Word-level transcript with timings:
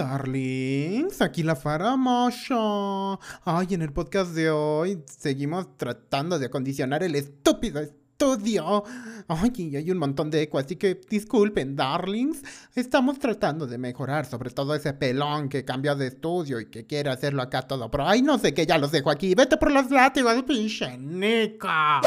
darlings, 0.00 1.20
aquí 1.20 1.42
la 1.42 1.54
Faramasha. 1.54 3.18
Ay, 3.44 3.66
en 3.72 3.82
el 3.82 3.92
podcast 3.92 4.32
de 4.32 4.50
hoy 4.50 5.02
seguimos 5.04 5.76
tratando 5.76 6.38
de 6.38 6.46
acondicionar 6.46 7.02
el 7.02 7.14
estúpido 7.16 7.80
estudio. 7.80 8.82
Ay, 9.28 9.52
y 9.56 9.76
hay 9.76 9.90
un 9.90 9.98
montón 9.98 10.30
de 10.30 10.40
eco, 10.40 10.58
así 10.58 10.76
que 10.76 10.98
disculpen, 11.10 11.76
darlings. 11.76 12.42
Estamos 12.74 13.18
tratando 13.18 13.66
de 13.66 13.76
mejorar, 13.76 14.24
sobre 14.24 14.48
todo 14.50 14.74
ese 14.74 14.94
pelón 14.94 15.50
que 15.50 15.66
cambió 15.66 15.94
de 15.94 16.06
estudio 16.06 16.60
y 16.60 16.70
que 16.70 16.86
quiere 16.86 17.10
hacerlo 17.10 17.42
acá 17.42 17.60
todo. 17.60 17.90
Pero 17.90 18.08
ay, 18.08 18.22
no 18.22 18.38
sé 18.38 18.54
qué, 18.54 18.64
ya 18.64 18.78
los 18.78 18.92
dejo 18.92 19.10
aquí. 19.10 19.34
Vete 19.34 19.58
por 19.58 19.70
los 19.70 19.90
látigos, 19.90 20.42
pinche 20.44 20.96
nica. 20.96 22.00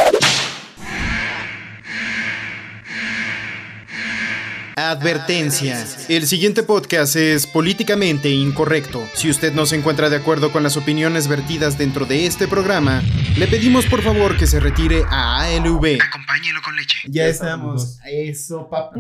Advertencia. 4.76 5.86
El 6.10 6.26
siguiente 6.26 6.64
podcast 6.64 7.16
es 7.16 7.46
políticamente 7.46 8.30
incorrecto. 8.30 9.04
Si 9.14 9.30
usted 9.30 9.54
no 9.54 9.66
se 9.68 9.76
encuentra 9.76 10.10
de 10.10 10.16
acuerdo 10.16 10.52
con 10.52 10.64
las 10.64 10.78
opiniones 10.78 11.28
vertidas 11.28 11.78
dentro 11.78 12.06
de 12.06 12.26
este 12.26 12.48
programa, 12.48 13.04
le 13.38 13.48
pedimos 13.48 13.86
por 13.86 14.02
favor 14.02 14.36
que 14.36 14.48
se 14.48 14.60
retire 14.60 15.04
a 15.10 15.42
ALV. 15.42 16.00
Acompáñelo 16.02 16.62
con 16.64 16.76
leche. 16.76 16.98
Ya 17.08 17.28
estamos. 17.28 18.00
Eso, 18.06 18.68
papá. 18.68 19.00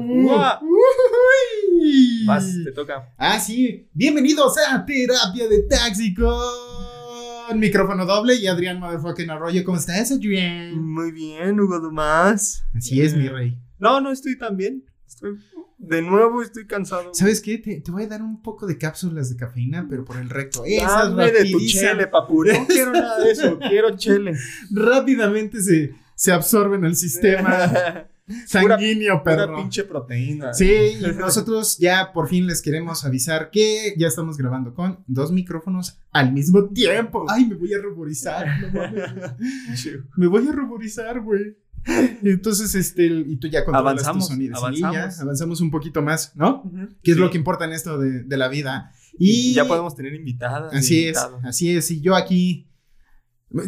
Vas, 2.25 2.45
te 2.63 2.71
toca. 2.71 3.09
Ah, 3.17 3.39
sí. 3.39 3.87
Bienvenidos 3.93 4.55
a 4.69 4.85
Terapia 4.85 5.47
de 5.47 5.63
Taxi 5.63 6.13
con 6.13 7.59
micrófono 7.59 8.05
doble 8.05 8.35
y 8.35 8.47
Adrián 8.47 8.79
Motherfucking 8.79 9.29
Arroyo. 9.29 9.63
¿Cómo 9.63 9.77
estás, 9.77 10.11
Adrián? 10.11 10.79
Muy 10.79 11.11
bien, 11.11 11.59
Hugo 11.59 11.79
Dumas. 11.79 12.63
Así 12.75 13.01
es, 13.01 13.15
mi 13.15 13.27
rey. 13.27 13.57
No, 13.79 13.99
no 14.01 14.11
estoy 14.11 14.37
tan 14.37 14.55
bien. 14.55 14.83
Estoy- 15.23 15.39
de 15.79 16.01
nuevo 16.01 16.41
estoy 16.41 16.65
cansado. 16.65 17.13
¿Sabes 17.13 17.41
qué? 17.41 17.57
Te, 17.57 17.81
te 17.81 17.91
voy 17.91 18.03
a 18.03 18.07
dar 18.07 18.21
un 18.21 18.41
poco 18.41 18.65
de 18.67 18.77
cápsulas 18.77 19.29
de 19.29 19.35
cafeína, 19.35 19.85
pero 19.89 20.05
por 20.05 20.17
el 20.17 20.29
recto. 20.29 20.63
Esas 20.65 21.09
Dame 21.09 21.31
de 21.31 21.51
tu 21.51 21.59
chele, 21.59 22.07
papu. 22.07 22.45
No 22.45 22.65
quiero 22.67 22.91
nada 22.93 23.19
de 23.19 23.31
eso. 23.31 23.59
Quiero 23.59 23.95
chele. 23.97 24.33
rápidamente 24.71 25.61
se, 25.61 25.93
se 26.15 26.31
absorben 26.31 26.85
al 26.85 26.95
sistema 26.95 28.05
sanguíneo, 28.47 29.23
Pura 29.23 29.35
perro. 29.35 29.57
pinche 29.57 29.83
proteína. 29.83 30.53
Sí, 30.53 30.71
y 31.01 31.05
nosotros 31.17 31.77
ya 31.77 32.11
por 32.13 32.29
fin 32.29 32.47
les 32.47 32.61
queremos 32.61 33.03
avisar 33.03 33.49
que 33.51 33.93
ya 33.97 34.07
estamos 34.07 34.37
grabando 34.37 34.73
con 34.73 35.03
dos 35.07 35.31
micrófonos 35.33 35.99
al 36.11 36.31
mismo 36.31 36.69
tiempo. 36.69 37.25
Ay, 37.29 37.45
me 37.45 37.55
voy 37.55 37.73
a 37.73 37.79
ruborizar. 37.79 38.47
no 38.61 38.71
mames. 38.71 39.35
me 40.17 40.27
voy 40.27 40.47
a 40.47 40.51
ruborizar, 40.53 41.19
güey. 41.19 41.57
Entonces, 42.23 42.75
este, 42.75 43.05
y 43.05 43.37
tú 43.37 43.47
ya 43.47 43.65
controlas 43.65 43.95
tus 43.95 44.03
Avanzamos, 44.07 44.27
sonidos. 44.27 44.59
Sí, 44.59 44.63
avanzamos. 44.83 45.15
ya, 45.17 45.21
avanzamos 45.21 45.61
un 45.61 45.71
poquito 45.71 46.01
más, 46.01 46.35
¿no? 46.35 46.61
Ujú. 46.63 46.87
Que 47.03 47.11
es 47.11 47.17
Sí. 47.17 47.21
lo 47.23 47.29
que 47.29 47.37
importa 47.37 47.65
en 47.65 47.73
esto 47.73 47.97
de, 47.97 48.23
de 48.23 48.37
la 48.37 48.47
vida. 48.47 48.91
Y 49.19 49.53
ya 49.53 49.65
podemos 49.67 49.95
tener 49.95 50.13
invitadas. 50.13 50.73
Así 50.73 51.05
es, 51.07 51.17
así 51.43 51.75
es. 51.75 51.91
Y 51.91 52.01
yo 52.01 52.15
aquí. 52.15 52.69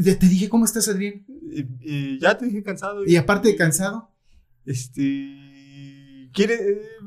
Te 0.03 0.15
te 0.15 0.27
dije, 0.27 0.49
¿cómo 0.49 0.65
estás, 0.65 0.87
Adrián? 0.87 1.23
Y, 1.51 1.61
y 1.81 2.19
ya 2.19 2.35
te 2.37 2.45
dije 2.45 2.63
cansado. 2.63 3.05
Y 3.05 3.15
aparte 3.17 3.49
de 3.49 3.55
cansado, 3.55 4.09
Este. 4.65 5.44
¿Quiere, 6.35 6.55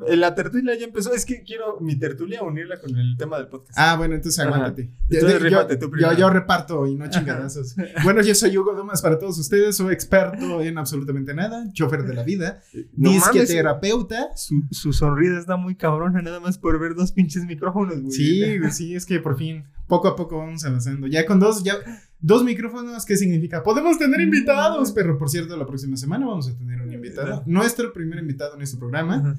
eh, 0.08 0.16
la 0.16 0.34
tertulia 0.34 0.74
ya 0.78 0.86
empezó. 0.86 1.12
Es 1.12 1.26
que 1.26 1.42
quiero 1.42 1.78
mi 1.80 1.96
tertulia 1.98 2.42
unirla 2.42 2.80
con 2.80 2.96
el 2.96 3.16
tema 3.18 3.36
del 3.36 3.48
podcast. 3.48 3.78
Ah, 3.78 3.94
bueno, 3.96 4.14
entonces 4.14 4.38
aguántate. 4.44 4.90
Entonces 5.10 5.38
Yo- 5.38 5.44
rífate 5.44 5.76
tú 5.76 5.86
yo, 5.86 5.90
primero. 5.90 6.14
yo 6.14 6.30
reparto 6.30 6.86
y 6.86 6.94
no 6.94 7.08
chingadazos. 7.10 7.76
Bueno, 8.04 8.22
yo 8.22 8.34
soy 8.34 8.56
Hugo 8.56 8.74
Domas 8.74 9.02
para 9.02 9.18
todos 9.18 9.38
ustedes, 9.38 9.76
soy 9.76 9.92
experto 9.92 10.62
en 10.62 10.78
absolutamente 10.78 11.34
nada, 11.34 11.70
chofer 11.72 12.04
de 12.04 12.14
la 12.14 12.22
vida, 12.22 12.62
No 12.96 13.10
disque 13.10 13.34
mames, 13.40 13.48
terapeuta. 13.48 14.30
Su, 14.34 14.62
su 14.70 14.92
sonrisa 14.94 15.38
está 15.38 15.56
muy 15.56 15.74
cabrona, 15.76 16.22
nada 16.22 16.40
más 16.40 16.56
por 16.58 16.80
ver 16.80 16.94
dos 16.94 17.12
pinches 17.12 17.44
micrófonos, 17.44 18.00
güey. 18.00 18.12
Sí, 18.12 18.58
sí, 18.70 18.94
es 18.94 19.04
que 19.04 19.20
por 19.20 19.36
fin, 19.36 19.64
poco 19.86 20.08
a 20.08 20.16
poco 20.16 20.38
vamos 20.38 20.64
avanzando. 20.64 21.06
Ya 21.06 21.26
con 21.26 21.38
dos, 21.38 21.62
ya, 21.62 21.74
dos 22.20 22.44
micrófonos, 22.44 23.04
¿qué 23.04 23.16
significa? 23.16 23.62
Podemos 23.62 23.98
tener 23.98 24.20
invitados, 24.20 24.92
pero 24.92 25.16
por 25.18 25.28
cierto, 25.30 25.56
la 25.56 25.66
próxima 25.66 25.96
semana 25.96 26.26
vamos 26.26 26.48
a 26.48 26.56
tener 26.56 26.80
un 26.80 26.92
invitado. 26.92 27.42
Nuestro 27.46 27.92
primer 27.92 28.18
invitado 28.18 28.54
en 28.56 28.62
este 28.62 28.76
programa. 28.76 29.36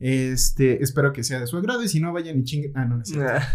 Este, 0.00 0.82
espero 0.82 1.12
que 1.12 1.22
sea 1.22 1.40
de 1.40 1.46
su 1.46 1.56
agrado 1.56 1.82
y 1.82 1.88
si 1.88 2.00
no, 2.00 2.12
vayan 2.12 2.38
y 2.40 2.44
chinguen. 2.44 2.72
Ah, 2.74 2.84
no, 2.84 2.96
no 2.96 3.02
es 3.02 3.08
cierto. 3.08 3.32
Ah, 3.36 3.48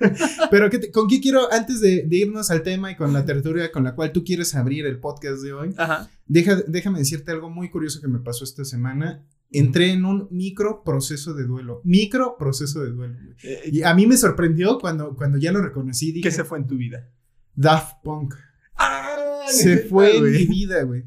Pero 0.50 0.70
¿qué 0.70 0.78
te- 0.78 0.90
¿con 0.92 1.08
qué 1.08 1.20
quiero, 1.20 1.52
antes 1.52 1.80
de, 1.80 2.04
de 2.06 2.16
irnos 2.16 2.50
al 2.52 2.62
tema 2.62 2.90
y 2.92 2.96
con 2.96 3.12
la 3.12 3.24
tertulia 3.24 3.72
con 3.72 3.82
la 3.82 3.96
cual 3.96 4.12
tú 4.12 4.22
quieres 4.22 4.54
abrir 4.54 4.86
el 4.86 5.00
podcast 5.00 5.42
de 5.42 5.52
hoy, 5.52 5.74
Ajá. 5.76 6.08
deja, 6.26 6.56
déjame 6.68 7.00
decirte 7.00 7.32
algo 7.32 7.50
muy 7.50 7.68
curioso 7.68 8.00
que 8.00 8.06
me 8.06 8.20
pasó 8.20 8.44
esta 8.44 8.64
semana. 8.64 9.24
Entré 9.50 9.92
en 9.92 10.04
un 10.04 10.28
micro 10.30 10.84
proceso 10.84 11.32
de 11.34 11.44
duelo. 11.44 11.80
Micro 11.82 12.36
proceso 12.38 12.80
de 12.84 12.90
duelo. 12.90 13.16
Eh, 13.42 13.70
Y 13.72 13.82
a 13.82 13.92
mí 13.94 14.06
me 14.06 14.16
sorprendió 14.16 14.78
cuando, 14.78 15.16
cuando 15.16 15.38
ya 15.38 15.50
lo 15.52 15.60
reconocí. 15.62 16.12
Dije, 16.12 16.28
¿Qué 16.28 16.30
se 16.30 16.44
fue 16.44 16.58
en 16.58 16.66
tu 16.68 16.76
vida? 16.76 17.08
Daft 17.60 17.96
Punk. 18.04 18.34
Ah, 18.76 19.44
Se 19.48 19.78
fue 19.78 20.16
en 20.18 20.24
mi 20.32 20.46
vida, 20.46 20.82
güey. 20.84 21.04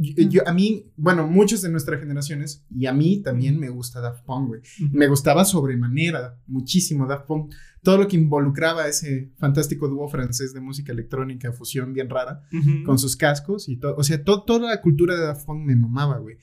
Yo- 0.00 0.26
yo- 0.30 0.48
a 0.48 0.54
mí, 0.54 0.90
bueno, 0.96 1.26
muchos 1.26 1.60
de 1.60 1.68
nuestras 1.68 2.00
generaciones, 2.00 2.64
y 2.74 2.86
a 2.86 2.94
mí 2.94 3.20
también 3.22 3.60
me 3.60 3.68
gusta 3.68 4.00
Daft 4.00 4.24
Punk, 4.24 4.48
güey. 4.48 4.60
Me 4.90 5.06
gustaba 5.06 5.44
sobremanera, 5.44 6.38
muchísimo 6.46 7.06
Daft 7.06 7.26
Punk. 7.26 7.52
Todo 7.82 7.98
lo 7.98 8.08
que 8.08 8.16
involucraba 8.16 8.84
a 8.84 8.88
ese 8.88 9.32
fantástico 9.36 9.88
dúo 9.88 10.08
francés 10.08 10.54
de 10.54 10.60
música 10.62 10.92
electrónica, 10.92 11.52
fusión 11.52 11.92
bien 11.92 12.08
rara, 12.08 12.40
con 12.84 12.98
sus 12.98 13.16
cascos 13.16 13.68
y 13.68 13.76
todo. 13.76 13.94
O 13.96 14.02
sea, 14.02 14.24
to- 14.24 14.44
toda 14.44 14.70
la 14.70 14.80
cultura 14.80 15.14
de 15.14 15.26
Daft 15.26 15.44
Punk 15.44 15.62
me 15.66 15.76
mamaba, 15.76 16.16
güey. 16.18 16.38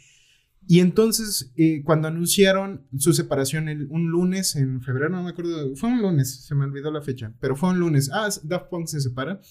Y 0.71 0.81
entonces, 0.81 1.51
eh, 1.55 1.81
cuando 1.83 2.07
anunciaron 2.09 2.85
su 2.95 3.11
separación 3.13 3.69
el- 3.69 3.87
un 3.89 4.11
lunes 4.11 4.55
en 4.55 4.83
febrero, 4.83 5.09
no 5.09 5.23
me 5.23 5.31
acuerdo, 5.31 5.75
fue 5.75 5.89
un 5.89 5.99
lunes, 5.99 6.45
se 6.45 6.53
me 6.53 6.63
olvidó 6.65 6.91
la 6.91 7.01
fecha, 7.01 7.33
pero 7.39 7.55
fue 7.55 7.71
un 7.71 7.79
lunes. 7.79 8.11
Ah, 8.13 8.29
Daft 8.43 8.69
Punk 8.69 8.85
se 8.85 9.01
separa. 9.01 9.41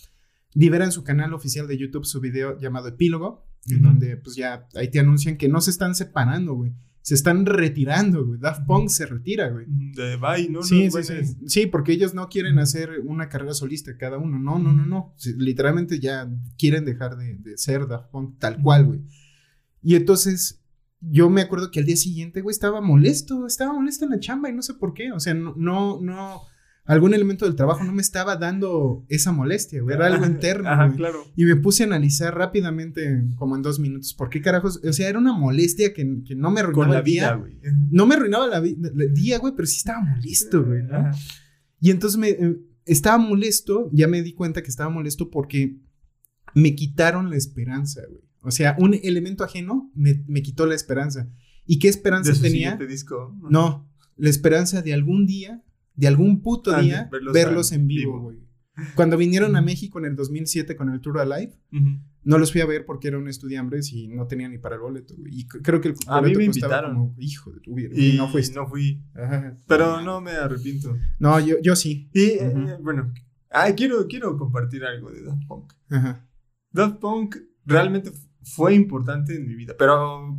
Libera 0.54 0.84
en 0.84 0.92
su 0.92 1.02
canal 1.02 1.34
oficial 1.34 1.66
de 1.66 1.76
YouTube 1.76 2.04
su 2.06 2.20
video 2.20 2.56
llamado 2.60 2.86
Epílogo, 2.86 3.44
en 3.66 3.78
Ujú. 3.78 3.84
donde 3.86 4.16
pues 4.16 4.36
ya 4.36 4.68
ahí 4.76 4.92
te 4.92 5.00
anuncian 5.00 5.36
que 5.36 5.48
no 5.48 5.60
se 5.60 5.72
están 5.72 5.96
separando, 5.96 6.54
güey. 6.54 6.72
Se 7.02 7.14
están 7.14 7.46
retirando, 7.46 8.24
güey. 8.24 8.38
Daft 8.38 8.64
Punk 8.64 8.88
se 8.88 9.04
retira, 9.06 9.48
güey. 9.48 9.66
De 9.68 10.16
bye, 10.18 10.48
¿no? 10.48 10.62
Sí, 10.62 10.84
no, 10.94 11.02
sí, 11.02 11.14
sí. 11.24 11.36
Sí, 11.46 11.66
porque 11.66 11.90
ellos 11.94 12.14
no 12.14 12.28
quieren 12.28 12.60
hacer 12.60 12.90
una 13.04 13.28
carrera 13.28 13.54
solista 13.54 13.96
cada 13.96 14.18
uno. 14.18 14.38
No, 14.38 14.60
no, 14.60 14.72
no, 14.72 14.86
no. 14.86 15.14
Sí, 15.16 15.32
literalmente 15.36 15.98
ya 15.98 16.30
quieren 16.56 16.84
dejar 16.84 17.16
de, 17.16 17.34
de 17.38 17.58
ser 17.58 17.88
Daft 17.88 18.10
Punk 18.12 18.38
tal 18.38 18.62
cual, 18.62 18.84
güey. 18.86 19.00
Y 19.82 19.96
entonces, 19.96 20.62
yo 21.00 21.31
me 21.31 21.42
acuerdo 21.42 21.70
que 21.70 21.81
al 21.81 21.86
día 21.86 21.97
siguiente, 21.97 22.41
güey, 22.41 22.53
estaba 22.53 22.81
molesto. 22.81 23.47
Estaba 23.47 23.72
molesto 23.72 24.04
en 24.04 24.10
la 24.12 24.20
chamba 24.20 24.50
y 24.50 24.54
no 24.54 24.62
sé 24.62 24.75
por 24.75 24.94
qué. 24.94 25.12
O 25.12 25.20
sea, 25.20 25.34
no, 25.34 25.54
no, 25.56 26.00
no. 26.00 26.41
Algún 26.84 27.12
elemento 27.12 27.44
del 27.44 27.54
trabajo 27.54 27.84
no 27.84 27.92
me 27.92 28.00
estaba 28.00 28.36
dando 28.36 29.04
esa 29.08 29.31
molestia, 29.31 29.82
güey. 29.82 29.94
Era 29.94 30.06
algo 30.06 30.25
interno, 30.25 30.70
Ajá, 30.70 30.91
claro. 30.97 31.22
Y 31.37 31.44
me 31.44 31.54
puse 31.54 31.82
a 31.82 31.87
analizar 31.87 32.34
rápidamente, 32.34 33.25
como 33.37 33.56
en 33.56 33.62
dos 33.62 33.78
minutos, 33.78 34.14
¿por 34.14 34.31
qué 34.31 34.41
carajos? 34.41 34.81
O 34.82 34.92
sea, 34.94 35.06
era 35.10 35.19
una 35.19 35.34
molestia 35.34 35.92
que, 35.92 36.22
que 36.25 36.34
no 36.34 36.50
me 36.50 36.60
arruinaba 36.60 36.84
Con 36.87 36.92
la 36.94 36.98
el 37.00 37.04
día. 37.04 37.34
vida, 37.34 37.34
güey. 37.34 37.58
No 37.91 38.06
me 38.06 38.14
arruinaba 38.14 38.47
la 38.47 38.56
el 38.58 39.14
día, 39.14 39.38
güey, 39.38 39.53
pero 39.54 39.66
sí 39.66 39.76
estaba 39.76 40.00
molesto, 40.00 40.64
güey, 40.64 40.82
¿no? 40.82 40.97
Ajá. 40.97 41.10
Y 41.78 41.91
entonces 41.91 42.19
me 42.19 42.31
eh, 42.31 42.56
estaba 42.87 43.19
molesto, 43.19 43.91
ya 43.92 44.08
me 44.08 44.22
di 44.22 44.32
cuenta 44.32 44.62
que 44.62 44.70
estaba 44.70 44.88
molesto 44.88 45.28
porque 45.31 45.76
me 46.54 46.75
quitaron 46.75 47.28
la 47.28 47.37
esperanza, 47.37 48.00
güey. 48.08 48.22
O 48.43 48.50
sea, 48.50 48.76
un 48.78 48.94
elemento 49.03 49.44
ajeno 49.44 49.91
me, 49.94 50.25
me 50.26 50.43
quitó 50.43 50.66
la 50.66 50.75
esperanza. 50.75 51.28
¿Y 51.66 51.78
qué 51.78 51.88
esperanza 51.88 52.31
De 52.31 52.37
su 52.37 52.43
tenía? 52.43 52.76
disco. 52.76 53.37
No, 53.50 53.91
la 54.16 54.31
esperanza 54.31 54.81
de 54.82 54.94
algún 54.94 55.26
día, 55.26 55.62
de 55.94 56.06
algún 56.09 56.41
puto 56.43 56.75
Ah, 56.75 56.81
día, 56.81 57.09
verlos 57.12 57.32
verlos, 57.34 57.72
en 57.72 57.87
vivo, 57.87 58.21
güey. 58.21 58.38
Cuando 58.94 59.16
vinieron 59.16 59.56
a. 59.56 59.60
México 59.60 59.99
en 59.99 60.04
el 60.04 60.15
2007 60.16 60.76
con 60.76 60.88
el 60.91 61.00
Tour 61.00 61.19
Alive, 61.19 61.53
Ujú. 61.72 61.99
no 62.22 62.38
los 62.38 62.53
fui 62.53 62.60
a 62.60 62.66
ver 62.66 62.87
porque 62.87 63.09
era 63.09 63.19
un 63.19 63.26
estudiambres 63.28 63.93
y 63.93 64.06
no 64.06 64.28
tenía 64.28 64.49
ni 64.49 64.59
para 64.59 64.76
el 64.76 64.81
boleto, 64.81 65.15
güey. 65.16 65.41
Y 65.41 65.47
creo 65.49 65.81
que 65.81 65.88
el 65.88 65.94
A 66.06 66.16
mí 66.20 66.28
boleto 66.28 66.38
me 66.38 66.44
invitaron. 66.44 66.94
como, 66.94 67.15
hijo 67.19 67.50
de 67.53 67.60
tu 67.60 67.75
vida, 67.75 67.91
Y 67.93 68.16
no 68.16 68.28
fuiste. 68.31 68.55
No 68.55 68.69
fui. 68.69 69.03
Ajá. 69.15 69.56
Pero 69.66 70.00
no 70.03 70.20
me 70.20 70.31
arrepiento. 70.31 70.97
No, 71.19 71.41
yo, 71.41 71.56
yo 71.61 71.75
sí. 71.75 72.08
Y 72.14 72.20
eh, 72.38 72.52
Ujú. 72.55 72.82
bueno, 72.84 73.12
ah, 73.50 73.73
quiero, 73.76 74.06
quiero 74.06 74.37
compartir 74.37 74.84
algo 74.84 75.11
de 75.11 75.23
Daft 75.25 75.44
Punk. 75.49 75.73
Ajá. 75.91 76.25
Daft 76.70 76.99
Punk 77.00 77.37
realmente 77.67 78.12
fue 78.54 78.74
importante 78.74 79.36
en 79.36 79.46
mi 79.46 79.54
vida, 79.54 79.74
pero 79.78 80.38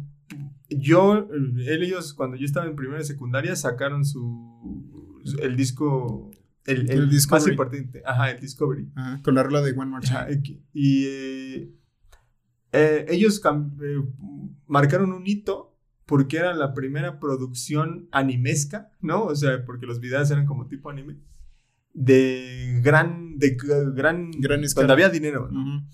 yo, 0.70 1.28
él, 1.32 1.84
ellos, 1.84 2.14
cuando 2.14 2.38
yo 2.38 2.46
estaba 2.46 2.68
en 2.68 2.76
primera 2.76 3.02
y 3.02 3.06
secundaria, 3.06 3.56
sacaron 3.56 4.06
su, 4.06 5.22
el 5.42 5.56
disco, 5.56 6.32
el, 6.66 6.90
El 6.90 7.10
el, 7.10 7.22
más 7.30 7.48
importante, 7.48 8.02
ajá, 8.06 8.32
el 8.32 8.40
Discovery. 8.40 8.92
Ajá. 8.96 9.22
Con 9.24 9.36
la 9.36 9.44
rola 9.44 9.62
de 9.62 9.72
One 9.72 9.92
More 9.92 10.06
Time. 10.06 10.20
Ajá, 10.20 10.30
y 10.74 11.06
eh, 11.06 11.74
eh, 12.72 13.06
ellos 13.10 13.42
eh, 13.44 14.04
marcaron 14.68 15.12
un 15.12 15.26
hito 15.26 15.76
porque 16.06 16.38
era 16.38 16.54
la 16.54 16.74
primera 16.74 17.20
producción 17.20 18.08
animesca, 18.12 18.92
¿no? 19.00 19.26
O 19.26 19.36
sea, 19.36 19.64
porque 19.66 19.86
los 19.86 20.00
videos 20.00 20.30
eran 20.32 20.46
como 20.46 20.68
tipo 20.68 20.90
anime. 20.90 21.18
De 21.94 22.80
gran, 22.84 23.38
de 23.38 23.58
gran, 23.94 24.32
Gran 24.32 24.64
escala. 24.64 24.88
donde 24.88 24.94
había 24.94 25.10
dinero, 25.10 25.50
¿no? 25.52 25.88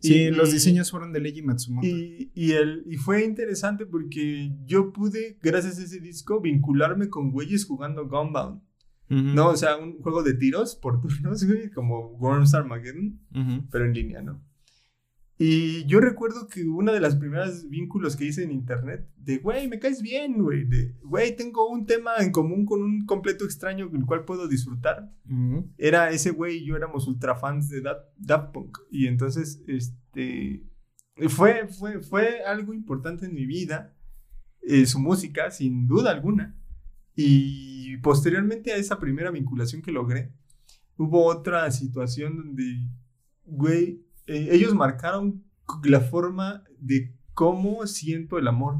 Y- 0.00 0.30
los 0.30 0.50
y- 0.50 0.52
diseños 0.52 0.90
fueron 0.90 1.12
de 1.12 1.20
Leiji 1.20 1.42
Matsumoto. 1.42 1.86
Y, 1.86 2.30
y, 2.34 2.52
el, 2.52 2.84
y 2.86 2.96
fue 2.96 3.24
interesante 3.24 3.84
porque 3.86 4.52
yo 4.64 4.92
pude, 4.92 5.38
gracias 5.42 5.78
a 5.78 5.82
ese 5.82 6.00
disco, 6.00 6.40
vincularme 6.40 7.08
con 7.08 7.30
güeyes 7.30 7.64
jugando 7.64 8.06
Gunbound. 8.08 8.62
No, 9.10 9.48
o 9.48 9.56
sea, 9.56 9.78
un 9.78 9.98
juego 10.02 10.22
de 10.22 10.34
tiros 10.34 10.76
por 10.76 11.00
turnos, 11.00 11.42
güey, 11.44 11.70
como 11.70 12.10
Worms 12.18 12.52
Armageddon, 12.54 13.18
pero 13.70 13.86
en 13.86 13.94
línea, 13.94 14.20
¿no? 14.20 14.44
Y 15.40 15.84
yo 15.86 16.00
recuerdo 16.00 16.48
que 16.48 16.64
una 16.64 16.92
de 16.92 16.98
las 16.98 17.14
primeras 17.14 17.68
vínculos 17.68 18.16
que 18.16 18.24
hice 18.24 18.42
en 18.42 18.50
internet, 18.50 19.08
de, 19.16 19.38
güey, 19.38 19.68
me 19.68 19.78
caes 19.78 20.02
bien, 20.02 20.42
güey, 20.42 20.64
de, 20.64 20.96
güey, 21.04 21.36
tengo 21.36 21.68
un 21.68 21.86
tema 21.86 22.16
en 22.18 22.32
común 22.32 22.66
con 22.66 22.82
un 22.82 23.06
completo 23.06 23.44
extraño 23.44 23.88
el 23.92 24.04
cual 24.04 24.24
puedo 24.24 24.48
disfrutar, 24.48 25.12
Ujú. 25.30 25.70
era 25.78 26.10
ese 26.10 26.32
güey 26.32 26.58
y 26.58 26.64
yo 26.66 26.74
éramos 26.74 27.06
ultra 27.06 27.36
fans 27.36 27.68
de 27.68 27.82
Daft, 27.82 28.06
Daft 28.16 28.52
Punk. 28.52 28.78
Y 28.90 29.06
entonces, 29.06 29.62
este, 29.68 30.64
fue, 31.28 31.68
fue, 31.68 32.00
fue 32.00 32.42
algo 32.44 32.74
importante 32.74 33.26
en 33.26 33.34
mi 33.34 33.46
vida, 33.46 33.94
eh, 34.62 34.86
su 34.86 34.98
música, 34.98 35.52
sin 35.52 35.86
duda 35.86 36.10
alguna. 36.10 36.56
Y 37.14 37.96
posteriormente 37.98 38.72
a 38.72 38.76
esa 38.76 38.98
primera 38.98 39.30
vinculación 39.30 39.82
que 39.82 39.92
logré, 39.92 40.32
hubo 40.96 41.26
otra 41.26 41.70
situación 41.70 42.36
donde, 42.36 42.88
güey, 43.44 44.04
eh, 44.28 44.48
ellos 44.52 44.74
marcaron 44.74 45.44
la 45.84 46.00
forma 46.00 46.64
de 46.78 47.14
cómo 47.34 47.86
siento 47.86 48.38
el 48.38 48.48
amor. 48.48 48.76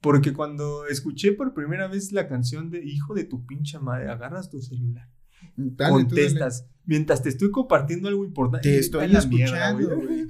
Porque 0.00 0.32
cuando 0.32 0.86
escuché 0.86 1.32
por 1.32 1.52
primera 1.52 1.86
vez 1.86 2.10
la 2.12 2.26
canción 2.26 2.70
de 2.70 2.82
Hijo 2.82 3.14
de 3.14 3.24
tu 3.24 3.44
pinche 3.44 3.78
madre, 3.78 4.08
agarras 4.08 4.48
tu 4.48 4.62
celular 4.62 5.08
Dale, 5.56 5.70
tú 5.70 5.76
dale. 5.76 5.92
contestas 6.04 6.66
mientras 6.84 7.22
te 7.22 7.28
estoy 7.28 7.50
compartiendo 7.50 8.08
algo 8.08 8.24
importante. 8.24 8.68
Te 8.68 8.78
estoy 8.78 9.08
la 9.08 9.18
escuchando, 9.18 9.96
güey. 9.96 10.26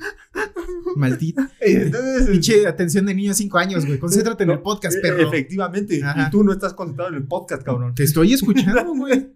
Maldita. 0.96 1.50
Entonces, 1.60 2.28
Pinche 2.28 2.66
atención 2.66 3.06
de 3.06 3.14
niño 3.14 3.30
de 3.30 3.34
5 3.34 3.58
años, 3.58 3.86
güey. 3.86 3.98
Concéntrate 3.98 4.44
en 4.44 4.50
el 4.50 4.56
no, 4.56 4.62
podcast, 4.62 4.96
e- 4.96 5.00
perro. 5.00 5.28
Efectivamente. 5.28 6.02
Ajá. 6.02 6.26
Y 6.26 6.30
tú 6.30 6.44
no 6.44 6.52
estás 6.52 6.74
concentrado 6.74 7.10
en 7.10 7.16
el 7.16 7.26
podcast, 7.26 7.62
cabrón. 7.62 7.94
Te 7.94 8.02
estoy 8.04 8.32
escuchando, 8.32 8.94
güey. 8.96 9.32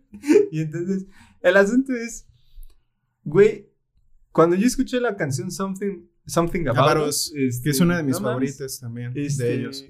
y 0.51 0.61
entonces, 0.61 1.07
el 1.41 1.57
asunto 1.57 1.93
es, 1.95 2.27
güey, 3.25 3.71
cuando 4.35 4.57
yo 4.57 4.67
escuché 4.67 5.01
la 5.01 5.17
canción 5.17 5.51
Something, 5.51 6.07
Something 6.27 6.67
About 6.69 7.09
Us, 7.09 7.33
este, 7.35 7.65
Que 7.65 7.71
es 7.71 7.81
una 7.81 7.97
de 7.97 8.03
mis 8.03 8.21
no 8.21 8.27
favoritas 8.29 8.81
también. 8.81 9.13
este, 9.15 9.45
de 9.45 9.55
ellos. 9.55 9.85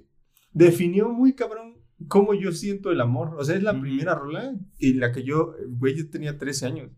Definió 0.53 1.09
muy 1.09 1.35
cabrón 1.35 1.79
cómo 2.09 2.35
yo 2.35 2.53
siento 2.53 2.91
el 2.93 3.01
amor. 3.01 3.35
O 3.39 3.43
sea, 3.45 3.57
es 3.57 3.63
la 3.63 3.73
Ujú. 3.73 3.81
primera 3.83 4.15
rola 4.15 4.55
en 4.79 5.01
la 5.01 5.11
que 5.13 5.23
yo, 5.25 5.55
güey, 5.69 5.97
yo 5.97 6.09
tenía 6.11 6.39
13 6.39 6.67
años. 6.67 6.91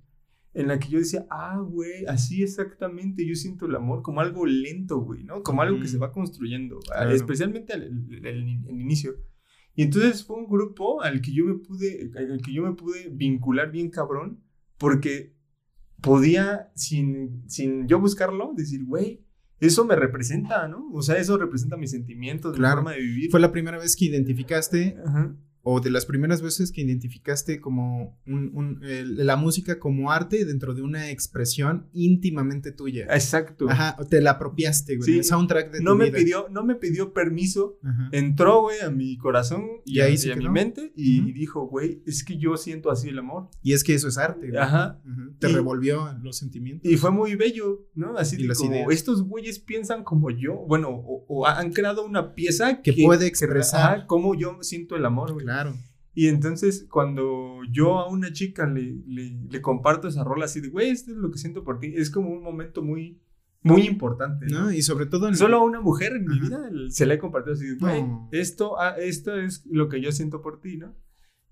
En 0.52 0.69
la 0.69 0.78
que 0.78 0.88
yo 0.88 0.98
decía, 0.98 1.26
ah, 1.31 1.58
güey, 1.60 2.06
así 2.06 2.43
exactamente 2.43 3.26
yo 3.26 3.34
siento 3.34 3.66
el 3.66 3.76
amor 3.76 4.02
como 4.02 4.20
algo 4.22 4.46
lento, 4.46 4.99
güey, 5.00 5.22
¿no? 5.22 5.42
Como 5.42 5.60
algo 5.62 5.78
que 5.81 5.87
se 5.88 5.99
va 5.99 6.10
construyendo, 6.12 6.78
Claro. 6.81 7.10
especialmente 7.10 7.75
al 7.75 7.82
al 8.25 8.49
inicio. 8.81 9.16
Y 9.75 9.82
entonces 9.82 10.25
fue 10.25 10.37
un 10.37 10.46
grupo 10.49 11.02
al 11.02 11.20
que 11.20 11.32
yo 11.34 11.44
me 11.44 11.56
pude, 11.58 12.10
al 12.16 12.40
que 12.40 12.52
yo 12.54 12.62
me 12.62 12.72
pude 12.72 13.10
vincular 13.10 13.70
bien 13.70 13.90
cabrón, 13.90 14.42
porque 14.78 15.35
podía, 16.00 16.70
sin, 16.75 17.43
sin 17.48 17.87
yo 17.88 17.98
buscarlo, 18.00 18.52
decir, 18.54 18.84
güey, 18.84 19.22
eso 19.58 19.84
me 19.84 19.96
representa, 19.96 20.69
¿no? 20.69 20.90
O 20.93 21.00
sea, 21.02 21.16
eso 21.16 21.38
representa 21.38 21.76
mis 21.76 21.90
sentimientos, 21.90 22.52
mi 22.52 22.58
Claro. 22.58 22.76
forma 22.76 22.93
de 22.93 23.00
vivir. 23.00 23.31
Fue 23.31 23.40
la 23.40 23.52
primera 23.52 23.78
vez 23.78 23.96
que 23.96 24.04
identificaste, 24.06 24.96
Ajá. 25.06 25.34
O 25.68 25.80
de 25.80 25.90
las 25.90 26.06
primeras 26.06 26.42
veces 26.42 26.70
que 26.70 26.80
identificaste 26.82 27.60
como 27.60 28.16
un, 28.24 28.52
un- 28.54 28.78
la 29.26 29.34
música 29.34 29.80
como 29.80 30.12
arte 30.12 30.44
dentro 30.44 30.74
de 30.74 30.82
una 30.82 31.10
expresión 31.10 31.88
íntimamente 31.92 32.70
tuya. 32.70 33.06
Exacto. 33.10 33.68
Ajá, 33.68 33.96
te 34.08 34.20
la 34.20 34.32
apropiaste, 34.32 34.96
güey. 34.96 35.06
Sí. 35.10 35.18
El 35.18 35.24
soundtrack 35.24 35.72
de 35.72 35.80
No 35.80 35.92
tu 35.92 35.98
me, 35.98 36.04
vida. 36.06 36.18
pidió, 36.18 36.46
no 36.50 36.64
me 36.64 36.76
pidió 36.76 37.12
permiso. 37.12 37.78
Ajá. 37.82 38.08
Entró, 38.12 38.60
güey, 38.62 38.78
a 38.80 38.90
mi 38.90 39.18
corazón 39.18 39.64
y, 39.84 39.96
Y 39.96 40.00
ahí 40.02 40.14
a, 40.14 40.16
se 40.16 40.28
y 40.28 40.30
a 40.30 40.36
mi 40.36 40.48
mente 40.48 40.92
y, 40.94 41.32
dijo, 41.32 41.66
güey, 41.66 42.00
es 42.06 42.22
que 42.22 42.38
yo 42.38 42.56
siento 42.56 42.92
así 42.92 43.08
el 43.08 43.18
amor. 43.18 43.48
Y 43.60 43.72
es 43.72 43.82
que 43.82 43.92
eso 43.94 44.06
es 44.06 44.18
arte, 44.18 44.46
güey. 44.50 44.60
Ajá. 44.62 45.02
Te 45.40 45.50
Y- 45.50 45.52
revolvió 45.52 46.16
los 46.22 46.36
sentimientos. 46.38 46.88
Y 46.88 46.96
fue 46.96 47.10
muy 47.10 47.34
bello, 47.34 47.88
¿no? 47.96 48.16
Así 48.16 48.36
de 48.36 48.44
las 48.44 48.58
como, 48.58 48.70
ideas. 48.70 48.86
estos 48.92 49.22
güeyes 49.24 49.58
piensan 49.58 50.04
como 50.04 50.30
yo, 50.30 50.54
bueno, 50.68 50.90
o, 50.90 51.24
o 51.28 51.46
han 51.48 51.72
creado 51.72 52.06
una 52.06 52.34
pieza 52.36 52.82
Que 52.82 52.92
puede 52.92 53.26
expresar. 53.26 54.06
cómo 54.06 54.36
yo 54.36 54.58
siento 54.62 54.94
el 54.94 55.04
amor, 55.04 55.32
güey. 55.32 55.44
Claro. 55.44 55.55
Y 56.14 56.28
entonces 56.28 56.86
cuando 56.90 57.60
yo 57.70 57.98
a 57.98 58.08
una 58.08 58.32
chica 58.32 58.66
le, 58.66 58.96
le, 59.06 59.38
le 59.50 59.60
comparto 59.60 60.08
esa 60.08 60.24
rola 60.24 60.46
así 60.46 60.60
de, 60.60 60.68
güey, 60.68 60.88
esto 60.90 61.10
es 61.10 61.16
lo 61.18 61.30
que 61.30 61.38
siento 61.38 61.62
por 61.62 61.78
ti, 61.78 61.92
es 61.94 62.10
como 62.10 62.30
un 62.30 62.42
momento 62.42 62.82
muy, 62.82 63.20
muy 63.62 63.82
importante. 63.82 64.46
¿no? 64.46 64.64
¿No? 64.64 64.72
Y 64.72 64.80
sobre 64.82 65.06
todo 65.06 65.28
en 65.28 65.36
Solo 65.36 65.58
a 65.58 65.64
una 65.64 65.80
mujer 65.80 66.12
en 66.14 66.24
mi 66.26 66.36
Ajá. 66.38 66.68
vida 66.68 66.70
se 66.90 67.04
le 67.04 67.14
he 67.14 67.18
compartido 67.18 67.54
así, 67.54 67.66
de, 67.66 67.74
güey, 67.76 68.02
No. 68.02 68.28
esto, 68.32 68.80
ah, 68.80 68.94
esto 68.98 69.38
es 69.38 69.66
lo 69.66 69.88
que 69.88 70.00
yo 70.00 70.10
siento 70.12 70.40
por 70.40 70.60
ti, 70.60 70.78
¿no? 70.78 70.94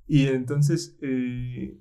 Y 0.07 0.27
entonces, 0.29 0.97
eh, 1.03 1.79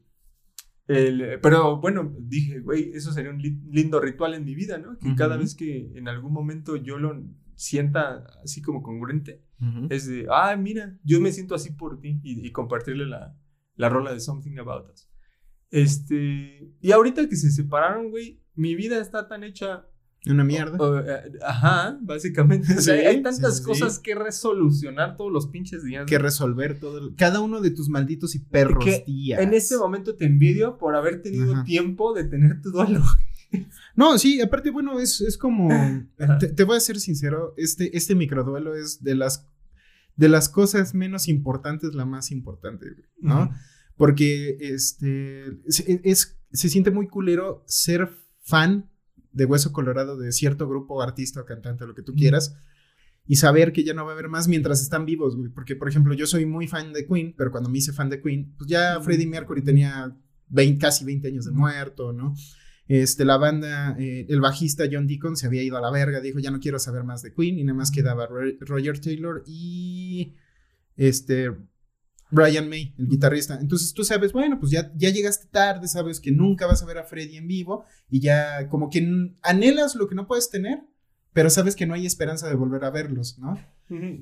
el- 0.87 1.39
pero 1.41 1.79
bueno, 1.79 2.13
dije, 2.19 2.59
güey, 2.59 2.91
eso 2.93 3.13
sería 3.13 3.31
un 3.31 3.41
li- 3.41 3.61
lindo 3.71 3.99
ritual 4.01 4.33
en 4.33 4.43
mi 4.43 4.55
vida, 4.55 4.77
¿no? 4.77 4.97
Que 4.99 5.15
cada 5.15 5.35
Ujú. 5.35 5.43
vez 5.43 5.55
que 5.55 5.91
en 5.95 6.07
algún 6.09 6.33
momento 6.33 6.75
yo 6.75 6.97
lo 6.97 7.23
sienta 7.55 8.25
así 8.43 8.61
como 8.61 8.81
congruente, 8.83 9.41
Ujú. 9.69 9.87
es 9.89 10.07
de, 10.07 10.27
ah, 10.31 10.55
mira, 10.57 10.97
yo 11.03 11.19
me 11.21 11.31
siento 11.31 11.55
así 11.55 11.71
por 11.71 11.99
ti 11.99 12.19
y, 12.23 12.45
y 12.45 12.51
compartirle 12.51 13.05
la, 13.05 13.35
la 13.75 13.89
rola 13.89 14.13
de 14.13 14.19
Something 14.19 14.57
About 14.59 14.91
Us. 14.93 15.09
Este, 15.71 16.71
y 16.81 16.91
ahorita 16.91 17.27
que 17.27 17.35
se 17.35 17.49
separaron, 17.51 18.11
güey, 18.11 18.39
mi 18.55 18.75
vida 18.75 18.99
está 19.01 19.27
tan 19.27 19.43
hecha 19.43 19.87
Una 20.27 20.43
mierda. 20.43 20.77
o- 20.77 20.99
eh, 20.99 21.31
ajá, 21.45 21.97
básicamente. 22.01 22.73
O 22.77 22.81
sea, 22.81 22.95
Sí, 22.99 23.05
hay 23.05 23.21
tantas 23.23 23.55
sí, 23.57 23.63
sí. 23.63 23.65
cosas 23.69 23.99
que 23.99 24.13
resolucionar 24.15 25.17
todos 25.17 25.31
los 25.31 25.47
pinches 25.47 25.83
días. 25.83 26.05
que 26.05 26.19
resolver 26.19 26.79
todo. 26.79 26.99
el- 26.99 27.15
cada 27.15 27.39
uno 27.41 27.59
de 27.59 27.71
tus 27.71 27.89
malditos 27.89 28.35
y 28.35 28.39
perros 28.39 28.85
Que 28.85 29.03
días. 29.07 29.41
En 29.41 29.53
este 29.53 29.75
momento 29.77 30.15
te 30.15 30.25
envidio 30.25 30.77
por 30.77 30.95
haber 30.95 31.21
tenido 31.23 31.53
Ajá. 31.53 31.63
tiempo 31.63 32.13
de 32.13 32.25
tener 32.25 32.61
tu 32.61 32.71
duelo. 32.71 33.01
No, 33.95 34.17
sí, 34.17 34.41
aparte, 34.41 34.71
bueno, 34.71 34.99
es, 34.99 35.21
es 35.21 35.37
como. 35.37 35.67
Te, 36.39 36.47
te 36.47 36.63
voy 36.63 36.75
a 36.77 36.79
ser 36.79 36.99
sincero, 36.99 37.53
este, 37.55 37.95
este 37.95 38.15
microduelo 38.15 38.73
es 38.75 39.03
de 39.03 39.13
las, 39.13 39.47
de 40.15 40.29
las 40.29 40.49
cosas 40.49 40.93
menos 40.93 41.27
importantes, 41.27 41.93
la 41.95 42.05
más 42.05 42.31
importante, 42.31 42.85
güey, 42.91 43.07
¿no? 43.19 43.51
Porque 43.95 44.57
este 44.59 45.45
se- 45.67 46.01
es, 46.03 46.37
se 46.51 46.69
siente 46.69 46.91
muy 46.91 47.07
culero 47.07 47.63
ser 47.67 48.09
fan 48.41 48.89
de 49.31 49.45
Hueso 49.45 49.71
Colorado 49.71 50.17
de 50.17 50.31
cierto 50.31 50.67
grupo, 50.67 51.01
artista 51.01 51.41
o 51.41 51.45
cantante, 51.45 51.85
lo 51.87 51.95
que 51.95 52.03
tú 52.03 52.13
quieras, 52.13 52.55
y 53.25 53.37
saber 53.37 53.71
que 53.71 53.83
ya 53.83 53.93
no 53.93 54.03
va 54.05 54.11
a 54.11 54.13
haber 54.13 54.29
más 54.29 54.47
mientras 54.47 54.81
están 54.81 55.05
vivos, 55.05 55.35
güey. 55.35 55.49
Porque, 55.49 55.75
por 55.75 55.87
ejemplo, 55.89 56.13
yo 56.13 56.27
soy 56.27 56.45
muy 56.45 56.67
fan 56.67 56.91
de 56.93 57.07
Queen, 57.07 57.33
pero 57.37 57.51
cuando 57.51 57.69
me 57.69 57.77
hice 57.77 57.93
fan 57.93 58.09
de 58.09 58.21
Queen, 58.21 58.53
pues 58.57 58.69
ya. 58.69 58.99
Freddie 59.01 59.27
Mercury 59.27 59.63
tenía 59.63 60.15
20 60.49 60.79
casi 60.79 61.05
20 61.05 61.29
años 61.29 61.45
de 61.45 61.51
muerto, 61.51 62.11
¿no? 62.13 62.35
Este, 62.87 63.23
la 63.25 63.37
banda, 63.37 63.95
eh, 63.97 64.25
el 64.27 64.41
bajista 64.41 64.83
John 64.91 65.07
Deacon 65.07 65.37
se 65.37 65.47
había 65.47 65.63
ido 65.63 65.77
a 65.77 65.81
la 65.81 65.89
verga, 65.89 66.19
dijo, 66.19 66.39
ya 66.39 66.51
no 66.51 66.59
quiero 66.59 66.79
saber 66.79 67.03
más 67.03 67.21
de 67.21 67.33
Queen, 67.33 67.57
y 67.57 67.63
nada 67.63 67.77
más 67.77 67.91
quedaba 67.91 68.27
Ro- 68.27 68.57
Roger 68.59 68.99
Taylor 68.99 69.43
y 69.47 70.33
este 70.97 71.51
Brian 72.29 72.67
May, 72.67 72.93
el 72.97 73.07
guitarrista. 73.07 73.57
Entonces 73.61 73.93
tú 73.93 74.03
sabes, 74.03 74.33
bueno, 74.33 74.59
pues 74.59 74.71
ya, 74.71 74.91
ya 74.95 75.09
llegaste 75.09 75.47
tarde, 75.51 75.87
sabes 75.87 76.19
que 76.19 76.31
nunca 76.31 76.65
vas 76.67 76.81
a 76.83 76.85
ver 76.85 76.97
a 76.97 77.03
Freddie 77.03 77.37
en 77.37 77.47
vivo, 77.47 77.85
y 78.09 78.19
ya 78.19 78.67
como 78.69 78.89
que 78.89 79.31
anhelas 79.43 79.95
lo 79.95 80.07
que 80.07 80.15
no 80.15 80.27
puedes 80.27 80.49
tener, 80.49 80.81
pero 81.33 81.49
sabes 81.49 81.75
que 81.75 81.85
no 81.85 81.93
hay 81.95 82.05
esperanza 82.05 82.47
de 82.47 82.55
volver 82.55 82.83
a 82.85 82.89
verlos, 82.91 83.37
¿no? 83.39 83.59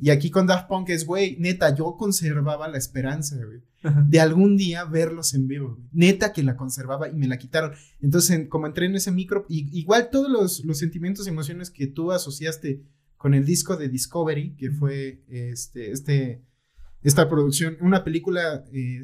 Y 0.01 0.09
aquí 0.09 0.31
con 0.31 0.47
Daft 0.47 0.67
Punk 0.67 0.89
es, 0.89 1.05
güey, 1.05 1.37
neta, 1.39 1.73
yo 1.75 1.95
conservaba 1.97 2.67
la 2.67 2.77
esperanza, 2.77 3.37
güey 3.37 3.61
de 4.09 4.19
algún 4.19 4.57
día 4.57 4.83
verlos 4.85 5.33
en 5.33 5.47
vivo. 5.47 5.79
Neta 5.91 6.33
que 6.33 6.43
la 6.43 6.55
conservaba 6.55 7.09
y 7.09 7.13
me 7.15 7.27
la 7.27 7.37
quitaron. 7.37 7.71
Entonces, 7.99 8.29
en- 8.29 8.47
como 8.47 8.67
entré 8.67 8.85
en 8.85 8.95
ese 8.95 9.11
micro, 9.11 9.43
y- 9.49 9.69
igual 9.77 10.09
todos 10.11 10.29
los, 10.29 10.63
los 10.65 10.77
sentimientos 10.77 11.25
y 11.25 11.29
emociones 11.29 11.71
que 11.71 11.87
tú 11.87 12.11
asociaste 12.11 12.83
con 13.17 13.33
el 13.33 13.43
disco 13.43 13.77
de 13.77 13.89
Discovery, 13.89 14.55
que 14.55 14.69
fue 14.69 15.23
este, 15.29 15.91
este, 15.91 16.43
esta 17.01 17.27
producción, 17.27 17.77
una 17.81 18.03
película 18.03 18.63
eh, 18.71 19.01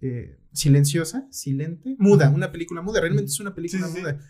eh, 0.00 0.38
silenciosa, 0.52 1.26
silente, 1.30 1.96
muda, 1.98 2.30
una 2.30 2.52
película 2.52 2.82
muda, 2.82 3.00
realmente 3.00 3.30
es 3.30 3.40
una 3.40 3.54
película 3.54 3.86
Sí, 3.88 3.94
sí. 4.18 4.24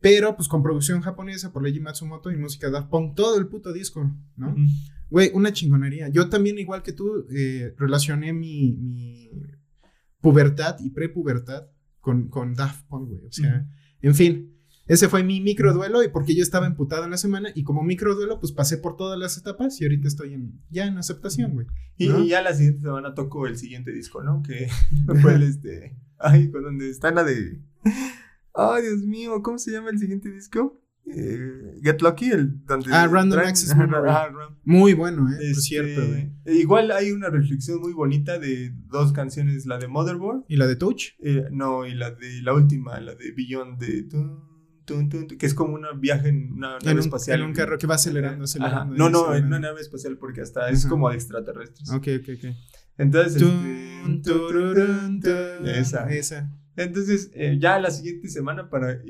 Pero 0.00 0.34
pues 0.34 0.48
con 0.48 0.62
producción 0.62 1.00
japonesa 1.02 1.52
por 1.52 1.62
Leiji 1.62 1.80
Matsumoto 1.80 2.30
y 2.30 2.36
música 2.36 2.70
Daft 2.70 2.88
Punk, 2.88 3.14
todo 3.14 3.38
el 3.38 3.48
puto 3.48 3.72
disco, 3.72 4.10
¿no? 4.36 4.54
Güey, 5.10 5.30
una 5.34 5.52
chingonería. 5.52 6.08
Yo 6.08 6.28
también, 6.28 6.58
igual 6.58 6.82
que 6.82 6.92
tú, 6.92 7.26
eh, 7.30 7.74
relacioné 7.76 8.32
mi, 8.32 8.72
mi 8.72 9.30
pubertad 10.20 10.76
y 10.80 10.90
prepubertad 10.90 11.66
con, 12.00 12.28
con 12.28 12.54
Daft 12.54 12.86
Punk, 12.86 13.08
güey. 13.08 13.26
O 13.26 13.32
sea, 13.32 13.68
en 14.00 14.14
fin, 14.14 14.56
ese 14.86 15.08
fue 15.08 15.22
mi 15.22 15.40
microduelo 15.40 16.02
y 16.02 16.08
porque 16.08 16.34
yo 16.34 16.42
estaba 16.42 16.66
emputado 16.66 17.04
en 17.04 17.10
la 17.10 17.16
semana 17.16 17.50
y 17.54 17.62
como 17.62 17.82
microduelo, 17.82 18.40
pues 18.40 18.52
pasé 18.52 18.78
por 18.78 18.96
todas 18.96 19.18
las 19.18 19.36
etapas 19.36 19.80
y 19.80 19.84
ahorita 19.84 20.08
estoy 20.08 20.34
en, 20.34 20.60
ya 20.70 20.86
en 20.86 20.98
aceptación, 20.98 21.52
güey. 21.52 21.66
Y 21.96 22.26
ya 22.26 22.42
la 22.42 22.54
siguiente 22.54 22.80
semana 22.80 23.14
toco 23.14 23.46
el 23.46 23.56
siguiente 23.56 23.92
disco, 23.92 24.22
¿no? 24.22 24.42
Que 24.42 24.68
fue 25.22 25.34
el 25.34 25.42
este. 25.42 25.96
Ay, 26.18 26.50
con 26.50 26.62
donde 26.62 26.90
está 26.90 27.12
la 27.12 27.22
de. 27.22 27.60
Ay, 28.54 28.82
Dios 28.82 29.02
mío, 29.06 29.40
¿cómo 29.42 29.58
se 29.58 29.70
llama 29.72 29.90
el 29.90 29.98
siguiente 29.98 30.30
disco? 30.30 30.76
eh, 31.12 31.80
Get 31.82 32.02
Lucky, 32.02 32.30
el 32.30 32.64
donde 32.66 32.90
Ah, 32.92 33.08
Random 33.08 33.40
traen- 33.40 33.48
Access 33.48 33.74
Memory. 33.76 34.10
Muy 34.64 34.92
bueno, 34.94 35.28
¿eh? 35.28 35.34
Por 35.36 35.42
este, 35.44 35.60
cierto, 35.62 36.06
güey. 36.06 36.30
eh, 36.44 36.54
Igual 36.54 36.92
hay 36.92 37.10
una 37.10 37.30
reflexión 37.30 37.80
muy 37.80 37.92
bonita 37.92 38.38
de 38.38 38.72
dos 38.86 39.12
canciones, 39.12 39.66
la 39.66 39.78
de 39.78 39.88
Motherboard, 39.88 40.44
¿Y 40.46 40.56
la 40.56 40.68
de 40.68 40.76
Touch? 40.76 41.14
eh, 41.20 41.46
no, 41.50 41.84
y 41.86 41.94
la 41.94 42.12
de 42.12 42.42
la 42.42 42.54
última, 42.54 43.00
la 43.00 43.14
de 43.16 43.32
Beyond 43.32 43.78
de 43.80 44.06
que 45.38 45.46
es 45.46 45.54
como 45.54 45.74
un 45.74 45.84
viaje 46.00 46.28
en 46.28 46.52
una 46.52 46.72
nave 46.78 46.90
En 46.90 46.98
un, 46.98 47.04
espacial. 47.04 47.40
en 47.40 47.46
un 47.46 47.52
carro 47.54 47.78
que 47.78 47.86
va 47.86 47.94
acelerando, 47.94 48.44
acelerando. 48.44 48.94
No, 48.96 49.08
no, 49.08 49.34
en 49.34 49.46
una 49.46 49.60
nave 49.60 49.80
espacial 49.80 50.16
porque 50.18 50.40
hasta 50.40 50.68
es 50.68 50.84
como 50.86 51.08
de 51.10 51.14
extraterrestres. 51.16 51.90
Ok, 51.90 52.08
ok, 52.20 52.28
ok. 52.36 52.54
Entonces, 52.98 53.40
este. 53.40 53.46
Esa. 55.80 56.10
Esa. 56.12 56.52
Entonces, 56.76 57.30
eh, 57.34 57.58
ya 57.60 57.78
la 57.78 57.90
siguiente 57.90 58.28
semana 58.28 58.70
para 58.70 59.00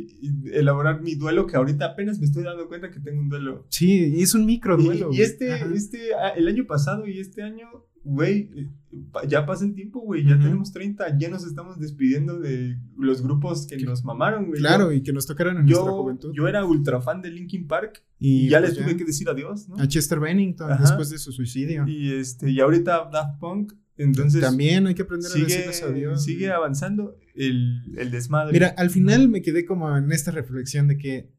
elaborar 0.52 1.02
mi 1.02 1.14
duelo, 1.14 1.46
que 1.46 1.56
ahorita 1.56 1.86
apenas 1.86 2.18
me 2.18 2.26
estoy 2.26 2.42
dando 2.42 2.66
cuenta 2.68 2.90
que 2.90 3.00
tengo 3.00 3.20
un 3.20 3.28
duelo. 3.28 3.66
Sí, 3.68 4.12
y 4.16 4.22
es 4.22 4.34
un 4.34 4.46
micro 4.46 4.76
duelo. 4.76 5.10
y, 5.12 5.20
este, 5.20 5.52
Ajá. 5.54 5.66
este, 5.74 6.14
ah, 6.14 6.30
el 6.30 6.48
año 6.48 6.66
pasado 6.66 7.06
y 7.06 7.20
este 7.20 7.42
año, 7.42 7.68
güey, 8.02 8.50
eh, 8.56 8.68
ya 9.28 9.46
pasa 9.46 9.64
el 9.64 9.74
tiempo, 9.74 10.00
güey, 10.00 10.24
ya 10.24 10.38
tenemos 10.38 10.72
30, 10.72 11.16
ya 11.18 11.28
nos 11.28 11.44
estamos 11.46 11.78
despidiendo 11.78 12.40
de 12.40 12.76
los 12.96 13.22
grupos 13.22 13.66
que 13.66 13.76
nos 13.76 14.04
mamaron, 14.04 14.46
güey. 14.46 14.58
Claro, 14.58 14.90
y 14.92 15.02
que 15.02 15.12
nos 15.12 15.26
tocaron 15.26 15.58
en 15.58 15.66
nuestra 15.66 15.84
yo, 15.86 16.02
juventud. 16.02 16.32
yo 16.34 16.48
era 16.48 16.64
ultra 16.64 17.00
fan 17.00 17.22
de 17.22 17.30
Linkin 17.30 17.68
Park 17.68 18.02
y 18.18 18.46
y 18.46 18.48
ya 18.48 18.58
pues 18.58 18.74
les 18.74 18.84
tuve 18.84 18.96
que 18.96 19.04
decir 19.04 19.28
adiós, 19.28 19.68
¿no? 19.68 19.76
A 19.76 19.86
Chester 19.86 20.18
Bennington 20.18 20.72
Ajá. 20.72 20.82
después 20.82 21.10
de 21.10 21.18
su 21.18 21.30
suicidio. 21.30 21.86
Y, 21.86 22.12
este, 22.14 22.50
y 22.50 22.58
ahorita 22.60 23.08
Daft 23.12 23.38
Punk, 23.38 23.74
entonces 24.02 24.40
También 24.40 24.86
hay 24.86 24.94
que 24.94 25.02
aprender 25.02 25.30
a 25.30 25.34
sigue, 25.34 25.46
decirles 25.46 25.82
adiós. 25.82 26.24
sigue 26.24 26.50
avanzando 26.50 27.16
el, 27.34 27.82
el 27.96 28.10
desmadre. 28.10 28.52
Mira, 28.52 28.74
al 28.76 28.90
final 28.90 29.28
me 29.28 29.42
quedé 29.42 29.64
como 29.64 29.96
en 29.96 30.10
esta 30.12 30.30
reflexión 30.30 30.88
de 30.88 30.96
que 30.98 31.30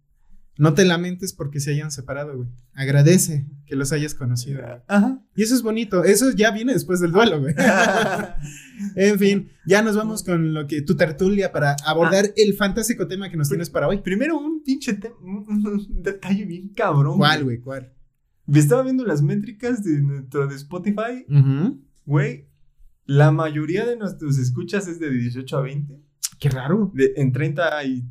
no 0.57 0.73
te 0.73 0.85
lamentes 0.85 1.33
porque 1.33 1.59
se 1.59 1.71
hayan 1.71 1.91
separado, 1.91 2.35
güey. 2.37 2.49
Agradece 2.73 3.47
que 3.65 3.75
los 3.75 3.91
hayas 3.93 4.13
conocido. 4.13 4.61
Ajá. 4.87 5.19
Y 5.35 5.43
eso 5.43 5.55
es 5.55 5.63
bonito. 5.63 6.03
Eso 6.03 6.31
ya 6.35 6.51
viene 6.51 6.73
después 6.73 6.99
del 6.99 7.11
duelo, 7.11 7.39
güey. 7.39 7.55
en 8.95 9.17
fin, 9.17 9.49
ya 9.65 9.81
nos 9.81 9.95
vamos 9.95 10.23
con 10.23 10.53
lo 10.53 10.67
que 10.67 10.81
tu 10.81 10.95
tertulia 10.95 11.51
para 11.51 11.75
abordar 11.85 12.25
Ah. 12.27 12.33
el 12.35 12.53
fantástico 12.53 13.07
tema 13.07 13.29
que 13.29 13.37
nos 13.37 13.49
tienes 13.49 13.69
para 13.69 13.87
hoy. 13.87 13.99
Primero 13.99 14.37
un 14.37 14.61
pinche 14.61 14.99
un, 15.21 16.03
detalle 16.03 16.45
bien 16.45 16.69
cabrón. 16.69 17.17
¿Cuál, 17.17 17.43
güey? 17.43 17.59
¿Cuál? 17.59 17.93
Me 18.45 18.59
estaba 18.59 18.83
viendo 18.83 19.05
las 19.05 19.21
métricas 19.21 19.83
de, 19.83 20.01
de 20.01 20.55
Spotify, 20.55 21.25
güey. 22.05 22.47
La 23.05 23.31
mayoría 23.31 23.85
de 23.85 23.97
nuestros 23.97 24.37
escuchas 24.37 24.87
es 24.87 24.99
de 24.99 25.09
18 25.09 25.57
a 25.57 25.61
20, 25.61 25.99
Qué 26.39 26.49
raro. 26.49 26.91
de, 26.93 27.13
en 27.17 27.33
35% 27.33 27.85
y 27.87 28.03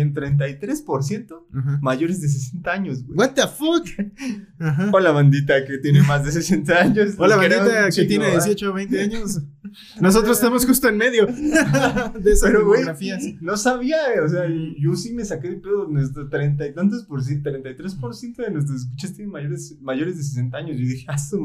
en 0.00 0.14
33% 0.14 1.44
Ajá. 1.52 1.78
mayores 1.82 2.20
de 2.20 2.28
60 2.28 2.72
años, 2.72 3.04
güey. 3.04 3.18
What 3.18 3.34
the 3.34 3.42
fuck? 3.42 3.86
Ajá. 4.58 4.90
Hola 4.92 5.10
bandita 5.12 5.64
que 5.64 5.78
tiene 5.78 6.02
más 6.08 6.24
de 6.24 6.32
60 6.32 6.74
años. 6.74 7.14
Hola, 7.18 7.36
bandita 7.36 7.84
que 7.86 7.92
chingo, 7.92 8.08
tiene 8.08 8.24
¿verdad? 8.26 8.44
18 8.44 8.70
o 8.70 8.72
20 8.72 9.00
años. 9.00 9.42
Nosotros 10.00 10.36
estamos 10.36 10.66
justo 10.66 10.88
en 10.88 10.96
medio 10.98 11.26
de 11.26 12.30
esas 12.30 12.50
Pero, 12.50 12.60
demografías. 12.60 13.22
no 13.40 13.56
sabía, 13.56 13.96
o 14.24 14.28
sea, 14.28 14.44
yo 14.78 14.94
sí 14.96 15.14
me 15.14 15.24
saqué 15.24 15.48
de 15.48 15.56
pedo 15.56 15.88
nuestro 15.88 16.28
treinta 16.28 16.66
y 16.66 16.74
tantos 16.74 17.04
por 17.04 17.22
ciento, 17.22 17.50
33% 17.50 18.36
de 18.36 18.50
nuestros 18.50 18.82
escuchas 18.82 19.14
tienen 19.14 19.32
mayores, 19.32 19.76
mayores 19.80 20.18
de 20.18 20.24
60 20.24 20.56
años. 20.58 20.76
Yo 20.78 20.86
dije, 20.86 21.06
ah, 21.08 21.16
su 21.16 21.40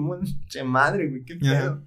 madre, 0.65 1.07
güey, 1.09 1.24
qué 1.24 1.36
pedo. 1.36 1.83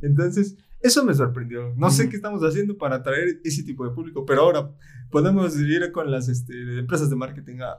Entonces, 0.00 0.56
eso 0.82 1.04
me 1.04 1.14
sorprendió. 1.14 1.74
No 1.76 1.90
sé 1.90 2.02
Ujú. 2.02 2.10
qué 2.10 2.16
estamos 2.16 2.42
haciendo 2.42 2.76
para 2.78 2.96
atraer 2.96 3.40
ese 3.44 3.62
tipo 3.62 3.84
de 3.88 3.94
público, 3.94 4.24
pero 4.24 4.42
ahora 4.42 4.70
podemos 5.10 5.56
ir 5.58 5.90
con 5.92 6.10
las 6.10 6.28
este, 6.28 6.78
empresas 6.78 7.10
de 7.10 7.16
marketing 7.16 7.60
a- 7.60 7.78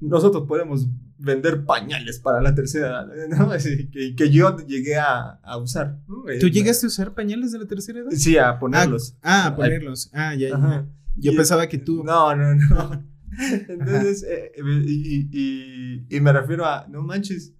Nosotros 0.00 0.44
podemos 0.46 0.86
vender 1.18 1.64
pañales 1.64 2.18
para 2.18 2.40
la 2.42 2.54
tercera 2.54 2.88
edad, 2.88 3.06
¿no? 3.28 3.50
Así 3.52 3.88
que, 3.90 4.14
que 4.14 4.30
yo 4.30 4.56
llegué 4.66 4.96
a, 4.96 5.40
a 5.42 5.56
usar. 5.58 5.98
¿no? 6.08 6.24
¿Tú 6.40 6.48
llegaste 6.48 6.86
a 6.86 6.88
usar 6.88 7.14
pañales 7.14 7.52
de 7.52 7.58
la 7.60 7.66
tercera 7.66 8.00
edad? 8.00 8.10
Sí, 8.12 8.36
a 8.36 8.58
ponerlos. 8.58 9.16
Ah, 9.22 9.46
a 9.48 9.56
ponerlos. 9.56 10.10
Ah, 10.12 10.34
ya, 10.34 10.48
ya. 10.50 10.86
Yo 11.16 11.32
Y- 11.32 11.36
pensaba 11.36 11.68
que 11.68 11.78
tú. 11.78 12.02
No, 12.04 12.34
no, 12.36 12.54
no. 12.54 13.04
Entonces, 13.68 14.22
eh, 14.24 14.52
eh, 14.54 14.82
y, 14.86 15.28
y- 15.32 16.06
y 16.08 16.20
me 16.20 16.32
refiero 16.32 16.64
a, 16.64 16.86
no 16.88 17.02
manches, 17.02 17.52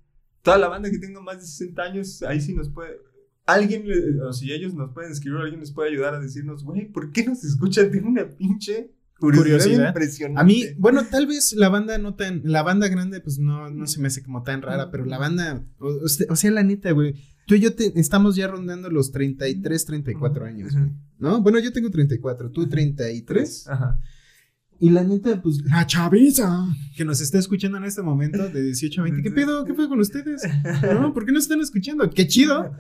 toda 0.42 0.58
la 0.58 0.68
banda 0.68 0.90
que 0.90 0.98
tenga 0.98 1.20
más 1.20 1.38
de 1.40 1.46
60 1.46 1.82
años, 1.82 2.22
ahí 2.22 2.40
sí 2.40 2.54
nos 2.54 2.68
puede. 2.68 2.98
Alguien, 3.46 3.86
le- 3.86 4.20
o 4.22 4.32
si 4.32 4.52
ellos 4.52 4.74
nos 4.74 4.92
pueden 4.92 5.12
escribir, 5.12 5.38
alguien 5.40 5.60
nos 5.60 5.72
puede 5.72 5.90
ayudar 5.90 6.14
a 6.14 6.20
decirnos, 6.20 6.64
güey, 6.64 6.90
¿por 6.90 7.12
qué 7.12 7.24
nos 7.26 7.44
escuchan? 7.44 7.90
Tengo 7.90 8.08
una 8.08 8.28
pinche 8.28 8.90
curiosidad, 9.18 9.58
Curiosidad. 9.58 9.88
impresionante. 9.88 10.40
A 10.40 10.44
mí, 10.44 10.64
bueno, 10.78 11.02
tal 11.10 11.26
vez 11.26 11.52
la 11.52 11.68
banda 11.68 11.98
no 11.98 12.14
tan, 12.14 12.40
la 12.44 12.62
banda 12.62 12.88
grande, 12.88 13.20
pues 13.20 13.38
no, 13.38 13.70
no 13.70 13.86
se 13.86 14.00
me 14.00 14.08
hace 14.08 14.22
como 14.22 14.42
tan 14.42 14.62
rara, 14.62 14.90
pero 14.90 15.04
la 15.04 15.18
banda, 15.18 15.64
o, 15.78 15.88
o 16.28 16.36
sea, 16.36 16.50
la 16.50 16.62
neta, 16.62 16.90
güey, 16.92 17.14
tú 17.46 17.54
y 17.54 17.60
yo 17.60 17.74
te, 17.74 17.92
estamos 18.00 18.34
ya 18.36 18.48
rondando 18.48 18.90
los 18.90 19.12
33, 19.12 19.84
34 19.84 20.44
años, 20.46 20.72
güey, 20.74 20.90
¿no? 21.18 21.40
Bueno, 21.42 21.58
yo 21.58 21.72
tengo 21.72 21.90
34, 21.90 22.50
tú 22.50 22.66
33, 22.68 23.68
Ajá. 23.68 24.00
Y 24.80 24.90
la 24.90 25.02
neta, 25.04 25.40
pues, 25.40 25.62
la 25.64 25.86
chaviza 25.86 26.66
que 26.96 27.04
nos 27.04 27.20
está 27.20 27.38
escuchando 27.38 27.78
en 27.78 27.84
este 27.84 28.02
momento 28.02 28.48
de 28.48 28.62
18 28.62 29.00
a 29.00 29.04
20, 29.04 29.22
¿qué 29.22 29.30
pedo? 29.30 29.64
¿Qué 29.64 29.72
pedo 29.74 29.88
con 29.88 30.00
ustedes? 30.00 30.42
¿No? 30.82 31.12
¿Por 31.14 31.24
qué 31.24 31.32
no 31.32 31.38
están 31.38 31.60
escuchando? 31.60 32.08
¡Qué 32.10 32.26
chido! 32.26 32.72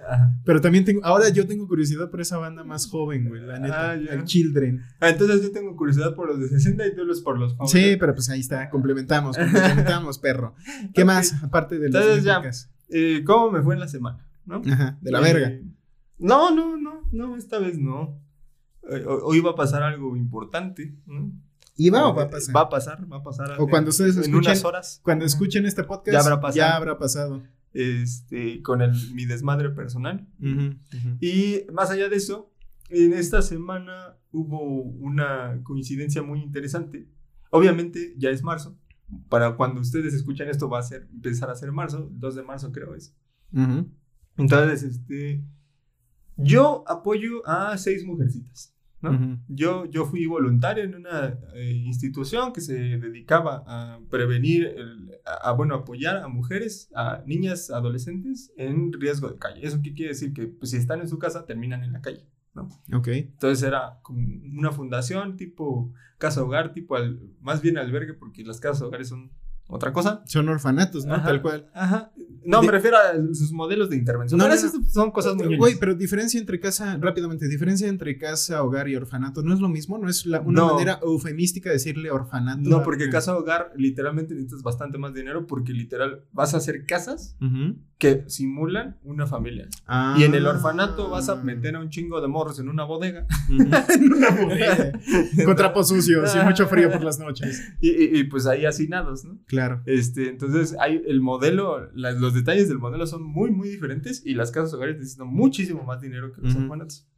Pero 0.44 0.60
también 0.60 0.84
tengo, 0.84 1.04
ahora 1.04 1.28
yo 1.30 1.46
tengo 1.46 1.66
curiosidad 1.68 2.10
por 2.10 2.20
esa 2.20 2.36
banda 2.38 2.64
más 2.64 2.86
joven, 2.86 3.28
güey, 3.28 3.42
la 3.42 3.58
neta, 3.58 3.90
Ah, 3.90 3.94
el 3.94 4.24
Children. 4.24 4.82
Ah, 5.00 5.10
entonces 5.10 5.42
yo 5.42 5.52
tengo 5.52 5.74
curiosidad 5.76 6.14
por 6.14 6.28
los 6.28 6.38
de 6.40 6.48
60 6.48 6.86
y 6.86 6.94
tú 6.94 7.04
los 7.04 7.20
por 7.22 7.38
los 7.38 7.54
jóvenes. 7.54 7.70
Sí, 7.70 7.96
pero 7.98 8.14
pues 8.14 8.28
ahí 8.30 8.40
está, 8.40 8.68
complementamos, 8.70 9.36
complementamos, 9.36 10.18
perro. 10.18 10.54
¿Qué 10.94 11.02
Ok. 11.02 11.06
más, 11.06 11.42
aparte 11.42 11.78
de 11.78 11.90
las 11.90 12.02
Entonces, 12.02 12.24
ya. 12.24 12.34
métricas? 12.34 12.70
Eh, 12.90 13.22
¿Cómo 13.24 13.50
me 13.50 13.62
fue 13.62 13.74
en 13.74 13.80
la 13.80 13.88
semana? 13.88 14.26
¿No? 14.46 14.60
Ajá, 14.70 14.98
de 15.00 15.10
la 15.10 15.20
Eh, 15.20 15.32
verga. 15.32 15.52
No, 16.18 16.54
no, 16.54 16.76
no, 16.76 17.02
no, 17.12 17.36
esta 17.36 17.58
vez 17.58 17.78
no. 17.78 18.20
Eh, 18.90 19.02
ho- 19.06 19.24
Hoy 19.26 19.40
va 19.40 19.52
a 19.52 19.54
pasar 19.54 19.82
algo 19.82 20.16
importante. 20.16 20.94
¿no? 21.06 21.32
¿Iba 21.76 22.06
o 22.08 22.14
va 22.14 22.24
a 22.24 22.30
pasar? 22.30 22.54
Va 22.56 22.60
a 22.62 22.68
pasar, 22.68 23.12
va 23.12 23.16
a 23.16 23.22
pasar. 23.22 23.56
O 23.60 23.66
cuando 23.68 23.90
ustedes 23.90 24.16
en 24.16 24.22
escuchen- 24.24 24.36
unas 24.50 24.64
horas. 24.64 25.00
Cuando 25.02 25.24
escuchen 25.24 25.66
este 25.66 25.82
podcast, 25.84 26.12
Ya 26.14 26.20
habrá 26.20 26.40
pasado. 26.40 26.56
ya 26.56 26.76
habrá 26.76 26.98
pasado. 26.98 27.42
Este, 27.72 28.62
con 28.62 28.82
el, 28.82 28.92
mi 29.14 29.24
desmadre 29.26 29.70
personal. 29.70 30.28
Y 31.20 31.62
más 31.72 31.90
allá 31.90 32.08
de 32.08 32.16
eso, 32.16 32.52
en 32.90 33.12
esta 33.12 33.42
semana 33.42 34.16
hubo 34.30 34.60
una 34.82 35.60
coincidencia 35.64 36.22
muy 36.22 36.40
interesante. 36.40 37.08
Obviamente 37.50 38.14
ya 38.16 38.30
es 38.30 38.42
marzo. 38.42 38.78
Para 39.28 39.56
cuando 39.56 39.80
ustedes 39.80 40.14
escuchan 40.14 40.48
esto 40.48 40.68
va 40.68 40.78
a 40.78 40.82
ser 40.82 41.08
empezar 41.12 41.50
a 41.50 41.54
ser 41.56 41.72
marzo, 41.72 42.08
el 42.10 42.18
2 42.20 42.34
de 42.36 42.42
marzo 42.42 42.72
creo 42.72 42.94
es. 42.94 43.14
Ujú. 43.52 43.90
Entonces, 44.38 44.82
este 44.82 45.44
yo 46.36 46.84
apoyo 46.88 47.46
a 47.46 47.76
seis 47.78 48.04
mujercitas, 48.04 48.73
¿no? 49.12 49.40
Yo, 49.48 49.84
yo 49.86 50.04
fui 50.06 50.26
voluntario 50.26 50.82
en 50.84 50.94
una 50.94 51.38
eh, 51.54 51.70
institución 51.84 52.52
que 52.52 52.60
se 52.60 52.74
dedicaba 52.74 53.62
a 53.66 54.00
prevenir, 54.10 54.66
el- 54.66 55.12
a, 55.24 55.50
a, 55.50 55.52
bueno, 55.52 55.74
apoyar 55.74 56.16
a 56.18 56.28
mujeres, 56.28 56.90
a 56.94 57.22
niñas, 57.26 57.70
adolescentes 57.70 58.52
en 58.56 58.92
riesgo 58.92 59.28
de 59.28 59.38
calle. 59.38 59.60
¿Eso 59.66 59.80
qué 59.82 59.94
quiere 59.94 60.12
decir? 60.12 60.32
Que 60.32 60.46
pues, 60.48 60.70
si 60.72 60.76
están 60.78 61.00
en 61.00 61.08
su 61.08 61.18
casa, 61.18 61.44
terminan 61.46 61.84
en 61.84 61.92
la 61.92 62.00
calle. 62.00 62.26
¿no? 62.54 62.68
Ok. 62.96 63.08
Entonces 63.08 63.62
era 63.66 63.98
como 64.02 64.20
una 64.56 64.70
fundación 64.70 65.36
tipo 65.36 65.92
casa 66.18 66.42
hogar, 66.42 66.72
tipo 66.72 66.94
al- 66.96 67.20
más 67.40 67.60
bien 67.62 67.78
albergue, 67.78 68.14
porque 68.14 68.44
las 68.44 68.60
casas 68.60 68.82
hogares 68.82 69.08
son 69.08 69.32
otra 69.66 69.92
cosa. 69.92 70.22
Son 70.26 70.48
orfanatos, 70.48 71.04
¿no? 71.06 71.14
Ajá. 71.14 71.24
Tal 71.24 71.42
cual. 71.42 71.70
Ajá. 71.74 72.12
No, 72.46 72.60
De- 72.60 72.66
me 72.66 72.72
refiero 72.72 72.96
a 72.96 73.12
sus 73.34 73.52
modelos 73.52 73.90
de 73.90 73.96
intervención. 73.96 74.38
No, 74.38 74.44
No, 74.44 74.48
no, 74.50 74.54
esas 74.54 74.72
son 74.92 75.10
cosas 75.10 75.34
muy 75.36 75.56
Güey, 75.56 75.76
pero 75.78 75.94
diferencia 75.94 76.38
entre 76.40 76.60
casa, 76.60 76.96
rápidamente, 77.00 77.48
diferencia 77.48 77.88
entre 77.88 78.18
casa, 78.18 78.62
hogar 78.62 78.88
y 78.88 78.96
orfanato, 78.96 79.42
¿no 79.42 79.54
es 79.54 79.60
lo 79.60 79.68
mismo? 79.68 79.98
¿No 79.98 80.08
es 80.08 80.26
la- 80.26 80.40
una 80.40 80.60
No. 80.60 80.74
manera 80.74 80.98
eufemística 81.02 81.68
de 81.70 81.74
decirle 81.76 82.10
orfanato? 82.10 82.68
No, 82.68 82.82
porque 82.82 83.04
Ah, 83.04 83.10
casa 83.10 83.36
hogar 83.36 83.72
literalmente 83.76 84.34
necesitas 84.34 84.62
bastante 84.62 84.98
más 84.98 85.14
dinero 85.14 85.46
porque 85.46 85.72
literal 85.72 86.24
vas 86.32 86.54
a 86.54 86.58
hacer 86.58 86.84
casas 86.86 87.36
ujú. 87.40 87.76
que 87.98 88.24
simulan 88.28 88.98
una 89.04 89.26
familia. 89.26 89.68
Ah. 89.86 90.16
Y 90.18 90.24
en 90.24 90.34
el 90.34 90.46
orfanato 90.46 91.08
vas 91.10 91.28
a 91.28 91.36
meter 91.36 91.76
a 91.76 91.80
un 91.80 91.88
chingo 91.90 92.20
de 92.20 92.28
morros 92.28 92.58
en 92.58 92.68
una 92.68 92.84
bodega. 92.84 93.26
En 93.94 94.12
una 94.12 94.30
bodega. 94.30 94.92
Con 95.44 95.56
trapos 95.56 95.88
sucios 95.88 96.34
y 96.34 96.44
mucho 96.44 96.66
frío 96.66 96.90
por 96.90 97.02
las 97.02 97.18
noches. 97.18 97.62
Y, 97.80 97.88
y- 97.90 98.18
y, 98.20 98.24
pues 98.24 98.46
ahí 98.46 98.64
hacinados, 98.66 99.24
¿no? 99.24 99.38
Claro. 99.46 99.82
Este, 99.86 100.28
entonces 100.28 100.74
hay 100.80 101.02
el 101.06 101.20
modelo, 101.20 101.90
la- 101.94 102.12
los 102.12 102.33
detalles 102.34 102.68
del 102.68 102.78
modelo 102.78 103.06
son 103.06 103.22
muy, 103.22 103.50
muy 103.50 103.68
diferentes 103.68 104.24
y 104.24 104.34
las 104.34 104.50
casas 104.50 104.74
hogares 104.74 104.96
necesitan 104.96 105.28
muchísimo 105.28 105.82
más 105.84 106.00
dinero 106.00 106.32
que 106.32 106.40
los 106.42 106.54
Ujú. 106.54 106.64
orfanatos. 106.64 107.08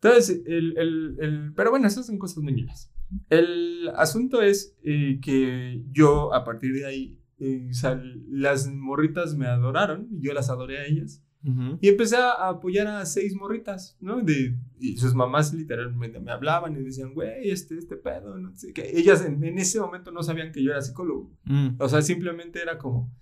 Entonces, 0.00 0.42
el, 0.46 0.76
el- 0.78 1.16
el- 1.20 1.52
pero 1.54 1.70
bueno, 1.70 1.86
esas 1.86 2.06
son 2.06 2.18
cosas 2.18 2.42
ñoñas. 2.42 2.92
El 3.30 3.88
asunto 3.96 4.42
es 4.42 4.76
eh, 4.82 5.18
que 5.22 5.82
yo 5.92 6.34
a 6.34 6.44
partir 6.44 6.72
de 6.74 6.86
ahí, 6.86 7.18
eh, 7.38 7.68
o 7.70 7.74
sea, 7.74 8.00
las 8.28 8.66
morritas 8.68 9.36
me 9.36 9.46
adoraron 9.46 10.08
yo 10.20 10.32
las 10.32 10.50
adoré 10.50 10.78
a 10.78 10.86
ellas. 10.86 11.22
Ujú. 11.44 11.78
Y 11.80 11.88
empecé 11.88 12.16
a 12.16 12.48
apoyar 12.48 12.88
a 12.88 13.06
seis 13.06 13.34
morritas, 13.36 13.96
¿no? 14.00 14.20
De, 14.20 14.56
y 14.80 14.96
sus 14.96 15.14
mamás 15.14 15.54
literalmente 15.54 16.18
me 16.18 16.32
hablaban 16.32 16.74
y 16.76 16.82
decían, 16.82 17.14
güey, 17.14 17.50
este, 17.50 17.78
este 17.78 17.96
pedo, 17.96 18.36
no 18.36 18.52
sé 18.56 18.72
qué. 18.72 18.90
Ellas 18.98 19.24
en, 19.24 19.42
en 19.44 19.56
ese 19.58 19.78
momento 19.78 20.10
no 20.10 20.24
sabían 20.24 20.50
que 20.50 20.62
yo 20.62 20.72
era 20.72 20.82
psicólogo. 20.82 21.30
Mm. 21.44 21.76
O 21.78 21.88
sea, 21.88 22.02
simplemente 22.02 22.60
era 22.60 22.78
como, 22.78 23.12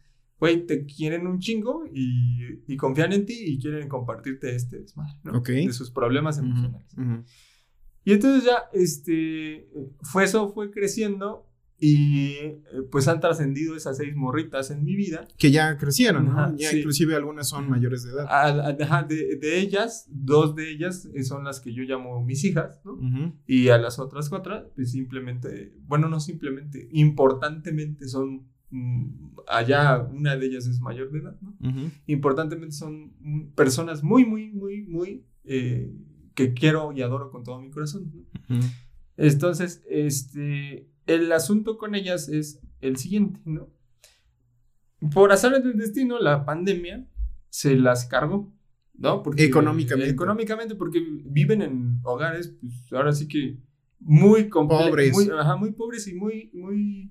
güey, 0.44 0.66
te 0.66 0.84
quieren 0.84 1.26
un 1.26 1.38
chingo 1.38 1.84
y, 1.90 2.60
y 2.66 2.76
confían 2.76 3.12
en 3.14 3.24
ti 3.24 3.34
y 3.46 3.58
quieren 3.58 3.88
compartirte 3.88 4.54
este 4.54 4.80
desmadre, 4.80 5.18
¿no? 5.24 5.38
Ok. 5.38 5.48
De 5.48 5.72
sus 5.72 5.90
problemas 5.90 6.36
emocionales. 6.38 6.92
ujú. 6.98 7.24
Y 8.04 8.12
entonces 8.12 8.44
ya, 8.44 8.64
este, 8.74 9.66
fue 10.02 10.24
eso, 10.24 10.52
fue 10.52 10.70
creciendo 10.70 11.48
y 11.78 12.32
eh, 12.36 12.60
pues 12.90 13.08
han 13.08 13.18
trascendido 13.20 13.74
esas 13.76 13.96
seis 13.96 14.14
morritas 14.14 14.70
en 14.70 14.84
mi 14.84 14.94
vida. 14.94 15.26
Que 15.38 15.50
ya 15.50 15.76
crecieron, 15.78 16.26
¿no? 16.26 16.32
Ajá, 16.32 16.54
ya 16.56 16.70
sí. 16.70 16.78
inclusive 16.78 17.14
algunas 17.16 17.48
son 17.48 17.68
mayores 17.68 18.04
de 18.04 18.10
edad. 18.12 18.26
Ajá, 18.28 19.02
de, 19.02 19.36
de 19.36 19.58
ellas, 19.58 20.06
dos 20.10 20.54
de 20.54 20.70
ellas 20.70 21.08
eh, 21.14 21.24
son 21.24 21.44
las 21.44 21.60
que 21.60 21.72
yo 21.72 21.82
llamo 21.82 22.22
mis 22.22 22.44
hijas, 22.44 22.80
¿no? 22.84 22.92
Ujú. 22.92 23.34
Y 23.46 23.68
a 23.70 23.78
las 23.78 23.98
otras 23.98 24.28
cuatro, 24.28 24.70
pues 24.76 24.92
simplemente, 24.92 25.74
bueno, 25.86 26.08
no 26.08 26.20
simplemente, 26.20 26.88
importantemente 26.92 28.06
son, 28.06 28.46
allá 29.46 29.98
una 29.98 30.36
de 30.36 30.46
ellas 30.46 30.66
es 30.66 30.80
mayor 30.80 31.10
de 31.10 31.20
edad, 31.20 31.38
¿no? 31.40 31.54
Importantemente 32.06 32.74
son 32.74 33.12
mm, 33.20 33.54
personas 33.54 34.02
muy, 34.02 34.24
muy, 34.24 34.50
muy, 34.50 34.82
muy, 34.82 35.24
eh, 35.44 35.92
que 36.34 36.54
quiero 36.54 36.92
y 36.92 37.02
adoro 37.02 37.30
con 37.30 37.44
todo 37.44 37.60
mi 37.60 37.70
corazón. 37.70 38.12
Entonces, 39.16 39.82
este, 39.88 40.90
el 41.06 41.30
asunto 41.32 41.78
con 41.78 41.94
ellas 41.94 42.28
es 42.28 42.60
el 42.80 42.96
siguiente, 42.96 43.40
¿no? 43.44 43.68
Por 45.12 45.32
azar 45.32 45.62
del 45.62 45.76
destino, 45.76 46.18
la 46.18 46.44
pandemia 46.44 47.06
se 47.50 47.76
las 47.76 48.06
cargó, 48.06 48.52
¿no? 48.94 49.22
Porque, 49.22 49.44
Económicamente. 49.44 50.10
Económicamente, 50.10 50.74
porque 50.74 51.00
viven 51.24 51.62
en 51.62 52.00
hogares, 52.02 52.56
pues 52.60 52.92
ahora 52.92 53.12
sí 53.12 53.28
que 53.28 53.58
muy 54.00 54.48
Pobres. 54.48 55.12
Muy, 55.12 55.28
ajá, 55.30 55.56
muy 55.56 55.72
pobres 55.72 56.06
y 56.08 56.14
muy, 56.14 56.50
muy... 56.52 57.10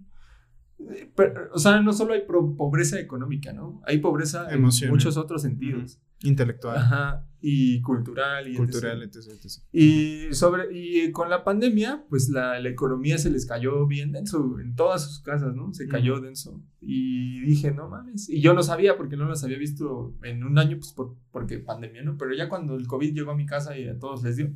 pero, 1.16 1.50
o 1.54 1.60
sea, 1.60 1.82
no 1.82 1.94
solo 1.94 2.13
hay 2.13 2.22
pobreza 2.22 3.00
económica, 3.00 3.54
¿no? 3.54 3.82
Hay 3.86 4.00
pobreza 4.00 4.48
en 4.52 4.62
muchos 4.62 5.18
otros 5.18 5.42
sentidos. 5.42 6.00
Intelectual, 6.22 6.78
Ajá, 6.78 7.28
y 7.42 7.82
cultural. 7.82 8.48
Y 8.48 8.56
cultural, 8.56 9.04
etc. 9.04 9.16
etc, 9.18 9.32
etc. 9.34 9.63
Y, 9.74 10.28
sobre, 10.32 10.68
y 10.72 11.12
con 11.12 11.30
la 11.30 11.44
pandemia, 11.44 12.06
pues 12.10 12.30
la, 12.30 12.60
la 12.62 12.70
economía 12.70 13.18
se 13.18 13.30
les 13.30 13.46
cayó 13.46 13.86
bien 13.88 14.13
denso 14.13 14.58
en 14.60 14.74
todas 14.74 15.04
sus 15.06 15.20
casas, 15.20 15.54
¿no? 15.54 15.74
Se 15.74 15.88
cayó 15.90 16.22
denso. 16.22 16.62
Y 16.80 17.42
dije, 17.42 17.72
no 17.72 17.90
mames. 17.90 18.30
Y 18.30 18.40
yo 18.40 18.54
no 18.54 18.63
sabía 18.63 18.96
porque 18.96 19.18
no 19.18 19.28
las 19.28 19.44
había 19.44 19.58
visto 19.58 20.16
en 20.24 20.46
un 20.46 20.58
año, 20.58 20.78
pues 20.78 20.94
por, 20.94 21.18
porque 21.32 21.60
pandemia, 21.60 22.04
¿no? 22.04 22.18
Pero 22.18 22.34
ya 22.34 22.48
cuando 22.48 22.75
el 22.75 22.88
COVID 22.88 23.13
llegó 23.13 23.32
a 23.32 23.36
mi 23.36 23.46
casa 23.46 23.78
y 23.78 23.90
a 23.90 24.00
todos 24.00 24.24
les 24.24 24.38
dio, 24.38 24.50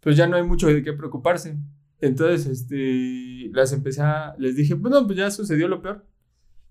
pues 0.00 0.16
ya 0.16 0.26
no 0.26 0.36
hay 0.36 0.42
mucho 0.42 0.68
de 0.68 0.82
qué 0.82 0.92
preocuparse. 0.92 1.58
Entonces, 2.00 2.46
este, 2.46 3.50
las 3.52 3.72
empecé 3.72 4.02
a, 4.02 4.34
les 4.38 4.56
dije, 4.56 4.74
bueno, 4.74 5.06
pues 5.06 5.18
ya 5.18 5.30
sucedió 5.30 5.66
lo 5.68 5.80
peor. 5.82 6.06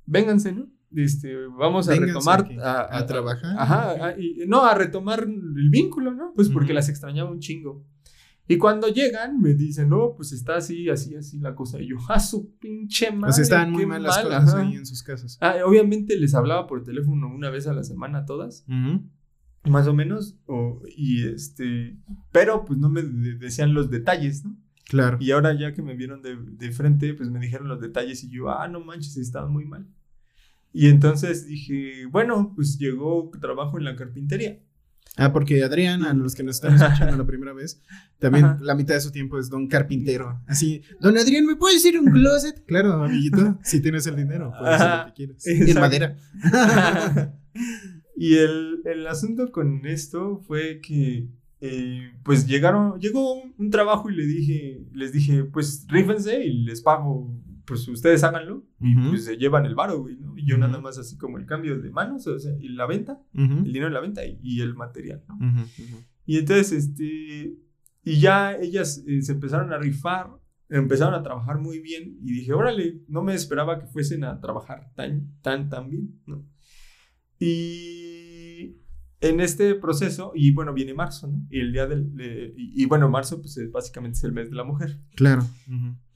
Vénganse, 0.05 0.51
¿no? 0.51 0.67
Este, 0.95 1.35
vamos 1.47 1.87
a 1.89 1.91
Vénganse 1.91 2.13
retomar 2.13 2.41
aquí, 2.41 2.57
a 2.61 3.05
trabajar. 3.05 3.55
Ajá, 3.57 4.05
a- 4.07 4.19
y- 4.19 4.43
no, 4.47 4.63
a 4.65 4.75
retomar 4.75 5.21
el 5.23 5.69
vínculo, 5.69 6.13
¿no? 6.13 6.31
Pues 6.35 6.49
porque 6.49 6.67
Ujú. 6.67 6.75
las 6.75 6.89
extrañaba 6.89 7.31
un 7.31 7.39
chingo. 7.39 7.83
Y 8.47 8.57
cuando 8.59 8.87
llegan, 8.89 9.41
me 9.41 9.55
dicen, 9.55 9.89
no, 9.89 10.13
pues 10.15 10.31
está 10.31 10.57
así, 10.57 10.87
así, 10.87 11.15
así 11.15 11.39
la 11.39 11.55
cosa. 11.55 11.81
Y 11.81 11.87
yo, 11.89 11.95
ah, 12.09 12.19
su 12.19 12.55
pinche 12.59 13.11
madre. 13.11 13.33
Sea, 13.33 13.41
estaban 13.43 13.71
muy 13.71 13.87
mal 13.87 14.03
las 14.03 14.17
mal", 14.17 14.25
cosas 14.25 14.49
ajá. 14.53 14.61
ahí 14.61 14.75
en 14.75 14.85
sus 14.85 15.01
casas. 15.01 15.39
Ah, 15.41 15.55
obviamente 15.65 16.15
les 16.15 16.35
hablaba 16.35 16.67
por 16.67 16.83
teléfono 16.83 17.27
una 17.33 17.49
vez 17.49 17.65
a 17.65 17.73
la 17.73 17.83
semana 17.83 18.19
a 18.19 18.25
todas, 18.25 18.63
Ujú. 18.69 19.01
más 19.71 19.87
o 19.87 19.93
menos. 19.95 20.37
o- 20.45 20.83
y 20.95 21.25
este, 21.27 21.97
pero 22.31 22.63
pues 22.65 22.77
no 22.77 22.87
me 22.89 23.01
de- 23.01 23.33
decían 23.35 23.73
los 23.73 23.89
detalles, 23.89 24.45
¿no? 24.45 24.55
Claro. 24.87 25.17
Y 25.19 25.31
ahora 25.31 25.57
ya 25.57 25.73
que 25.73 25.81
me 25.81 25.95
vieron 25.95 26.21
de, 26.21 26.37
de 26.37 26.71
frente, 26.71 27.13
pues 27.13 27.29
me 27.29 27.39
dijeron 27.39 27.67
los 27.67 27.81
detalles 27.81 28.23
y 28.23 28.29
yo, 28.29 28.49
ah, 28.49 28.67
no 28.67 28.79
manches, 28.79 29.17
estaban 29.17 29.51
muy 29.51 29.65
mal. 29.65 29.87
Y 30.71 30.87
entonces 30.89 31.47
dije, 31.47 32.05
bueno, 32.05 32.51
pues 32.55 32.77
llegó 32.77 33.31
trabajo 33.39 33.77
en 33.77 33.85
la 33.85 33.95
carpintería. 33.95 34.59
Ah, 35.17 35.31
porque 35.31 35.63
Adrián, 35.63 36.03
a 36.03 36.13
los 36.13 36.35
que 36.35 36.43
nos 36.43 36.55
están 36.57 36.75
escuchando 36.75 37.15
la 37.15 37.25
primera 37.25 37.53
vez, 37.53 37.81
también 38.19 38.43
Ajá. 38.45 38.57
la 38.61 38.75
mitad 38.75 38.95
de 38.95 39.01
su 39.01 39.11
tiempo 39.11 39.39
es 39.39 39.49
don 39.49 39.67
carpintero. 39.67 40.41
Así, 40.45 40.81
don 40.99 41.17
Adrián, 41.17 41.45
¿me 41.45 41.55
puedes 41.55 41.85
ir 41.85 41.97
un 41.97 42.07
closet? 42.11 42.65
Claro, 42.65 43.01
amiguito, 43.01 43.57
si 43.63 43.79
tienes 43.79 44.05
el 44.07 44.17
dinero, 44.17 44.51
puedes 44.59 44.81
hacer 44.81 44.99
lo 44.99 45.05
que 45.05 45.13
quieras. 45.13 45.47
En 45.47 45.61
Exacto. 45.61 45.79
madera. 45.79 46.17
y 48.17 48.35
el, 48.35 48.81
el 48.83 49.07
asunto 49.07 49.53
con 49.53 49.85
esto 49.85 50.41
fue 50.45 50.81
que, 50.81 51.29
eh, 51.61 52.11
pues 52.23 52.47
llegaron, 52.47 52.99
llegó 52.99 53.41
un, 53.41 53.53
un 53.57 53.69
trabajo 53.69 54.09
y 54.09 54.15
le 54.15 54.25
dije, 54.25 54.85
les 54.93 55.11
dije, 55.13 55.43
pues 55.45 55.85
rífense 55.89 56.43
y 56.45 56.63
les 56.63 56.81
pago, 56.81 57.33
pues 57.65 57.87
ustedes 57.87 58.23
háganlo. 58.23 58.63
Y 58.79 58.95
Ujú. 58.97 59.09
pues 59.09 59.25
se 59.25 59.37
llevan 59.37 59.65
el 59.65 59.73
varo, 59.75 60.01
güey, 60.01 60.17
¿no? 60.17 60.37
Y 60.37 60.45
yo 60.45 60.55
Ujú. 60.55 60.61
nada 60.67 60.79
más 60.79 60.97
así 60.97 61.17
como 61.17 61.37
el 61.37 61.45
cambio 61.45 61.79
de 61.79 61.89
manos, 61.89 62.27
o 62.27 62.37
sea, 62.39 62.53
y 62.59 62.69
la 62.69 62.85
venta, 62.85 63.21
Ujú. 63.33 63.57
el 63.59 63.63
dinero 63.65 63.85
de 63.87 63.91
la 63.93 63.99
venta 64.01 64.25
y, 64.25 64.39
y 64.43 64.61
el 64.61 64.75
material, 64.75 65.23
¿no? 65.27 65.37
Y 66.25 66.37
entonces, 66.37 66.71
este, 66.71 67.55
y 68.03 68.19
ya 68.19 68.55
ellas 68.55 69.03
eh, 69.07 69.21
se 69.21 69.31
empezaron 69.31 69.71
a 69.73 69.77
rifar, 69.77 70.29
empezaron 70.69 71.13
a 71.13 71.23
trabajar 71.23 71.57
muy 71.59 71.79
bien 71.79 72.17
y 72.21 72.33
dije, 72.33 72.53
órale, 72.53 72.99
no 73.07 73.21
me 73.23 73.33
esperaba 73.33 73.79
que 73.79 73.87
fuesen 73.87 74.23
a 74.23 74.39
trabajar 74.41 74.91
tan, 74.95 75.31
tan, 75.41 75.69
tan 75.69 75.89
bien, 75.89 76.19
¿no? 76.25 76.43
Y 77.39 78.14
en 79.29 79.39
este 79.41 79.75
proceso, 79.75 80.31
y 80.35 80.51
bueno, 80.51 80.73
viene 80.73 80.93
marzo, 80.93 81.27
¿no? 81.27 81.41
Y 81.49 81.59
el 81.59 81.71
día 81.71 81.87
del, 81.87 82.15
de- 82.15 82.53
y, 82.57 82.83
y 82.83 82.85
bueno, 82.85 83.09
marzo, 83.09 83.41
pues 83.41 83.57
es- 83.57 83.71
básicamente 83.71 84.17
es 84.17 84.23
el 84.23 84.31
mes 84.31 84.49
de 84.49 84.55
la 84.55 84.63
mujer. 84.63 84.99
Claro. 85.15 85.43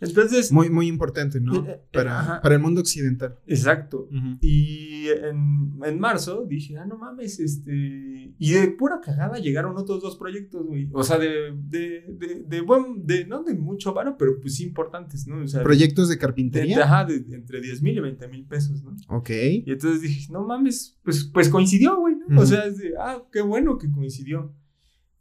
Entonces, 0.01 0.51
Muy, 0.51 0.69
muy 0.69 0.87
importante, 0.87 1.39
¿no? 1.41 1.55
Eh, 1.65 1.71
eh, 1.71 1.81
Para, 1.91 2.39
para 2.41 2.55
el 2.55 2.61
mundo 2.61 2.81
occidental. 2.81 3.37
exacto. 3.47 4.07
Y 4.41 5.07
en, 5.09 5.79
en 5.83 5.99
marzo 5.99 6.45
dije, 6.47 6.77
ah, 6.77 6.85
no 6.85 6.97
mames, 6.97 7.39
este. 7.39 8.33
Y 8.37 8.51
de 8.53 8.67
pura 8.69 9.01
cagada 9.01 9.37
llegaron 9.39 9.75
otros 9.77 10.01
dos 10.01 10.17
proyectos, 10.17 10.65
güey. 10.65 10.89
O 10.93 11.03
sea, 11.03 11.17
de, 11.17 11.53
de, 11.69 12.05
de, 12.17 12.43
de 12.47 12.61
buen. 12.61 13.05
De, 13.05 13.25
no 13.25 13.43
de 13.43 13.53
mucho 13.55 13.93
varo, 13.93 14.15
pero 14.17 14.39
pues 14.39 14.59
importantes, 14.61 15.27
¿no? 15.27 15.41
O 15.43 15.47
sea, 15.47 15.63
Proyectos 15.63 16.09
de 16.09 16.17
carpintería. 16.17 16.77
de- 16.77 16.83
ajá, 16.83 17.05
de- 17.05 17.19
de 17.19 17.35
entre 17.35 17.61
10 17.61 17.81
mil 17.81 17.97
y 17.97 17.99
20 17.99 18.27
mil 18.27 18.45
pesos, 18.45 18.83
¿no? 18.83 18.95
Ok. 19.09 19.29
Y 19.29 19.63
entonces 19.71 20.01
dije, 20.01 20.31
no 20.31 20.45
mames, 20.45 20.97
pues, 21.03 21.25
pues 21.33 21.49
coincidió, 21.49 21.97
güey, 21.99 22.15
¿no? 22.27 22.41
O 22.41 22.45
sea, 22.45 22.65
es 22.65 22.77
de, 22.77 22.93
ah, 22.99 23.21
qué 23.31 23.41
bueno 23.41 23.77
que 23.77 23.91
coincidió. 23.91 24.53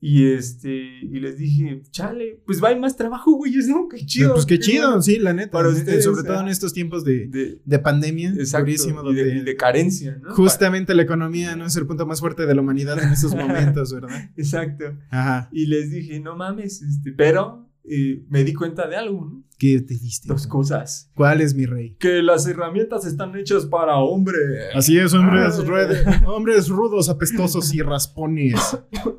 Y 0.00 0.30
este, 0.30 0.70
y 1.02 1.18
les 1.18 1.38
dije, 1.38 1.82
chale, 1.90 2.40
pues 2.46 2.62
va 2.62 2.70
ir 2.70 2.78
más 2.78 2.96
trabajo, 2.96 3.32
güey, 3.32 3.52
¿no? 3.66 3.88
Qué 3.88 4.06
chido. 4.06 4.34
pues 4.34 4.46
qué 4.46 4.58
chido, 4.60 4.86
bueno. 4.86 5.02
sí, 5.02 5.18
la 5.18 5.32
neta. 5.32 5.50
Para 5.50 5.70
ustedes, 5.70 6.04
sobre 6.04 6.22
todo 6.22 6.40
en 6.40 6.48
estos 6.48 6.72
tiempos 6.72 7.04
de, 7.04 7.26
De, 7.26 7.60
de 7.64 7.78
pandemia. 7.80 8.30
exacto, 8.30 8.66
Durísimo, 8.66 9.10
y 9.10 9.14
de, 9.14 9.36
y 9.38 9.40
de 9.40 9.56
carencia, 9.56 10.18
¿no? 10.22 10.34
justamente 10.34 10.94
la 10.94 11.02
economía 11.02 11.56
no 11.56 11.66
es 11.66 11.74
el 11.76 11.86
punto 11.86 12.06
más 12.06 12.20
fuerte 12.20 12.46
de 12.46 12.54
la 12.54 12.60
humanidad 12.60 13.02
en 13.02 13.10
estos 13.10 13.34
momentos, 13.36 13.92
¿verdad? 13.92 14.30
Exacto. 14.36 14.96
Ajá. 15.10 15.48
Y 15.52 15.66
les 15.66 15.90
dije, 15.90 16.20
no 16.20 16.36
mames, 16.36 16.80
este, 16.82 17.12
pero 17.12 17.67
eh, 17.90 18.24
me 18.28 18.44
di 18.44 18.52
cuenta 18.54 18.86
de 18.88 18.96
algo, 18.96 19.24
¿no? 19.24 19.44
¿Qué 19.58 19.80
te 19.80 19.94
diste? 19.94 20.28
Dos 20.28 20.46
cosas. 20.46 21.10
¿Cuál 21.16 21.40
es 21.40 21.52
mi 21.54 21.66
rey? 21.66 21.96
Que 21.98 22.22
las 22.22 22.46
herramientas 22.46 23.04
están 23.04 23.36
hechas 23.36 23.66
para 23.66 23.96
hombres. 23.98 24.38
Así 24.72 24.96
es, 24.96 25.12
hombres, 25.14 25.66
ruede- 25.66 26.04
hombres 26.26 26.68
rudos, 26.68 27.08
apestosos 27.08 27.74
y 27.74 27.82
raspones. 27.82 28.54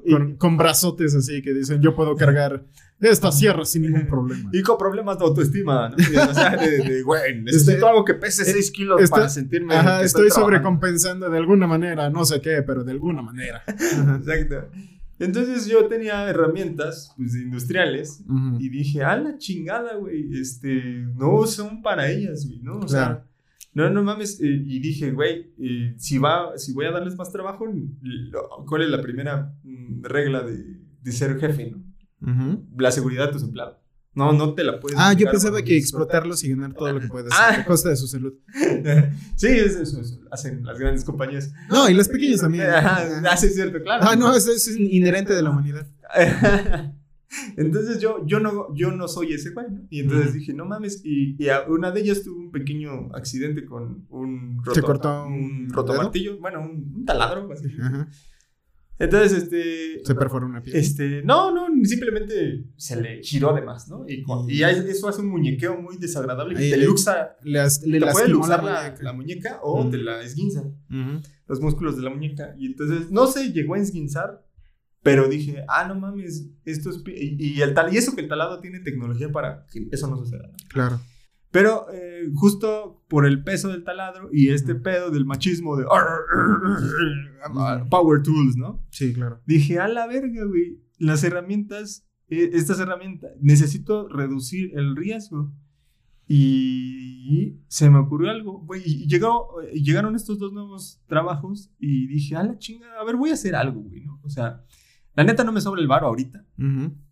Con, 0.10 0.38
con 0.38 0.56
brazotes 0.58 1.14
así 1.14 1.42
que 1.42 1.54
dicen, 1.54 1.82
yo 1.82 1.94
puedo 1.94 2.16
cargar 2.16 2.66
esta 3.02 3.34
sierra 3.34 3.66
sin 3.66 3.82
ningún 3.82 4.08
problema. 4.08 4.50
Y 4.54 4.62
con 4.62 4.78
problemas 4.78 5.20
de 5.20 5.26
autoestima, 5.26 5.90
¿no? 5.90 5.96
O 5.98 6.34
sea, 6.34 6.56
de, 6.56 7.02
güey, 7.04 7.42
necesito 7.42 7.72
Este- 7.74 7.86
algo 7.86 8.06
que 8.06 8.14
pese 8.14 8.46
6 8.46 8.72
kilos 8.72 9.02
Está- 9.02 9.18
para 9.18 9.30
sentirme. 9.30 9.76
Ajá, 9.76 10.04
estoy 10.04 10.28
trabajando. 10.30 10.46
sobrecompensando 10.46 11.30
de 11.30 11.38
alguna 11.38 11.68
manera, 11.68 12.10
no 12.10 12.24
sé 12.24 12.40
qué, 12.40 12.64
pero 12.66 12.86
de 12.86 12.94
alguna 12.94 13.22
manera. 13.22 13.62
Exacto. 13.68 14.70
Entonces 15.20 15.68
yo 15.68 15.86
tenía 15.88 16.30
herramientas 16.30 17.14
pues, 17.18 17.36
industriales 17.36 18.24
y 18.58 18.70
dije, 18.70 19.04
a 19.04 19.18
la 19.18 19.38
chingada, 19.38 19.96
güey, 19.96 20.40
este, 20.40 21.06
no 21.16 21.46
son 21.46 21.82
para 21.82 22.10
ellas, 22.10 22.48
güey, 22.48 22.60
¿no? 22.62 22.80
O 22.80 22.88
sea, 22.88 23.26
no, 23.74 23.90
no 23.90 24.02
mames, 24.02 24.40
eh, 24.40 24.48
y 24.48 24.80
dije, 24.80 25.12
güey, 25.12 25.54
eh, 25.60 25.94
si, 25.98 26.18
va, 26.18 26.58
si 26.58 26.74
voy 26.74 26.86
a 26.86 26.92
darles 26.92 27.16
más 27.18 27.32
trabajo, 27.32 27.66
¿cuál 28.66 28.82
es 28.82 28.90
la 28.90 29.02
primera 29.02 29.54
mm, 29.64 30.04
regla 30.04 30.42
de, 30.42 30.80
de 31.02 31.12
ser 31.12 31.38
jefe, 31.40 31.72
no? 31.72 31.84
La 32.78 32.92
seguridad 32.92 33.28
de 33.28 33.34
tus 33.34 33.44
empleados. 33.44 33.79
No, 34.16 34.34
no 34.34 34.54
te 34.54 34.64
la 34.64 34.80
puedes 34.80 34.98
Ah, 35.00 35.14
yo 35.14 35.30
pensaba 35.30 35.62
que 35.62 35.78
explotarlos 35.78 36.44
y 36.44 36.50
ganar 36.50 36.74
todo 36.74 36.92
lo 36.94 37.00
que 37.00 37.08
puedes 37.08 37.32
Ah. 37.34 37.58
a 37.60 37.66
costa 37.66 37.90
de 37.90 37.96
su 37.96 38.08
salud. 38.08 38.34
sí, 39.36 39.48
eso, 39.48 39.82
eso, 39.82 40.02
eso 40.02 40.20
hacen 40.32 40.66
las 40.66 40.78
grandes 40.80 41.06
compañías. 41.06 41.52
No, 41.70 41.88
y 41.90 41.94
las 41.94 42.10
pequeñas 42.10 42.42
también. 42.42 42.66
Ajá, 42.70 43.22
ah, 43.30 43.38
sí, 43.38 43.48
es 43.48 43.56
cierto, 43.56 43.82
claro. 43.82 44.04
Ah, 44.08 44.16
no, 44.16 44.36
eso 44.36 44.52
es 44.52 44.68
inherente 44.78 45.34
de 45.34 45.42
la 45.44 45.52
humanidad. 45.52 45.88
Entonces 47.58 48.00
yo, 48.00 48.26
yo, 48.26 48.40
no, 48.40 48.74
yo 48.74 48.92
no 48.92 49.08
soy 49.08 49.34
ese 49.34 49.52
güey, 49.52 49.68
¿no? 49.70 49.82
Y 49.92 50.00
entonces 50.00 50.34
dije, 50.34 50.52
no 50.54 50.66
mames. 50.66 51.02
Y, 51.06 51.36
y 51.42 51.50
a- 51.50 51.62
una 51.68 51.92
de 51.92 52.02
ellas 52.02 52.24
tuvo 52.24 52.40
un 52.40 52.52
pequeño 52.52 53.14
accidente 53.14 53.66
con 53.66 54.08
un 54.10 54.62
Se 54.74 54.82
cortó 54.82 55.26
un 55.28 55.34
un 55.34 55.70
rotomartillo. 55.70 56.40
Bueno, 56.40 56.62
un, 56.62 56.92
un 56.96 57.06
taladro. 57.06 57.48
Ajá. 57.82 58.08
Entonces, 59.00 59.44
este. 59.44 60.04
Se 60.04 60.14
perforó 60.14 60.46
una 60.46 60.62
piel. 60.62 60.76
Este, 60.76 61.22
no, 61.24 61.52
no, 61.54 61.68
simplemente 61.86 62.66
se 62.76 63.02
le 63.02 63.24
giró 63.24 63.54
de 63.54 63.62
más, 63.62 63.88
¿no? 63.88 64.06
Y, 64.08 64.24
y 64.50 64.62
eso 64.64 65.08
hace 65.08 65.22
un 65.22 65.30
muñequeo 65.30 65.82
muy 65.82 65.98
desagradable 65.98 66.56
que 66.56 66.70
te 66.70 66.78
le- 66.78 66.86
luxa, 66.86 67.38
le 67.44 67.64
te 68.00 68.06
puede 68.12 68.28
luxar 68.28 68.62
la 68.64 68.74
muñeca. 68.84 69.04
la 69.04 69.14
muñeca 69.14 69.60
o 69.64 69.84
Mm. 69.86 69.90
te 69.92 69.98
la 70.00 70.22
esguinza 70.22 70.64
los 71.48 71.62
músculos 71.62 71.96
de 71.96 72.04
la 72.04 72.10
muñeca. 72.10 72.54
Y 72.58 72.66
entonces 72.68 73.10
no 73.10 73.26
se 73.28 73.52
llegó 73.54 73.76
a 73.76 73.80
esguinzar, 73.80 74.46
pero 75.02 75.30
dije, 75.30 75.64
ah, 75.70 75.88
no 75.88 75.96
mames, 75.96 76.48
esto 76.66 76.90
es. 76.90 77.02
Y, 77.08 77.38
y 77.58 77.62
el 77.62 77.74
tal, 77.74 77.94
y 77.94 77.98
eso 77.98 78.14
que 78.16 78.22
el 78.22 78.28
talado 78.28 78.60
tiene 78.60 78.82
tecnología 78.82 79.32
para 79.32 79.66
que 79.72 79.88
eso 79.92 80.08
no 80.08 80.18
suceda. 80.18 80.48
¿no? 80.48 80.54
Claro. 80.68 81.00
Pero 81.52 81.88
eh, 81.92 82.30
justo 82.36 83.04
por 83.08 83.26
el 83.26 83.44
peso 83.44 83.70
del 83.70 83.84
taladro 83.84 84.30
y 84.32 84.50
este 84.50 84.76
pedo 84.76 85.10
del 85.10 85.26
machismo 85.26 85.76
de 85.78 85.86
Power 87.90 88.22
Tools, 88.22 88.56
¿no? 88.56 88.86
Sí, 88.92 89.14
claro. 89.14 89.42
Dije, 89.46 89.80
a 89.80 89.88
la 89.88 90.06
verga, 90.08 90.46
güey. 90.46 90.80
Las 91.00 91.24
herramientas, 91.24 92.08
eh, 92.28 92.52
estas 92.54 92.80
herramientas, 92.80 93.32
necesito 93.42 94.08
reducir 94.10 94.78
el 94.78 94.96
riesgo. 94.96 95.52
Y 96.28 97.58
se 97.68 97.90
me 97.90 97.98
ocurrió 97.98 98.30
algo, 98.30 98.60
güey. 98.60 98.84
Y 98.86 99.08
llegó, 99.08 99.60
eh, 99.64 99.82
llegaron 99.82 100.16
estos 100.16 100.38
dos 100.38 100.54
nuevos 100.54 101.02
trabajos 101.08 101.72
y 101.80 102.06
dije, 102.06 102.36
a 102.36 102.44
la 102.44 102.60
chinga, 102.60 102.86
a 103.00 103.04
ver, 103.04 103.16
voy 103.16 103.32
a 103.32 103.34
hacer 103.34 103.56
algo, 103.56 103.82
güey, 103.82 104.02
¿no? 104.02 104.20
O 104.22 104.30
sea, 104.30 104.64
la 105.20 105.26
neta 105.26 105.44
no 105.44 105.52
me 105.52 105.60
sobra 105.60 105.82
el 105.82 105.88
varo 105.90 106.08
ahorita. 106.08 106.46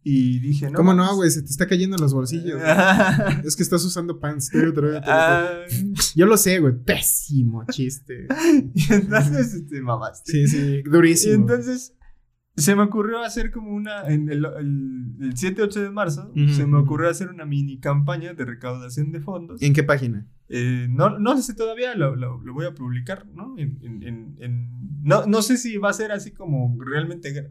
Y 0.01 0.39
dije, 0.39 0.69
no. 0.71 0.77
¿Cómo 0.77 0.93
no, 0.93 1.13
güey? 1.17 1.29
Se 1.29 1.41
te 1.41 1.49
está 1.49 1.67
cayendo 1.67 1.97
en 1.97 2.01
los 2.01 2.13
bolsillos. 2.13 2.61
es 3.43 3.57
que 3.57 3.63
estás 3.63 3.83
usando 3.83 4.17
pants. 4.17 4.49
Te 4.49 4.61
te 4.61 4.71
te 4.71 4.81
digo. 4.87 4.99
Ah, 5.05 5.49
Yo 6.15 6.25
lo 6.25 6.37
sé, 6.37 6.59
güey. 6.59 6.73
Pésimo 6.85 7.65
chiste. 7.69 8.27
y 8.73 8.93
entonces, 8.93 9.53
este, 9.55 9.81
mamaste. 9.81 10.31
Sí, 10.31 10.47
sí. 10.47 10.81
Y 10.85 10.89
Durísimo. 10.89 11.33
entonces 11.33 11.97
se 12.55 12.77
me 12.77 12.83
ocurrió 12.83 13.19
hacer 13.19 13.51
como 13.51 13.71
una, 13.75 14.07
en 14.07 14.29
el, 14.29 14.45
el, 14.45 15.15
el 15.19 15.35
7-8 15.35 15.73
de 15.73 15.91
marzo, 15.91 16.31
se 16.33 16.65
me 16.65 16.77
ocurrió 16.77 17.09
hacer 17.09 17.27
una 17.29 17.45
mini 17.45 17.79
campaña 17.79 18.33
de 18.33 18.45
recaudación 18.45 19.11
de 19.11 19.19
fondos. 19.19 19.61
¿En 19.61 19.73
qué 19.73 19.83
página? 19.83 20.25
Eh, 20.49 20.87
no, 20.89 21.19
no 21.19 21.41
sé 21.41 21.53
todavía, 21.55 21.93
lo, 21.95 22.15
lo, 22.15 22.41
lo 22.41 22.53
voy 22.53 22.65
a 22.65 22.73
publicar, 22.73 23.25
¿no? 23.33 23.57
En, 23.57 23.79
en- 23.81 24.35
en- 24.39 24.77
no? 25.03 25.25
No 25.25 25.41
sé 25.41 25.57
si 25.57 25.77
va 25.77 25.89
a 25.89 25.93
ser 25.93 26.11
así 26.11 26.31
como 26.31 26.77
realmente 26.83 27.29
eh, 27.37 27.45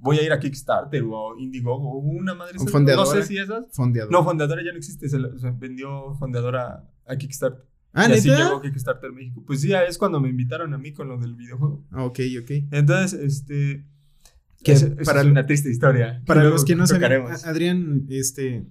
voy 0.00 0.18
a 0.18 0.22
ir 0.22 0.32
a 0.32 0.40
Kickstarter 0.40 1.02
o 1.02 1.34
a 1.36 1.40
Indiegogo 1.40 1.90
o 1.92 1.98
una 1.98 2.34
madre. 2.34 2.54
¿O 2.54 2.62
esas, 2.62 2.72
fondeadora? 2.72 3.06
No 3.08 3.14
sé 3.14 3.22
si 3.28 3.36
esas. 3.38 3.66
Fondeador. 3.74 4.10
No, 4.12 4.24
fondeadora 4.24 4.62
ya 4.64 4.72
no 4.72 4.78
existe, 4.78 5.08
se, 5.08 5.18
lo- 5.18 5.38
se 5.38 5.50
vendió 5.50 6.14
fondeadora 6.14 6.88
a 7.06 7.16
Kickstarter. 7.16 7.64
ah, 7.92 8.06
y 8.08 8.12
así 8.12 8.28
llegó 8.30 8.60
Kickstarter 8.62 9.12
México. 9.12 9.42
Pues 9.46 9.60
sí, 9.60 9.72
es 9.72 9.98
cuando 9.98 10.18
me 10.20 10.28
invitaron 10.30 10.72
a 10.74 10.78
mí 10.78 10.92
con 10.92 11.08
lo 11.08 11.18
del 11.18 11.34
videojuego. 11.34 11.84
Ah, 11.90 12.04
Ok, 12.04 12.20
ok. 12.42 12.50
Entonces, 12.70 13.12
este. 13.20 13.84
Que 14.64 14.72
es- 14.72 14.84
para 15.04 15.20
el- 15.20 15.30
una 15.30 15.44
triste 15.46 15.70
historia. 15.70 16.22
Para 16.26 16.44
los 16.44 16.64
que 16.64 16.74
no 16.74 16.86
saben, 16.86 17.22
Adrián, 17.44 18.06
este, 18.08 18.64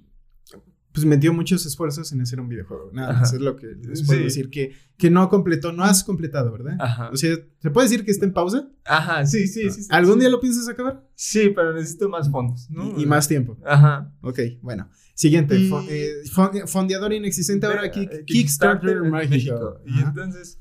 pues 0.94 1.06
metió 1.06 1.32
muchos 1.34 1.66
esfuerzos 1.66 2.12
en 2.12 2.22
hacer 2.22 2.40
un 2.40 2.50
videojuego. 2.50 2.90
Nada 2.92 3.14
más 3.14 3.28
Ajá. 3.30 3.36
es 3.36 3.42
lo 3.42 3.56
que 3.56 3.68
les 3.68 4.04
puedo 4.04 4.18
Sí. 4.20 4.24
decir. 4.24 4.50
Que, 4.50 4.74
que 4.98 5.10
no 5.12 5.30
completó, 5.30 5.72
no 5.72 5.84
has 5.84 6.04
completado, 6.04 6.52
¿verdad? 6.52 6.76
Ajá. 6.80 7.10
O 7.12 7.18
sea, 7.18 7.36
¿se 7.60 7.70
puede 7.70 7.88
decir 7.88 8.04
que 8.04 8.12
está 8.12 8.26
en 8.26 8.34
pausa? 8.34 8.68
Ajá, 8.86 9.26
sí, 9.26 9.48
sí, 9.48 9.70
sí. 9.70 9.84
sí, 9.84 9.88
¿Algún 9.92 10.16
sí. 10.16 10.20
día 10.22 10.30
lo 10.30 10.40
piensas 10.40 10.68
acabar? 10.68 11.04
Sí, 11.14 11.52
pero 11.56 11.74
necesito 11.74 12.10
más 12.10 12.32
fondos, 12.32 12.68
¿no? 12.72 12.98
Y, 13.00 13.04
y 13.04 13.06
más 13.06 13.28
tiempo. 13.28 13.58
Ajá. 13.66 14.12
Ok, 14.22 14.40
bueno. 14.62 14.90
Siguiente. 15.14 15.56
Y- 15.58 15.72
eh, 15.90 16.10
fon- 16.34 16.68
fondeador 16.68 17.14
inexistente 17.14 17.66
ahora 17.68 17.92
Kick- 17.92 18.12
eh, 18.12 18.24
Kickstarter 18.26 18.98
en 18.98 19.12
México. 19.12 19.80
Y 19.86 20.00
entonces, 20.00 20.60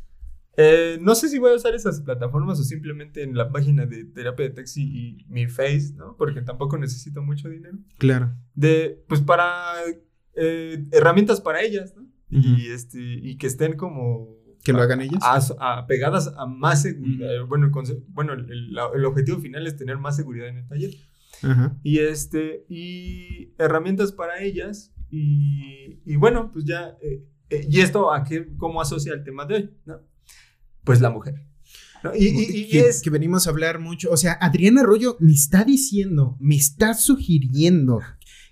eh, 0.59 0.99
no 1.03 1.15
sé 1.15 1.29
si 1.29 1.39
voy 1.39 1.53
a 1.53 1.57
usar 1.57 1.75
esas 1.75 2.01
plataformas 2.01 2.59
o 2.59 2.65
simplemente 2.65 3.23
en 3.23 3.37
la 3.37 3.51
página 3.51 3.85
de 3.85 4.05
terapia 4.05 4.49
de 4.49 4.55
taxi 4.55 4.83
y 4.83 5.27
mi 5.29 5.47
face, 5.49 5.93
¿no? 5.95 6.17
Porque 6.17 6.41
tampoco 6.41 6.79
necesito 6.79 7.23
mucho 7.23 7.49
dinero. 7.51 7.79
Claro. 7.99 8.35
De, 8.55 9.05
pues 9.09 9.21
para 9.21 9.75
eh, 10.37 10.85
herramientas 10.93 11.41
para 11.41 11.63
ellas. 11.63 11.95
Y, 12.31 12.69
este, 12.69 13.01
y 13.01 13.37
que 13.37 13.47
estén 13.47 13.77
como... 13.77 14.37
¿Que 14.65 14.73
lo 14.73 14.83
hagan 14.83 15.01
ellas? 15.01 15.21
a- 15.23 15.79
a- 15.79 15.87
pegadas 15.87 16.33
a 16.37 16.45
más 16.47 16.83
seguridad. 16.83 17.29
Bueno, 17.49 17.67
el, 17.67 17.73
bueno 18.09 18.33
el, 18.33 19.05
objetivo 19.05 19.39
final 19.39 19.65
es 19.67 19.77
tener 19.77 19.97
más 19.99 20.17
seguridad 20.17 20.49
en 20.49 20.59
el 20.59 20.67
taller. 20.67 20.91
Y 21.85 21.99
este, 22.01 22.65
y 22.69 23.53
herramientas 23.59 24.11
para 24.13 24.41
ellas. 24.43 24.93
Y, 25.11 26.01
y 26.05 26.17
bueno, 26.17 26.51
pues 26.53 26.65
ya, 26.65 26.97
eh, 27.01 27.25
eh, 27.51 27.67
y 27.71 27.81
esto 27.81 28.13
a 28.13 28.25
qué, 28.25 28.49
cómo 28.57 28.81
asocia 28.81 29.13
el 29.15 29.23
tema 29.23 29.47
de 29.47 29.55
hoy, 29.55 29.71
¿no? 29.85 30.01
Pues 30.83 31.01
la 31.01 31.11
mujer. 31.11 31.35
¿no? 32.03 32.13
Y, 32.17 32.27
y- 32.27 32.61
y 32.63 32.69
que, 32.69 32.81
es, 32.89 33.03
que 33.03 33.11
venimos 33.11 33.47
a 33.47 33.51
hablar 33.51 33.79
mucho. 33.79 34.11
O 34.11 34.17
sea, 34.17 34.33
Adrián 34.41 34.79
Arroyo 34.79 35.17
me 35.21 35.33
está 35.33 35.63
diciendo, 35.65 36.37
me 36.41 36.57
está 36.57 36.95
sugiriendo 36.95 38.01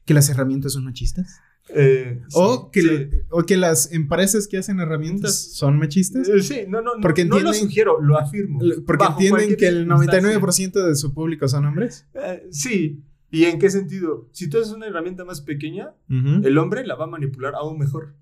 que 0.05 0.15
las 0.15 0.29
herramientas 0.29 0.75
son 0.75 0.85
machistas. 0.85 1.41
Eh, 1.71 2.21
o, 2.35 2.71
sí, 2.73 2.81
que, 2.81 2.81
sí. 2.83 3.09
o 3.31 3.43
que 3.45 3.57
las 3.57 3.93
empresas 3.93 4.47
que 4.49 4.59
hacen 4.59 4.81
herramientas 4.81 5.35
son 5.55 5.79
machistas. 5.79 6.29
Eh, 6.29 6.43
sí, 6.43 6.61
no, 6.69 6.83
no, 6.83 6.95
no, 6.97 7.01
Porque 7.01 7.25
no 7.25 7.39
lo 7.39 7.51
entienden- 7.51 7.69
sugiero, 7.69 8.01
lo 8.01 8.19
afirmo. 8.19 8.61
Porque 8.87 9.05
entienden 9.07 9.57
que 9.57 9.69
el 9.69 9.85
circunstancia. 9.87 10.21
99% 10.39 10.87
de 10.89 10.95
su 10.95 11.15
público 11.15 11.49
son 11.49 11.65
hombres. 11.67 12.07
Eh, 12.15 12.47
sí. 12.51 13.03
¿Y 13.31 13.45
en 13.45 13.59
qué 13.59 13.69
sentido? 13.71 14.29
Si 14.33 14.49
tú 14.49 14.59
haces 14.59 14.73
una 14.73 14.87
herramienta 14.87 15.25
más 15.25 15.41
pequeña, 15.41 15.91
el 16.09 16.57
hombre 16.59 16.87
la 16.87 16.95
va 16.95 17.05
a 17.05 17.09
manipular 17.09 17.55
aún 17.57 17.79
mejor. 17.79 18.15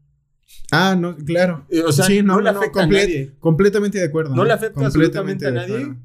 Ah, 0.71 0.97
no, 0.99 1.17
claro. 1.17 1.67
Eh, 1.71 1.83
o 1.83 1.93
sea, 1.93 2.05
Sí, 2.07 2.23
no, 2.23 2.35
no, 2.35 2.41
le 2.41 2.53
no, 2.53 2.59
afecta 2.59 2.81
comple- 2.85 2.99
a 2.99 3.03
nadie. 3.03 3.33
Completamente 3.39 3.99
de 3.99 4.05
acuerdo. 4.05 4.35
No 4.35 4.45
le 4.45 4.53
afecta 4.53 4.81
Completamente 4.81 5.47
absolutamente 5.47 5.47
a 5.47 5.51
nadie 5.53 5.85
acuerdo. 5.85 6.03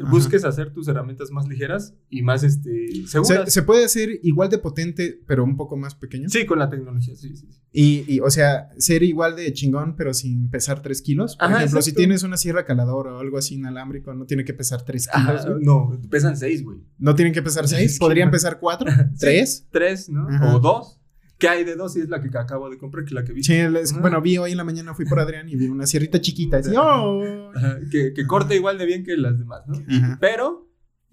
Ajá. 0.00 0.10
busques 0.10 0.44
hacer 0.44 0.72
tus 0.72 0.88
herramientas 0.88 1.30
más 1.30 1.46
ligeras 1.46 1.94
y 2.10 2.22
más 2.22 2.42
este, 2.42 2.88
Se, 3.06 3.06
seguras. 3.24 3.52
se 3.52 3.62
puede 3.62 3.84
hacer 3.84 4.08
igual 4.22 4.48
de 4.48 4.58
potente, 4.58 5.20
pero 5.26 5.44
un 5.44 5.56
poco 5.56 5.76
más 5.76 5.94
pequeño. 5.94 6.28
Sí, 6.28 6.46
con 6.46 6.58
la 6.58 6.68
tecnología, 6.68 7.14
sí, 7.14 7.36
sí. 7.36 7.46
sí. 7.50 7.60
Y, 7.72 8.04
y, 8.14 8.20
o 8.20 8.30
sea, 8.30 8.68
ser 8.78 9.02
igual 9.02 9.36
de 9.36 9.52
chingón, 9.52 9.96
pero 9.96 10.14
sin 10.14 10.48
pesar 10.50 10.80
3 10.82 11.02
kilos. 11.02 11.36
Por 11.36 11.46
Ajá, 11.48 11.58
ejemplo, 11.58 11.82
si 11.82 11.92
tienes 11.92 12.22
una 12.22 12.36
sierra 12.36 12.64
caladora 12.64 13.14
o 13.14 13.18
algo 13.18 13.38
así 13.38 13.54
inalámbrico, 13.54 14.14
no 14.14 14.26
tiene 14.26 14.44
que 14.44 14.54
pesar 14.54 14.82
3 14.82 15.08
kilos. 15.08 15.40
Ajá, 15.40 15.56
no, 15.60 16.00
pesan 16.10 16.36
seis, 16.36 16.62
güey. 16.62 16.78
No 16.98 17.14
tienen 17.14 17.32
que 17.34 17.42
pesar 17.42 17.66
6. 17.68 17.92
Sí, 17.94 17.98
Podrían 17.98 18.30
pesar 18.30 18.58
4, 18.60 18.90
3. 19.18 19.66
Tres, 19.72 20.08
¿no? 20.08 20.28
Ajá. 20.28 20.54
O 20.56 20.60
dos. 20.60 21.00
¿Qué 21.44 21.48
hay 21.50 21.64
de 21.64 21.76
dos? 21.76 21.96
Y 21.96 22.00
es 22.00 22.08
la 22.08 22.20
que 22.20 22.28
acabo 22.36 22.70
de 22.70 22.78
comprar, 22.78 23.04
que 23.04 23.14
la 23.14 23.24
que 23.24 23.32
vi. 23.32 23.42
Sí, 23.42 23.54
les- 23.68 23.92
bueno, 24.00 24.20
vi 24.22 24.38
hoy 24.38 24.52
en 24.52 24.56
la 24.56 24.64
mañana, 24.64 24.94
fui 24.94 25.04
por 25.04 25.20
Adrián 25.20 25.48
y 25.48 25.56
vi 25.56 25.66
una 25.68 25.86
sierrita 25.86 26.20
chiquita. 26.20 26.58
Así. 26.58 26.70
¡oh! 26.76 27.50
Ajá, 27.54 27.78
que, 27.90 28.12
que 28.14 28.26
corta 28.26 28.54
igual 28.54 28.78
de 28.78 28.86
bien 28.86 29.04
que 29.04 29.16
las 29.16 29.38
demás, 29.38 29.62
¿no? 29.66 29.74
Y- 29.76 30.00
pero 30.20 30.70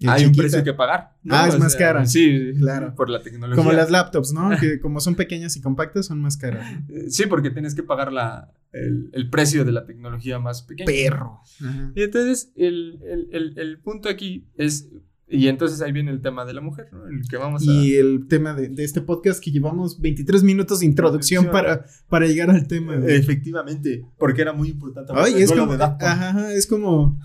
hay 0.08 0.24
un 0.24 0.32
precio 0.32 0.64
que 0.64 0.72
pagar. 0.74 1.16
¿no? 1.22 1.34
Ah, 1.36 1.46
es 1.48 1.54
O 1.54 1.58
más 1.60 1.72
sea, 1.72 1.78
cara. 1.92 2.06
Sí, 2.06 2.52
Claro. 2.58 2.94
Por 2.96 3.08
la 3.08 3.22
tecnología. 3.22 3.54
Como 3.62 3.72
las 3.72 3.88
laptops, 3.90 4.32
¿no? 4.32 4.50
Que 4.58 4.80
como 4.80 4.98
son 5.00 5.14
pequeñas 5.14 5.56
y 5.56 5.60
compactas, 5.60 6.06
son 6.06 6.20
más 6.20 6.36
caras. 6.36 6.66
Eh, 6.88 7.04
Sí, 7.10 7.26
porque 7.26 7.50
tienes 7.50 7.74
que 7.76 7.82
pagar 7.84 8.12
la, 8.12 8.52
el, 8.72 9.10
el 9.12 9.30
precio 9.30 9.64
de 9.64 9.70
la 9.70 9.84
tecnología 9.86 10.40
más 10.40 10.62
pequeña. 10.62 10.86
Perro. 10.86 11.40
Ajá. 11.64 11.92
Y 11.94 12.02
entonces 12.02 12.52
el, 12.56 12.98
el, 13.30 13.56
el 13.58 13.78
punto 13.80 14.08
aquí 14.08 14.48
es, 14.56 14.88
y 15.28 15.48
entonces 15.48 15.80
ahí 15.80 15.92
viene 15.92 16.10
el 16.10 16.20
tema 16.20 16.44
de 16.44 16.52
la 16.52 16.60
mujer, 16.60 16.88
¿no? 16.92 17.06
El 17.06 17.22
que 17.26 17.36
vamos 17.38 17.62
a... 17.66 17.70
Y 17.70 17.94
el 17.94 18.26
tema 18.28 18.52
de, 18.54 18.68
de 18.68 18.84
este 18.84 19.00
podcast 19.00 19.42
que 19.42 19.50
llevamos 19.50 19.98
23 20.00 20.42
minutos 20.42 20.80
de 20.80 20.86
introducción 20.86 21.50
para, 21.50 21.86
para 22.08 22.26
llegar 22.26 22.50
al 22.50 22.66
tema. 22.66 22.96
Efectivamente, 23.06 24.04
porque 24.18 24.42
era 24.42 24.52
muy 24.52 24.68
importante. 24.68 25.12
Ay, 25.16 25.42
es 25.42 25.50
como, 25.50 25.74
de 25.76 25.82
ajá, 25.84 26.52
es 26.52 26.66
como, 26.66 27.18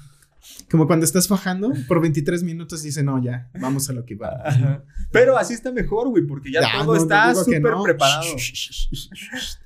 como 0.71 0.87
cuando 0.87 1.05
estás 1.05 1.27
fajando 1.27 1.73
por 1.87 2.01
23 2.01 2.43
minutos 2.43 2.81
y 2.83 2.87
dice, 2.87 3.03
no, 3.03 3.21
ya, 3.21 3.49
vamos 3.59 3.89
a 3.89 3.93
lo 3.93 4.05
que 4.05 4.15
va. 4.15 4.41
Ajá. 4.45 4.83
Pero 5.11 5.37
así 5.37 5.53
está 5.53 5.71
mejor, 5.73 6.07
güey, 6.09 6.23
porque 6.23 6.51
ya, 6.51 6.61
Ya, 6.61 6.83
todo 6.83 6.95
no, 6.95 7.01
está 7.01 7.35
súper 7.35 7.61
no. 7.61 7.83
preparado. 7.83 8.23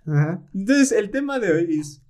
Ajá. 0.07 0.41
Entonces, 0.53 0.91
el 0.91 1.11
tema 1.11 1.37
de 1.39 1.51
hoy 1.51 1.79
es... 1.79 2.01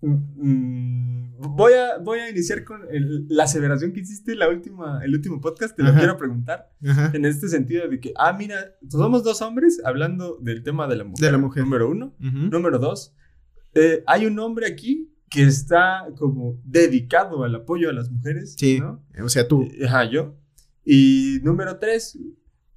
mm, 0.00 1.38
voy, 1.56 1.72
a, 1.74 1.98
voy 1.98 2.18
a 2.20 2.30
iniciar 2.30 2.64
con 2.64 2.82
el- 2.90 3.26
la 3.28 3.44
aseveración 3.44 3.92
que 3.92 4.00
hiciste 4.00 4.34
la 4.34 4.48
última, 4.48 5.00
el 5.04 5.14
último 5.14 5.40
podcast, 5.40 5.76
te 5.76 5.82
lo 5.82 5.90
Ajá. 5.90 5.98
quiero 5.98 6.16
preguntar. 6.16 6.70
Ajá. 6.86 7.10
En 7.14 7.24
este 7.24 7.48
sentido 7.48 7.88
de 7.88 8.00
que, 8.00 8.12
ah, 8.16 8.32
mira, 8.38 8.74
somos 8.88 9.22
dos 9.24 9.42
hombres 9.42 9.80
hablando 9.84 10.38
del 10.40 10.62
tema 10.62 10.86
de 10.88 10.96
la 10.96 11.04
mujer. 11.04 11.24
De 11.26 11.32
la 11.32 11.38
mujer. 11.38 11.64
Número 11.64 11.90
uno. 11.90 12.14
Ujú. 12.20 12.38
Número 12.50 12.78
dos, 12.78 13.14
eh, 13.74 14.02
hay 14.06 14.26
un 14.26 14.38
hombre 14.38 14.66
aquí 14.66 15.12
que 15.30 15.42
está 15.42 16.06
como 16.16 16.58
dedicado 16.64 17.44
al 17.44 17.54
apoyo 17.54 17.90
a 17.90 17.92
las 17.92 18.10
mujeres. 18.10 18.54
Sí, 18.58 18.80
¿no? 18.80 19.04
o 19.22 19.28
sea, 19.28 19.46
tú. 19.46 19.62
Eh, 19.62 19.86
Ajá, 19.86 20.10
yo. 20.10 20.36
Y 20.84 21.38
número 21.42 21.78
tres, 21.78 22.18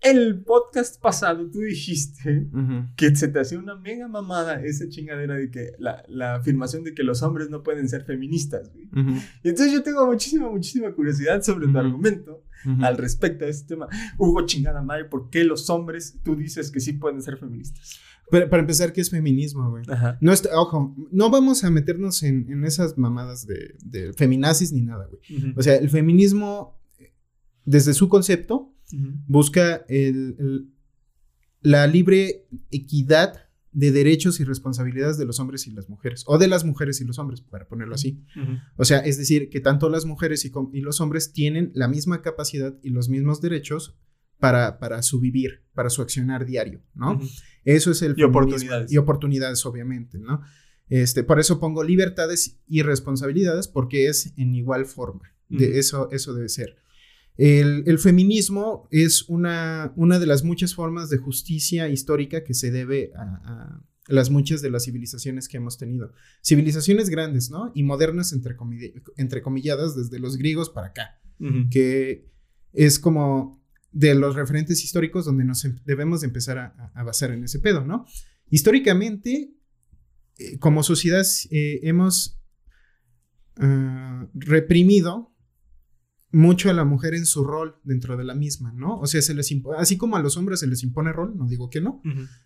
el 0.01 0.43
podcast 0.43 0.99
pasado 1.01 1.49
tú 1.51 1.59
dijiste 1.59 2.47
Ujú. 2.51 2.87
que 2.95 3.15
se 3.15 3.27
te 3.27 3.39
hacía 3.39 3.59
una 3.59 3.75
mega 3.75 4.07
mamada 4.07 4.61
esa 4.63 4.89
chingadera 4.89 5.35
de 5.35 5.51
que 5.51 5.73
la, 5.79 6.03
la 6.07 6.35
afirmación 6.35 6.83
de 6.83 6.93
que 6.93 7.03
los 7.03 7.21
hombres 7.21 7.49
no 7.49 7.61
pueden 7.63 7.87
ser 7.87 8.03
feministas, 8.03 8.71
güey. 8.73 8.89
Y 9.43 9.49
entonces 9.49 9.71
yo 9.73 9.83
tengo 9.83 10.05
muchísima, 10.07 10.49
muchísima 10.49 10.91
curiosidad 10.93 11.41
sobre 11.43 11.67
tu 11.67 11.77
argumento 11.77 12.43
al 12.81 12.97
respecto 12.97 13.45
de 13.45 13.51
este 13.51 13.69
tema. 13.75 13.87
Hugo, 14.17 14.45
chingada 14.45 14.81
madre, 14.81 15.05
¿por 15.05 15.29
qué 15.29 15.43
los 15.43 15.69
hombres 15.69 16.19
tú 16.23 16.35
dices 16.35 16.71
que 16.71 16.79
sí 16.79 16.93
pueden 16.93 17.21
ser 17.21 17.37
feministas? 17.37 17.99
Pero 18.29 18.49
para 18.49 18.61
empezar, 18.61 18.93
¿qué 18.93 19.01
es 19.01 19.09
feminismo, 19.09 19.69
güey? 19.69 19.83
Ajá. 19.89 20.17
No 20.21 20.31
está, 20.31 20.49
ojo, 20.59 20.95
no 21.11 21.29
vamos 21.29 21.63
a 21.63 21.69
meternos 21.69 22.23
en, 22.23 22.49
en 22.49 22.63
esas 22.63 22.97
mamadas 22.97 23.45
de, 23.45 23.75
de 23.83 24.13
feminazis 24.13 24.71
ni 24.71 24.81
nada, 24.81 25.07
güey. 25.07 25.53
O 25.57 25.61
sea, 25.61 25.75
el 25.75 25.89
feminismo, 25.89 26.79
desde 27.65 27.93
su 27.93 28.07
concepto, 28.09 28.73
busca 29.27 29.85
el- 29.87 30.35
el- 30.39 30.67
la 31.61 31.87
libre 31.87 32.47
equidad 32.71 33.47
de 33.71 33.91
derechos 33.91 34.39
y 34.39 34.43
responsabilidades 34.43 35.17
de 35.17 35.25
los 35.25 35.39
hombres 35.39 35.65
y 35.67 35.71
las 35.71 35.87
mujeres, 35.87 36.23
o 36.27 36.37
de 36.37 36.47
las 36.49 36.65
mujeres 36.65 36.99
y 36.99 37.05
los 37.05 37.19
hombres, 37.19 37.39
para 37.41 37.67
ponerlo 37.67 37.95
así. 37.95 38.21
O 38.75 38.83
sea, 38.83 38.99
es 38.99 39.17
decir, 39.17 39.49
que 39.49 39.61
tanto 39.61 39.89
las 39.89 40.05
mujeres 40.05 40.43
y, 40.45 40.51
los 40.81 40.99
hombres 40.99 41.31
tienen 41.31 41.71
la 41.73 41.87
misma 41.87 42.21
capacidad 42.21 42.77
y 42.83 42.89
los 42.89 43.07
mismos 43.07 43.39
derechos 43.41 43.95
para, 44.39 44.79
para 44.79 45.01
su 45.03 45.19
vivir, 45.19 45.61
para 45.73 45.89
su 45.89 46.01
accionar 46.01 46.45
diario, 46.45 46.81
¿no? 46.95 47.21
Eso 47.63 47.91
es 47.91 48.01
el 48.01 48.15
Y 48.17 48.23
oportunidades. 48.23 48.91
Y 48.91 48.97
oportunidades, 48.97 49.65
obviamente, 49.65 50.17
¿no? 50.17 50.41
Este, 50.89 51.23
por 51.23 51.39
eso 51.39 51.59
pongo 51.59 51.83
libertades 51.83 52.59
y 52.67 52.81
responsabilidades, 52.81 53.67
porque 53.69 54.07
es 54.07 54.33
en 54.35 54.55
igual 54.55 54.85
forma. 54.85 55.31
De 55.47 55.79
eso, 55.79 56.09
eso 56.11 56.33
debe 56.33 56.49
ser. 56.49 56.75
El, 57.37 57.83
el 57.87 57.97
feminismo 57.99 58.87
es 58.91 59.23
una, 59.29 59.93
una 59.95 60.19
de 60.19 60.27
las 60.27 60.43
muchas 60.43 60.75
formas 60.75 61.09
de 61.09 61.17
justicia 61.17 61.89
histórica 61.89 62.43
que 62.43 62.53
se 62.53 62.71
debe 62.71 63.11
a, 63.15 63.21
a 63.21 63.85
las 64.07 64.29
muchas 64.29 64.61
de 64.61 64.69
las 64.69 64.85
civilizaciones 64.85 65.47
que 65.47 65.57
hemos 65.57 65.77
tenido. 65.77 66.13
Civilizaciones 66.43 67.09
grandes, 67.09 67.49
¿no? 67.49 67.71
Y 67.73 67.83
modernas, 67.83 68.33
entre, 68.33 68.55
entrecomilladas, 69.17 69.95
desde 69.95 70.19
los 70.19 70.37
griegos 70.37 70.69
para 70.69 70.87
acá 70.87 71.21
que 71.69 72.29
es 72.73 72.99
como 72.99 73.61
de 73.91 74.15
los 74.15 74.35
referentes 74.35 74.83
históricos 74.83 75.25
donde 75.25 75.43
nos 75.43 75.65
em- 75.65 75.79
debemos 75.85 76.21
de 76.21 76.27
empezar 76.27 76.57
a, 76.57 77.03
basar 77.03 77.31
en 77.31 77.43
ese 77.43 77.59
pedo, 77.59 77.85
¿no? 77.85 78.05
Históricamente, 78.49 79.53
eh, 80.37 80.57
como 80.59 80.83
sociedad, 80.83 81.25
eh, 81.49 81.79
hemos 81.83 82.39
ah, 83.57 84.27
reprimido 84.33 85.30
mucho 86.33 86.69
a 86.69 86.73
la 86.73 86.85
mujer 86.85 87.13
en 87.13 87.25
su 87.25 87.43
rol 87.43 87.75
dentro 87.83 88.15
de 88.17 88.23
la 88.23 88.35
misma, 88.35 88.71
¿no? 88.71 88.97
O 88.99 89.05
sea, 89.07 89.21
se 89.21 89.33
les 89.33 89.51
así 89.77 89.97
como 89.97 90.15
a 90.15 90.21
los 90.21 90.37
hombres 90.37 90.59
se 90.61 90.67
les 90.67 90.81
impone 90.83 91.11
rol, 91.11 91.35
no 91.37 91.47
digo 91.47 91.69
que 91.69 91.81
no, 91.81 92.01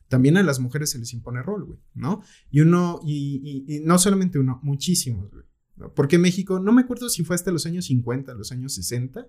también 0.07 0.37
a 0.37 0.43
las 0.43 0.59
mujeres 0.59 0.89
se 0.89 0.97
les 0.99 1.13
impone 1.13 1.41
rol, 1.43 1.65
güey, 1.65 1.79
¿no? 1.93 2.21
Y 2.49 2.61
uno, 2.61 2.99
y, 3.05 3.63
y- 3.67 3.75
y 3.75 3.79
no 3.81 3.97
solamente 3.99 4.39
uno, 4.39 4.59
muchísimos, 4.63 5.29
güey. 5.31 5.43
¿no? 5.77 5.93
Porque 5.93 6.17
México, 6.17 6.59
no 6.59 6.71
me 6.71 6.81
acuerdo 6.81 7.09
si 7.09 7.23
fue 7.23 7.35
hasta 7.35 7.51
los 7.51 7.65
años 7.65 7.85
50, 7.85 8.33
los 8.33 8.51
años 8.51 8.73
60, 8.73 9.27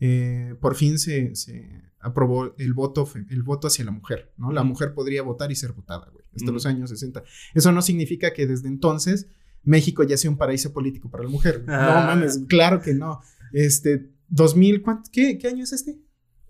eh, 0.00 0.56
por 0.60 0.74
fin 0.74 0.98
se, 0.98 1.34
se 1.36 1.82
aprobó 2.00 2.54
el 2.58 2.72
voto, 2.74 3.08
el 3.28 3.42
voto 3.42 3.68
hacia 3.68 3.84
la 3.84 3.92
mujer, 3.92 4.32
¿no? 4.36 4.50
La 4.52 4.64
mujer 4.64 4.94
podría 4.94 5.22
votar 5.22 5.52
y 5.52 5.54
ser 5.54 5.72
votada, 5.72 6.08
güey, 6.12 6.24
hasta 6.34 6.50
los 6.50 6.66
años 6.66 6.90
60. 6.90 7.22
Eso 7.54 7.70
no 7.72 7.82
significa 7.82 8.32
que 8.32 8.46
desde 8.46 8.66
entonces 8.68 9.28
México 9.62 10.02
ya 10.02 10.16
sea 10.16 10.28
un 10.30 10.38
paraíso 10.38 10.72
político 10.72 11.08
para 11.08 11.22
la 11.22 11.30
mujer. 11.30 11.62
güey. 11.64 11.76
Ah. 11.78 12.00
No 12.00 12.06
mames, 12.08 12.40
claro 12.48 12.80
que 12.80 12.94
no. 12.94 13.20
Este, 13.52 14.10
2000, 14.28 14.82
¿cuánto- 14.82 15.10
qué, 15.12 15.38
¿qué 15.38 15.48
año 15.48 15.64
es 15.64 15.72
este? 15.72 15.98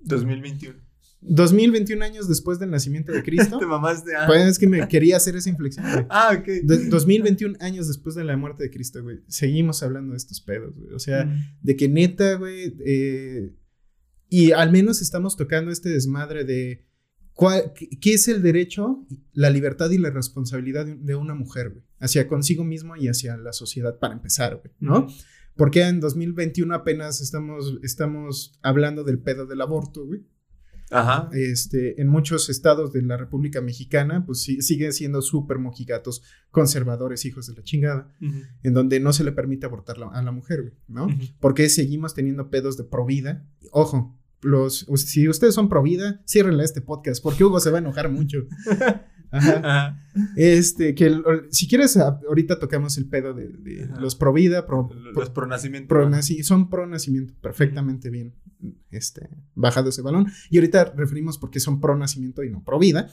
2021. 0.00 0.78
2021 1.24 2.04
años 2.04 2.28
después 2.28 2.58
del 2.58 2.70
nacimiento 2.70 3.12
de 3.12 3.22
Cristo. 3.24 3.58
Te 3.58 3.66
mamaste. 3.66 4.10
ah. 4.16 4.24
Pues 4.26 4.44
es 4.46 4.58
que 4.58 4.66
me 4.66 4.86
quería 4.88 5.16
hacer 5.16 5.36
esa 5.36 5.50
inflexión, 5.50 5.84
güey. 5.92 6.06
Ah, 6.10 6.36
ok. 6.38 6.46
De- 6.64 6.88
2021 6.88 7.56
años 7.60 7.86
después 7.86 8.14
de 8.16 8.24
la 8.24 8.36
muerte 8.36 8.64
de 8.64 8.70
Cristo, 8.70 9.02
güey. 9.02 9.20
Seguimos 9.28 9.82
hablando 9.82 10.12
de 10.12 10.16
estos 10.16 10.40
pedos, 10.40 10.74
güey. 10.76 10.92
O 10.94 10.98
sea, 10.98 11.24
Ujú. 11.24 11.34
de 11.62 11.76
que 11.76 11.88
neta, 11.88 12.34
güey. 12.34 12.74
eh, 12.84 13.54
y 14.28 14.50
al 14.52 14.72
menos 14.72 15.00
estamos 15.02 15.36
tocando 15.36 15.70
este 15.70 15.90
desmadre 15.90 16.44
de 16.44 16.86
cuál, 17.34 17.72
qué, 17.74 18.14
es 18.14 18.26
el 18.28 18.42
derecho, 18.42 19.06
la 19.32 19.50
libertad 19.50 19.90
y 19.90 19.98
la 19.98 20.10
responsabilidad 20.10 20.86
de, 20.86 20.96
de 20.96 21.14
una 21.14 21.34
mujer, 21.34 21.70
güey. 21.70 21.84
Hacia 22.00 22.26
consigo 22.26 22.64
mismo 22.64 22.96
y 22.96 23.06
hacia 23.08 23.36
la 23.36 23.52
sociedad, 23.52 23.98
para 24.00 24.14
empezar, 24.14 24.56
güey, 24.56 24.74
¿no? 24.80 25.06
Ujú. 25.54 25.58
Porque 25.58 25.82
en 25.82 26.00
2021 26.00 26.74
apenas 26.74 27.20
estamos, 27.20 27.78
estamos 27.82 28.58
hablando 28.62 29.04
del 29.04 29.18
pedo 29.20 29.46
del 29.46 29.60
aborto, 29.60 30.04
güey. 30.06 30.26
Ajá. 30.90 31.30
Este, 31.32 32.00
en 32.02 32.08
muchos 32.08 32.50
estados 32.50 32.92
de 32.92 33.00
la 33.00 33.16
República 33.16 33.62
Mexicana, 33.62 34.26
pues 34.26 34.42
sí, 34.42 34.60
siguen 34.60 34.92
siendo 34.92 35.22
súper 35.22 35.58
mojigatos, 35.58 36.22
conservadores, 36.50 37.24
hijos 37.24 37.46
de 37.46 37.54
la 37.54 37.62
chingada, 37.62 38.12
Ujú. 38.20 38.34
en 38.62 38.74
donde 38.74 39.00
no 39.00 39.14
se 39.14 39.24
le 39.24 39.32
permite 39.32 39.64
abortar 39.64 39.96
la- 39.96 40.08
a 40.08 40.22
la 40.22 40.32
mujer, 40.32 40.60
güey, 40.60 40.74
¿no? 40.88 41.06
Ujú. 41.06 41.14
Porque 41.40 41.70
seguimos 41.70 42.12
teniendo 42.12 42.50
pedos 42.50 42.76
de 42.76 42.84
provida. 42.84 43.46
Ojo, 43.70 44.18
los, 44.42 44.86
si 44.96 45.28
ustedes 45.28 45.54
son 45.54 45.70
provida, 45.70 46.20
ciérrenle 46.26 46.62
a 46.62 46.66
este 46.66 46.82
podcast, 46.82 47.22
porque 47.22 47.44
Hugo 47.44 47.58
se 47.60 47.70
va 47.70 47.78
a 47.78 47.80
enojar 47.80 48.10
mucho. 48.10 48.46
Ajá. 49.33 49.57
Ajá. 49.64 49.99
Este, 50.37 50.95
que 50.95 51.07
el- 51.07 51.25
si 51.51 51.66
quieres, 51.66 51.97
ahorita 51.97 52.59
tocamos 52.59 52.97
el 52.99 53.07
pedo 53.07 53.33
de, 53.35 53.49
de 53.49 53.88
los 53.99 54.14
pro, 54.14 54.90
Los 55.14 55.31
pro 55.31 55.47
nacimiento. 55.47 55.88
pro 55.88 56.09
naci- 56.09 56.42
son 56.42 56.68
pro 56.68 56.87
nacimiento, 56.87 57.35
perfectamente 57.40 58.11
bien 58.11 58.35
este, 58.90 59.29
bajado 59.55 59.88
ese 59.88 60.03
balón. 60.03 60.27
Y 60.51 60.59
ahorita 60.59 60.92
referimos 60.97 61.38
porque 61.38 61.59
son 61.61 61.81
pro 61.81 61.97
nacimiento 61.97 62.45
y 62.45 62.51
no 62.51 62.62
pro 62.62 62.79
vida. 62.79 63.11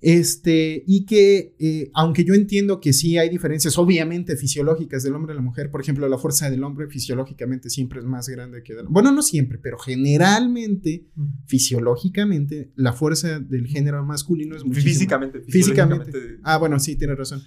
Este, 0.00 0.84
y 0.86 1.06
que, 1.06 1.54
eh, 1.58 1.90
aunque 1.94 2.24
yo 2.24 2.34
entiendo 2.34 2.80
que 2.80 2.92
sí 2.92 3.16
hay 3.16 3.30
diferencias, 3.30 3.78
obviamente 3.78 4.36
fisiológicas 4.36 5.02
del 5.02 5.14
hombre 5.14 5.32
y 5.32 5.36
la 5.36 5.42
mujer, 5.42 5.70
por 5.70 5.80
ejemplo, 5.80 6.06
la 6.08 6.18
fuerza 6.18 6.50
del 6.50 6.62
hombre 6.64 6.88
fisiológicamente 6.88 7.70
siempre 7.70 8.00
es 8.00 8.04
más 8.04 8.28
grande 8.28 8.62
que 8.62 8.74
de 8.74 8.82
la 8.82 8.88
Bueno, 8.90 9.10
no 9.10 9.22
siempre, 9.22 9.58
pero 9.58 9.78
generalmente, 9.78 11.06
fisiológicamente, 11.46 12.72
la 12.76 12.92
fuerza 12.92 13.40
del 13.40 13.66
género 13.66 14.04
masculino 14.04 14.54
es 14.54 14.64
muchísimo. 14.64 14.92
Físicamente. 14.92 15.40
Físicamente. 15.40 16.04
fisiológicamente. 16.06 16.42
Ah, 16.44 16.58
bueno, 16.58 16.78
sí, 16.78 16.96
tienes 16.96 17.16
razón. 17.16 17.42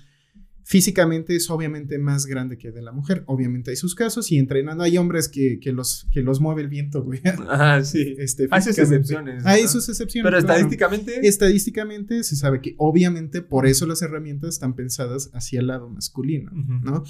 Físicamente 0.69 1.35
es 1.35 1.49
obviamente 1.49 1.97
más 1.97 2.27
grande 2.27 2.59
que 2.59 2.69
de 2.69 2.83
la 2.83 2.91
mujer. 2.91 3.23
Obviamente 3.25 3.71
hay 3.71 3.75
sus 3.75 3.95
casos 3.95 4.31
y 4.31 4.37
entrenando 4.37 4.83
hay 4.83 4.99
hombres 4.99 5.27
que, 5.27 5.59
que 5.59 5.71
los, 5.71 6.07
que 6.11 6.21
los 6.21 6.41
mueve 6.41 6.61
el 6.61 6.67
viento, 6.67 7.01
güey. 7.01 7.21
Ajá, 7.49 7.83
sí. 7.83 8.13
Este, 8.19 8.47
Hay 8.51 8.61
sus 8.61 8.77
excepciones. 8.77 9.43
Hay 9.47 9.63
¿no? 9.63 9.67
sus 9.67 9.89
excepciones. 9.89 10.29
Pero 10.29 10.45
claro. 10.45 10.59
estadísticamente. 10.59 11.27
Estadísticamente 11.27 12.23
se 12.23 12.35
sabe 12.35 12.61
que 12.61 12.75
obviamente 12.77 13.41
por 13.41 13.65
eso 13.65 13.87
las 13.87 14.03
herramientas 14.03 14.53
están 14.53 14.75
pensadas 14.75 15.31
hacia 15.33 15.59
el 15.59 15.65
lado 15.65 15.89
masculino. 15.89 16.51
¿no? 16.53 17.03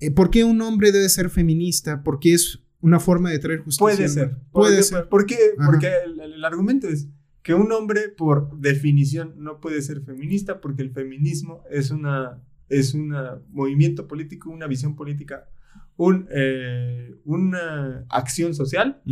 Eh, 0.00 0.10
¿Por 0.10 0.28
qué 0.28 0.44
un 0.44 0.60
hombre 0.60 0.92
debe 0.92 1.08
ser 1.08 1.30
feminista? 1.30 2.02
Porque 2.02 2.34
es 2.34 2.58
una 2.82 3.00
forma 3.00 3.30
de 3.30 3.38
traer 3.38 3.60
justicia. 3.60 3.96
Puede 3.96 4.08
ser. 4.10 4.36
Puede 4.52 4.82
ser. 4.82 5.08
¿Por 5.08 5.24
qué? 5.24 5.38
Porque 5.64 5.90
el, 6.04 6.20
el 6.20 6.44
argumento 6.44 6.88
es 6.88 7.08
que 7.42 7.54
un 7.54 7.72
hombre, 7.72 8.10
por 8.10 8.60
definición, 8.60 9.32
no 9.38 9.60
puede 9.60 9.80
ser 9.80 10.02
feminista 10.02 10.60
porque 10.60 10.82
el 10.82 10.90
feminismo 10.90 11.64
es 11.70 11.90
una 11.90 12.42
es 12.70 12.94
un 12.94 13.14
movimiento 13.50 14.06
político, 14.08 14.50
una 14.50 14.66
visión 14.66 14.96
política, 14.96 15.48
un, 15.96 16.26
eh, 16.30 17.14
una 17.24 18.06
acción 18.08 18.54
social 18.54 19.02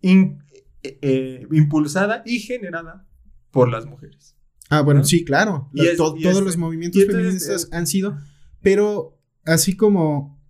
in- 0.00 0.38
eh, 0.82 0.98
eh, 1.02 1.46
impulsada 1.52 2.22
y 2.26 2.40
generada 2.40 3.06
por 3.50 3.68
las 3.70 3.86
mujeres. 3.86 4.36
Ah, 4.70 4.80
bueno, 4.80 5.00
¿no? 5.00 5.06
sí, 5.06 5.24
claro. 5.24 5.70
Y 5.72 5.82
La- 5.84 5.90
es- 5.92 5.96
to- 5.96 6.14
y 6.18 6.22
todos 6.22 6.36
este- 6.36 6.44
los 6.46 6.56
movimientos 6.56 7.00
entonces, 7.00 7.22
feministas 7.24 7.68
han 7.72 7.86
sido, 7.86 8.16
pero 8.60 9.18
así 9.44 9.76
como 9.76 10.42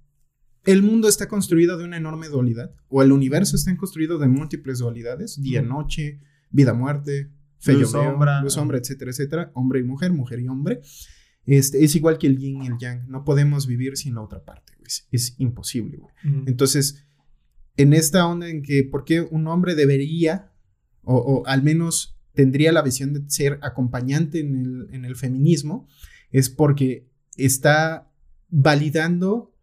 el 0.65 0.83
mundo 0.83 1.09
está 1.09 1.29
construido 1.29 1.77
de 1.77 1.85
una 1.85 1.99
enorme 1.99 2.29
dualidad, 2.29 2.75
o 2.89 3.03
el 3.03 3.13
universo 3.13 3.57
está 3.57 3.77
construido 3.77 4.19
de 4.19 4.29
múltiples 4.29 4.79
dualidades, 4.79 5.41
día-noche, 5.43 6.21
vida-muerte, 6.51 7.31
feo 7.59 7.81
Luz, 7.81 7.93
veo, 7.93 8.03
sombra. 8.05 8.41
luz, 8.43 8.53
sombra, 8.55 8.79
etcétera, 8.79 9.11
etcétera, 9.11 9.51
hombre 9.55 9.81
y 9.81 9.83
mujer, 9.85 10.13
mujer 10.13 10.41
y 10.41 10.49
hombre. 10.49 10.81
Este, 11.47 11.85
es 11.85 11.95
igual 11.95 12.19
que 12.19 12.27
el 12.27 12.39
yin 12.39 12.63
y 12.63 12.67
el 12.67 12.79
yang, 12.79 13.07
no 13.09 13.25
podemos 13.25 13.67
vivir 13.67 13.97
sin 13.97 14.15
la 14.15 14.23
otra 14.23 14.45
parte, 14.45 14.73
güey. 14.77 14.87
Es, 14.87 15.07
es 15.11 15.35
imposible, 15.39 15.99
güey. 15.99 16.15
Entonces, 16.47 17.05
en 17.77 17.93
esta 17.93 18.27
onda 18.27 18.49
en 18.49 18.63
que, 18.63 18.85
¿por 18.85 19.05
qué 19.05 19.21
un 19.21 19.47
hombre 19.47 19.75
debería, 19.75 20.53
o, 21.03 21.17
o 21.17 21.47
al 21.47 21.63
menos 21.63 22.19
tendría 22.33 22.73
la 22.73 22.83
visión 22.83 23.13
de 23.13 23.29
ser 23.29 23.59
acompañante 23.63 24.41
en 24.41 24.57
el, 24.57 24.89
en 24.93 25.05
el 25.05 25.17
feminismo? 25.17 25.87
Es 26.31 26.51
porque 26.51 27.09
está 27.37 28.11
validando, 28.49 29.55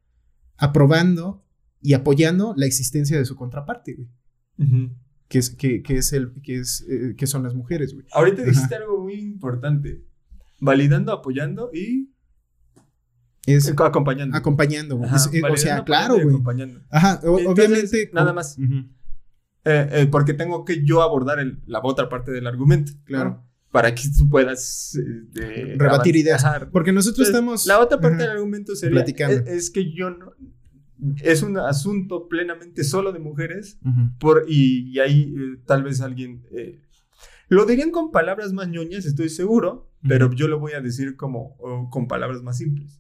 aprobando 0.58 1.46
y 1.82 1.94
apoyando 1.94 2.54
la 2.56 2.66
existencia 2.66 3.18
de 3.18 3.26
su 3.26 3.36
contraparte, 3.36 3.96
güey. 3.96 4.10
Que, 5.28 5.40
es, 5.40 5.50
que, 5.50 5.82
que 5.82 5.98
es 5.98 6.14
el, 6.14 6.34
que, 6.44 6.58
es, 6.58 6.86
eh, 6.88 7.16
que 7.18 7.26
son 7.26 7.42
las 7.42 7.56
mujeres, 7.56 7.94
güey. 7.94 8.06
Ahorita 8.12 8.44
dijiste 8.44 8.76
algo 8.76 9.02
muy 9.02 9.16
importante. 9.16 10.04
Validando, 10.62 11.12
apoyando 11.12 11.70
y 11.74 12.10
Es 13.46 13.68
acompañando. 13.78 14.38
acompañando, 14.38 14.98
güey. 14.98 15.10
Ajá, 15.10 15.18
Es- 15.18 15.34
eh, 15.34 15.42
o 15.52 15.58
sea, 15.58 15.84
claro, 15.84 16.14
güey. 16.16 16.28
acompañando. 16.30 16.80
Ajá, 16.90 17.20
o- 17.24 17.40
Entonces, 17.40 17.66
obviamente. 17.68 18.10
nada 18.14 18.32
más. 18.34 18.58
Eh, 18.60 19.90
eh, 19.92 20.08
porque 20.10 20.34
tengo 20.34 20.64
que 20.66 20.84
yo 20.86 21.02
abordar 21.02 21.40
el- 21.40 21.60
la 21.66 21.80
otra 21.84 22.08
parte 22.10 22.32
del 22.32 22.48
argumento. 22.48 22.94
Claro. 23.06 23.44
Para 23.72 23.94
que 23.96 24.04
tú 24.18 24.30
puedas 24.30 24.96
eh, 25.40 25.76
Rebatir 25.78 26.16
ideas. 26.16 26.44
Ajá. 26.44 26.70
Porque 26.72 26.92
nosotros 26.92 27.28
Entonces, 27.28 27.36
estamos. 27.36 27.66
La 27.68 27.80
otra 27.80 28.00
parte 28.00 28.18
Ajá. 28.18 28.24
del 28.24 28.32
argumento 28.38 28.76
sería. 28.76 28.96
Platicando. 28.96 29.38
Es, 29.38 29.48
es 29.48 29.72
que 29.72 29.94
yo 29.94 30.10
no. 30.12 30.34
Es 31.24 31.42
un 31.42 31.58
asunto 31.58 32.28
plenamente 32.28 32.84
solo 32.84 33.12
de 33.12 33.20
mujeres. 33.20 33.80
Por, 34.20 34.46
y, 34.48 34.92
y 34.92 35.00
ahí 35.00 35.34
tal 35.66 35.84
vez 35.84 36.02
alguien. 36.02 36.44
Lo 37.56 37.66
dirían 37.66 37.92
con 37.92 38.12
palabras 38.12 38.54
más 38.54 38.68
ñoñas, 38.70 39.06
estoy 39.06 39.30
seguro. 39.30 39.90
Pero 40.08 40.34
yo 40.34 40.48
lo 40.48 40.58
voy 40.60 40.72
a 40.74 40.82
decir 40.82 41.16
como 41.16 41.56
o 41.60 41.88
con 41.92 42.08
palabras 42.08 42.42
más 42.42 42.58
simples. 42.58 43.00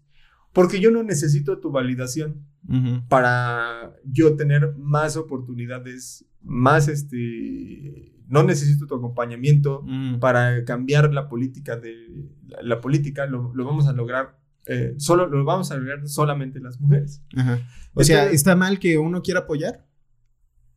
Porque 0.54 0.80
yo 0.80 0.92
no 0.92 1.02
necesito 1.02 1.58
tu 1.60 1.72
validación 1.72 2.46
Ujú. 2.68 3.08
para 3.08 3.94
yo 4.06 4.36
tener 4.36 4.76
más 4.78 5.18
oportunidades, 5.18 6.26
más 6.44 6.88
este, 6.90 8.14
no 8.28 8.44
necesito 8.44 8.86
tu 8.86 8.94
acompañamiento 8.96 9.80
Ujú. 9.80 10.20
para 10.20 10.64
cambiar 10.64 11.12
la 11.12 11.28
política 11.28 11.76
de 11.76 12.30
la, 12.48 12.62
la 12.62 12.82
política, 12.82 13.26
lo, 13.26 13.52
lo 13.56 13.66
vamos 13.66 13.88
a 13.88 13.94
lograr, 13.94 14.38
eh, 14.68 14.94
solo 14.98 15.26
lo 15.26 15.44
vamos 15.44 15.72
a 15.72 15.78
lograr 15.78 16.08
solamente 16.08 16.60
las 16.60 16.80
mujeres. 16.80 17.24
Ajá. 17.36 17.60
O 17.96 18.04
sea, 18.04 18.18
Entonces- 18.26 18.42
¿está 18.42 18.56
mal 18.56 18.78
que 18.78 19.00
uno 19.00 19.24
quiera 19.24 19.40
apoyar? 19.40 19.88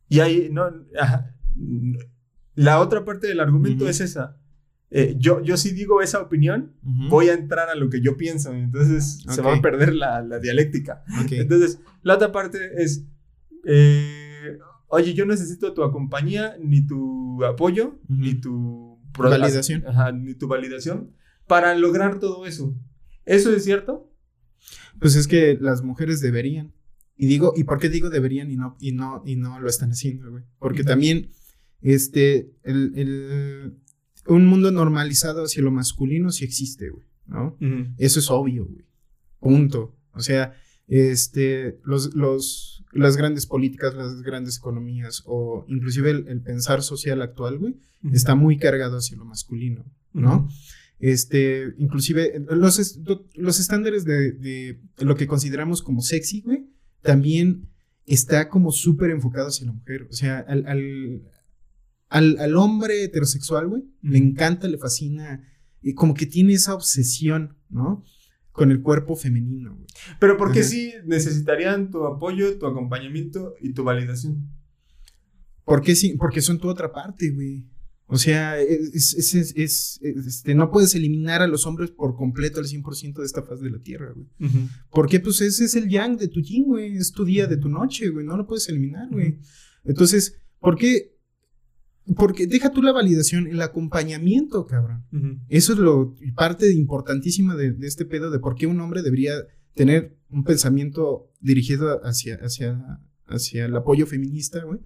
Y 0.09 0.21
ahí, 0.21 0.49
no, 0.51 0.63
ajá, 0.99 1.35
la 2.55 2.79
otra 2.79 3.05
parte 3.05 3.27
del 3.27 3.39
argumento 3.39 3.87
es 3.87 4.01
esa. 4.01 4.37
Eh, 4.91 5.15
yo, 5.17 5.41
yo 5.41 5.57
sí 5.57 5.71
digo 5.71 6.01
esa 6.01 6.21
opinión, 6.21 6.73
voy 7.09 7.29
a 7.29 7.33
entrar 7.33 7.69
a 7.69 7.75
lo 7.75 7.89
que 7.89 8.01
yo 8.01 8.17
pienso, 8.17 8.53
entonces 8.53 9.23
se 9.27 9.41
va 9.41 9.55
a 9.55 9.61
perder 9.61 9.93
la, 9.93 10.21
la 10.21 10.39
dialéctica. 10.39 11.03
Entonces, 11.29 11.79
la 12.01 12.15
otra 12.15 12.31
parte 12.31 12.71
es, 12.77 13.05
eh, 13.65 14.57
oye, 14.87 15.13
yo 15.13 15.25
necesito 15.25 15.73
tu 15.73 15.81
compañía, 15.91 16.55
ni 16.61 16.85
tu 16.85 17.43
apoyo, 17.43 17.99
ni 18.07 18.35
tu 18.35 18.95
Validación. 19.17 19.83
Ajá, 19.87 20.11
ni 20.11 20.33
tu 20.33 20.47
validación 20.47 21.11
para 21.47 21.75
lograr 21.75 22.19
todo 22.19 22.45
eso. 22.45 22.75
¿Eso 23.25 23.55
es 23.55 23.63
cierto? 23.63 24.11
Pues 24.99 25.15
es 25.15 25.27
que 25.27 25.57
las 25.59 25.83
mujeres 25.83 26.21
deberían. 26.21 26.73
Y 27.17 27.27
digo, 27.27 27.53
¿y 27.55 27.63
por 27.63 27.79
qué 27.79 27.89
digo 27.89 28.09
deberían 28.09 28.51
y 28.51 28.57
no, 28.57 28.75
y 28.79 28.91
no, 28.91 29.23
y 29.25 29.35
no 29.37 29.59
lo 29.59 29.69
están 29.69 29.91
haciendo, 29.91 30.31
güey? 30.31 30.43
Porque 30.59 30.83
también, 30.83 31.29
este, 31.81 32.51
el, 32.63 32.93
el- 32.95 33.73
un 34.27 34.47
mundo 34.47 34.71
normalizado 34.71 35.43
hacia 35.43 35.61
lo 35.61 35.71
masculino 35.71 36.31
sí 36.31 36.45
existe, 36.45 36.89
güey, 36.89 37.05
¿no? 37.27 37.57
Eso 37.97 38.19
es 38.19 38.29
obvio, 38.31 38.65
güey. 38.65 38.85
Punto. 39.39 39.95
O 40.13 40.19
sea, 40.21 40.53
este, 40.87 41.77
los, 41.83 42.15
los, 42.15 42.83
las 42.91 43.17
grandes 43.17 43.45
políticas, 43.45 43.93
las 43.93 44.21
grandes 44.23 44.57
economías 44.57 45.21
o 45.25 45.65
inclusive 45.67 46.09
el, 46.11 46.27
el 46.27 46.41
pensar 46.41 46.81
social 46.81 47.21
actual, 47.21 47.59
güey, 47.59 47.75
está 48.13 48.33
muy 48.35 48.57
cargado 48.57 48.97
hacia 48.97 49.17
lo 49.17 49.25
masculino, 49.25 49.85
¿no? 50.13 50.47
Este, 50.99 51.73
inclusive 51.77 52.41
los, 52.49 52.99
los 53.35 53.59
estándares 53.59 54.05
de, 54.05 54.31
de 54.31 54.79
lo 54.99 55.15
que 55.15 55.27
consideramos 55.27 55.81
como 55.83 56.01
sexy, 56.01 56.41
güey, 56.41 56.65
también 57.01 57.67
está 58.05 58.47
como 58.49 58.71
súper 58.71 59.09
enfocado 59.11 59.49
hacia 59.49 59.65
la 59.67 59.73
mujer. 59.73 60.07
O 60.09 60.13
sea, 60.13 60.39
al, 60.39 60.65
al, 60.67 61.21
al, 62.09 62.37
al 62.39 62.55
hombre 62.55 63.03
heterosexual, 63.03 63.67
güey, 63.67 63.83
le 64.01 64.17
encanta, 64.17 64.67
le 64.67 64.77
fascina, 64.77 65.43
y 65.81 65.93
como 65.93 66.13
que 66.13 66.25
tiene 66.25 66.53
esa 66.53 66.73
obsesión, 66.75 67.57
¿no? 67.69 68.03
Con 68.51 68.71
el 68.71 68.81
cuerpo 68.81 69.15
femenino, 69.15 69.75
güey. 69.75 69.87
Pero 70.19 70.37
porque 70.37 70.61
Ajá. 70.61 70.69
sí 70.69 70.93
necesitarían 71.05 71.91
tu 71.91 72.05
apoyo, 72.05 72.57
tu 72.57 72.65
acompañamiento 72.67 73.53
y 73.61 73.73
tu 73.73 73.83
validación. 73.83 74.49
¿Por 75.63 75.81
qué 75.81 75.95
sí? 75.95 76.15
Porque 76.17 76.41
son 76.41 76.59
tu 76.59 76.69
otra 76.69 76.91
parte, 76.91 77.31
güey. 77.31 77.65
O 78.07 78.17
sea, 78.19 78.59
es, 78.59 78.93
es- 78.93 79.13
es- 79.15 79.33
es- 79.33 79.53
es- 79.55 79.99
este, 80.27 80.53
no 80.53 80.69
puedes 80.69 80.93
eliminar 80.93 81.41
a 81.41 81.47
los 81.47 81.65
hombres 81.65 81.89
por 81.89 82.15
completo 82.15 82.59
al 82.59 82.67
100% 82.67 83.21
de 83.21 83.25
esta 83.25 83.41
faz 83.41 83.61
de 83.61 83.71
la 83.71 83.79
Tierra, 83.79 84.13
güey. 84.13 84.27
Porque 84.91 85.19
pues 85.19 85.41
ese 85.41 85.65
es 85.65 85.75
el 85.75 85.89
yang 85.89 86.15
de 86.17 86.27
tu 86.27 86.39
yin, 86.39 86.65
güey. 86.65 86.95
Es 86.97 87.11
tu 87.11 87.25
día 87.25 87.47
de 87.47 87.57
tu 87.57 87.67
noche, 87.67 88.09
güey. 88.09 88.23
No 88.25 88.37
lo 88.37 88.45
puedes 88.45 88.69
eliminar, 88.69 89.09
güey. 89.09 89.39
Entonces, 89.83 90.39
¿por 90.59 90.77
qué? 90.77 91.14
Porque 92.15 92.45
deja 92.45 92.71
tú 92.71 92.81
la 92.81 92.91
validación, 92.91 93.47
el 93.47 93.61
acompañamiento, 93.61 94.67
cabrón. 94.67 95.05
Ujú. 95.11 95.39
Eso 95.47 95.73
es 95.73 95.79
lo 95.79 96.15
parte 96.35 96.71
importantísima 96.71 97.55
de, 97.55 97.71
de 97.71 97.87
este 97.87 98.05
pedo 98.05 98.29
de 98.29 98.39
por 98.39 98.55
qué 98.55 98.67
un 98.67 98.79
hombre 98.79 99.01
debería 99.01 99.33
tener 99.73 100.17
un 100.29 100.43
pensamiento 100.43 101.31
dirigido 101.39 102.01
hacia, 102.03 102.35
hacia, 102.35 102.99
hacia 103.27 103.65
el 103.65 103.75
apoyo 103.75 104.05
feminista, 104.05 104.63
güey. 104.63 104.79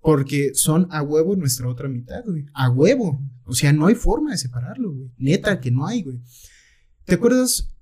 Porque 0.00 0.54
son 0.54 0.86
a 0.90 1.02
huevo 1.02 1.34
nuestra 1.36 1.68
otra 1.68 1.88
mitad, 1.88 2.24
güey. 2.26 2.46
A 2.52 2.70
huevo. 2.70 3.22
O 3.44 3.54
sea, 3.54 3.72
no 3.72 3.86
hay 3.86 3.94
forma 3.94 4.32
de 4.32 4.38
separarlo, 4.38 4.92
güey. 4.92 5.10
Neta 5.16 5.60
que 5.60 5.70
no 5.70 5.86
hay, 5.86 6.02
güey. 6.02 6.20
¿Te 7.04 7.14
acuerdas? 7.14 7.73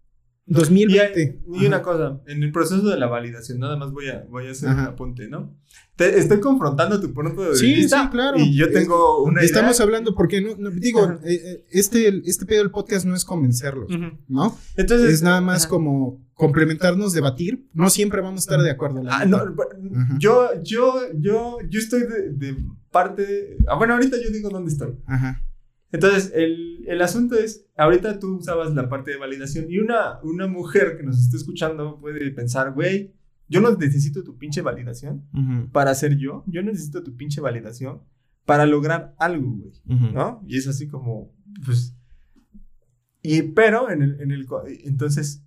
Y, 0.53 0.61
2020. 0.61 1.21
hay- 1.21 1.63
y 1.63 1.67
una 1.67 1.83
cosa, 1.83 2.21
en 2.27 2.43
el 2.43 2.53
proceso 2.53 2.89
de 2.89 2.99
la 2.99 3.07
validación, 3.07 3.59
nada 3.59 3.77
más 3.77 3.91
voy 3.93 4.09
a, 4.09 4.25
voy 4.31 4.47
a 4.47 4.51
hacer 4.53 4.69
Ajá. 4.69 4.83
un 4.83 4.87
apunte, 4.89 5.29
¿no? 5.29 5.55
Te 5.97 6.19
estoy 6.19 6.41
confrontando 6.41 7.01
tu 7.01 7.13
punto 7.13 7.43
de 7.43 7.57
Sí, 7.57 7.75
vista. 7.75 8.05
sí, 8.05 8.09
claro. 8.11 8.39
Y 8.39 8.57
yo 8.57 8.71
tengo 8.71 9.23
una 9.25 9.41
idea. 9.41 9.47
Estamos 9.47 9.81
hablando 9.81 10.15
porque 10.15 10.41
no, 10.41 10.57
no- 10.59 10.71
digo, 10.71 11.13
eh, 11.25 11.35
eh, 11.35 11.65
este, 11.71 12.09
este 12.25 12.45
pedo 12.47 12.61
del 12.63 12.71
podcast 12.71 13.05
no 13.07 13.15
es 13.15 13.25
convencerlos. 13.25 13.89
¿no? 14.29 14.57
Entonces. 14.77 15.13
Es 15.15 15.23
nada 15.23 15.41
más 15.41 15.63
ajá. 15.63 15.71
como 15.71 16.23
complementarnos, 16.35 17.13
debatir. 17.13 17.67
No 17.73 17.89
siempre 17.91 18.21
vamos 18.21 18.41
a 18.41 18.45
estar 18.45 18.61
de 18.61 18.71
acuerdo. 18.71 19.03
la 19.03 19.19
Ah, 19.19 19.27
no, 19.27 19.39
yo, 20.19 20.49
yo, 20.63 20.95
yo, 21.15 21.59
yo 21.69 21.79
estoy 21.81 22.01
de, 22.03 22.31
de 22.33 22.57
parte. 22.91 23.57
Ah, 23.69 23.77
bueno, 23.77 23.95
ahorita 23.95 24.17
yo 24.23 24.31
digo 24.31 24.49
dónde 24.51 24.73
estoy. 24.73 24.95
Ajá. 25.07 25.43
Entonces, 25.93 26.33
el, 26.35 26.85
el 26.89 27.03
asunto 27.03 27.35
es, 27.37 27.67
ahorita 27.77 28.19
tú 28.19 28.39
usabas 28.39 28.75
la 28.75 28.89
parte 28.89 29.11
de 29.11 29.19
validación 29.19 29.67
y 29.69 29.79
una, 29.79 30.21
una 30.23 30.47
mujer 30.47 30.97
que 30.97 31.03
nos 31.03 31.19
esté 31.19 31.37
escuchando 31.37 32.01
puede 32.01 32.31
pensar, 32.31 32.73
güey, 32.73 33.15
yo 33.49 33.61
no 33.61 33.77
necesito 33.77 34.25
tu 34.25 34.39
pinche 34.39 34.63
validación 34.63 35.29
Ujú, 35.35 35.71
para 35.71 35.95
ser 35.95 36.17
yo, 36.17 36.43
yo 36.47 36.63
necesito 36.63 37.03
tu 37.03 37.15
pinche 37.15 37.43
validación 37.43 38.01
para 38.47 38.65
lograr 38.65 39.15
algo, 39.19 39.51
güey, 39.51 39.73
ujú. 39.87 40.15
¿no? 40.15 40.43
Y 40.47 40.57
es 40.57 40.67
así 40.67 40.89
como, 40.89 41.31
pues, 41.65 41.95
y 43.23 43.43
pero 43.43 43.91
en 43.91 44.03
el, 44.03 44.21
en 44.21 44.31
el, 44.31 44.47
entonces, 44.85 45.45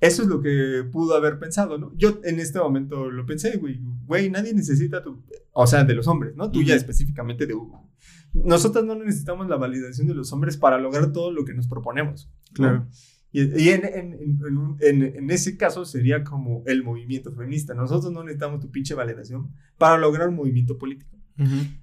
eso 0.00 0.22
es 0.22 0.28
lo 0.28 0.40
que 0.40 0.84
pudo 0.90 1.14
haber 1.14 1.38
pensado, 1.38 1.76
¿no? 1.78 1.92
Yo 1.96 2.20
en 2.24 2.38
este 2.40 2.58
momento 2.58 3.10
lo 3.10 3.26
pensé, 3.26 3.58
güey, 3.58 3.80
güey, 4.06 4.30
nadie 4.30 4.54
necesita 4.54 5.02
tu, 5.02 5.22
o 5.52 5.66
sea, 5.66 5.84
de 5.84 5.94
los 5.94 6.06
hombres, 6.06 6.36
¿no? 6.36 6.50
Tuya 6.50 6.74
Ujú. 6.74 6.80
específicamente 6.80 7.46
de 7.46 7.54
Hugo. 7.54 7.91
Nosotros 8.32 8.84
no 8.84 8.94
necesitamos 8.94 9.48
la 9.48 9.56
validación 9.56 10.06
de 10.06 10.14
los 10.14 10.32
hombres 10.32 10.56
para 10.56 10.78
lograr 10.78 11.12
todo 11.12 11.30
lo 11.32 11.44
que 11.44 11.54
nos 11.54 11.66
proponemos. 11.68 12.30
¿no? 12.50 12.54
Claro. 12.54 12.88
Y, 13.34 13.42
y 13.62 13.68
en, 13.70 15.30
ese 15.30 15.56
caso 15.56 15.84
sería 15.84 16.22
como 16.24 16.62
el 16.66 16.82
movimiento 16.84 17.32
feminista. 17.32 17.74
Nosotros 17.74 18.12
no 18.12 18.22
necesitamos 18.22 18.60
tu 18.60 18.70
pinche 18.70 18.94
validación 18.94 19.52
para 19.78 19.98
lograr 19.98 20.28
un 20.28 20.34
movimiento 20.36 20.76
político. 20.78 21.16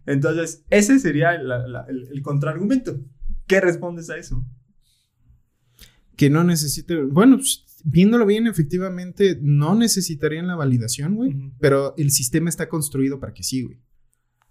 Entonces, 0.06 0.64
ese 0.70 1.00
sería 1.00 1.42
la- 1.42 1.68
la- 1.68 1.86
el, 1.90 2.08
el 2.12 2.22
contraargumento. 2.22 3.00
¿Qué 3.48 3.60
respondes 3.62 4.10
a 4.10 4.18
eso? 4.18 4.46
Que 6.16 6.30
no 6.30 6.44
necesite. 6.44 7.02
Bueno, 7.04 7.38
pues, 7.38 7.66
viéndolo 7.84 8.26
bien, 8.26 8.46
efectivamente, 8.48 9.38
no 9.42 9.74
necesitarían 9.76 10.48
la 10.48 10.56
validación, 10.56 11.16
güey. 11.16 11.32
Pero 11.60 11.94
el 11.98 12.12
sistema 12.12 12.50
está 12.50 12.70
construido 12.70 13.20
para 13.20 13.34
que 13.34 13.44
sí, 13.44 13.64
güey. 13.64 13.80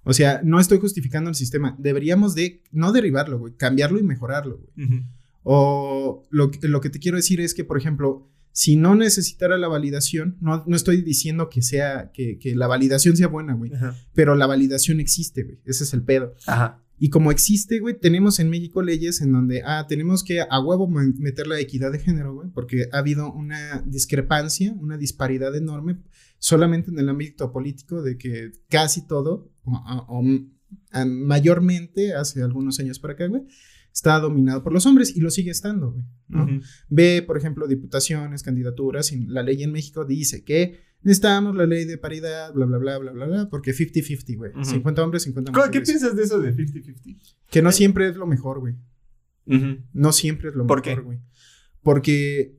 O 0.09 0.13
sea, 0.15 0.41
no 0.43 0.59
estoy 0.59 0.79
justificando 0.79 1.29
el 1.31 1.37
sistema. 1.37 1.77
Deberíamos 1.79 2.35
de, 2.35 2.63
no 2.73 2.93
derribarlo, 2.93 3.39
güey, 3.39 3.55
cambiarlo 3.57 3.99
y 3.99 4.03
mejorarlo, 4.03 4.59
güey. 4.59 5.05
O 5.45 6.25
lo, 6.31 6.51
que- 6.51 6.67
lo 6.69 6.81
que 6.81 6.91
te 6.91 6.99
quiero 6.99 7.17
decir 7.17 7.41
es 7.41 7.55
que, 7.55 7.65
por 7.65 7.79
ejemplo, 7.79 8.29
si 8.53 8.77
no 8.77 8.95
necesitara 8.95 9.57
la 9.57 9.69
validación, 9.69 10.37
no, 10.41 10.65
no 10.67 10.77
estoy 10.77 11.03
diciendo 11.03 11.49
que 11.49 11.63
sea, 11.63 12.11
que, 12.13 12.39
que 12.39 12.55
la 12.57 12.67
validación 12.67 13.17
sea 13.17 13.29
buena, 13.29 13.55
güey. 13.55 13.71
Pero 14.15 14.35
la 14.35 14.47
validación 14.47 15.01
existe, 15.01 15.45
güey. 15.45 15.59
Ese 15.65 15.85
es 15.85 15.93
el 15.95 16.03
pedo. 16.03 16.35
Ajá. 16.47 16.83
Y 17.01 17.11
como 17.11 17.31
existe, 17.31 17.79
güey, 17.79 17.97
tenemos 17.97 18.41
en 18.41 18.51
México 18.51 18.83
leyes 18.83 19.21
en 19.21 19.31
donde, 19.33 19.63
ah, 19.65 19.87
tenemos 19.89 20.25
que 20.25 20.41
a 20.41 20.61
huevo 20.61 20.89
me- 20.89 21.13
meter 21.19 21.47
la 21.47 21.61
equidad 21.61 21.93
de 21.93 22.01
género, 22.01 22.35
güey, 22.35 22.49
porque 22.53 22.89
ha 22.93 22.99
habido 22.99 23.33
una 23.33 23.83
discrepancia, 23.87 24.73
una 24.81 24.97
disparidad 24.99 25.55
enorme 25.55 25.99
solamente 26.41 26.91
en 26.91 26.99
el 26.99 27.09
ámbito 27.09 27.53
político 27.53 28.03
de 28.03 28.19
que 28.19 28.51
casi 28.69 29.07
todo, 29.07 29.49
o, 29.69 30.07
o- 30.09 30.21
o, 30.21 30.25
a- 30.93 31.05
mayormente 31.05 32.15
hace 32.15 32.43
algunos 32.43 32.79
años 32.81 32.99
para 32.99 33.15
acá, 33.15 33.27
güey, 33.27 33.43
está 33.93 34.19
dominado 34.21 34.63
por 34.63 34.73
los 34.73 34.87
hombres 34.87 35.17
y 35.17 35.21
lo 35.21 35.31
sigue 35.31 35.51
estando, 35.51 35.93
güey. 35.93 36.61
Ve, 36.89 37.23
por 37.27 37.37
ejemplo, 37.39 37.67
diputaciones, 37.67 38.43
candidaturas, 38.43 39.13
y 39.13 39.27
la 39.27 39.43
ley 39.43 39.63
en 39.63 39.73
México 39.73 40.05
dice 40.05 40.45
que 40.45 40.81
necesitamos 41.03 41.55
la 41.57 41.65
ley 41.67 41.85
de 41.85 41.97
paridad, 41.99 42.53
bla, 42.53 42.67
bla, 42.67 42.79
bla, 42.79 42.99
bla, 42.99 43.13
bla, 43.13 43.27
bla, 43.27 43.49
porque 43.49 43.73
50-50, 43.73 44.37
güey. 44.37 44.51
Ujú. 44.53 44.65
50 44.65 45.03
hombres, 45.05 45.23
50 45.23 45.53
¿Cómo- 45.53 45.65
mujeres. 45.67 45.87
¿Qué 45.87 45.93
piensas 45.93 46.17
de 46.17 46.23
eso 46.25 46.41
de 46.41 46.53
50-50? 46.55 47.37
Que 47.51 47.63
no 47.63 47.73
siempre 47.73 48.09
es 48.09 48.17
lo 48.17 48.27
mejor, 48.27 48.61
güey. 48.61 48.75
No 49.93 50.13
siempre 50.13 50.51
es 50.51 50.55
lo 50.55 50.67
¿Por 50.67 50.85
mejor, 50.85 51.01
qué? 51.01 51.05
güey. 51.05 51.19
Porque 51.83 52.59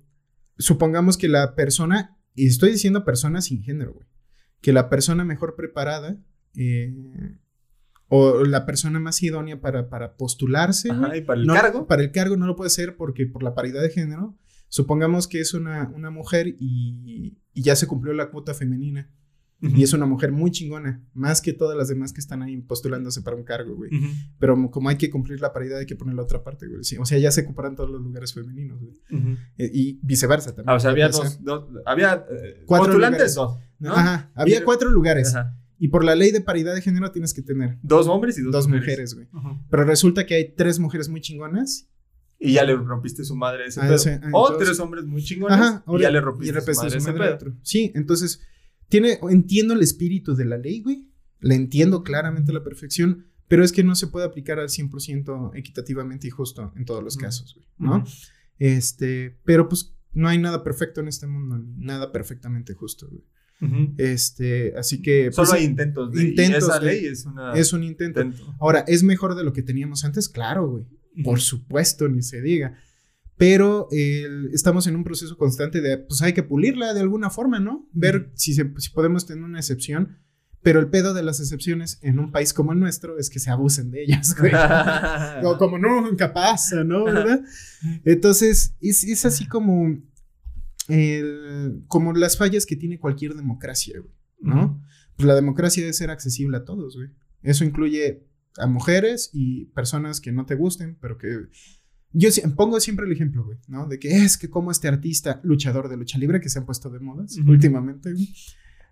supongamos 0.58 1.18
que 1.18 1.28
la 1.28 1.54
persona, 1.56 2.18
y 2.34 2.48
estoy 2.48 2.72
diciendo 2.72 3.06
persona 3.06 3.42
sin 3.42 3.62
género, 3.62 3.94
güey, 3.94 4.08
que 4.62 4.74
la 4.74 4.90
persona 4.90 5.24
mejor 5.24 5.56
preparada 5.56 6.18
eh, 6.56 7.38
o 8.08 8.44
la 8.44 8.66
persona 8.66 9.00
más 9.00 9.22
idónea 9.22 9.62
para, 9.62 9.90
para 9.90 10.16
postularse. 10.18 10.90
Ajá, 10.92 11.16
y 11.18 11.22
para 11.22 11.40
el 11.42 11.46
No, 11.48 11.54
cargo. 11.54 11.88
Para 11.88 12.02
el 12.02 12.12
cargo 12.12 12.38
no 12.38 12.48
lo 12.48 12.56
puede 12.56 12.70
ser 12.72 12.96
porque 12.98 13.26
por 13.28 13.44
la 13.44 13.54
paridad 13.54 13.82
de 13.82 13.90
género, 13.90 14.36
supongamos 14.68 15.28
que 15.28 15.40
es 15.40 15.54
una, 15.54 15.92
una 15.96 16.10
mujer 16.10 16.48
y, 16.60 17.38
y 17.54 17.62
ya 17.62 17.76
se 17.76 17.88
cumplió 17.88 18.14
la 18.14 18.30
cuota 18.32 18.54
femenina. 18.54 19.10
Y 19.62 19.84
es 19.84 19.92
una 19.92 20.06
mujer 20.06 20.32
muy 20.32 20.52
chingona, 20.52 21.04
más 21.14 21.42
que 21.42 21.52
todas 21.52 21.76
las 21.78 21.90
demás 21.90 22.14
que 22.14 22.22
están 22.22 22.42
ahí 22.42 22.56
postulándose 22.62 23.22
para 23.22 23.36
un 23.36 23.44
cargo, 23.44 23.76
güey. 23.76 23.92
Pero 24.40 24.72
como- 24.72 24.88
hay 24.88 24.96
que 24.96 25.10
cumplir 25.10 25.42
la 25.42 25.52
paridad, 25.52 25.80
hay 25.80 25.86
que 25.86 25.98
poner 25.98 26.16
la 26.16 26.22
otra 26.24 26.46
parte, 26.46 26.66
güey. 26.66 26.82
Sí, 26.86 26.96
o 26.98 27.04
sea, 27.06 27.18
ya 27.18 27.30
se 27.30 27.42
ocuparan 27.42 27.76
todos 27.76 27.90
los 27.90 28.00
lugares 28.02 28.34
femeninos, 28.34 28.80
güey. 28.80 28.94
Eh, 29.58 29.70
y 29.74 30.00
viceversa 30.02 30.52
también. 30.56 30.70
Ah, 30.70 30.76
o 30.76 30.80
sea, 30.80 30.92
había 30.92 31.10
dos, 31.10 31.42
había 31.86 32.26
eh, 32.32 32.64
Cuatro 32.66 32.86
postulantes, 32.86 33.36
lugares. 33.36 33.36
dos. 33.36 33.60
¿no? 33.80 33.92
Ajá, 33.92 34.32
había 34.34 34.64
cuatro 34.64 34.90
lugares. 34.92 35.36
Ajá. 35.36 35.58
Y 35.82 35.88
por 35.88 36.04
la 36.04 36.14
ley 36.14 36.32
de 36.32 36.42
paridad 36.42 36.76
de 36.76 36.82
género 36.82 37.12
tienes 37.12 37.34
que 37.34 37.42
tener 37.42 37.78
Dos 37.82 38.08
hombres 38.08 38.38
y 38.38 38.42
dos, 38.44 38.52
dos, 38.52 38.68
mujeres, 38.68 39.16
güey. 39.16 39.28
Pero 39.72 39.86
resulta 39.86 40.26
que 40.26 40.36
hay 40.36 40.54
tres 40.54 40.78
mujeres 40.78 41.08
muy 41.10 41.22
chingonas. 41.22 41.88
Y 42.38 42.54
ya 42.54 42.64
le 42.64 42.76
rompiste 42.76 43.24
su 43.24 43.36
madre 43.36 43.64
a 43.64 43.68
ese 43.68 43.80
A 43.80 43.84
pedo. 43.84 43.96
ese- 43.96 44.20
ah, 44.24 44.30
o 44.34 44.48
entonces- 44.48 44.68
tres 44.68 44.80
hombres 44.80 45.06
muy 45.06 45.22
chingones. 45.24 45.58
Ajá, 45.58 45.84
y 45.88 46.00
ya 46.02 46.10
le 46.12 46.22
rompiste, 46.22 46.50
y 46.50 46.52
rompiste 46.56 46.74
su 46.74 46.80
madre 46.82 46.88
a 46.88 46.92
su 46.92 46.98
ese 46.98 47.12
madre 47.12 47.24
a 47.24 47.28
pedo. 47.28 47.36
otro. 47.50 47.60
Sí, 47.64 47.92
entonces, 47.96 48.42
tiene, 48.88 49.20
entiendo 49.30 49.74
el 49.74 49.82
espíritu 49.82 50.36
de 50.36 50.46
la 50.46 50.58
ley, 50.58 50.82
güey. 50.82 51.10
La 51.42 51.56
entiendo 51.56 52.04
claramente 52.04 52.52
a 52.52 52.54
la 52.56 52.64
perfección, 52.64 53.26
pero 53.48 53.64
es 53.64 53.72
que 53.72 53.84
no 53.84 53.96
se 53.96 54.08
puede 54.08 54.26
aplicar 54.26 54.60
al 54.60 54.70
100% 54.70 55.52
equitativamente 55.56 56.28
y 56.28 56.30
justo 56.30 56.72
en 56.76 56.86
todos 56.86 57.04
los 57.04 57.16
casos, 57.18 57.56
güey, 57.56 57.68
¿no? 57.78 58.04
Este, 58.58 59.38
pero 59.46 59.70
pues 59.70 59.96
no 60.12 60.28
hay 60.28 60.38
nada 60.38 60.64
perfecto 60.64 61.02
en 61.02 61.08
este 61.08 61.28
mundo, 61.28 61.64
nada 61.78 62.12
perfectamente 62.12 62.74
justo, 62.74 63.08
güey. 63.10 63.24
Ujú. 63.62 63.94
Este, 63.98 64.74
así 64.78 65.02
que 65.02 65.32
Solo 65.32 65.50
pues, 65.50 65.60
hay 65.60 65.66
intentos 65.66 66.12
de 66.14 66.24
intentos 66.30 66.64
y 66.64 66.66
esa 66.66 66.80
de- 66.80 66.86
ley 66.86 67.06
es 67.06 67.26
una 67.26 67.54
es 67.54 67.74
un 67.74 67.84
intento. 67.84 68.22
intento. 68.22 68.56
Ahora, 68.60 68.86
¿es 68.88 69.04
mejor 69.04 69.36
de 69.36 69.44
lo 69.44 69.52
que 69.54 69.64
teníamos 69.64 70.06
antes? 70.06 70.30
Claro, 70.30 70.70
güey. 70.70 70.86
Por 71.24 71.42
supuesto, 71.42 72.08
ni 72.08 72.22
se 72.22 72.42
diga. 72.42 72.78
Pero 73.38 73.88
el- 73.92 74.50
estamos 74.54 74.88
en 74.88 74.96
un 74.96 75.04
proceso 75.04 75.38
constante 75.38 75.82
de, 75.82 75.98
pues 75.98 76.22
hay 76.22 76.34
que 76.34 76.44
pulirla 76.44 76.94
de 76.94 77.02
alguna 77.02 77.30
forma, 77.30 77.60
¿no? 77.60 77.88
Ver 77.94 78.32
si, 78.36 78.54
se- 78.54 78.72
si 78.78 78.90
podemos 78.92 79.26
tener 79.26 79.44
una 79.44 79.60
excepción. 79.60 80.18
Pero 80.62 80.82
el 80.82 80.90
pedo 80.90 81.14
de 81.14 81.24
las 81.24 81.40
excepciones 81.40 82.00
en 82.02 82.20
un 82.20 82.32
país 82.34 82.54
como 82.54 82.74
el 82.74 82.80
nuestro 82.82 83.18
es 83.18 83.30
que 83.30 83.40
se 83.40 83.50
abusen 83.50 83.92
de 83.92 84.04
ellas, 84.04 84.36
güey. 84.40 84.52
O 85.46 85.58
como 85.58 85.78
nunca 85.78 86.34
pasa, 86.34 86.84
¿no? 86.84 87.04
¿Verdad? 87.06 87.42
Entonces, 88.04 88.76
es, 88.82 89.04
es 89.06 89.26
así 89.26 89.48
como, 89.48 89.98
el- 90.90 91.84
como 91.88 92.14
las 92.14 92.38
fallas 92.38 92.66
que 92.66 92.76
tiene 92.76 93.00
cualquier 93.00 93.36
democracia, 93.36 94.00
güey, 94.00 94.14
¿no? 94.42 94.84
Pues 95.16 95.28
la 95.28 95.36
democracia 95.36 95.82
debe 95.84 95.94
ser 95.94 96.10
accesible 96.10 96.58
a 96.58 96.66
todos, 96.66 96.96
güey. 96.96 97.10
Eso 97.42 97.64
incluye 97.64 98.26
a 98.58 98.68
mujeres 98.68 99.30
y 99.34 99.66
personas 99.66 100.20
que 100.22 100.32
no 100.32 100.46
te 100.46 100.56
gusten, 100.56 100.98
pero 101.02 101.18
que... 101.18 101.48
Yo 102.12 102.32
si- 102.32 102.42
pongo 102.56 102.80
siempre 102.80 103.06
el 103.06 103.12
ejemplo, 103.12 103.44
güey, 103.46 103.58
¿no? 103.68 103.88
De 103.88 104.00
que 104.00 104.10
es 104.10 104.38
que 104.38 104.50
como 104.50 104.72
este 104.72 104.88
artista 104.88 105.40
luchador 105.44 105.90
de 105.90 105.98
lucha 105.98 106.18
libre 106.18 106.42
que 106.42 106.50
se 106.50 106.58
han 106.60 106.66
puesto 106.66 106.90
de 106.90 107.00
modas 107.00 107.38
últimamente, 107.48 108.12
güey, 108.14 108.34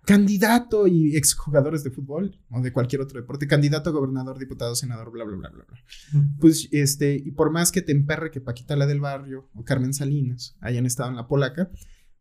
candidato 0.08 0.86
y 0.86 1.18
exjugadores 1.18 1.84
de 1.84 1.90
fútbol 1.90 2.40
o 2.48 2.62
de 2.62 2.72
cualquier 2.72 3.02
otro 3.02 3.20
deporte, 3.20 3.46
candidato 3.46 3.92
gobernador, 3.92 4.38
diputado, 4.38 4.74
senador, 4.74 5.12
bla, 5.12 5.24
bla, 5.24 5.36
bla, 5.36 5.50
bla, 5.50 5.66
bla. 5.68 6.24
Pues, 6.40 6.66
este, 6.72 7.14
y 7.14 7.32
por 7.32 7.50
más 7.50 7.70
que 7.72 7.82
te 7.82 7.92
emperre 7.92 8.30
que 8.30 8.40
Paquita 8.40 8.74
la 8.74 8.86
del 8.86 9.00
barrio 9.00 9.50
o 9.54 9.64
Carmen 9.64 9.92
Salinas 9.92 10.56
hayan 10.60 10.86
estado 10.86 11.10
en 11.10 11.16
la 11.16 11.28
polaca, 11.28 11.70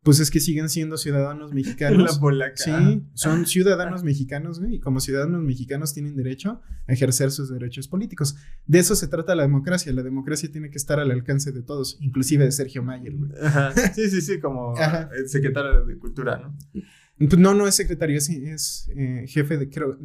pues 0.03 0.19
es 0.19 0.31
que 0.31 0.41
siguen 0.41 0.67
siendo 0.67 0.97
ciudadanos 0.97 1.53
mexicanos. 1.53 2.11
la 2.13 2.19
polaca. 2.19 2.57
Sí, 2.57 3.03
son 3.13 3.45
ciudadanos 3.45 4.03
mexicanos, 4.03 4.59
güey, 4.59 4.75
y 4.75 4.79
como 4.81 4.99
ciudadanos 4.99 5.41
mexicanos 5.41 5.93
tienen 5.93 6.17
derecho 6.17 6.61
a 6.87 6.91
ejercer 6.91 7.31
sus 7.31 7.49
derechos 7.49 7.87
políticos. 7.87 8.35
De 8.65 8.79
eso 8.79 8.97
se 8.97 9.07
trata 9.07 9.33
la 9.33 9.43
democracia. 9.43 9.93
La 9.93 10.03
democracia 10.03 10.51
tiene 10.51 10.69
que 10.69 10.77
estar 10.77 10.99
al 10.99 11.11
alcance 11.11 11.53
de 11.53 11.63
todos, 11.63 11.97
inclusive 12.01 12.43
de 12.43 12.51
Sergio 12.51 12.83
Mayer, 12.83 13.15
güey. 13.15 13.31
Ajá. 13.41 13.71
Sí, 13.95 14.09
sí, 14.09 14.21
sí, 14.21 14.41
como 14.41 14.77
Ajá. 14.77 15.09
el 15.17 15.29
secretario 15.29 15.85
de 15.85 15.97
Cultura, 15.97 16.37
¿no? 16.37 16.81
Pues 17.17 17.37
no, 17.37 17.53
no 17.53 17.67
es 17.67 17.75
secretario, 17.75 18.17
es, 18.17 18.29
es, 18.29 18.89
eh, 18.95 19.25
jefe 19.27 19.57
de, 19.57 19.69
creo, 19.69 19.97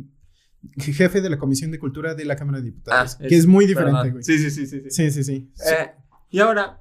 jefe 0.79 1.21
de 1.21 1.29
la 1.31 1.39
Comisión 1.39 1.71
de 1.71 1.79
Cultura 1.79 2.15
de 2.15 2.25
la 2.25 2.37
Cámara 2.37 2.59
de 2.59 2.65
Diputados, 2.67 3.19
Ah, 3.21 3.27
que 3.29 3.37
es 3.37 3.47
muy 3.47 3.67
diferente, 3.67 4.11
güey. 4.11 4.23
Sí, 4.25 4.39
sí, 4.39 4.51
sí, 4.51 4.67
sí. 4.67 4.81
sí. 4.81 4.91
Sí, 4.91 5.11
sí, 5.11 5.25
sí. 5.25 5.53
Eh, 5.71 5.91
y 6.31 6.39
ahora, 6.39 6.81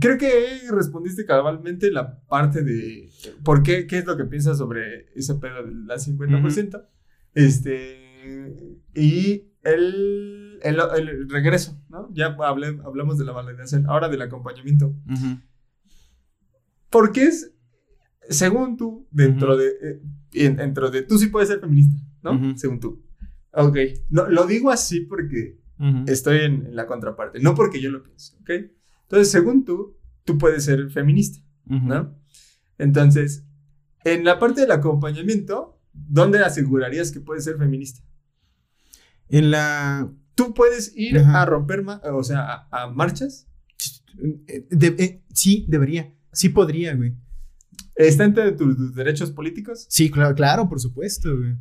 creo 0.00 0.16
que 0.16 0.60
respondiste 0.70 1.26
cabalmente 1.26 1.90
la 1.90 2.20
parte 2.22 2.62
de 2.62 3.10
por 3.44 3.62
qué, 3.62 3.86
qué 3.86 3.98
es 3.98 4.06
lo 4.06 4.16
que 4.16 4.24
piensas 4.24 4.56
sobre 4.58 5.06
ese 5.14 5.34
pedo 5.34 5.62
del 5.64 5.86
50%. 5.86 6.86
Este, 7.34 8.78
y 8.94 9.50
el, 9.64 10.60
el, 10.62 10.80
el 10.96 11.28
regreso, 11.30 11.78
¿no? 11.90 12.08
Ya 12.14 12.34
hablé- 12.38 12.80
hablamos 12.84 13.18
de 13.18 13.24
la 13.26 13.32
validación, 13.32 13.86
ahora 13.86 14.08
del 14.08 14.22
acompañamiento. 14.22 14.94
Ujú. 15.10 15.40
¿Por 16.90 17.12
qué 17.12 17.24
es, 17.24 17.52
según 18.28 18.76
tú, 18.76 19.06
dentro 19.10 19.56
de, 19.56 19.68
eh, 19.82 20.02
en- 20.34 20.56
dentro 20.56 20.90
de, 20.90 21.02
tú 21.02 21.18
sí 21.18 21.28
puedes 21.28 21.48
ser 21.48 21.60
feminista, 21.60 21.96
¿no? 22.22 22.32
Según 22.56 22.80
tú. 22.80 23.02
Ok, 23.52 23.76
no, 24.10 24.28
lo 24.28 24.46
digo 24.46 24.70
así 24.70 25.00
porque 25.00 25.58
estoy 26.08 26.38
en, 26.40 26.66
en 26.66 26.76
la 26.76 26.86
contraparte, 26.86 27.40
no 27.40 27.54
porque 27.54 27.80
yo 27.80 27.90
lo 27.90 28.02
piense, 28.02 28.34
¿ok? 28.40 28.50
Entonces, 29.02 29.30
según 29.30 29.64
tú, 29.64 29.96
tú 30.24 30.36
puedes 30.38 30.64
ser 30.64 30.90
feminista. 30.90 31.40
¿no? 31.86 32.14
Entonces, 32.78 33.44
en 34.04 34.24
la 34.24 34.38
parte 34.38 34.62
del 34.62 34.70
acompañamiento, 34.72 35.78
¿dónde 35.92 36.38
asegurarías 36.40 37.10
que 37.12 37.20
puedes 37.20 37.44
ser 37.44 37.58
feminista? 37.58 38.00
En 39.28 39.50
la... 39.50 40.10
Tú 40.34 40.54
puedes 40.54 40.92
ir 40.96 41.18
a 41.18 41.44
romper, 41.44 41.84
o 42.12 42.22
sea, 42.22 42.66
a, 42.70 42.84
a 42.84 42.90
marchas. 42.90 43.48
eh, 44.46 44.66
de- 44.70 44.94
eh, 44.98 45.22
sí, 45.34 45.66
debería. 45.68 46.14
Sí 46.32 46.48
podría, 46.50 46.94
güey. 46.94 47.14
Está 47.98 48.24
entre 48.24 48.52
tus, 48.52 48.94
derechos 48.94 49.30
políticos. 49.30 49.86
Sí, 49.88 50.10
claro, 50.10 50.34
claro, 50.34 50.68
por 50.68 50.80
supuesto, 50.80 51.36
güey. 51.36 51.56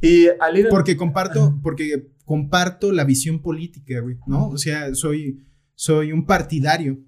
Y 0.00 0.26
al 0.40 0.58
ir 0.58 0.66
a- 0.66 0.70
Porque 0.70 0.96
comparto, 0.96 1.58
porque 1.62 2.10
comparto 2.24 2.90
la 2.92 3.04
visión 3.04 3.40
política, 3.40 4.00
güey, 4.00 4.16
¿no? 4.26 4.48
O 4.48 4.58
sea, 4.58 4.94
soy, 4.94 5.44
soy 5.74 6.12
un 6.12 6.24
partidario. 6.26 6.98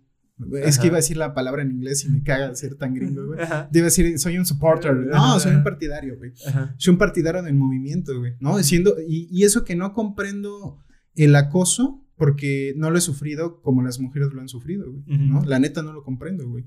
Es 0.63 0.75
Ajá. 0.75 0.83
que 0.83 0.87
iba 0.89 0.97
a 0.97 1.01
decir 1.01 1.17
la 1.17 1.33
palabra 1.33 1.63
en 1.63 1.71
inglés 1.71 2.05
y 2.05 2.11
me 2.11 2.23
caga 2.23 2.55
ser 2.55 2.75
tan 2.75 2.93
gringo, 2.93 3.27
güey. 3.29 3.39
Debe 3.71 3.87
decir, 3.87 4.19
soy 4.19 4.37
un 4.37 4.45
supporter. 4.45 4.95
No, 4.95 5.41
soy 5.41 5.55
un 5.55 5.65
partidario, 5.65 6.19
güey. 6.19 6.33
ajá. 6.47 6.75
Soy 6.77 6.93
un 6.93 6.99
partidario 6.99 7.43
del 7.43 7.55
movimiento, 7.55 8.19
güey, 8.19 8.35
¿no? 8.39 8.63
Siendo, 8.63 8.97
y, 9.01 9.29
y 9.31 9.45
eso 9.45 9.65
que 9.65 9.75
no 9.75 9.95
comprendo 9.95 10.79
el 11.15 11.35
acoso 11.35 12.03
porque 12.17 12.75
no 12.77 12.91
lo 12.91 12.99
he 12.99 13.01
sufrido 13.01 13.63
como 13.63 13.83
las 13.83 13.99
mujeres 13.99 14.29
lo 14.35 14.41
han 14.43 14.49
sufrido, 14.49 14.91
güey, 14.91 15.05
¿no? 15.07 15.43
La 15.45 15.59
neta 15.59 15.83
no 15.83 15.95
lo 15.95 16.03
comprendo, 16.03 16.47
güey. 16.49 16.67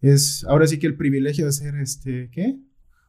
Es 0.00 0.44
ahora 0.48 0.66
sí 0.66 0.78
que 0.78 0.86
el 0.86 0.96
privilegio 0.96 1.46
de 1.46 1.52
ser, 1.52 1.74
este, 1.76 2.30
¿qué? 2.30 2.58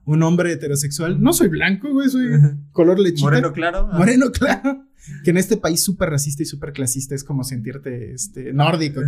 Un 0.05 0.23
hombre 0.23 0.51
heterosexual. 0.53 1.21
No 1.21 1.33
soy 1.33 1.49
blanco, 1.49 1.91
güey, 1.91 2.09
soy 2.09 2.29
color 2.71 2.99
lechita. 2.99 3.23
Moreno 3.25 3.51
claro. 3.53 3.89
ah. 3.91 3.97
Moreno, 3.97 4.31
claro. 4.31 4.85
Que 5.23 5.31
en 5.31 5.37
este 5.37 5.57
país 5.57 5.81
súper 5.81 6.09
racista 6.09 6.43
y 6.43 6.45
súper 6.45 6.73
clasista 6.73 7.15
es 7.15 7.23
como 7.23 7.43
sentirte, 7.43 8.13
este, 8.13 8.53
nórdico. 8.53 9.01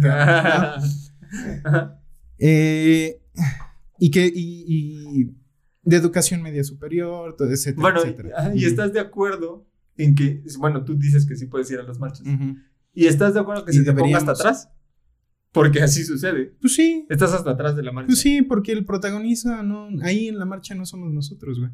Eh, 2.38 3.22
y 4.00 4.12
que, 4.12 4.26
y, 4.34 4.64
y 4.68 5.36
de 5.84 5.96
educación 5.98 6.42
media 6.42 6.64
superior, 6.64 7.36
todo 7.38 7.50
Bueno, 7.76 8.00
etcétera. 8.02 8.52
y 8.56 8.66
estás 8.66 8.94
de 8.94 9.00
acuerdo 9.00 9.68
en 9.98 10.16
que, 10.16 10.42
bueno, 10.58 10.86
tú 10.86 10.96
dices 10.98 11.26
que 11.26 11.36
sí 11.36 11.48
puedes 11.48 11.70
ir 11.72 11.80
a 11.80 11.84
las 11.84 12.00
marchas. 12.00 12.26
¿Y 12.94 13.08
estás 13.08 13.34
de 13.34 13.42
acuerdo 13.42 13.66
que 13.66 13.72
Y 13.72 13.76
se 13.76 13.84
te 13.84 13.94
ponga 13.94 14.18
hasta 14.18 14.32
atrás? 14.32 14.70
Porque 15.52 15.82
así 15.82 16.04
sucede. 16.04 16.56
Pues 16.62 16.76
sí, 16.76 17.06
Estás 17.10 17.34
hasta 17.34 17.52
atrás 17.52 17.76
de 17.76 17.84
la 17.84 17.92
marcha. 17.92 18.08
pues 18.08 18.20
sí, 18.20 18.42
porque 18.44 18.72
el 18.72 18.86
protagonista 18.86 19.64
no, 19.64 19.88
ahí 20.04 20.28
en 20.28 20.38
la 20.38 20.46
marcha 20.46 20.76
no 20.76 20.86
somos 20.86 21.12
nosotros, 21.12 21.60
güey. 21.60 21.72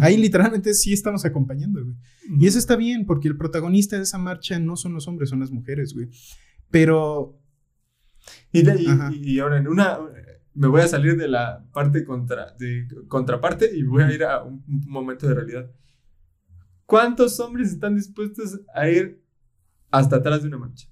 Ahí 0.00 0.16
literalmente 0.16 0.72
sí 0.72 0.92
estamos 0.92 1.24
acompañando, 1.24 1.82
güey. 1.84 1.96
Y 2.38 2.46
eso 2.46 2.58
está 2.58 2.76
bien, 2.76 3.06
porque 3.06 3.26
el 3.28 3.36
protagonista 3.36 3.96
de 3.96 4.04
esa 4.04 4.18
marcha 4.18 4.58
no 4.60 4.76
son 4.76 4.92
los 4.94 5.08
hombres, 5.08 5.28
son 5.30 5.40
las 5.40 5.50
mujeres, 5.50 5.92
güey. 5.94 6.08
Pero, 6.70 7.38
Y, 8.52 8.62
de- 8.62 8.80
y- 8.82 8.86
Ajá. 8.86 9.10
y 9.12 9.38
ahora 9.40 9.58
en 9.58 9.66
una 9.66 9.98
me 10.54 10.68
voy 10.68 10.80
a 10.82 10.88
salir 10.88 11.16
de 11.16 11.26
la 11.28 11.64
parte 11.72 12.04
contra 12.04 12.54
de 12.58 12.86
contraparte 13.08 13.70
y 13.76 13.82
voy 13.82 14.02
a 14.04 14.12
ir 14.12 14.22
a 14.24 14.42
un, 14.44 14.62
un 14.68 14.84
momento 14.88 15.26
de 15.26 15.34
realidad. 15.34 15.70
¿Cuántos 16.86 17.38
hombres 17.40 17.70
están 17.72 17.94
dispuestos 17.96 18.60
a 18.74 18.88
ir 18.88 19.22
hasta 19.90 20.16
atrás 20.16 20.42
de 20.42 20.48
una 20.48 20.58
marcha? 20.58 20.86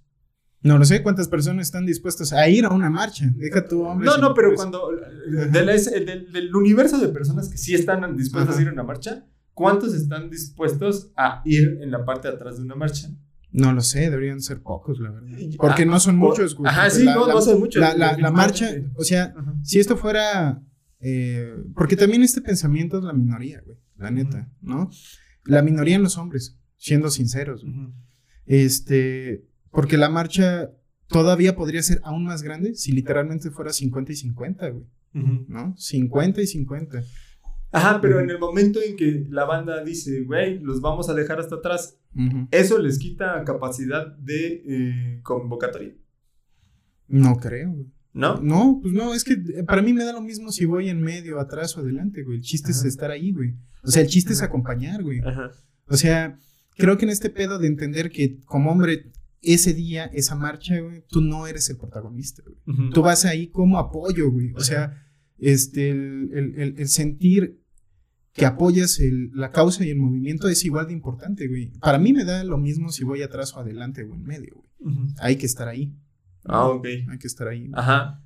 No 0.62 0.78
lo 0.78 0.84
sé 0.84 1.02
cuántas 1.02 1.28
personas 1.28 1.66
están 1.66 1.86
dispuestas 1.86 2.32
a 2.32 2.48
ir 2.48 2.64
a 2.64 2.70
una 2.70 2.90
marcha. 2.90 3.26
Deja 3.36 3.66
tu 3.66 3.82
hombre. 3.84 4.06
No, 4.06 4.16
no, 4.18 4.34
pero 4.34 4.54
cuando 4.54 4.90
de 5.30 5.64
la- 5.64 5.74
ese- 5.74 6.00
del, 6.04 6.32
del 6.32 6.54
universo 6.54 6.98
de 6.98 7.08
personas 7.08 7.48
que 7.48 7.58
sí 7.58 7.74
están 7.74 8.16
dispuestas 8.16 8.54
Ajá. 8.54 8.58
a 8.58 8.62
ir 8.62 8.68
a 8.68 8.72
una 8.72 8.82
marcha, 8.82 9.24
¿cuántos 9.54 9.94
están 9.94 10.30
dispuestos 10.30 11.10
a 11.16 11.42
ir 11.44 11.78
en 11.80 11.90
la 11.90 12.04
parte 12.04 12.28
de 12.28 12.34
atrás 12.34 12.56
de 12.58 12.64
una 12.64 12.74
marcha? 12.74 13.08
No 13.50 13.72
lo 13.72 13.80
sé, 13.80 14.10
deberían 14.10 14.42
ser 14.42 14.60
pocos, 14.62 14.98
la 15.00 15.10
verdad. 15.10 15.38
Y- 15.38 15.56
Porque 15.56 15.82
ah, 15.84 15.86
no 15.86 15.98
son 16.00 16.18
por- 16.20 16.30
muchos, 16.30 16.54
güey. 16.54 16.70
Ajá, 16.70 16.90
sí, 16.90 17.04
la- 17.04 17.14
no, 17.14 17.26
la- 17.28 17.34
no 17.34 17.40
son 17.40 17.58
muchos. 17.60 17.80
La, 17.80 17.94
la- 17.96 18.16
la 18.18 18.30
marcha, 18.30 18.68
o 18.94 19.04
sea, 19.04 19.32
Ajá. 19.36 19.54
si 19.62 19.78
esto 19.78 19.96
fuera. 19.96 20.62
eh, 21.00 21.54
porque 21.76 21.94
también 21.96 22.22
este 22.24 22.40
pensamiento 22.40 22.98
es 22.98 23.04
la 23.04 23.12
minoría, 23.12 23.62
güey. 23.64 23.78
La 23.96 24.10
neta, 24.10 24.50
¿no? 24.60 24.90
La 25.44 25.62
minoría 25.62 25.94
en 25.96 26.02
los 26.02 26.18
hombres, 26.18 26.58
siendo 26.76 27.08
sinceros. 27.10 27.62
güey. 27.64 27.74
Este, 28.46 29.44
porque 29.70 29.96
la 29.96 30.08
marcha 30.08 30.70
todavía 31.08 31.56
podría 31.56 31.82
ser 31.82 32.00
aún 32.04 32.24
más 32.24 32.42
grande 32.42 32.74
si 32.74 32.92
literalmente 32.92 33.50
fuera 33.50 33.72
50 33.72 34.12
y 34.12 34.16
50, 34.16 34.68
güey. 34.70 34.84
¿no? 35.12 35.74
50 35.76 36.42
y 36.42 36.46
50. 36.46 37.02
Ajá, 37.70 38.00
pero 38.00 38.20
en 38.20 38.30
el 38.30 38.38
momento 38.38 38.80
en 38.80 38.96
que 38.96 39.26
la 39.28 39.44
banda 39.44 39.84
dice, 39.84 40.22
güey, 40.22 40.58
los 40.60 40.80
vamos 40.80 41.08
a 41.10 41.14
dejar 41.14 41.38
hasta 41.38 41.56
atrás, 41.56 41.98
eso 42.50 42.78
les 42.78 42.98
quita 42.98 43.44
capacidad 43.44 44.16
de 44.16 44.62
eh, 44.66 45.20
convocatoria, 45.22 45.94
No 47.06 47.36
creo, 47.36 47.70
güey. 47.72 47.86
¿no? 48.14 48.40
No, 48.40 48.80
pues 48.82 48.92
no, 48.92 49.14
es 49.14 49.22
que 49.22 49.34
eh, 49.34 49.64
para 49.64 49.82
mí 49.82 49.92
me 49.92 50.02
da 50.02 50.12
lo 50.12 50.20
mismo 50.20 50.50
si 50.50 50.64
voy 50.64 50.88
en 50.88 51.00
medio, 51.00 51.38
atrás 51.38 51.76
o 51.76 51.80
adelante, 51.80 52.24
güey. 52.24 52.38
El 52.38 52.42
chiste 52.42 52.72
es 52.72 52.84
estar 52.84 53.10
ahí, 53.10 53.32
güey. 53.32 53.54
O 53.84 53.90
sea, 53.90 54.02
el 54.02 54.08
chiste 54.08 54.32
es 54.32 54.42
acompañar, 54.42 55.02
güey. 55.02 55.20
Ajá. 55.20 55.52
O 55.86 55.96
sea, 55.96 56.36
creo 56.76 56.98
que 56.98 57.04
en 57.04 57.10
este 57.10 57.30
pedo 57.30 57.58
de 57.58 57.68
entender 57.68 58.10
que 58.10 58.40
como 58.44 58.72
hombre, 58.72 59.12
ese 59.42 59.72
día, 59.74 60.04
esa 60.06 60.34
marcha, 60.34 60.78
güey, 60.80 61.04
tú 61.08 61.20
no 61.20 61.46
eres 61.46 61.68
el 61.70 61.76
protagonista, 61.76 62.42
güey. 62.44 62.56
Ujú. 62.66 62.90
Tú 62.90 63.02
vas 63.02 63.24
ahí 63.24 63.48
como 63.48 63.78
apoyo, 63.78 64.30
güey. 64.30 64.52
O 64.54 64.60
sea, 64.60 65.02
este, 65.38 65.90
el, 65.90 66.30
el- 66.32 66.54
el- 66.60 66.74
el 66.78 66.88
sentir 66.88 67.60
que 68.32 68.46
apoyas 68.46 69.00
la 69.32 69.50
causa 69.50 69.84
y 69.84 69.90
el 69.90 69.98
movimiento 69.98 70.48
es 70.48 70.64
igual 70.64 70.86
de 70.86 70.92
importante, 70.92 71.48
güey. 71.48 71.72
Para 71.80 71.98
mí 71.98 72.12
me 72.12 72.24
da 72.24 72.44
lo 72.44 72.56
mismo 72.58 72.90
si 72.90 73.04
voy 73.04 73.22
atrás 73.22 73.54
o 73.54 73.60
adelante 73.60 74.04
o 74.04 74.14
en 74.14 74.22
medio, 74.22 74.54
güey. 74.54 74.94
Ujú. 74.94 75.06
Hay 75.20 75.36
que 75.36 75.46
estar 75.46 75.66
ahí. 75.68 75.92
Ah, 76.44 76.66
ok. 76.68 76.86
Hay 77.10 77.18
que 77.18 77.26
estar 77.26 77.48
ahí. 77.48 77.68
Ajá. 77.74 78.22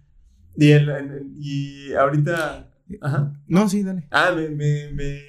Y, 0.56 0.68
y 1.38 1.92
ahorita... 1.94 2.68
Ajá. 3.00 3.40
No, 3.46 3.68
sí, 3.70 3.82
dale. 3.82 4.06
Ah, 4.10 4.32
me, 4.36 4.50
me, 4.50 4.92
me, 4.92 5.22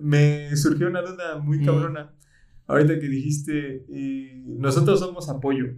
me 0.00 0.56
surgió 0.56 0.86
una 0.88 1.02
duda 1.02 1.38
muy 1.40 1.58
Mm. 1.58 1.64
cabrona. 1.64 2.14
Ahorita 2.68 3.00
que 3.00 3.08
dijiste, 3.08 3.84
nosotros 4.46 5.00
somos 5.00 5.28
apoyo. 5.28 5.74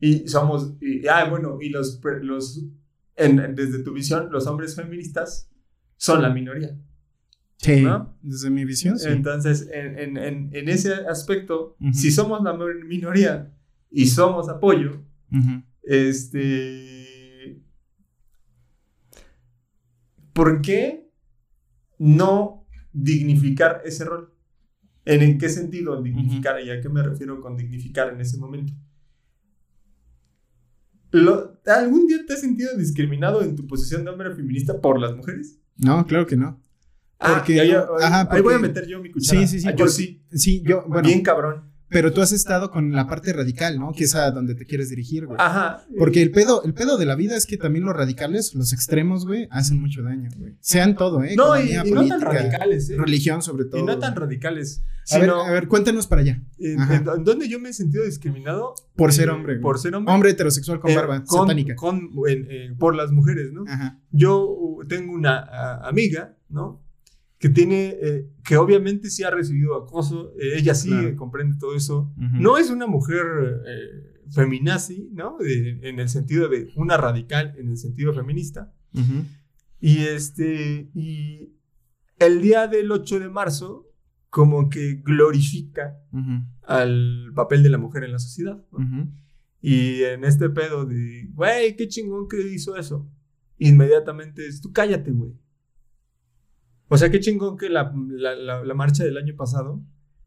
Y 0.00 0.28
somos, 0.28 0.74
y, 0.80 1.06
ah, 1.08 1.28
bueno, 1.28 1.58
y 1.60 1.70
los, 1.70 2.00
los 2.22 2.64
en- 3.16 3.54
desde 3.56 3.82
tu 3.82 3.92
visión, 3.92 4.28
los 4.30 4.46
hombres 4.46 4.76
feministas 4.76 5.50
son 5.96 6.22
la 6.22 6.30
minoría. 6.30 6.78
Sí. 7.56 7.82
¿No? 7.82 8.16
Desde 8.22 8.48
mi 8.48 8.64
visión, 8.64 8.98
sí. 8.98 9.08
Entonces, 9.08 9.68
en, 9.72 9.98
en, 9.98 10.16
en, 10.16 10.50
en 10.54 10.68
ese 10.70 10.94
aspecto, 10.94 11.76
si 11.92 12.10
somos 12.10 12.42
la 12.42 12.54
mi- 12.54 12.84
minoría 12.86 13.52
y 13.90 14.06
somos 14.06 14.48
apoyo, 14.48 15.02
este... 15.82 17.60
¿Por 20.32 20.62
qué 20.62 21.10
no 21.98 22.66
dignificar 22.92 23.82
ese 23.84 24.04
rol? 24.04 24.29
¿En, 25.04 25.22
en 25.22 25.38
qué 25.38 25.48
sentido 25.48 26.00
dignificar? 26.02 26.60
¿Y 26.62 26.70
a 26.70 26.80
qué 26.80 26.88
me 26.88 27.02
refiero 27.02 27.40
con 27.40 27.56
dignificar 27.56 28.12
en 28.12 28.20
ese 28.20 28.36
momento? 28.38 28.72
Lo- 31.12 31.58
¿Algún 31.66 32.06
día 32.06 32.18
te 32.26 32.34
has 32.34 32.40
sentido 32.40 32.76
discriminado 32.76 33.42
en 33.42 33.56
tu 33.56 33.66
posición 33.66 34.04
de 34.04 34.10
hombre 34.10 34.34
feminista 34.34 34.80
por 34.80 35.00
las 35.00 35.16
mujeres? 35.16 35.58
No, 35.76 36.06
claro 36.06 36.26
que 36.26 36.36
no. 36.36 36.60
Ah, 37.18 37.34
Porque 37.36 37.54
y 37.54 37.58
ahí, 37.58 37.72
no- 37.72 37.78
ahí- 37.98 38.04
ajá, 38.04 38.28
ahí 38.30 38.40
voy 38.42 38.54
a 38.54 38.58
meter 38.58 38.86
yo 38.86 39.00
mi 39.00 39.10
cuchara. 39.10 39.40
Sí, 39.40 39.46
sí, 39.46 39.60
sí. 39.60 39.68
Ah, 39.68 39.72
yo 39.72 39.76
porque- 39.78 39.92
sí. 39.92 40.22
Sí, 40.32 40.62
yo, 40.64 40.84
bueno. 40.86 41.06
Bien 41.08 41.22
cabrón. 41.22 41.69
Pero 41.90 42.12
tú 42.12 42.20
has 42.22 42.30
estado 42.32 42.70
con 42.70 42.92
la 42.92 43.06
parte 43.08 43.32
radical, 43.32 43.78
¿no? 43.78 43.92
Que 43.92 44.04
es 44.04 44.14
a 44.14 44.30
donde 44.30 44.54
te 44.54 44.64
quieres 44.64 44.90
dirigir, 44.90 45.26
güey. 45.26 45.36
Ajá. 45.40 45.84
Porque 45.98 46.22
el 46.22 46.30
pedo, 46.30 46.62
el 46.62 46.72
pedo 46.72 46.96
de 46.96 47.04
la 47.04 47.16
vida 47.16 47.36
es 47.36 47.46
que 47.46 47.56
también 47.56 47.84
los 47.84 47.94
radicales, 47.96 48.54
los 48.54 48.72
extremos, 48.72 49.26
güey, 49.26 49.48
hacen 49.50 49.80
mucho 49.80 50.02
daño, 50.02 50.28
güey. 50.38 50.54
Sean 50.60 50.94
todo, 50.96 51.22
¿eh? 51.24 51.34
No, 51.36 51.60
y, 51.60 51.72
no 51.92 52.06
tan 52.06 52.20
radicales, 52.20 52.90
¿eh? 52.90 52.96
Religión, 52.96 53.42
sobre 53.42 53.64
todo. 53.64 53.80
Y 53.80 53.84
no 53.84 53.98
tan 53.98 54.14
radicales. 54.14 54.82
A 55.12 55.18
ver, 55.18 55.30
a 55.30 55.50
ver, 55.50 55.66
cuéntanos 55.66 56.06
para 56.06 56.22
allá. 56.22 56.40
en, 56.58 56.80
en- 56.80 57.04
dónde 57.24 57.48
yo 57.48 57.58
me 57.58 57.70
he 57.70 57.72
sentido 57.72 58.04
discriminado. 58.04 58.74
Por 58.94 59.12
ser 59.12 59.28
Eh, 59.28 59.32
hombre, 59.32 59.54
güey. 59.54 59.62
Por 59.62 59.78
ser 59.80 59.94
hombre. 59.96 60.14
Hombre 60.14 60.30
heterosexual 60.30 60.78
con 60.78 60.90
eh, 60.92 60.94
barba, 60.96 61.24
con- 61.24 61.40
satánica. 61.48 61.74
con- 61.74 62.10
en- 62.28 62.46
eh, 62.48 62.74
por 62.78 62.94
las 62.94 63.10
mujeres, 63.10 63.52
¿no? 63.52 63.64
Ajá. 63.66 63.98
Yo 64.12 64.78
tengo 64.88 65.12
una 65.12 65.38
a- 65.40 65.88
amiga, 65.88 66.36
¿no? 66.48 66.80
Que 67.40 67.48
tiene, 67.48 67.96
eh, 68.00 68.30
que 68.44 68.56
obviamente 68.58 69.10
sí 69.10 69.24
ha 69.24 69.30
recibido 69.30 69.74
acoso, 69.74 70.32
eh, 70.38 70.58
ella 70.58 70.74
sí 70.74 70.90
Claro. 70.90 71.16
comprende 71.16 71.56
todo 71.58 71.74
eso. 71.74 72.12
No 72.16 72.56
es 72.58 72.70
una 72.70 72.86
mujer 72.86 73.24
eh, 73.66 74.22
feminazi, 74.30 75.08
¿no? 75.12 75.36
De- 75.38 75.80
en 75.88 75.98
el 75.98 76.08
sentido 76.08 76.48
de 76.48 76.68
una 76.76 76.96
radical, 76.96 77.54
en 77.58 77.70
el 77.70 77.76
sentido 77.78 78.12
feminista. 78.14 78.72
Y 79.80 80.04
este, 80.04 80.90
y 80.94 81.54
el 82.18 82.42
día 82.42 82.66
del 82.68 82.92
8 82.92 83.18
de 83.18 83.30
marzo, 83.30 83.86
como 84.28 84.68
que 84.68 85.00
glorifica 85.02 85.98
al 86.64 87.32
papel 87.34 87.62
de 87.62 87.70
la 87.70 87.78
mujer 87.78 88.04
en 88.04 88.12
la 88.12 88.18
sociedad. 88.18 88.62
¿no? 88.70 88.78
Y 89.62 90.02
en 90.04 90.24
este 90.24 90.50
pedo 90.50 90.84
de, 90.84 91.28
güey, 91.32 91.74
qué 91.76 91.88
chingón 91.88 92.28
que 92.28 92.40
hizo 92.52 92.76
eso. 92.76 93.10
Inmediatamente 93.58 94.46
es, 94.46 94.60
tú 94.60 94.72
cállate, 94.72 95.10
güey. 95.10 95.32
O 96.90 96.98
sea, 96.98 97.10
qué 97.10 97.20
chingón 97.20 97.56
que 97.56 97.68
la, 97.70 97.92
la, 98.08 98.34
la- 98.34 98.64
la 98.64 98.74
marcha 98.74 99.04
del 99.04 99.16
año 99.16 99.34
pasado 99.36 99.80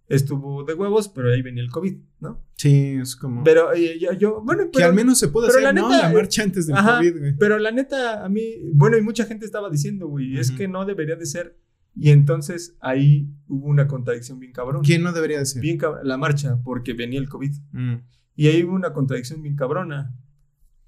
estuvo 0.07 0.63
de 0.63 0.73
huevos, 0.73 1.07
pero 1.09 1.31
ahí 1.31 1.41
venía 1.41 1.63
el 1.63 1.69
COVID, 1.69 1.95
¿no? 2.19 2.43
Sí, 2.55 2.97
es 3.01 3.15
como. 3.15 3.43
Pero 3.43 3.73
eh, 3.73 3.97
yo, 3.99 4.13
yo- 4.13 4.41
bueno, 4.41 4.63
que 4.65 4.69
pero, 4.75 4.87
al 4.87 4.93
menos 4.93 5.17
se 5.19 5.27
pero 5.27 5.45
hacer, 5.47 5.61
la 5.63 5.73
¿no? 5.73 5.89
la 5.89 6.09
marcha 6.11 6.43
antes 6.43 6.67
del 6.67 6.75
ajá, 6.77 6.97
COVID, 6.97 7.19
güey. 7.19 7.37
pero 7.37 7.57
la 7.59 7.71
neta, 7.71 8.23
a 8.25 8.29
mí, 8.29 8.43
bueno, 8.73 8.97
y 8.97 9.01
mucha 9.01 9.25
gente 9.25 9.45
estaba 9.45 9.69
diciendo, 9.69 10.07
güey, 10.07 10.37
es 10.37 10.51
que 10.51 10.67
no 10.67 10.85
debería 10.85 11.15
de 11.15 11.25
ser. 11.25 11.57
Y 11.95 12.09
entonces 12.09 12.75
ahí 12.79 13.29
hubo 13.47 13.67
una 13.67 13.87
contradicción 13.87 14.39
bien 14.39 14.51
cabrón. 14.51 14.81
¿Quién 14.83 15.03
no 15.03 15.13
debería 15.13 15.37
de 15.37 15.45
ser? 15.45 15.61
Bien 15.61 15.77
cabrón, 15.77 16.07
la 16.07 16.17
marcha, 16.17 16.59
porque 16.63 16.93
venía 16.93 17.19
el 17.19 17.29
COVID. 17.29 17.51
Mm. 17.71 17.93
Y 18.35 18.47
ahí 18.47 18.63
hubo 18.63 18.73
una 18.73 18.93
contradicción 18.93 19.43
bien 19.43 19.55
cabrona. 19.55 20.11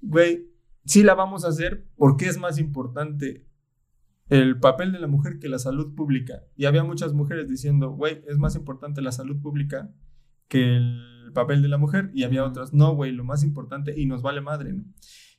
Güey, 0.00 0.48
sí 0.84 1.02
la 1.04 1.14
vamos 1.14 1.44
a 1.44 1.48
hacer 1.48 1.86
porque 1.96 2.26
es 2.26 2.38
más 2.38 2.58
importante 2.58 3.46
el 4.28 4.58
papel 4.58 4.92
de 4.92 4.98
la 4.98 5.06
mujer 5.06 5.38
que 5.38 5.48
la 5.48 5.58
salud 5.58 5.94
pública. 5.94 6.42
Y 6.56 6.64
había 6.64 6.82
muchas 6.84 7.12
mujeres 7.14 7.48
diciendo, 7.48 7.90
güey, 7.90 8.22
es 8.28 8.38
más 8.38 8.56
importante 8.56 9.00
la 9.02 9.12
salud 9.12 9.40
pública 9.40 9.92
que 10.48 10.76
el 10.76 11.30
papel 11.34 11.62
de 11.62 11.68
la 11.68 11.78
mujer. 11.78 12.10
Y 12.14 12.24
había 12.24 12.44
otras, 12.44 12.72
no, 12.72 12.94
güey, 12.94 13.12
lo 13.12 13.24
más 13.24 13.42
importante 13.44 13.98
y 13.98 14.06
nos 14.06 14.22
vale 14.22 14.40
madre, 14.40 14.72
¿no? 14.72 14.84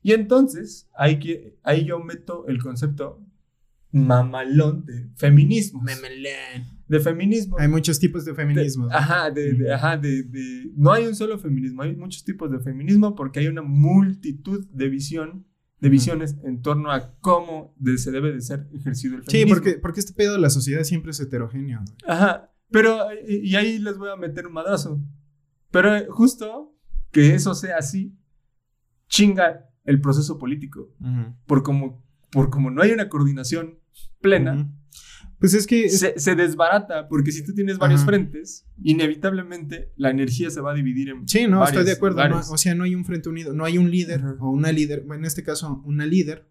Y 0.02 0.14
entonces, 0.14 0.90
ahí, 0.96 1.20
que, 1.20 1.58
ahí 1.64 1.84
yo 1.86 2.00
meto 2.00 2.48
el 2.48 2.62
concepto 2.62 3.26
mamalón 3.92 4.86
de 4.86 5.10
feminismo. 5.16 5.82
De 6.88 7.00
feminismo. 7.00 7.58
Hay 7.60 7.68
muchos 7.68 8.00
tipos 8.00 8.24
de 8.26 8.34
feminismo. 8.34 8.88
De- 8.88 8.94
ajá, 8.96 9.32
de, 9.32 9.74
ajá, 9.74 9.98
de, 9.98 10.24
de- 10.24 10.72
no 10.76 10.92
hay 10.92 11.06
un 11.06 11.16
solo 11.16 11.38
feminismo, 11.40 11.82
hay 11.82 11.96
muchos 11.96 12.24
tipos 12.24 12.52
de 12.52 12.60
feminismo 12.60 13.16
porque 13.16 13.40
hay 13.40 13.48
una 13.48 13.62
multitud 13.62 14.66
de 14.72 14.90
visión, 14.90 15.46
de 15.80 15.90
visiones 15.90 16.38
en 16.44 16.62
torno 16.62 16.92
a 16.92 17.14
cómo 17.20 17.74
de- 17.78 17.98
se 17.98 18.12
debe 18.12 18.32
de 18.34 18.42
ser 18.42 18.68
ejercido 18.74 19.16
el 19.18 19.24
Sí, 19.24 19.32
feminismo. 19.32 19.56
porque, 19.56 19.80
porque 19.80 20.00
este 20.00 20.14
pedo 20.14 20.34
de 20.34 20.40
la 20.40 20.50
sociedad 20.50 20.84
siempre 20.84 21.12
es 21.12 21.20
heterogéneo. 21.20 21.80
güey. 21.86 21.96
Ajá, 22.08 22.52
pero 22.72 23.08
y, 23.28 23.50
y 23.52 23.56
ahí 23.56 23.78
les 23.80 23.98
voy 23.98 24.10
a 24.10 24.16
meter 24.16 24.48
un 24.48 24.54
madrazo. 24.54 25.00
Pero 25.72 25.96
eh, 25.96 26.08
justo 26.10 26.74
que 27.12 27.36
eso 27.36 27.54
sea 27.54 27.78
así, 27.78 28.18
chinga 29.08 29.70
el 29.84 30.02
proceso 30.02 30.38
político, 30.38 30.90
por 31.46 31.64
como, 31.64 32.04
por 32.32 32.50
como 32.50 32.70
no 32.72 32.82
hay 32.82 32.92
una 32.92 33.08
coordinación 33.10 33.80
plena. 34.20 34.70
Pues 35.40 35.54
es 35.54 35.68
que. 35.68 35.86
es- 35.86 36.00
Se, 36.00 36.20
se 36.20 36.36
desbarata, 36.36 37.08
porque 37.08 37.32
si 37.32 37.44
tú 37.44 37.54
tienes 37.54 37.78
varios 37.78 38.02
Ajá. 38.02 38.10
frentes, 38.10 38.66
inevitablemente 38.84 39.92
la 39.96 40.10
energía 40.10 40.50
se 40.50 40.62
va 40.62 40.72
a 40.72 40.76
dividir 40.76 41.10
en 41.10 41.28
Sí, 41.28 41.46
no, 41.48 41.64
estoy 41.64 41.84
de 41.86 41.92
acuerdo. 41.94 42.28
no, 42.28 42.40
o 42.40 42.58
sea, 42.58 42.74
no 42.76 42.84
hay 42.84 42.96
un 42.96 43.06
frente 43.06 43.30
unido, 43.30 43.54
no 43.54 43.64
hay 43.66 43.78
un 43.78 43.92
líder 43.92 44.22
Ajá. 44.22 44.36
o 44.40 44.50
una 44.52 44.72
líder, 44.72 45.06
en 45.14 45.26
este 45.26 45.44
caso, 45.44 45.82
una 45.86 46.06
líder 46.06 46.48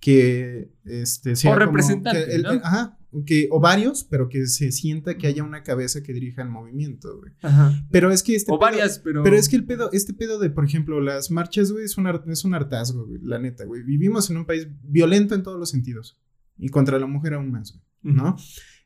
que 0.00 0.70
este, 0.84 1.36
sea. 1.36 1.52
O 1.52 1.54
representante, 1.58 2.24
que 2.26 2.34
el- 2.34 2.42
¿no? 2.42 2.50
el- 2.52 2.58
ajá, 2.62 2.98
que, 3.26 3.48
o 3.50 3.60
varios, 3.60 4.04
pero 4.04 4.28
que 4.28 4.46
se 4.48 4.72
sienta 4.72 5.16
que 5.16 5.26
haya 5.28 5.44
una 5.44 5.62
cabeza 5.62 6.02
que 6.02 6.12
dirija 6.12 6.42
el 6.42 6.48
movimiento, 6.48 7.16
güey. 7.18 7.32
Ajá. 7.42 7.72
Pero 7.90 8.10
es 8.10 8.22
que 8.22 8.34
este. 8.34 8.50
o 8.52 8.58
pedo- 8.58 8.60
varias, 8.70 8.98
pero. 8.98 9.22
Pero 9.22 9.36
es 9.36 9.48
que 9.48 9.56
el 9.56 9.64
pedo, 9.64 9.90
este 9.92 10.12
pedo 10.14 10.38
de, 10.38 10.50
por 10.50 10.64
ejemplo, 10.64 11.00
las 11.00 11.30
marchas, 11.30 11.70
güey, 11.72 11.84
es 11.84 11.96
un, 11.96 12.06
es 12.28 12.44
un 12.44 12.54
hartazgo, 12.54 13.06
güey, 13.06 13.20
la 13.22 13.38
neta, 13.38 13.64
güey. 13.64 13.82
Vivimos 13.82 14.28
en 14.30 14.36
un 14.38 14.44
país 14.46 14.66
violento 14.82 15.34
en 15.34 15.42
todos 15.42 15.58
los 15.58 15.70
sentidos. 15.70 16.18
Y 16.58 16.68
contra 16.68 16.98
la 16.98 17.06
mujer 17.06 17.34
aún 17.34 17.50
más. 17.50 17.80
¿no? 18.02 18.36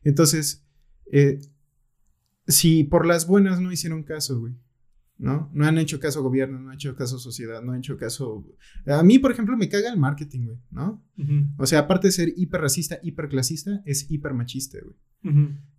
Entonces, 0.03 0.65
eh, 1.11 1.39
si 2.47 2.83
por 2.83 3.05
las 3.05 3.27
buenas 3.27 3.59
no 3.59 3.71
hicieron 3.71 4.03
caso, 4.03 4.39
güey, 4.39 4.55
¿no? 5.17 5.49
No 5.53 5.65
han 5.65 5.77
hecho 5.77 5.99
caso 5.99 6.23
gobierno, 6.23 6.57
no 6.59 6.69
han 6.69 6.75
hecho 6.75 6.95
caso 6.95 7.19
sociedad, 7.19 7.61
no 7.61 7.73
han 7.73 7.79
hecho 7.79 7.97
caso... 7.97 8.47
A 8.87 9.03
mí, 9.03 9.19
por 9.19 9.31
ejemplo, 9.31 9.57
me 9.57 9.67
caga 9.69 9.89
el 9.91 9.97
marketing, 9.99 10.45
güey, 10.45 10.57
¿no? 10.71 11.03
O 11.57 11.65
sea, 11.67 11.79
aparte 11.79 12.07
de 12.07 12.11
ser 12.13 12.33
hiperracista, 12.37 12.99
hiperclasista, 13.03 13.81
es 13.85 14.09
hipermachista, 14.09 14.77
güey. 14.81 14.95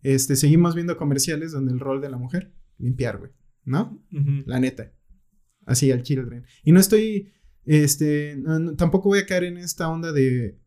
Este, 0.03 0.37
seguimos 0.37 0.75
viendo 0.75 0.97
comerciales 0.99 1.53
donde 1.53 1.73
el 1.73 1.81
rol 1.81 2.01
de 2.03 2.11
la 2.11 2.19
mujer, 2.19 2.53
limpiar, 2.79 3.19
güey, 3.19 3.33
¿no? 3.65 4.01
La 4.47 4.61
neta. 4.61 4.93
Así 5.65 5.91
al 5.91 6.03
children. 6.03 6.45
Y 6.63 6.73
no 6.73 6.81
estoy, 6.81 7.33
este, 7.65 8.37
no- 8.37 8.59
no- 8.59 8.77
tampoco 8.77 9.09
voy 9.09 9.21
a 9.21 9.27
caer 9.27 9.45
en 9.45 9.57
esta 9.57 9.89
onda 9.89 10.13
de... 10.13 10.59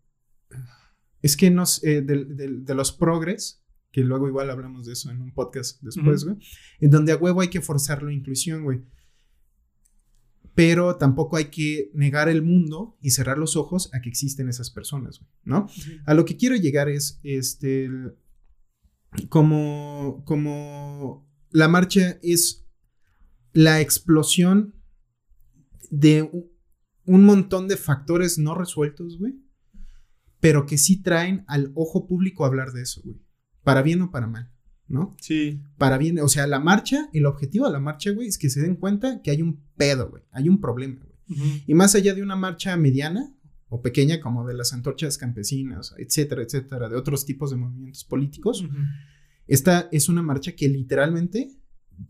Es 1.24 1.36
que 1.36 1.49
nos, 1.49 1.84
eh, 1.84 2.03
de 2.03 2.76
los 2.76 2.91
progres, 2.91 3.63
que 3.93 4.03
luego 4.03 4.28
igual 4.28 4.49
hablamos 4.49 4.86
de 4.86 4.93
eso 4.93 5.09
en 5.09 5.21
un 5.21 5.32
podcast 5.34 5.82
después, 5.82 6.26
güey, 6.26 6.38
en 6.80 6.89
donde 6.89 7.11
a 7.11 7.15
huevo 7.15 7.41
hay 7.41 7.49
que 7.49 7.61
forzar 7.61 8.03
la 8.03 8.11
inclusión, 8.11 8.63
güey. 8.63 8.82
Pero 10.55 10.97
tampoco 10.97 11.38
hay 11.38 11.45
que 11.45 11.91
negar 11.93 12.28
el 12.28 12.41
mundo 12.41 12.97
y 13.01 13.11
cerrar 13.11 13.38
los 13.38 13.55
ojos 13.55 13.89
a 13.93 14.01
que 14.01 14.09
existen 14.09 14.49
esas 14.49 14.69
personas, 14.69 15.19
güey, 15.19 15.32
¿no? 15.43 15.67
A 16.05 16.13
lo 16.13 16.26
que 16.26 16.38
quiero 16.38 16.55
llegar 16.55 16.89
es, 16.89 17.19
este, 17.24 17.89
como, 19.30 20.24
como 20.26 21.28
la 21.51 21.67
marcha 21.67 22.19
es 22.21 22.67
la 23.53 23.80
explosión 23.80 24.76
de 25.91 26.30
un 27.05 27.26
montón 27.26 27.67
de 27.67 27.78
factores 27.78 28.39
no 28.39 28.55
resueltos, 28.55 29.19
güey, 29.19 29.36
pero 30.43 30.65
que 30.65 30.77
sí 30.77 31.01
traen 31.01 31.45
al 31.47 31.71
ojo 31.73 32.05
público 32.05 32.43
a 32.43 32.47
hablar 32.47 32.73
de 32.73 32.81
eso, 32.81 33.01
güey, 33.01 33.15
para 33.63 33.81
bien 33.81 34.01
o 34.01 34.11
para 34.11 34.27
mal, 34.27 34.51
¿no? 34.89 35.15
Sí. 35.21 35.61
Para 35.77 35.97
bien, 35.97 36.19
o 36.19 36.27
sea, 36.27 36.47
la 36.47 36.59
marcha, 36.59 37.09
el 37.13 37.27
objetivo 37.27 37.65
de 37.65 37.71
la 37.71 37.79
marcha, 37.79 38.11
güey, 38.11 38.27
es 38.27 38.37
que 38.37 38.49
se 38.49 38.61
den 38.61 38.75
cuenta 38.75 39.21
que 39.21 39.31
hay 39.31 39.41
un 39.41 39.63
pedo, 39.77 40.09
güey, 40.09 40.23
hay 40.31 40.49
un 40.49 40.59
problema, 40.59 40.99
güey. 41.01 41.63
Y 41.65 41.73
más 41.75 41.95
allá 41.95 42.13
de 42.13 42.21
una 42.21 42.35
marcha 42.35 42.75
mediana 42.75 43.33
o 43.69 43.81
pequeña 43.81 44.19
como 44.19 44.45
de 44.45 44.53
las 44.53 44.73
antorchas 44.73 45.17
campesinas, 45.17 45.95
etcétera, 45.97 46.43
etcétera, 46.43 46.89
de 46.89 46.97
otros 46.97 47.25
tipos 47.25 47.49
de 47.49 47.55
movimientos 47.55 48.03
políticos, 48.03 48.65
esta 49.47 49.87
es 49.93 50.09
una 50.09 50.23
marcha 50.23 50.57
que 50.57 50.67
literalmente 50.67 51.57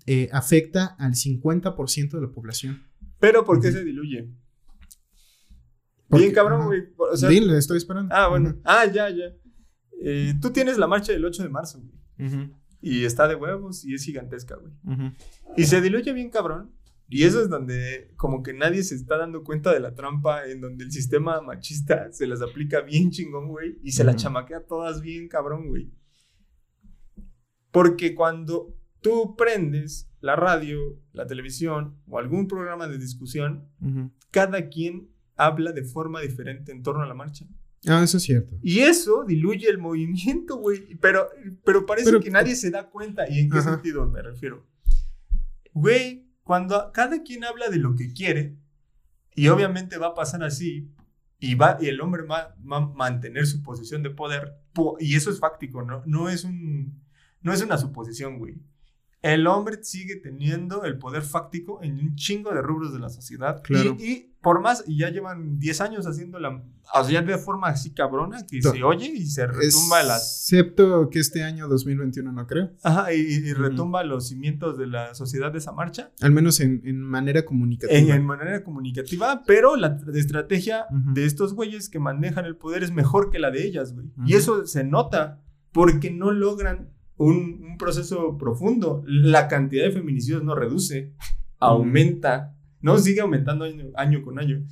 eh, 0.08 0.30
afecta 0.32 0.96
al 0.98 1.14
50% 1.14 2.10
de 2.10 2.22
la 2.22 2.32
población. 2.32 2.82
Pero 3.20 3.46
¿por 3.46 3.62
qué 3.62 3.72
se 3.72 3.84
diluye? 3.84 4.28
Bien 6.10 6.32
cabrón, 6.32 6.66
güey. 6.66 6.84
O 6.98 7.18
sea, 7.18 7.30
Dile, 7.30 7.58
estoy 7.58 7.78
esperando. 7.78 8.14
ah, 8.16 8.28
bueno. 8.28 8.56
Ah, 8.64 8.86
ya, 8.86 9.10
ya. 9.10 9.34
Eh, 10.02 10.34
tú 10.42 10.52
tienes 10.52 10.78
la 10.78 10.88
marcha 10.88 11.12
del 11.12 11.26
8 11.26 11.44
de 11.44 11.50
marzo, 11.50 11.82
güey. 11.82 12.52
Y 12.82 13.06
está 13.06 13.28
de 13.28 13.36
huevos 13.36 13.86
y 13.86 13.94
es 13.94 14.04
gigantesca, 14.04 14.56
güey. 14.58 14.74
Y 15.56 15.64
se 15.64 15.82
diluye 15.82 16.12
bien 16.14 16.30
cabrón. 16.30 16.74
Y 17.10 17.24
eso 17.24 17.42
es 17.42 17.50
donde 17.50 18.12
como 18.16 18.44
que 18.44 18.54
nadie 18.54 18.84
se 18.84 18.96
está 18.96 19.18
dando 19.18 19.44
cuenta 19.44 19.72
de 19.74 19.80
la 19.80 19.94
trampa 19.94 20.48
en 20.48 20.62
donde 20.62 20.84
el 20.86 20.92
sistema 20.92 21.42
machista 21.42 22.12
se 22.12 22.28
las 22.28 22.42
aplica 22.42 22.82
bien 22.82 23.12
chingón, 23.12 23.48
güey. 23.50 23.78
Y 23.84 23.92
se 23.92 24.04
las 24.04 24.16
chamaquea 24.18 24.66
todas 24.66 25.02
bien 25.02 25.28
cabrón, 25.28 25.68
güey. 25.70 25.92
Porque 27.72 28.16
cuando 28.16 28.76
tú 29.02 29.36
prendes 29.36 30.10
la 30.22 30.36
radio, 30.36 30.80
la 31.12 31.26
televisión 31.28 32.02
o 32.08 32.18
algún 32.20 32.48
programa 32.48 32.88
de 32.88 32.98
discusión, 32.98 33.70
cada 34.32 34.70
quien 34.70 35.13
habla 35.36 35.72
de 35.72 35.84
forma 35.84 36.22
diferente 36.22 36.72
en 36.72 36.84
torno 36.84 37.04
a 37.04 37.08
la 37.08 37.14
marcha. 37.14 37.46
Ah, 37.86 38.02
eso 38.04 38.18
es 38.18 38.24
cierto. 38.24 38.58
Y 38.62 38.80
eso 38.80 39.26
diluye 39.28 39.68
el 39.70 39.78
movimiento, 39.78 40.56
güey. 40.58 40.96
Pero, 41.02 41.28
pero 41.66 41.86
parece 41.86 42.06
Pero- 42.12 42.22
que 42.22 42.30
nadie 42.32 42.56
se 42.56 42.72
da 42.72 42.90
cuenta. 42.90 43.30
¿Y 43.30 43.40
en 43.40 43.50
qué 43.50 43.58
Ajá. 43.60 43.74
sentido 43.74 44.06
me 44.10 44.22
refiero? 44.22 44.66
Güey, 45.74 46.28
cuando 46.44 46.92
cada 46.94 47.24
quien 47.24 47.44
habla 47.44 47.70
de 47.70 47.78
lo 47.78 47.96
que 47.96 48.14
quiere, 48.14 48.58
y 49.36 49.48
obviamente 49.48 49.98
va 49.98 50.08
a 50.08 50.14
pasar 50.14 50.44
así, 50.44 50.92
y, 51.40 51.56
va, 51.56 51.78
y 51.82 51.88
el 51.88 52.00
hombre 52.00 52.24
va, 52.24 52.56
va 52.72 52.78
a 52.78 52.80
mantener 52.88 53.46
su 53.48 53.62
posición 53.64 54.04
de 54.04 54.12
poder, 54.12 54.54
po- 54.74 54.96
y 55.00 55.16
eso 55.16 55.30
es 55.32 55.40
fáctico, 55.40 55.82
¿no? 55.82 56.04
No 56.06 56.30
es, 56.30 56.44
un, 56.46 57.02
no 57.42 57.52
es 57.52 57.62
una 57.62 57.78
suposición, 57.78 58.38
güey. 58.38 58.56
El 59.24 59.48
hombre 59.48 59.78
sigue 59.84 60.18
teniendo 60.18 60.84
el 60.84 60.98
poder 61.00 61.24
fáctico 61.24 61.82
en 61.82 61.98
un 61.98 62.16
chingo 62.16 62.54
de 62.54 62.62
rubros 62.62 62.94
de 62.94 63.00
la 63.00 63.10
sociedad. 63.10 63.62
Claro. 63.64 63.96
Y, 63.98 64.04
y 64.12 64.30
por 64.42 64.60
más, 64.62 64.84
y 64.86 64.98
ya 65.00 65.10
llevan 65.10 65.58
10 65.60 65.80
años 65.82 66.06
haciendo 66.06 66.38
la. 66.40 66.62
O 66.94 67.04
sea, 67.06 67.10
ya 67.10 67.22
de 67.22 67.38
forma 67.38 67.70
así 67.70 67.92
cabrona 67.94 68.46
que 68.46 68.62
se 68.62 68.84
oye 68.84 69.08
y 69.08 69.26
se 69.26 69.48
retumba 69.48 70.04
las. 70.04 70.42
Excepto 70.52 71.10
que 71.10 71.20
este 71.20 71.42
año 71.42 71.70
2021 71.70 72.34
no 72.34 72.46
creo. 72.46 72.72
Ajá, 72.84 73.14
y, 73.14 73.54
retumba 73.54 74.04
los 74.04 74.28
cimientos 74.28 74.78
de 74.78 74.88
la 74.88 75.16
sociedad 75.16 75.54
de 75.54 75.60
esa 75.60 75.72
marcha. 75.72 76.12
Al 76.20 76.32
menos 76.32 76.60
en, 76.60 76.82
en 76.84 77.00
manera 77.02 77.46
comunicativa. 77.46 77.98
En, 77.98 78.10
en 78.10 78.26
manera 78.26 78.62
comunicativa, 78.66 79.44
pero 79.48 79.78
la 79.78 79.98
tra- 79.98 80.14
estrategia 80.18 80.86
de 80.92 81.26
estos 81.26 81.54
güeyes 81.54 81.90
que 81.90 82.00
manejan 82.00 82.44
el 82.44 82.58
poder 82.58 82.84
es 82.84 82.92
mejor 82.92 83.30
que 83.30 83.40
la 83.40 83.50
de 83.52 83.66
ellas, 83.66 83.94
güey. 83.94 84.08
Y 84.26 84.34
eso 84.34 84.68
se 84.68 84.84
nota 84.84 85.40
porque 85.72 86.12
no 86.12 86.32
logran 86.32 86.90
un, 87.18 87.62
un 87.64 87.78
proceso 87.78 88.38
profundo. 88.38 89.04
La 89.08 89.48
cantidad 89.48 89.86
de 89.86 89.92
feminicidios 89.92 90.44
no 90.44 90.56
reduce, 90.56 91.14
aumenta, 91.60 92.56
no 92.82 92.98
sigue 92.98 93.22
aumentando 93.22 93.66
año, 93.66 93.86
año 93.96 94.22
con 94.24 94.40
año. 94.40 94.64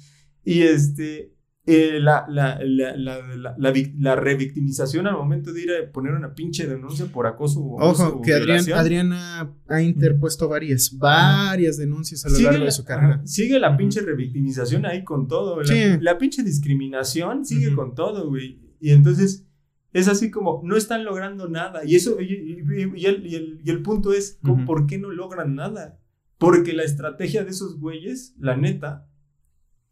Y 0.43 0.61
este, 0.63 1.33
eh, 1.67 1.99
la, 2.01 2.25
la, 2.27 2.59
la, 2.63 2.95
la, 2.97 3.19
la, 3.37 3.55
la 3.57 3.71
vic- 3.73 3.93
la 3.99 4.15
revictimización 4.15 5.05
al 5.07 5.13
momento 5.15 5.53
de 5.53 5.61
ir 5.61 5.69
a 5.71 5.91
poner 5.91 6.13
una 6.13 6.33
pinche 6.33 6.65
denuncia 6.67 7.05
por 7.05 7.27
acoso 7.27 7.61
o 7.61 7.79
Ojo, 7.81 8.07
o 8.17 8.21
que 8.21 8.33
Adrián. 8.33 8.65
Adriana 8.73 9.53
ha 9.67 9.81
interpuesto 9.81 10.49
varias, 10.49 10.97
varias 10.97 11.77
denuncias 11.77 12.25
a 12.25 12.29
lo 12.29 12.35
Sigue 12.35 12.45
largo 12.45 12.59
la, 12.59 12.65
de 12.65 12.71
su 12.71 12.83
carrera. 12.83 13.21
sigue 13.25 13.59
la 13.59 13.77
pinche 13.77 14.01
revictimización 14.01 14.85
ahí 14.85 15.03
con 15.03 15.27
todo. 15.27 15.61
La, 15.61 15.65
Sí. 15.67 15.79
la 16.01 16.17
pinche 16.17 16.43
discriminación 16.43 17.45
sigue 17.45 17.67
Ujú. 17.67 17.75
con 17.75 17.95
todo, 17.95 18.27
güey. 18.27 18.59
Y 18.79 18.89
entonces 18.89 19.45
es 19.93 20.07
así 20.07 20.31
como 20.31 20.61
no 20.63 20.75
están 20.77 21.03
logrando 21.05 21.47
nada. 21.49 21.81
Y 21.85 21.95
eso, 21.95 22.19
y, 22.21 22.25
y- 22.33 22.91
y 22.95 23.05
el, 23.05 23.25
y 23.27 23.35
el- 23.35 23.61
y 23.63 23.69
el 23.69 23.81
punto 23.81 24.13
es, 24.13 24.39
¿cómo- 24.41 24.55
Ujú. 24.63 24.65
¿por 24.65 24.87
qué 24.87 24.97
no 24.97 25.09
logran 25.11 25.55
nada? 25.55 25.99
Porque 26.37 26.73
la 26.73 26.83
estrategia 26.83 27.43
de 27.43 27.51
esos 27.51 27.79
güeyes, 27.79 28.33
la 28.39 28.55
neta, 28.57 29.07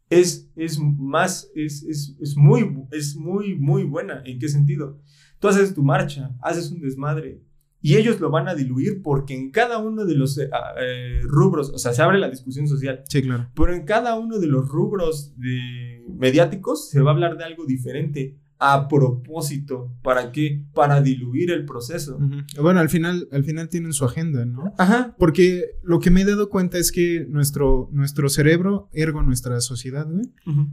es, 0.08 0.50
es 0.56 0.80
más, 0.80 1.50
es, 1.54 1.84
es, 1.84 2.16
es 2.20 2.36
muy, 2.36 2.76
es 2.90 3.14
muy, 3.16 3.54
muy 3.56 3.84
buena. 3.84 4.22
¿En 4.24 4.38
qué 4.38 4.48
sentido? 4.48 5.00
Tú 5.38 5.48
haces 5.48 5.74
tu 5.74 5.82
marcha, 5.82 6.36
haces 6.42 6.70
un 6.72 6.80
desmadre. 6.80 7.42
Y 7.82 7.96
ellos 7.96 8.20
lo 8.20 8.28
van 8.30 8.46
a 8.48 8.54
diluir 8.54 9.00
porque 9.02 9.34
en 9.34 9.50
cada 9.52 9.78
uno 9.78 10.04
de 10.04 10.14
los 10.14 10.36
eh, 10.38 10.50
ah, 10.52 10.74
eh, 10.78 11.20
rubros, 11.22 11.70
o 11.70 11.78
sea, 11.78 11.92
se 11.94 12.02
abre 12.02 12.18
la 12.18 12.28
discusión 12.28 12.68
social, 12.68 13.02
Sí, 13.08 13.22
claro. 13.22 13.48
pero 13.54 13.72
en 13.72 13.84
cada 13.86 14.18
uno 14.18 14.38
de 14.38 14.48
los 14.48 14.68
rubros 14.68 15.34
de 15.38 16.04
mediáticos 16.18 16.90
se 16.90 17.00
va 17.00 17.12
a 17.12 17.14
hablar 17.14 17.38
de 17.38 17.44
algo 17.44 17.64
diferente 17.64 18.36
a 18.60 18.88
propósito. 18.88 19.92
¿Para 20.02 20.32
qué? 20.32 20.64
Para 20.74 21.00
diluir 21.00 21.50
el 21.50 21.64
proceso. 21.64 22.18
Bueno, 22.60 22.80
al 22.80 22.88
final, 22.88 23.26
al 23.32 23.42
final 23.44 23.68
tienen 23.68 23.92
su 23.92 24.04
agenda, 24.04 24.44
¿no? 24.44 24.72
Ajá. 24.78 25.14
Porque 25.18 25.64
lo 25.82 25.98
que 25.98 26.10
me 26.10 26.20
he 26.20 26.24
dado 26.24 26.50
cuenta 26.50 26.78
es 26.78 26.92
que 26.92 27.26
nuestro, 27.28 27.88
nuestro 27.92 28.28
cerebro, 28.28 28.88
ergo 28.92 29.22
nuestra 29.22 29.60
sociedad, 29.60 30.06
güey, 30.08 30.26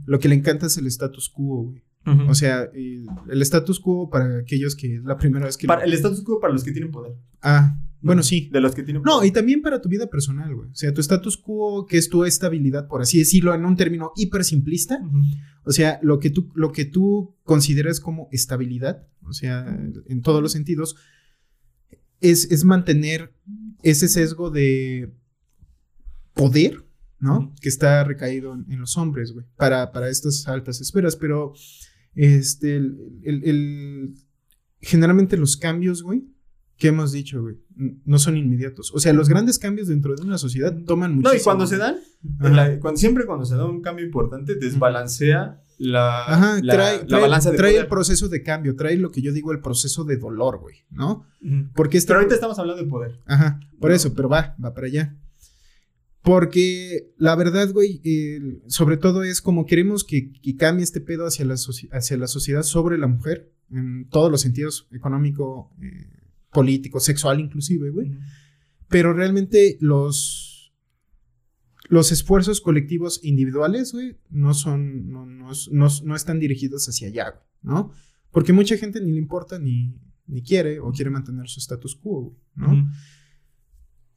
lo 0.06 0.18
que 0.18 0.28
le 0.28 0.34
encanta 0.34 0.66
es 0.66 0.76
el 0.76 0.86
status 0.86 1.28
quo, 1.30 1.64
güey. 1.64 1.82
O 2.28 2.34
sea, 2.34 2.62
el, 2.72 3.06
el 3.28 3.42
status 3.42 3.80
quo 3.80 4.08
para 4.08 4.38
aquellos 4.38 4.74
que 4.76 4.96
es 4.96 5.02
la 5.04 5.18
primera 5.18 5.44
vez 5.44 5.58
que... 5.58 5.66
lo- 5.66 5.74
Para, 5.74 5.84
el 5.84 5.92
status 5.92 6.22
quo 6.22 6.40
para 6.40 6.54
los 6.54 6.64
que 6.64 6.72
tienen 6.72 6.90
poder. 6.90 7.14
Ah, 7.42 7.76
bueno, 8.00 8.22
sí. 8.22 8.48
De 8.52 8.60
los 8.60 8.74
que 8.74 8.82
tienen 8.82 9.02
No, 9.02 9.24
y 9.24 9.30
también 9.32 9.60
para 9.62 9.80
tu 9.80 9.88
vida 9.88 10.08
personal, 10.08 10.54
güey. 10.54 10.70
O 10.70 10.74
sea, 10.74 10.92
tu 10.94 11.00
status 11.00 11.36
quo, 11.36 11.86
que 11.86 11.98
es 11.98 12.08
tu 12.08 12.24
estabilidad, 12.24 12.86
por 12.88 13.02
así 13.02 13.18
decirlo, 13.18 13.54
en 13.54 13.64
un 13.64 13.76
término 13.76 14.12
hiper 14.16 14.44
simplista. 14.44 15.00
O 15.64 15.72
sea, 15.72 15.98
lo 16.02 16.18
que 16.18 16.30
tú, 16.30 16.50
lo 16.54 16.70
que 16.72 16.84
tú 16.84 17.36
consideras 17.44 18.00
como 18.00 18.28
estabilidad, 18.32 19.06
o 19.22 19.32
sea, 19.32 19.66
en 20.06 20.22
todos 20.22 20.40
los 20.42 20.52
sentidos, 20.52 20.96
es, 22.20 22.50
es 22.50 22.64
mantener 22.64 23.32
ese 23.82 24.08
sesgo 24.08 24.50
de 24.50 25.12
poder, 26.34 26.84
¿no? 27.20 27.54
Que 27.60 27.68
está 27.68 28.04
recaído 28.04 28.54
en, 28.54 28.66
en 28.72 28.80
los 28.80 28.96
hombres, 28.96 29.32
güey, 29.32 29.46
para, 29.56 29.92
para 29.92 30.08
estas 30.08 30.46
altas 30.48 30.80
esferas. 30.80 31.16
Pero, 31.16 31.52
este, 32.14 32.76
el, 32.76 32.96
el- 33.24 33.44
el- 33.44 34.14
generalmente 34.80 35.36
los 35.36 35.56
cambios, 35.56 36.02
güey, 36.02 36.24
que 36.78 36.88
hemos 36.88 37.10
dicho, 37.12 37.42
güey, 37.42 37.56
no 38.04 38.18
son 38.18 38.36
inmediatos. 38.36 38.92
O 38.94 39.00
sea, 39.00 39.12
los 39.12 39.28
grandes 39.28 39.58
cambios 39.58 39.88
dentro 39.88 40.14
de 40.14 40.22
una 40.22 40.38
sociedad 40.38 40.74
toman 40.86 41.16
mucho. 41.16 41.28
No, 41.28 41.34
y 41.34 41.40
cuando 41.40 41.66
se 41.66 41.76
dan, 41.76 41.96
la- 42.40 42.78
cuando, 42.78 42.98
siempre 42.98 43.26
cuando 43.26 43.44
se 43.44 43.56
da 43.56 43.64
un 43.66 43.82
cambio 43.82 44.04
importante, 44.06 44.54
desbalancea 44.54 45.60
la, 45.78 46.24
Ajá, 46.24 46.60
la, 46.62 46.72
trae, 46.72 46.98
la 46.98 47.06
trae- 47.06 47.20
balanza 47.20 47.50
de 47.50 47.56
trae 47.56 47.72
poder. 47.72 47.82
el 47.84 47.88
proceso 47.88 48.28
de 48.28 48.42
cambio, 48.42 48.74
trae 48.76 48.96
lo 48.96 49.10
que 49.10 49.22
yo 49.22 49.32
digo 49.32 49.52
el 49.52 49.60
proceso 49.60 50.04
de 50.04 50.16
dolor, 50.16 50.58
güey, 50.60 50.76
¿no? 50.90 51.24
Porque 51.74 51.98
este... 51.98 52.08
Pero 52.08 52.20
ahorita 52.20 52.34
estamos 52.36 52.58
hablando 52.58 52.82
de 52.82 52.88
poder. 52.88 53.20
Ajá, 53.26 53.60
por 53.80 53.90
No. 53.90 53.96
eso, 53.96 54.14
pero 54.14 54.28
va, 54.28 54.56
va 54.64 54.72
para 54.72 54.86
allá. 54.86 55.16
Porque 56.22 57.12
la 57.16 57.34
verdad, 57.36 57.72
güey, 57.72 58.00
eh, 58.04 58.60
sobre 58.66 58.96
todo 58.96 59.22
es 59.22 59.40
como 59.40 59.66
queremos 59.66 60.04
que, 60.04 60.32
que 60.32 60.56
cambie 60.56 60.84
este 60.84 61.00
pedo 61.00 61.26
hacia 61.26 61.44
la, 61.44 61.54
hacia 61.54 62.16
la 62.16 62.26
sociedad 62.26 62.62
sobre 62.64 62.98
la 62.98 63.06
mujer, 63.06 63.52
en 63.70 64.08
todos 64.10 64.30
los 64.30 64.40
sentidos, 64.40 64.88
económico, 64.92 65.70
eh, 65.80 66.10
político, 66.52 67.00
sexual 67.00 67.40
inclusive, 67.40 67.90
güey. 67.90 68.10
Pero 68.88 69.12
realmente 69.12 69.76
los, 69.80 70.72
los 71.88 72.10
esfuerzos 72.12 72.60
colectivos 72.60 73.20
individuales, 73.22 73.92
güey, 73.92 74.16
no 74.30 74.54
son, 74.54 75.08
no, 75.10 75.26
no, 75.26 75.50
no, 75.70 75.88
no 76.04 76.16
están 76.16 76.38
dirigidos 76.40 76.88
hacia 76.88 77.08
allá, 77.08 77.30
güey, 77.30 77.44
¿no? 77.62 77.92
Porque 78.30 78.52
mucha 78.52 78.76
gente 78.76 79.00
ni 79.00 79.12
le 79.12 79.18
importa 79.18 79.58
ni, 79.58 79.94
ni 80.26 80.42
quiere 80.42 80.80
o 80.80 80.90
quiere 80.92 81.10
mantener 81.10 81.48
su 81.48 81.60
status 81.60 81.96
quo, 81.96 82.20
güey, 82.22 82.36
¿no? 82.56 82.90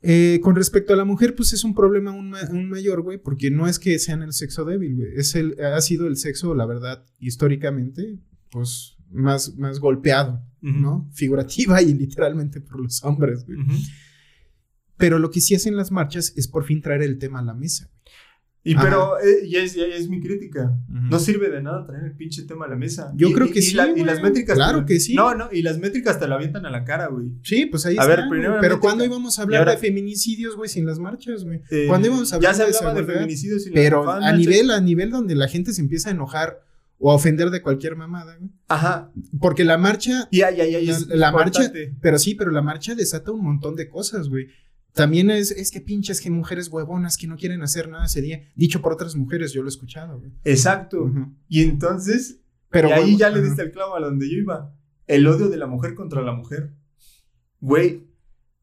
Eh, 0.04 0.40
con 0.42 0.56
respecto 0.56 0.94
a 0.94 0.96
la 0.96 1.06
mujer, 1.06 1.36
pues 1.36 1.54
es 1.54 1.64
un 1.64 1.76
problema 1.76 2.10
aún, 2.10 2.32
ma- 2.32 2.40
aún 2.42 2.70
mayor, 2.70 3.02
güey, 3.04 3.20
porque 3.20 3.52
no 3.52 3.68
es 3.68 3.78
que 3.78 4.00
sean 4.00 4.24
el 4.24 4.34
sexo 4.34 4.66
débil, 4.66 4.96
güey, 4.96 5.10
es 5.16 5.36
el, 5.36 5.56
ha 5.64 5.80
sido 5.82 6.08
el 6.08 6.18
sexo, 6.18 6.56
la 6.56 6.66
verdad, 6.66 7.06
históricamente, 7.20 8.18
pues 8.50 8.98
más, 9.12 9.56
más 9.58 9.80
golpeado, 9.80 10.42
¿no? 10.62 11.10
Figurativa 11.14 11.82
y 11.82 11.94
literalmente 11.94 12.62
por 12.62 12.80
los 12.80 13.04
hombres, 13.04 13.46
güey. 13.46 13.58
Pero 14.98 15.18
lo 15.20 15.32
que 15.32 15.42
sí 15.42 15.56
hacen 15.56 15.76
las 15.76 15.92
marchas 15.92 16.34
es 16.36 16.48
por 16.48 16.64
fin 16.64 16.82
traer 16.82 17.02
el 17.02 17.18
tema 17.18 17.40
a 17.40 17.44
la 17.44 17.54
mesa. 17.54 17.90
Y 18.64 18.76
Ajá. 18.76 18.84
pero, 18.84 19.20
eh, 19.20 19.48
y 19.48 19.56
es, 19.56 19.76
y 19.76 19.82
es 19.82 20.08
mi 20.08 20.22
crítica. 20.22 20.78
No 20.88 21.18
sirve 21.18 21.50
de 21.50 21.64
nada 21.64 21.84
traer 21.84 22.04
el 22.04 22.12
pinche 22.16 22.44
tema 22.44 22.66
a 22.66 22.70
la 22.70 22.76
mesa. 22.76 23.12
Yo 23.16 23.30
Y- 23.30 23.34
creo 23.34 23.48
y- 23.48 23.52
que 23.54 23.58
y 23.58 23.62
sí, 23.64 23.74
la- 23.74 23.88
y 23.88 23.94
güey. 23.94 24.04
las 24.04 24.22
métricas. 24.22 24.56
Claro 24.56 24.86
te- 24.86 24.94
que 24.94 25.00
sí. 25.00 25.16
No, 25.16 25.34
no, 25.34 25.50
y 25.52 25.64
las 25.64 25.80
métricas 25.80 26.20
te 26.20 26.28
la 26.28 26.36
avientan 26.36 26.68
a 26.68 26.70
la 26.70 26.84
cara, 26.84 27.08
güey. 27.08 27.32
Sí, 27.42 27.66
pues 27.66 27.88
ahí 27.88 27.98
A 27.98 28.02
está. 28.04 28.08
ver, 28.08 28.28
güey. 28.28 28.40
primero 28.42 28.58
Pero. 28.62 28.80
¿cuándo 28.80 29.04
íbamos 29.04 29.40
a 29.40 29.42
Y 29.42 29.44
hablar 29.46 29.60
ahora- 29.62 29.72
de 29.72 29.78
feminicidios, 29.80 30.56
güey, 30.56 30.70
sin 30.70 30.86
las 30.86 31.00
marchas, 31.00 31.44
güey? 31.44 31.64
Eh, 31.72 31.86
¿Cuándo 31.88 32.10
íbamos 32.10 32.32
a 32.32 32.36
hablar 32.36 32.52
ya 32.52 32.54
se 32.66 32.72
de 32.72 32.78
hablaba 32.78 32.94
de 33.02 33.04
feminicidios 33.14 33.64
y 33.66 33.70
las 33.72 33.74
Pero 33.74 34.04
mamás, 34.04 34.24
a 34.32 34.38
nivel, 34.38 34.70
a 34.70 34.80
nivel 34.80 35.10
donde 35.10 35.34
la 35.34 35.48
gente 35.48 35.74
se 35.74 35.82
empieza 35.82 36.10
a 36.10 36.12
enojar 36.12 36.60
o 37.02 37.12
a 37.12 37.16
ofender 37.16 37.50
de 37.50 37.64
cualquier 37.64 37.96
mamada, 37.96 38.38
güey. 38.38 38.52
Ajá. 38.68 39.12
Porque 39.40 39.64
la 39.64 39.80
marcha, 39.80 40.28
Y 40.30 40.44
ay, 40.44 40.62
ay, 40.62 40.76
ay, 40.76 40.92
la, 41.10 41.32
marcha, 41.32 41.72
pero 42.00 42.20
sí, 42.20 42.36
pero 42.36 42.52
la 42.52 42.62
marcha 42.62 42.94
desata 42.94 43.32
un 43.32 43.44
montón 43.44 43.76
de 43.76 43.90
cosas, 43.90 44.30
güey. 44.30 44.48
También 44.94 45.32
es, 45.32 45.50
es 45.50 45.72
que 45.72 45.82
pinches 45.82 46.22
que 46.22 46.30
mujeres 46.30 46.68
huevonas 46.68 47.18
que 47.18 47.26
no 47.26 47.38
quieren 47.38 47.64
hacer 47.64 47.90
nada 47.90 48.06
ese 48.06 48.22
día. 48.22 48.44
Dicho 48.56 48.82
por 48.82 48.94
otras 48.94 49.16
mujeres, 49.16 49.52
yo 49.52 49.64
lo 49.64 49.68
he 49.68 49.72
escuchado, 49.72 50.20
güey. 50.20 50.32
Exacto. 50.44 51.12
Y 51.48 51.64
entonces, 51.64 52.40
Pero 52.70 52.90
y 52.90 52.92
ahí 52.92 53.18
ya 53.18 53.32
le 53.32 53.42
diste 53.42 53.64
el 53.64 53.72
clavo 53.72 53.96
a 53.96 54.00
donde 54.00 54.30
yo 54.30 54.38
iba. 54.38 54.76
El 55.08 55.26
odio 55.26 55.50
de 55.50 55.58
la 55.58 55.66
mujer 55.66 55.96
contra 55.96 56.22
la 56.22 56.34
mujer. 56.34 56.76
Güey, 57.62 58.08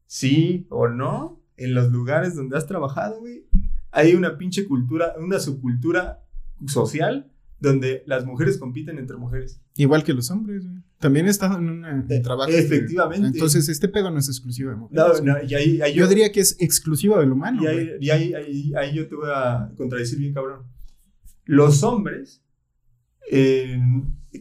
sí 0.05 0.65
o 0.69 0.87
no, 0.87 1.43
en 1.57 1.73
los 1.73 1.91
lugares 1.91 2.35
donde 2.35 2.57
has 2.57 2.67
trabajado, 2.67 3.19
güey, 3.19 3.45
hay 3.91 4.13
una 4.13 4.37
pinche 4.37 4.65
cultura, 4.65 5.15
una 5.19 5.39
subcultura 5.39 6.23
social 6.67 7.29
donde 7.59 8.03
las 8.05 8.25
mujeres 8.25 8.57
compiten 8.57 8.97
entre 8.97 9.17
mujeres. 9.17 9.61
Igual 9.75 10.03
que 10.03 10.13
los 10.13 10.31
hombres, 10.31 10.65
güey. 10.65 10.81
También 10.99 11.27
estado 11.27 11.57
en, 11.57 11.83
en 11.85 12.05
Eh, 12.09 12.19
trabajo. 12.21 12.49
efectivamente. 12.51 13.27
Entonces, 13.27 13.67
este 13.69 13.87
pedo 13.87 14.11
no 14.11 14.19
es 14.19 14.27
exclusivo 14.29 14.69
de 14.69 14.75
mujeres. 14.77 15.21
No, 15.23 15.33
no, 15.33 15.43
y 15.43 15.53
ahí, 15.55 15.81
ahí 15.81 15.93
Yo 15.93 16.07
diría 16.07 16.31
que 16.31 16.39
es 16.41 16.55
exclusivo 16.59 17.17
del 17.19 17.31
humano, 17.31 17.61
Y 17.63 17.67
ahí, 17.67 17.89
y 17.99 18.09
ahí, 18.09 18.73
ahí- 18.75 18.93
yo 18.95 19.07
te 19.07 19.15
voy 19.15 19.29
a 19.33 19.71
contradecir 19.77 20.19
bien, 20.19 20.33
cabrón. 20.33 20.63
Los 21.45 21.83
hombres 21.83 22.41
eh, 23.31 23.79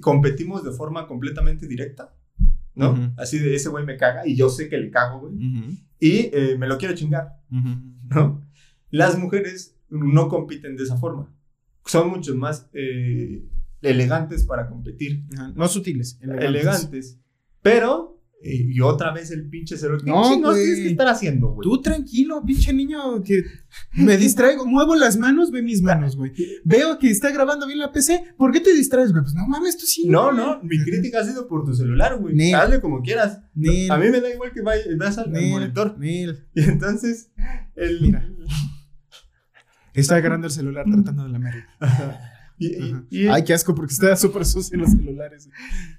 competimos 0.01 0.65
de 0.65 0.71
forma 0.73 1.07
completamente 1.07 1.67
directa, 1.67 2.15
¿no? 2.75 3.13
Así 3.17 3.39
de 3.39 3.55
ese 3.55 3.69
güey 3.69 3.85
me 3.85 3.97
caga 3.97 4.27
y 4.27 4.37
yo 4.37 4.49
sé 4.49 4.69
que 4.69 4.79
le 4.79 4.91
cago, 4.91 5.21
güey. 5.21 5.35
Y 6.01 6.31
eh, 6.33 6.57
me 6.59 6.67
lo 6.69 6.79
quiero 6.79 6.95
chingar. 6.95 7.41
¿no? 7.51 8.43
Las 8.91 9.19
mujeres 9.19 9.77
no 9.91 10.29
compiten 10.29 10.77
de 10.77 10.85
esa 10.85 10.97
forma. 10.97 11.33
Son 11.89 12.09
mucho 12.11 12.35
más 12.37 12.69
eh, 12.73 13.45
elegantes 13.83 14.45
para 14.45 14.69
competir. 14.69 15.25
Ajá, 15.35 15.53
No 15.57 15.67
sutiles, 15.69 16.19
elegantes. 16.23 16.49
Elegantes. 16.49 17.19
Pero, 17.63 18.21
eh, 18.43 18.67
y 18.69 18.81
otra 18.81 19.13
vez 19.13 19.31
el 19.33 19.49
pinche 19.49 19.77
cero. 19.77 19.99
¿Qué 20.03 20.09
No, 20.11 20.23
güey. 20.23 20.63
tienes 20.63 20.81
que 20.81 20.89
estar 20.91 21.09
haciendo, 21.09 21.49
güey? 21.49 21.65
Tú 21.69 21.83
tranquilo, 21.83 22.43
pinche 22.47 22.73
niño, 22.73 23.21
que 23.23 23.43
me 23.95 24.17
distraigo, 24.17 24.65
muevo 24.65 24.95
las 24.95 25.17
manos, 25.17 25.51
ve 25.51 25.61
mis 25.63 25.83
manos, 25.83 26.15
güey. 26.17 26.33
Veo 26.65 26.99
que 26.99 27.11
está 27.11 27.33
grabando 27.33 27.67
bien 27.67 27.79
la 27.81 27.91
PC, 27.91 28.35
¿por 28.37 28.53
qué 28.53 28.61
te 28.61 28.73
distraes, 28.75 29.11
güey? 29.11 29.25
Pues 29.25 29.35
no 29.35 29.47
mames, 29.49 29.77
tú 29.77 29.87
sí. 29.87 30.07
No, 30.09 30.31
no, 30.33 30.63
mi 30.63 30.79
crítica 30.85 31.21
ha 31.21 31.25
sido 31.25 31.49
por 31.49 31.65
tu 31.65 31.75
celular, 31.75 32.17
güey. 32.19 32.53
Hazle 32.53 32.81
como 32.81 33.03
quieras. 33.03 33.41
Nel. 33.55 33.91
A 33.91 33.99
mí 33.99 34.09
me 34.11 34.21
da 34.21 34.31
igual 34.33 34.53
que 34.53 34.61
vaya- 34.63 34.85
veas 34.97 35.19
al, 35.19 35.31
monitor. 35.31 35.97
Nel. 35.99 36.47
Y 36.55 36.63
entonces, 36.63 37.31
el. 37.75 38.01
Mira. 38.03 38.29
Está 39.99 40.17
agarrando 40.17 40.47
el 40.47 40.53
celular 40.53 40.85
tratando 40.91 41.25
de 41.25 41.29
lamerlo. 41.31 41.63
Y, 42.61 43.29
Ay, 43.29 43.45
qué 43.45 43.55
asco, 43.55 43.73
porque 43.73 43.93
está 43.95 44.17
súper 44.17 44.45
sucio 44.45 44.77
los 44.79 44.91
celulares. 44.91 45.49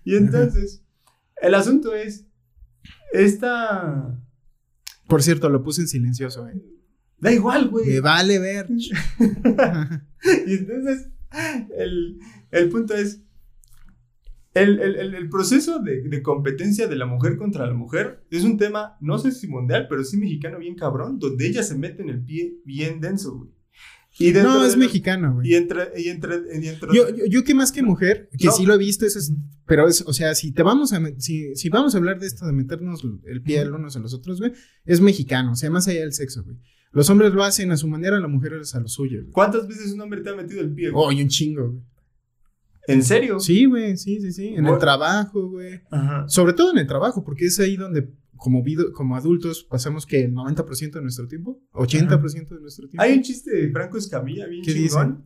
y 0.04 0.16
entonces, 0.18 0.84
el 1.42 1.56
asunto 1.56 1.96
es. 1.96 2.26
Esta. 3.14 4.20
Por 5.08 5.24
cierto, 5.24 5.48
lo 5.50 5.64
puse 5.64 5.80
en 5.82 5.88
silencioso, 5.88 6.48
eh. 6.50 6.62
Da 7.18 7.32
igual, 7.32 7.70
güey. 7.70 7.86
Me 7.88 8.00
vale 8.02 8.40
ver. 8.40 8.68
y 9.20 10.54
entonces, 10.54 11.10
el, 11.78 12.20
el 12.52 12.70
punto 12.70 12.94
es. 12.94 13.22
El, 14.54 14.80
el- 14.80 14.96
el- 14.98 15.16
el 15.16 15.30
proceso 15.30 15.80
de, 15.80 16.02
de 16.10 16.22
competencia 16.22 16.88
de 16.88 16.96
la 16.98 17.06
mujer 17.06 17.38
contra 17.38 17.66
la 17.68 17.74
mujer 17.74 18.26
es 18.32 18.44
un 18.44 18.58
tema, 18.58 18.98
no 19.00 19.18
sé 19.20 19.32
si 19.32 19.48
mundial, 19.48 19.86
pero 19.88 20.04
sí 20.04 20.18
mexicano 20.18 20.58
bien 20.58 20.76
cabrón, 20.76 21.20
donde 21.20 21.48
ella 21.48 21.64
se 21.64 21.78
mete 21.78 22.02
en 22.02 22.10
el 22.10 22.22
pie 22.26 22.56
bien 22.66 23.00
denso, 23.00 23.38
güey. 23.38 23.52
Y 24.20 24.32
No, 24.34 24.66
es 24.66 24.76
mexicano, 24.76 25.36
güey. 25.36 25.50
Y 25.50 25.56
entre, 25.56 25.90
y 25.98 26.10
entre, 26.10 26.36
y 26.62 26.68
entre- 26.68 26.90
Yo, 26.94 27.10
yo, 27.10 27.26
yo 27.26 27.44
que 27.46 27.54
más 27.56 27.72
que 27.72 27.82
mujer, 27.82 28.30
que 28.38 28.48
No. 28.48 28.52
sí 28.52 28.66
lo 28.66 28.74
he 28.74 28.78
visto, 28.78 29.06
eso 29.06 29.18
es, 29.18 29.32
pero 29.66 29.88
es, 29.88 30.02
o 30.06 30.12
sea, 30.14 30.36
si 30.36 30.52
te 30.52 30.62
vamos 30.62 30.92
a, 30.92 31.02
si, 31.20 31.56
si 31.56 31.70
vamos 31.70 31.96
a 31.96 32.00
hablar 32.00 32.20
de 32.20 32.28
esto 32.28 32.46
de 32.46 32.52
meternos 32.52 33.02
el 33.26 33.42
pie 33.42 33.60
al 33.60 33.74
unos 33.74 33.96
a 33.96 34.00
los 34.00 34.14
otros, 34.14 34.40
güey, 34.40 34.52
es 34.86 35.00
mexicano, 35.00 35.54
o 35.54 35.56
sea, 35.56 35.70
más 35.70 35.88
allá 35.88 36.02
del 36.02 36.12
sexo, 36.14 36.44
güey. 36.44 36.58
Los 36.92 37.10
hombres 37.10 37.32
lo 37.34 37.44
hacen 37.44 37.72
a 37.72 37.78
su 37.78 37.88
manera, 37.88 38.20
las 38.20 38.30
mujeres 38.30 38.76
a 38.76 38.80
lo 38.82 38.88
suyo, 38.88 39.20
güey. 39.22 39.32
¿Cuántas 39.32 39.68
veces 39.68 39.92
un 39.94 40.02
hombre 40.02 40.22
te 40.22 40.30
ha 40.32 40.36
metido 40.36 40.60
el 40.62 40.74
pie? 40.74 40.90
güey? 40.90 41.06
Oh, 41.06 41.12
y 41.12 41.22
un 41.22 41.30
chingo, 41.30 41.70
güey. 41.70 41.84
¿En 42.88 43.04
serio? 43.04 43.40
Sí, 43.40 43.66
güey, 43.66 43.96
sí, 43.98 44.20
sí, 44.20 44.32
sí. 44.34 44.48
En 44.48 44.66
el 44.66 44.78
trabajo, 44.80 45.48
güey. 45.50 45.82
Ajá. 45.92 46.28
Sobre 46.28 46.54
todo 46.54 46.72
en 46.72 46.80
el 46.80 46.88
trabajo, 46.88 47.24
porque 47.24 47.46
es 47.46 47.60
ahí 47.60 47.78
donde, 47.78 48.10
como, 48.40 48.64
como 48.94 49.16
adultos, 49.16 49.64
pasamos 49.64 50.06
que 50.06 50.24
el 50.24 50.34
90% 50.34 50.94
de 50.94 51.02
nuestro 51.02 51.28
tiempo, 51.28 51.62
80% 51.74 52.50
de 52.56 52.62
nuestro 52.62 52.88
tiempo. 52.88 53.04
Hay 53.04 53.18
un 53.18 53.22
chiste 53.22 53.52
de 53.56 53.72
Franco 53.72 53.98
Escamilla 53.98 54.48
bien 54.48 54.64
¿Qué 54.64 54.74
chingón. 54.74 55.26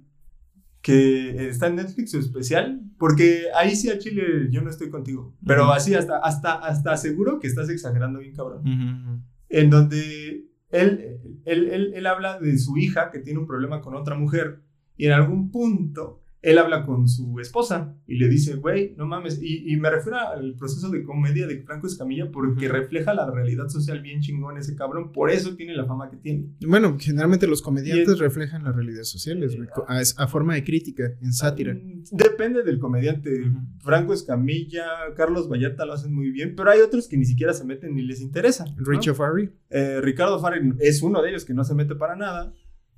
Que 0.81 1.47
está 1.47 1.67
en 1.67 1.77
Netflix 1.77 2.11
su 2.11 2.19
especial. 2.19 2.81
Porque 2.97 3.43
ahí 3.55 3.75
sí 3.75 3.89
a 3.89 3.97
Chile 3.99 4.49
yo 4.51 4.61
no 4.61 4.69
estoy 4.69 4.89
contigo. 4.89 5.37
Pero 5.45 5.63
Ujú. 5.63 5.71
así 5.71 5.93
hasta, 5.93 6.17
hasta, 6.17 6.55
hasta 6.55 6.97
seguro 6.97 7.39
que 7.39 7.47
estás 7.47 7.69
exagerando 7.69 8.19
bien 8.19 8.35
cabrón. 8.35 8.61
Ujú, 8.67 9.21
En 9.47 9.69
donde 9.69 10.49
él, 10.71 11.19
él, 11.45 11.69
él, 11.69 11.93
él 11.93 12.05
habla 12.07 12.39
de 12.39 12.57
su 12.57 12.75
hija 12.77 13.11
que 13.11 13.19
tiene 13.19 13.39
un 13.39 13.47
problema 13.47 13.79
con 13.79 13.95
otra 13.95 14.15
mujer. 14.17 14.61
Y 14.97 15.05
en 15.05 15.13
algún 15.13 15.51
punto 15.51 16.22
él 16.43 16.57
habla 16.59 16.85
con 16.85 17.07
su 17.07 17.39
esposa 17.39 17.95
y 18.05 18.17
le 18.17 18.27
dice, 18.29 18.55
güey, 18.57 18.93
no 18.97 19.07
mames. 19.07 19.41
Y, 19.41 19.73
y 19.73 19.77
me 19.77 19.89
refiero 19.89 20.19
al 20.19 20.53
proceso 20.55 20.89
de 20.91 21.01
comedia 21.03 21.47
de 21.47 21.63
Franco 21.63 21.87
Escamilla 21.87 22.29
porque 22.31 22.67
refleja 22.67 23.13
la 23.15 23.31
realidad 23.31 23.69
social 23.69 24.01
bien 24.01 24.19
chingón 24.19 24.57
ese 24.57 24.75
cabrón. 24.75 25.11
Por 25.11 25.31
eso 25.31 25.55
tiene 25.55 25.73
la 25.75 25.85
fama 25.85 26.09
que 26.11 26.17
tiene. 26.17 26.49
Bueno, 26.67 26.97
generalmente 26.99 27.47
los 27.47 27.61
comediantes 27.61 28.19
reflejan 28.19 28.63
las 28.63 28.75
realidades 28.75 29.07
sociales, 29.09 29.55
güey, 29.55 29.69
co- 29.73 29.85
a, 29.87 29.99
a 30.01 30.27
forma 30.27 30.53
de 30.53 30.63
crítica, 30.63 31.03
en 31.21 31.33
sátira. 31.33 31.73
Mm, 31.73 32.03
Depende 32.11 32.61
del 32.63 32.77
comediante. 32.77 33.51
Franco 33.79 34.13
Escamilla, 34.13 34.83
Carlos 35.15 35.47
Vallarta 35.49 35.85
lo 35.85 35.93
hacen 35.93 36.13
muy 36.13 36.29
bien, 36.31 36.55
pero 36.55 36.69
hay 36.69 36.81
otros 36.81 37.07
que 37.07 37.17
ni 37.17 37.25
siquiera 37.25 37.53
se 37.53 37.63
meten 37.65 37.95
ni 37.95 38.01
les 38.01 38.19
interesa. 38.21 38.65
¿no? 38.65 38.83
Richard 38.85 39.15
Farrey. 39.15 39.49
Eh, 39.69 39.99
Ricardo 40.01 40.39
Farren 40.39 40.75
es 40.79 41.01
uno 41.01 41.21
de 41.21 41.29
ellos 41.29 41.45
que 41.45 41.53
no 41.53 41.63
se 41.63 41.73
mete 41.73 41.95
para 41.95 42.15
nada. 42.15 42.53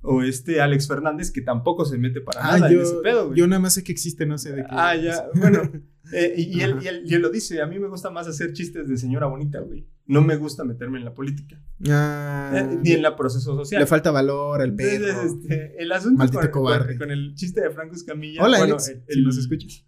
O 0.08 0.22
este 0.22 0.60
Alex 0.60 0.86
Fernández 0.88 1.30
que 1.30 1.40
tampoco 1.42 1.84
se 1.84 1.98
mete 1.98 2.20
para 2.20 2.40
Ah, 2.40 2.52
nada 2.58 2.68
en 2.70 2.76
yo, 2.76 2.82
ese 2.82 2.94
pedo, 3.02 3.26
güey. 3.26 3.38
yo 3.38 3.46
nada 3.46 3.60
más 3.60 3.74
sé 3.74 3.82
que 3.84 3.92
existe, 3.92 4.24
no 4.26 4.38
sé 4.38 4.50
de 4.52 4.62
qué. 4.62 4.68
Ah, 4.70 4.94
ya, 4.96 5.26
bueno. 5.34 5.62
eh, 6.12 6.34
y, 6.36 6.60
él, 6.60 6.76
y, 6.82 6.86
él, 6.86 7.02
y 7.04 7.14
él 7.14 7.22
lo 7.22 7.30
dice, 7.30 7.60
a 7.60 7.66
mí 7.66 7.78
me 7.78 7.88
gusta 7.88 8.10
más 8.10 8.28
hacer 8.28 8.52
chistes 8.52 8.88
de 8.88 8.96
señora 8.96 9.26
bonita, 9.26 9.60
güey. 9.60 9.86
No 10.06 10.22
me 10.22 10.36
gusta 10.36 10.62
meterme 10.64 10.98
en 10.98 11.04
la 11.04 11.12
política. 11.14 11.60
Ah, 11.88 12.52
eh, 12.54 12.78
ni 12.82 12.92
en 12.92 13.02
la 13.02 13.16
proceso 13.16 13.56
social. 13.56 13.80
le 13.80 13.86
falta 13.86 14.12
valor 14.12 14.60
al 14.62 14.70
Entonces, 14.70 15.00
perro. 15.00 15.22
este, 15.22 15.82
el 15.82 15.90
asunto 15.90 16.18
Maldito 16.18 16.40
con, 16.42 16.50
cobarde. 16.50 16.96
con- 16.96 16.98
con 17.08 17.10
el 17.10 17.34
chiste 17.34 17.60
de 17.60 17.70
Franco 17.70 17.96
Escamilla. 17.96 18.42
Hola, 18.44 18.58
bueno, 18.58 18.74
Alex, 18.74 18.88
el- 19.08 19.14
si 19.16 19.22
nos 19.22 19.36
escuchas. 19.38 19.84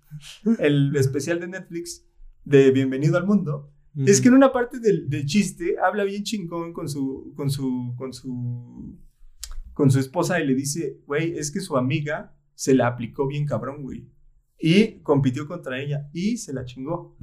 el 0.58 0.94
especial 0.96 1.38
de 1.38 1.46
Netflix 1.48 2.04
de 2.44 2.70
Bienvenido 2.72 3.16
al 3.16 3.24
Mundo, 3.26 3.72
es 4.06 4.20
que 4.20 4.28
en 4.28 4.34
una 4.34 4.52
parte 4.52 4.78
del, 4.80 5.08
del 5.08 5.24
chiste 5.26 5.76
habla 5.82 6.02
bien 6.04 6.22
chingón 6.24 6.72
con 6.72 6.88
su, 6.88 7.32
con 7.36 7.50
su, 7.50 7.94
con 7.96 8.12
su, 8.12 8.96
con 9.78 9.92
su 9.92 10.00
esposa 10.00 10.40
y 10.40 10.46
le 10.48 10.56
dice, 10.56 10.98
güey, 11.06 11.38
es 11.38 11.52
que 11.52 11.60
su 11.60 11.76
amiga 11.76 12.34
se 12.56 12.74
la 12.74 12.88
aplicó 12.88 13.28
bien 13.28 13.46
cabrón, 13.46 13.84
güey. 13.84 14.08
Y 14.58 14.98
compitió 15.02 15.46
contra 15.46 15.80
ella 15.80 16.10
y 16.12 16.38
se 16.38 16.52
la 16.52 16.64
chingó. 16.64 17.16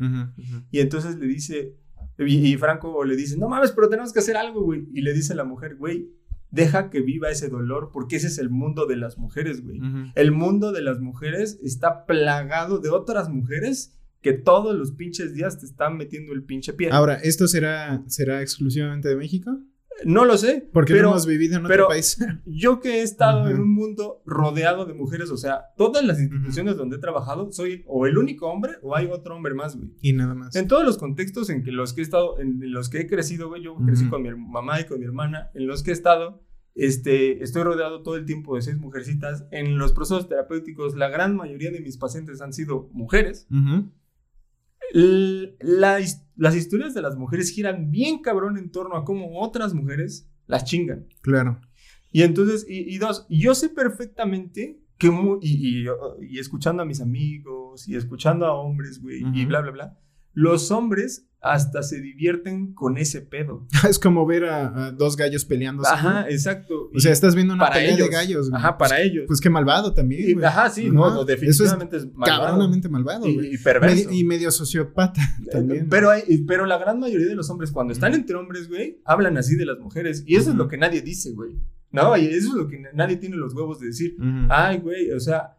Y 0.71 0.79
entonces 0.79 1.17
le 1.17 1.27
dice, 1.27 1.75
y, 2.17 2.53
y 2.53 2.55
Franco 2.55 3.03
le 3.03 3.17
dice, 3.17 3.37
no 3.37 3.49
mames, 3.49 3.73
pero 3.73 3.89
tenemos 3.89 4.13
que 4.13 4.19
hacer 4.19 4.37
algo, 4.37 4.61
güey. 4.63 4.87
Y 4.93 5.01
le 5.01 5.13
dice 5.13 5.33
a 5.33 5.35
la 5.35 5.43
mujer, 5.43 5.75
güey, 5.75 6.13
deja 6.49 6.89
que 6.89 7.01
viva 7.01 7.29
ese 7.29 7.49
dolor 7.49 7.89
porque 7.91 8.15
ese 8.15 8.27
es 8.27 8.37
el 8.37 8.49
mundo 8.49 8.85
de 8.85 8.95
las 8.95 9.17
mujeres, 9.17 9.61
güey. 9.61 9.81
El 10.15 10.31
mundo 10.31 10.71
de 10.71 10.81
las 10.81 11.01
mujeres 11.01 11.59
está 11.61 12.05
plagado 12.05 12.79
de 12.79 12.89
otras 12.89 13.27
mujeres 13.27 13.99
que 14.21 14.31
todos 14.31 14.77
los 14.77 14.93
pinches 14.93 15.33
días 15.33 15.59
te 15.59 15.65
están 15.65 15.97
metiendo 15.97 16.31
el 16.31 16.43
pinche 16.45 16.71
pie. 16.71 16.89
Ahora, 16.89 17.15
¿esto 17.15 17.49
será, 17.49 18.01
será 18.07 18.41
exclusivamente 18.41 19.09
de 19.09 19.17
México? 19.17 19.59
No 20.03 20.25
lo 20.25 20.37
sé, 20.37 20.69
Porque 20.73 20.93
pero 20.93 21.03
no 21.05 21.09
hemos 21.11 21.25
vivido 21.25 21.57
en 21.57 21.65
otro 21.65 21.87
país. 21.87 22.17
yo 22.45 22.79
que 22.81 22.99
he 22.99 23.01
estado 23.01 23.49
en 23.49 23.59
un 23.59 23.73
mundo 23.73 24.21
rodeado 24.25 24.85
de 24.85 24.93
mujeres, 24.93 25.31
o 25.31 25.37
sea, 25.37 25.67
todas 25.77 26.03
las 26.03 26.19
instituciones 26.19 26.75
donde 26.75 26.97
he 26.97 26.99
trabajado, 26.99 27.51
soy 27.51 27.83
o 27.87 28.05
el 28.05 28.17
único 28.17 28.47
hombre 28.47 28.73
o 28.81 28.95
hay 28.95 29.07
otro 29.07 29.35
hombre 29.35 29.53
más, 29.53 29.77
güey. 29.77 29.91
y 30.01 30.13
nada 30.13 30.35
más. 30.35 30.55
En 30.55 30.67
todos 30.67 30.83
los 30.85 30.97
contextos 30.97 31.49
en 31.49 31.63
que 31.63 31.71
los 31.71 31.93
que 31.93 32.01
he 32.01 32.03
estado, 32.03 32.39
en 32.39 32.59
los 32.73 32.89
que 32.89 32.99
he 33.01 33.07
crecido, 33.07 33.47
güey, 33.47 33.63
yo 33.63 33.75
crecí 33.85 34.03
Ujú. 34.03 34.11
con 34.11 34.23
mi 34.23 34.29
mamá 34.35 34.81
y 34.81 34.85
con 34.85 34.99
mi 34.99 35.05
hermana, 35.05 35.49
en 35.53 35.65
los 35.67 35.81
que 35.81 35.91
he 35.91 35.93
estado, 35.93 36.41
este, 36.75 37.41
estoy 37.41 37.63
rodeado 37.63 38.01
todo 38.03 38.17
el 38.17 38.25
tiempo 38.25 38.55
de 38.55 38.61
seis 38.61 38.77
mujercitas. 38.77 39.45
En 39.51 39.77
los 39.77 39.93
procesos 39.93 40.27
terapéuticos, 40.27 40.95
la 40.95 41.07
gran 41.07 41.35
mayoría 41.37 41.71
de 41.71 41.79
mis 41.79 41.97
pacientes 41.97 42.41
han 42.41 42.51
sido 42.51 42.89
mujeres. 42.91 43.47
La 44.93 45.99
las 46.37 46.55
historias 46.55 46.93
de 46.93 47.01
las 47.01 47.15
mujeres 47.15 47.49
giran 47.49 47.91
bien 47.91 48.21
cabrón 48.21 48.57
en 48.57 48.69
torno 48.69 48.95
a 48.95 49.05
cómo 49.05 49.41
otras 49.41 49.73
mujeres 49.73 50.29
las 50.47 50.65
chingan. 50.65 51.07
Claro. 51.21 51.61
Y 52.11 52.23
entonces, 52.23 52.65
y, 52.67 52.93
y 52.93 52.97
dos, 52.97 53.25
yo 53.29 53.55
sé 53.55 53.69
perfectamente 53.69 54.79
que, 54.97 55.07
y, 55.41 55.83
y, 55.83 55.85
y 56.29 56.39
escuchando 56.39 56.83
a 56.83 56.85
mis 56.85 57.01
amigos, 57.01 57.87
y 57.87 57.95
escuchando 57.95 58.45
a 58.45 58.53
hombres, 58.53 59.01
güey, 59.01 59.23
y 59.33 59.45
bla, 59.45 59.61
bla, 59.61 59.71
bla, 59.71 59.99
los 60.35 60.69
hombres 60.69 61.27
hasta 61.41 61.83
se 61.83 62.01
divierten 62.01 62.73
con 62.73 62.97
ese 62.97 63.21
pedo. 63.21 63.67
Es 63.89 63.99
como 63.99 64.25
ver 64.25 64.45
a, 64.45 64.87
a 64.87 64.91
dos 64.91 65.15
gallos 65.15 65.45
peleándose. 65.45 65.91
Ajá, 65.93 66.25
exacto. 66.29 66.89
O 66.93 66.99
sea, 66.99 67.11
estás 67.11 67.35
viendo 67.35 67.53
una 67.53 67.63
para 67.65 67.75
pelea 67.75 67.93
ellos. 67.95 68.09
de 68.09 68.13
gallos. 68.15 68.49
güey. 68.49 68.59
Ajá, 68.59 68.77
para 68.79 68.95
Pues- 68.95 69.05
ellos. 69.07 69.23
Pues 69.27 69.41
qué 69.41 69.49
malvado 69.51 69.93
también, 69.93 70.33
güey. 70.33 70.45
ajá, 70.45 70.69
sí, 70.71 70.89
no, 70.89 71.01
no, 71.01 71.07
Eso 71.07 71.21
es 71.21 71.27
definitivamente 71.27 71.97
es, 71.97 72.05
malvado. 72.15 72.41
cabronamente 72.45 72.89
malvado, 72.89 73.27
y, 73.27 73.35
güey. 73.35 73.53
y 73.53 73.57
perverso. 73.59 74.11
Y 74.11 74.23
medio 74.23 74.49
sociópata 74.51 75.21
también. 75.51 75.87
Pero, 75.89 76.09
hay- 76.09 76.23
pero 76.47 76.65
la 76.65 76.77
gran 76.79 76.99
mayoría 76.99 77.27
de 77.27 77.35
los 77.35 77.49
hombres, 77.51 77.71
cuando 77.71 77.93
están 77.93 78.13
entre 78.15 78.35
hombres, 78.35 78.67
güey, 78.67 79.01
hablan 79.05 79.37
así 79.37 79.55
de 79.55 79.65
las 79.67 79.77
mujeres. 79.79 80.23
Y 80.25 80.35
eso 80.37 80.49
es 80.49 80.55
lo 80.55 80.67
que 80.67 80.77
nadie 80.77 81.01
dice, 81.01 81.31
güey. 81.33 81.51
No, 81.91 82.17
y 82.17 82.25
eso 82.25 82.49
es 82.49 82.53
lo 82.55 82.67
que 82.67 82.79
na- 82.79 82.89
nadie 82.95 83.17
tiene 83.17 83.35
los 83.37 83.53
huevos 83.53 83.79
de 83.79 83.87
decir. 83.87 84.17
Ay, 84.49 84.79
güey, 84.79 85.11
o 85.11 85.19
sea, 85.19 85.57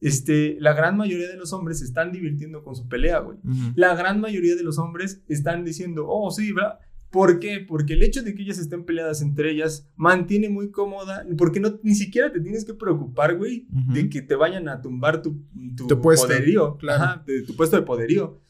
este, 0.00 0.56
la 0.60 0.72
gran 0.74 0.96
mayoría 0.96 1.28
de 1.28 1.36
los 1.36 1.52
hombres 1.52 1.80
se 1.80 1.84
están 1.84 2.12
divirtiendo 2.12 2.62
con 2.62 2.76
su 2.76 2.88
pelea, 2.88 3.18
güey. 3.20 3.38
La 3.74 3.94
gran 3.94 4.20
mayoría 4.20 4.54
de 4.54 4.62
los 4.62 4.78
hombres 4.78 5.22
están 5.28 5.64
diciendo, 5.64 6.06
oh, 6.08 6.30
sí, 6.30 6.52
¿verdad? 6.52 6.78
¿Por 7.10 7.40
qué? 7.40 7.64
Porque 7.66 7.94
el 7.94 8.02
hecho 8.02 8.22
de 8.22 8.34
que 8.34 8.42
ellas 8.42 8.58
estén 8.58 8.84
peleadas 8.84 9.22
entre 9.22 9.50
ellas 9.50 9.88
mantiene 9.96 10.50
muy 10.50 10.70
cómoda, 10.70 11.24
porque 11.38 11.58
no, 11.58 11.78
ni 11.82 11.94
siquiera 11.94 12.30
te 12.30 12.40
tienes 12.40 12.64
que 12.66 12.74
preocupar, 12.74 13.36
güey, 13.36 13.66
de 13.94 14.10
que 14.10 14.20
te 14.20 14.34
vayan 14.34 14.68
a 14.68 14.82
tumbar 14.82 15.22
tu, 15.22 15.42
tu, 15.74 15.86
Tu 15.86 16.00
puesto, 16.02 16.26
poderío, 16.26 16.76
claro. 16.76 17.02
ajá, 17.02 17.24
de 17.26 17.42
tu 17.42 17.56
puesto 17.56 17.76
de 17.76 17.82
poderío, 17.82 18.40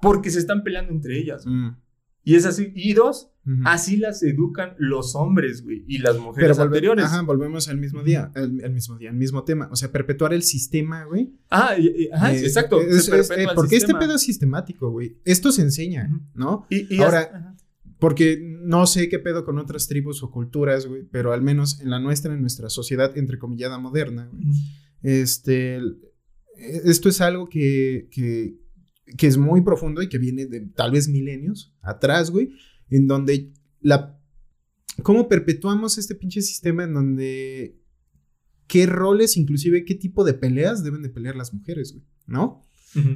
porque 0.00 0.30
se 0.30 0.38
están 0.38 0.62
peleando 0.62 0.92
entre 0.92 1.18
ellas. 1.18 1.44
Y 2.22 2.36
es 2.36 2.46
así, 2.46 2.72
y 2.76 2.92
dos, 2.92 3.32
Así 3.64 3.96
las 3.96 4.22
educan 4.24 4.74
los 4.78 5.14
hombres, 5.14 5.62
güey, 5.62 5.84
y 5.86 5.98
las 5.98 6.14
Pero 6.14 6.24
mujeres 6.24 6.58
volve- 6.58 6.62
anteriores. 6.64 7.04
ajá, 7.04 7.22
volvemos 7.22 7.68
al 7.68 7.78
mismo 7.78 8.02
día, 8.02 8.32
al, 8.34 8.60
al 8.64 8.72
mismo 8.72 8.96
día, 8.98 9.10
al 9.10 9.16
mismo 9.16 9.44
tema. 9.44 9.68
O 9.70 9.76
sea, 9.76 9.92
perpetuar 9.92 10.34
el 10.34 10.42
sistema, 10.42 11.04
güey. 11.04 11.32
Ajá, 11.48 11.76
Eh, 11.76 12.10
exacto. 12.44 12.80
es- 12.80 13.08
es- 13.08 13.30
eh, 13.30 13.46
porque 13.54 13.76
este 13.76 13.86
sistema. 13.86 13.98
pedo 14.00 14.14
es 14.16 14.22
sistemático, 14.22 14.90
güey. 14.90 15.18
Esto 15.24 15.52
se 15.52 15.62
enseña. 15.62 16.08
¿no? 16.34 16.66
Y, 16.70 16.92
y 16.94 16.98
Ahora, 17.02 17.20
hasta- 17.20 17.36
ajá. 17.38 17.52
Porque 17.98 18.38
no 18.42 18.86
sé 18.86 19.08
qué 19.08 19.18
pedo 19.18 19.44
con 19.46 19.58
otras 19.58 19.86
tribus 19.88 20.22
o 20.22 20.30
culturas, 20.30 20.86
güey, 20.86 21.04
pero 21.10 21.32
al 21.32 21.40
menos 21.40 21.80
en 21.80 21.88
la 21.88 21.98
nuestra, 21.98 22.34
en 22.34 22.42
nuestra 22.42 22.68
sociedad 22.68 23.16
entrecomillada 23.16 23.78
moderna, 23.78 24.28
güey, 24.30 24.42
este, 25.02 25.76
el- 25.76 25.98
esto 26.84 27.08
es 27.08 27.20
algo 27.20 27.48
que, 27.48 28.08
que, 28.10 28.58
que 29.16 29.26
es 29.26 29.36
muy 29.38 29.60
profundo 29.62 30.02
y 30.02 30.08
que 30.08 30.18
viene 30.18 30.46
de 30.46 30.60
tal 30.74 30.90
vez 30.90 31.08
milenios 31.08 31.74
atrás, 31.80 32.30
güey, 32.30 32.50
en 32.90 33.06
donde 33.06 33.52
la... 33.80 34.18
¿Cómo 35.02 35.28
perpetuamos 35.28 35.98
este 35.98 36.14
pinche 36.14 36.42
sistema 36.42 36.84
en 36.84 36.94
donde... 36.94 37.80
¿Qué 38.66 38.86
roles, 38.86 39.36
inclusive 39.36 39.84
qué 39.84 39.94
tipo 39.94 40.24
de 40.24 40.34
peleas 40.34 40.82
deben 40.82 41.02
de 41.02 41.08
pelear 41.08 41.36
las 41.36 41.54
mujeres, 41.54 41.92
güey? 41.92 42.04
¿No? 42.26 42.62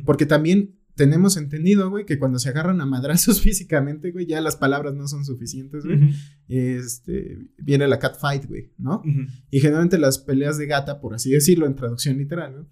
Porque 0.04 0.26
también 0.26 0.80
tenemos 0.94 1.38
entendido, 1.38 1.88
güey, 1.88 2.04
que 2.04 2.18
cuando 2.18 2.38
se 2.38 2.50
agarran 2.50 2.80
a 2.82 2.86
madrazos 2.86 3.40
físicamente, 3.42 4.10
güey, 4.10 4.26
ya 4.26 4.40
las 4.42 4.56
palabras 4.56 4.94
no 4.94 5.08
son 5.08 5.24
suficientes, 5.24 5.84
güey. 5.84 6.12
Este, 6.46 7.38
viene 7.56 7.88
la 7.88 7.98
catfight, 7.98 8.46
güey, 8.46 8.72
¿no? 8.76 9.02
Y 9.50 9.60
generalmente 9.60 9.98
las 9.98 10.18
peleas 10.18 10.58
de 10.58 10.66
gata, 10.66 11.00
por 11.00 11.14
así 11.14 11.30
decirlo, 11.30 11.66
en 11.66 11.74
traducción 11.74 12.18
literal, 12.18 12.54
¿no? 12.54 12.68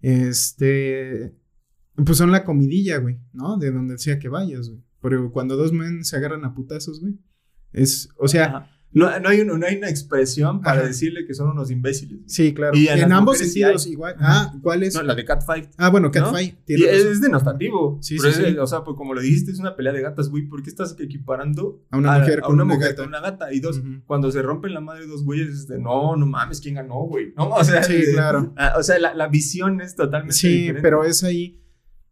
Este, 0.00 1.34
pues 1.94 2.18
son 2.18 2.32
la 2.32 2.44
comidilla, 2.44 2.98
güey, 2.98 3.20
¿no? 3.32 3.56
De 3.56 3.70
donde 3.70 3.98
sea 3.98 4.18
que 4.18 4.28
vayas, 4.28 4.68
güey. 4.68 4.82
Pero 5.04 5.30
cuando 5.30 5.56
dos 5.56 5.72
men 5.72 6.02
se 6.04 6.16
agarran 6.16 6.44
a 6.44 6.54
putazos, 6.54 7.00
güey, 7.00 7.14
es, 7.72 8.08
o 8.18 8.26
sea, 8.26 8.44
Ajá. 8.46 8.70
No, 8.96 9.10
no 9.18 9.28
hay, 9.28 9.40
un- 9.40 9.58
no 9.58 9.66
hay 9.66 9.74
una 9.74 9.88
expresión 9.90 10.60
para 10.60 10.78
Ajá. 10.78 10.86
decirle 10.86 11.26
que 11.26 11.34
son 11.34 11.48
unos 11.50 11.68
imbéciles. 11.72 12.20
sí, 12.28 12.54
claro. 12.54 12.78
Y 12.78 12.86
en 12.86 13.00
en 13.00 13.12
ambos 13.12 13.38
sí 13.38 13.46
sentidos 13.46 13.88
igual. 13.88 14.14
Ajá. 14.20 14.52
Ah, 14.54 14.58
¿cuál 14.62 14.84
es? 14.84 14.94
No, 14.94 15.02
la 15.02 15.16
de 15.16 15.24
Catfight. 15.24 15.70
Ah, 15.78 15.90
bueno, 15.90 16.06
¿no? 16.06 16.12
catfight. 16.12 16.54
Y 16.60 16.76
tiene 16.76 16.92
es, 16.92 17.04
es 17.04 17.20
denostativo. 17.20 17.98
Sí, 18.00 18.18
Pero 18.18 18.32
sí, 18.32 18.42
es- 18.44 18.48
sí. 18.52 18.56
O 18.58 18.66
sea, 18.68 18.84
pues 18.84 18.96
como 18.96 19.12
lo 19.12 19.20
dijiste, 19.20 19.50
es 19.50 19.58
una 19.58 19.74
pelea 19.74 19.92
de 19.92 20.00
gatas, 20.00 20.28
güey. 20.28 20.44
¿Por 20.46 20.62
qué 20.62 20.70
estás 20.70 20.94
equiparando 21.00 21.84
A 21.90 21.98
una 21.98 22.20
mujer 22.20 22.40
con 22.42 22.54
una 22.54 22.62
una 22.62 22.74
mujer 22.76 22.90
gata. 22.90 23.02
con 23.02 23.08
una 23.08 23.20
gata? 23.20 23.52
Y 23.52 23.58
dos, 23.58 23.78
Ujú. 23.78 24.04
cuando 24.06 24.30
se 24.30 24.42
rompen 24.42 24.72
la 24.72 24.80
madre 24.80 25.08
dos 25.08 25.24
güeyes, 25.24 25.48
es 25.48 25.66
de 25.66 25.80
no, 25.80 26.14
no 26.14 26.24
mames, 26.26 26.60
¿quién 26.60 26.76
ganó, 26.76 27.00
güey? 27.08 27.34
No, 27.36 27.48
o 27.50 27.64
sea, 27.64 27.82
Sí, 27.82 27.94
de- 27.94 28.12
claro. 28.12 28.52
ah, 28.56 28.74
o 28.78 28.82
sea, 28.84 29.00
la, 29.00 29.12
la 29.12 29.26
visión 29.26 29.80
es 29.80 29.96
totalmente 29.96 30.36
Sí, 30.36 30.48
diferente. 30.52 30.82
pero 30.82 31.02
es 31.04 31.24
ahí. 31.24 31.60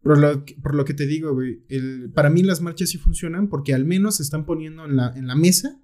Por 0.03 0.17
lo, 0.19 0.43
que, 0.45 0.55
por 0.61 0.75
lo 0.75 0.83
que 0.85 0.93
te 0.93 1.07
digo, 1.07 1.33
güey. 1.33 1.63
el- 1.69 2.11
para 2.13 2.29
mí 2.29 2.43
las 2.43 2.61
marchas 2.61 2.89
sí 2.89 2.97
funcionan 2.97 3.47
porque 3.47 3.73
al 3.73 3.85
menos 3.85 4.17
se 4.17 4.23
están 4.23 4.45
poniendo 4.45 4.85
en 4.85 4.97
la, 4.97 5.13
en 5.15 5.27
la 5.27 5.35
mesa. 5.35 5.79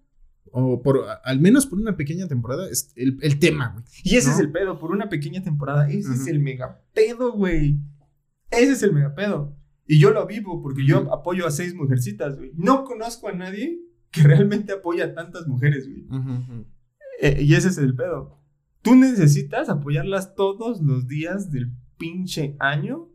O 0.51 0.81
por 0.81 1.07
a- 1.07 1.13
al 1.23 1.39
menos 1.39 1.65
por 1.67 1.79
una 1.79 1.95
pequeña 1.95 2.27
temporada. 2.27 2.67
es 2.69 2.91
el, 2.95 3.17
el 3.21 3.39
tema, 3.39 3.69
güey. 3.73 3.85
Y 4.03 4.15
ese 4.17 4.27
¿no? 4.29 4.33
es 4.33 4.39
el 4.41 4.51
pedo, 4.51 4.77
por 4.79 4.91
una 4.91 5.07
pequeña 5.09 5.41
temporada. 5.43 5.87
Ese 5.89 6.11
es 6.13 6.21
Ujú. 6.21 6.29
el 6.29 6.39
mega 6.39 6.81
pedo, 6.93 7.31
güey. 7.33 7.79
Ese 8.51 8.71
es 8.73 8.83
el 8.83 8.93
mega 8.93 9.13
pedo. 9.15 9.55
Y 9.87 9.99
yo 9.99 10.11
lo 10.11 10.25
vivo 10.27 10.61
porque 10.61 10.85
yo 10.85 11.01
Ujú. 11.03 11.13
apoyo 11.13 11.47
a 11.47 11.51
seis 11.51 11.73
mujercitas, 11.73 12.35
güey. 12.37 12.51
No 12.55 12.83
conozco 12.83 13.27
a 13.29 13.33
nadie 13.33 13.79
que 14.11 14.23
realmente 14.23 14.73
apoya 14.73 15.05
a 15.05 15.13
tantas 15.13 15.47
mujeres, 15.47 15.87
güey. 15.87 16.07
Eh, 17.21 17.41
y 17.43 17.53
ese 17.53 17.69
es 17.69 17.77
el 17.77 17.95
pedo. 17.95 18.39
Tú 18.81 18.95
necesitas 18.95 19.69
apoyarlas 19.69 20.35
todos 20.35 20.81
los 20.81 21.07
días 21.07 21.51
del 21.51 21.71
pinche 21.99 22.55
año 22.59 23.07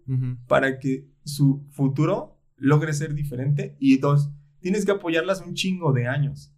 para 0.47 0.79
que 0.79 1.09
su 1.25 1.65
futuro 1.71 2.39
logre 2.57 2.93
ser 2.93 3.15
diferente. 3.15 3.75
Y 3.81 3.97
dos, 3.99 4.31
tienes 4.61 4.85
que 4.85 4.93
apoyarlas 4.93 5.41
un 5.41 5.55
chingo 5.55 5.93
de 5.93 6.07
años. 6.07 6.53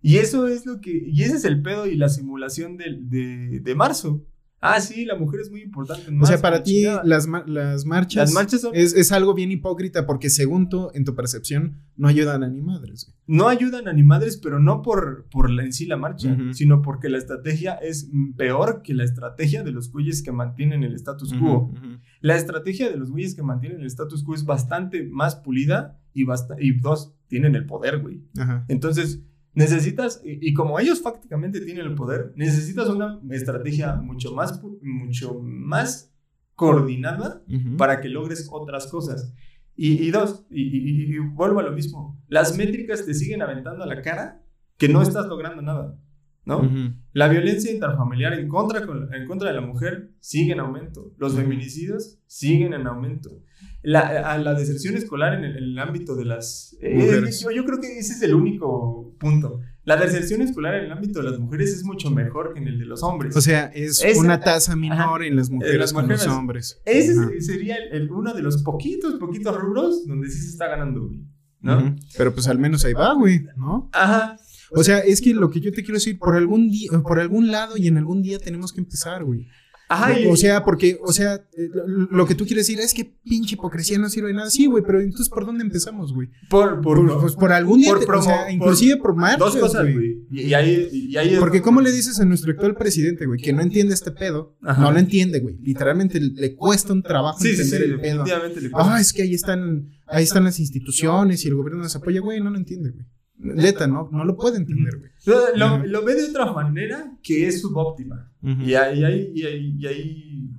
Y 0.00 0.16
eso 0.16 0.48
es 0.48 0.66
lo 0.66 0.80
que. 0.80 0.90
Y 1.06 1.22
ese 1.22 1.36
es 1.36 1.44
el 1.44 1.62
pedo 1.62 1.86
y 1.86 1.94
la 1.94 2.08
simulación 2.08 2.76
del- 2.76 3.08
de, 3.08 3.60
de 3.60 3.74
marzo. 3.76 4.24
Ah, 4.64 4.80
sí, 4.80 5.04
la 5.04 5.16
mujer 5.16 5.40
es 5.40 5.50
muy 5.50 5.60
importante. 5.60 6.04
O 6.20 6.24
sea, 6.24 6.40
para 6.40 6.62
ti 6.62 6.84
las, 7.04 7.26
las 7.46 7.84
marchas, 7.84 8.14
Las 8.16 8.32
marchas 8.32 8.60
son- 8.60 8.70
es, 8.74 8.94
es 8.94 9.10
algo 9.10 9.34
bien 9.34 9.50
hipócrita 9.50 10.06
porque 10.06 10.30
según 10.30 10.68
tú, 10.68 10.88
en 10.94 11.04
tu 11.04 11.16
percepción, 11.16 11.80
no 11.96 12.06
ayudan 12.06 12.44
a 12.44 12.48
ni 12.48 12.62
madres. 12.62 13.06
güey. 13.06 13.16
no 13.26 13.48
ayudan 13.48 13.88
a 13.88 13.92
ni 13.92 14.02
madres, 14.04 14.36
pero 14.36 14.60
no 14.60 14.80
por, 14.82 15.26
por 15.30 15.50
la- 15.50 15.64
en 15.64 15.72
sí 15.72 15.86
la 15.86 15.96
marcha, 15.96 16.36
sino 16.52 16.80
porque 16.80 17.08
la 17.08 17.18
estrategia 17.18 17.74
es 17.74 18.08
peor 18.36 18.82
que 18.82 18.94
la 18.94 19.02
estrategia 19.04 19.62
de 19.64 19.72
los 19.72 19.90
güeyes 19.90 20.22
que 20.22 20.30
mantienen 20.32 20.84
el 20.84 20.94
status 20.94 21.34
quo. 21.34 21.74
La 22.20 22.36
estrategia 22.36 22.88
de 22.88 22.96
los 22.96 23.10
güeyes 23.10 23.34
que 23.34 23.42
mantienen 23.42 23.80
el 23.80 23.86
status 23.86 24.22
quo 24.22 24.34
es 24.36 24.44
bastante 24.44 25.02
más 25.10 25.34
pulida 25.34 25.98
y, 26.14 26.22
basta 26.24 26.54
y 26.60 26.78
dos, 26.78 27.14
tienen 27.26 27.56
el 27.56 27.66
poder, 27.66 27.98
güey. 28.00 28.22
Ajá. 28.38 28.64
Entonces, 28.68 29.22
necesitas, 29.54 30.20
y, 30.24 30.48
y 30.48 30.52
como 30.54 30.78
ellos 30.80 31.02
fácticamente 31.02 31.60
tienen 31.60 31.86
el 31.86 31.94
poder, 31.94 32.32
necesitas 32.36 32.88
una 32.88 33.20
estrategia 33.30 33.96
mucho 33.96 34.32
más, 34.34 34.60
mucho 34.82 35.40
más 35.42 36.12
coordinada 36.54 37.42
Ujú. 37.48 37.76
para 37.76 38.00
que 38.00 38.08
logres 38.08 38.48
otras 38.50 38.86
cosas. 38.86 39.34
Y, 39.74 40.02
y 40.06 40.10
dos, 40.10 40.44
y, 40.50 41.14
y- 41.14 41.18
vuelvo 41.18 41.60
a 41.60 41.62
lo 41.62 41.72
mismo, 41.72 42.20
las 42.28 42.56
métricas 42.56 43.04
te 43.06 43.14
siguen 43.14 43.42
aventando 43.42 43.82
a 43.82 43.86
la 43.86 44.02
cara 44.02 44.42
que 44.76 44.88
no 44.88 45.00
estás 45.02 45.26
logrando 45.26 45.62
nada, 45.62 45.98
¿no? 46.44 46.58
Ujú. 46.58 46.94
La 47.12 47.28
violencia 47.28 47.72
intrafamiliar 47.72 48.34
en 48.34 48.48
contra, 48.48 48.86
con- 48.86 49.12
en 49.14 49.26
contra 49.26 49.48
de 49.48 49.54
la 49.54 49.60
mujer 49.66 50.10
sigue 50.20 50.52
en 50.52 50.60
aumento. 50.60 51.12
Los 51.16 51.34
feminicidios 51.34 52.18
siguen 52.26 52.74
en 52.74 52.86
aumento. 52.86 53.30
La, 53.84 54.32
a 54.32 54.38
la 54.38 54.54
deserción 54.54 54.96
escolar 54.96 55.34
en 55.34 55.44
el, 55.44 55.56
en 55.56 55.64
el 55.64 55.78
ámbito 55.78 56.14
de 56.14 56.24
las... 56.24 56.76
eh, 56.80 56.94
yo, 57.42 57.50
yo 57.50 57.64
creo 57.64 57.80
que 57.80 57.98
ese 57.98 58.12
es 58.12 58.22
el 58.22 58.34
único 58.34 59.14
punto. 59.18 59.60
La 59.84 59.96
deserción 59.96 60.40
escolar 60.42 60.76
en 60.76 60.84
el 60.84 60.92
ámbito 60.92 61.20
de 61.20 61.28
las 61.30 61.40
mujeres 61.40 61.72
es 61.72 61.82
mucho 61.82 62.08
mejor 62.10 62.52
que 62.54 62.60
en 62.60 62.68
el 62.68 62.78
de 62.78 62.84
los 62.84 63.02
hombres. 63.02 63.36
O 63.36 63.40
sea, 63.40 63.64
es 63.74 64.00
una 64.16 64.38
tasa 64.40 64.76
menor 64.76 65.24
en 65.24 65.34
las 65.34 65.50
mujeres 65.50 65.76
las 65.80 65.92
con 65.92 66.06
los 66.08 66.24
hombres. 66.28 66.80
ese 66.84 67.18
Ajá. 67.18 67.30
sería 67.40 67.74
el- 67.76 68.02
el- 68.02 68.10
uno 68.12 68.32
de 68.32 68.42
los 68.42 68.62
poquitos, 68.62 69.14
poquitos 69.14 69.56
rubros 69.60 70.06
donde 70.06 70.28
sí 70.30 70.38
se 70.40 70.50
está 70.50 70.68
ganando, 70.68 71.10
¿no? 71.60 71.96
Pero 72.16 72.32
pues 72.32 72.46
al 72.46 72.58
menos 72.60 72.84
ahí 72.84 72.92
va, 72.92 73.14
güey, 73.14 73.40
¿no? 73.56 73.90
Ajá. 73.92 74.36
O 74.70 74.84
sea, 74.84 75.00
es 75.00 75.20
que 75.20 75.34
lo 75.34 75.50
que 75.50 75.60
yo 75.60 75.70
te 75.72 75.82
quiero 75.82 75.94
decir, 75.94 76.18
por 76.18 76.36
algún 76.36 76.70
día, 76.70 76.88
por 77.02 77.18
algún 77.18 77.50
lado 77.50 77.76
y 77.76 77.88
en 77.88 77.98
algún 77.98 78.22
día 78.22 78.38
tenemos 78.38 78.72
que 78.72 78.80
empezar, 78.80 79.24
güey. 79.24 79.48
Ajá. 79.92 80.18
y- 80.18 80.26
O 80.26 80.36
sea, 80.36 80.64
porque, 80.64 80.98
o 81.02 81.12
sea, 81.12 81.34
eh, 81.34 81.68
lo, 81.86 82.06
lo 82.10 82.26
que 82.26 82.34
tú 82.34 82.44
quieres 82.46 82.66
decir 82.66 82.80
es 82.80 82.94
que 82.94 83.04
pinche 83.04 83.54
hipocresía 83.54 83.98
no 83.98 84.08
sirve 84.08 84.28
de 84.28 84.34
nada. 84.34 84.50
Sí, 84.50 84.66
güey, 84.66 84.82
pero 84.86 85.00
entonces 85.00 85.28
¿por 85.28 85.44
dónde 85.46 85.62
empezamos, 85.64 86.12
güey? 86.12 86.28
por, 86.48 86.80
por, 86.80 87.06
Por, 87.06 87.20
pues 87.20 87.34
por 87.34 87.52
algún 87.52 87.80
día, 87.80 87.90
por 87.90 87.98
te- 88.04 88.10
o 88.10 88.22
sea, 88.22 88.42
por- 88.44 88.50
inclusive 88.52 88.96
por, 88.96 89.14
marchas, 89.16 89.38
dos 89.38 89.56
cosas, 89.56 89.82
güey. 89.92 90.22
Y, 90.30 90.42
y 90.42 90.54
ahí, 90.54 90.88
y 90.92 91.16
ahí 91.16 91.34
es- 91.34 91.38
Porque 91.40 91.60
¿cómo 91.62 91.80
le 91.80 91.90
dices 91.92 92.18
a 92.20 92.24
nuestro 92.24 92.52
actual 92.52 92.74
presidente, 92.74 93.26
güey, 93.26 93.40
que 93.40 93.52
no 93.52 93.62
entiende 93.62 93.94
este 93.94 94.10
pedo? 94.10 94.56
Ajá. 94.62 94.80
No 94.82 94.92
lo 94.92 94.98
entiende, 94.98 95.40
güey. 95.40 95.56
Literalmente 95.62 96.20
le, 96.20 96.54
cuesta 96.56 96.92
un 96.92 97.02
trabajo 97.02 97.38
Sí, 97.40 97.48
sí, 97.50 97.56
sí, 97.56 97.62
entender 97.62 97.82
el 97.90 98.00
pedo. 98.00 98.18
definitivamente 98.24 98.60
le 98.60 98.70
cuesta. 98.70 98.94
Ah, 98.96 99.00
es 99.00 99.12
que 99.12 99.22
ahí 99.22 99.34
están, 99.34 99.88
ahí 100.06 100.24
están 100.24 100.44
las 100.44 100.58
instituciones 100.60 101.44
y 101.44 101.48
el 101.48 101.54
gobierno 101.54 101.82
nos 101.82 101.94
apoya, 101.96 102.20
güey, 102.20 102.40
no 102.40 102.50
lo 102.50 102.56
entiende, 102.56 102.90
güey. 102.90 103.04
Neta, 103.42 103.86
no, 103.86 104.08
no 104.12 104.24
lo 104.24 104.36
puede 104.36 104.56
entender, 104.58 104.98
güey. 104.98 105.10
Lo, 105.56 105.78
lo- 105.86 106.04
ve 106.04 106.14
de 106.14 106.24
otra 106.30 106.52
manera 106.52 107.16
que 107.22 107.46
es 107.48 107.60
subóptima. 107.60 108.30
Y 108.42 108.74
ahí, 108.74 109.00
y 109.00 109.04
ahí, 109.04 109.32
y 109.34 109.46
ahí, 109.46 109.76
y 109.78 109.86
ahí, 109.86 110.50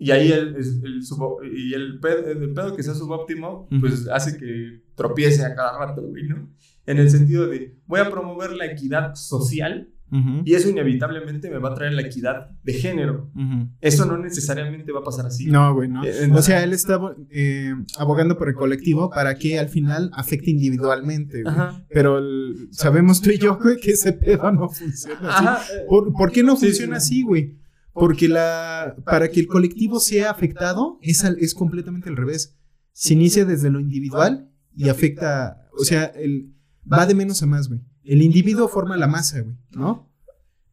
Y 0.00 0.10
ahí 0.10 0.32
el, 0.32 0.56
el, 0.56 1.00
y 1.56 1.74
el, 1.74 2.00
pedo, 2.00 2.26
el 2.28 2.52
pedo 2.52 2.74
que 2.74 2.82
sea 2.82 2.94
subóptimo, 2.94 3.68
pues 3.80 4.08
hace 4.08 4.36
que 4.36 4.82
tropiece 4.96 5.44
a 5.44 5.54
cada 5.54 5.78
rato, 5.78 6.02
güey, 6.02 6.24
¿no? 6.28 6.50
En 6.86 6.98
el 6.98 7.08
sentido 7.10 7.46
de, 7.46 7.76
voy 7.86 8.00
a 8.00 8.10
promover 8.10 8.50
la 8.52 8.66
equidad 8.66 9.14
social 9.14 9.88
Y 10.44 10.54
eso 10.54 10.68
inevitablemente 10.68 11.48
me 11.48 11.58
va 11.58 11.70
a 11.70 11.74
traer 11.74 11.94
la 11.94 12.02
equidad 12.02 12.50
de 12.62 12.72
género. 12.74 13.30
Eso 13.80 14.04
no 14.04 14.18
necesariamente 14.18 14.92
va 14.92 15.00
a 15.00 15.04
pasar 15.04 15.24
así. 15.26 15.46
No, 15.46 15.74
güey, 15.74 15.88
no. 15.88 16.04
Eh, 16.04 16.30
O 16.32 16.42
sea, 16.42 16.62
él 16.62 16.72
está 16.74 17.00
eh, 17.30 17.74
abogando 17.98 18.36
por 18.36 18.48
el 18.50 18.54
colectivo 18.54 19.08
para 19.10 19.36
que 19.36 19.58
al 19.58 19.68
final 19.70 20.10
afecte 20.14 20.50
individualmente, 20.50 21.42
güey. 21.42 21.54
Pero 21.88 22.18
el- 22.18 22.68
sabemos 22.72 23.22
tú 23.22 23.30
y 23.30 23.38
yo, 23.38 23.58
güey, 23.58 23.78
que 23.78 23.92
ese 23.92 24.12
pedo 24.12 24.52
no 24.52 24.68
funciona 24.68 25.16
así. 25.34 25.46
Ajá. 25.46 25.62
eh, 25.74 25.84
¿Por, 25.88 26.12
por 26.12 26.30
qué 26.30 26.42
no 26.42 26.56
Sí, 26.56 26.66
funciona 26.66 27.00
sí. 27.00 27.14
así, 27.16 27.22
güey? 27.22 27.56
Porque 27.94 28.28
la, 28.28 28.94
para 29.04 29.28
que 29.30 29.40
el 29.40 29.46
colectivo 29.46 29.98
sea 30.00 30.30
afectado 30.30 30.98
es, 31.02 31.24
al- 31.24 31.38
es 31.38 31.54
completamente 31.54 32.08
al 32.10 32.16
revés. 32.16 32.56
Se 32.92 33.14
inicia 33.14 33.44
desde 33.44 33.70
lo 33.70 33.80
individual 33.80 34.50
y 34.76 34.88
afecta, 34.90 35.68
o 35.78 35.84
sea, 35.84 36.04
el, 36.04 36.52
va 36.90 37.06
de 37.06 37.14
menos 37.14 37.42
a 37.42 37.46
más, 37.46 37.68
güey. 37.68 37.80
El 38.04 38.22
individuo 38.22 38.68
forma 38.68 38.96
la 38.96 39.06
masa, 39.06 39.40
güey, 39.42 39.56
¿no? 39.72 40.10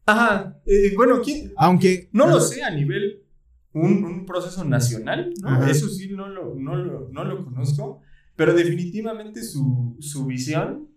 Ajá. 0.05 0.59
Eh, 0.65 0.93
bueno, 0.95 1.21
¿quién? 1.21 1.53
Aunque... 1.57 2.09
No 2.11 2.27
lo 2.27 2.39
sé 2.39 2.63
a 2.63 2.71
nivel 2.71 3.23
un, 3.73 4.03
un 4.03 4.25
proceso 4.25 4.65
nacional, 4.65 5.31
¿no? 5.41 5.49
Ajá. 5.49 5.69
Eso 5.69 5.87
sí 5.87 6.09
no 6.11 6.27
lo, 6.27 6.55
no 6.55 6.75
lo, 6.75 7.09
no 7.11 7.23
lo 7.23 7.45
conozco, 7.45 8.01
pero 8.35 8.53
definitivamente 8.53 9.43
su, 9.43 9.95
su 9.99 10.25
visión 10.25 10.87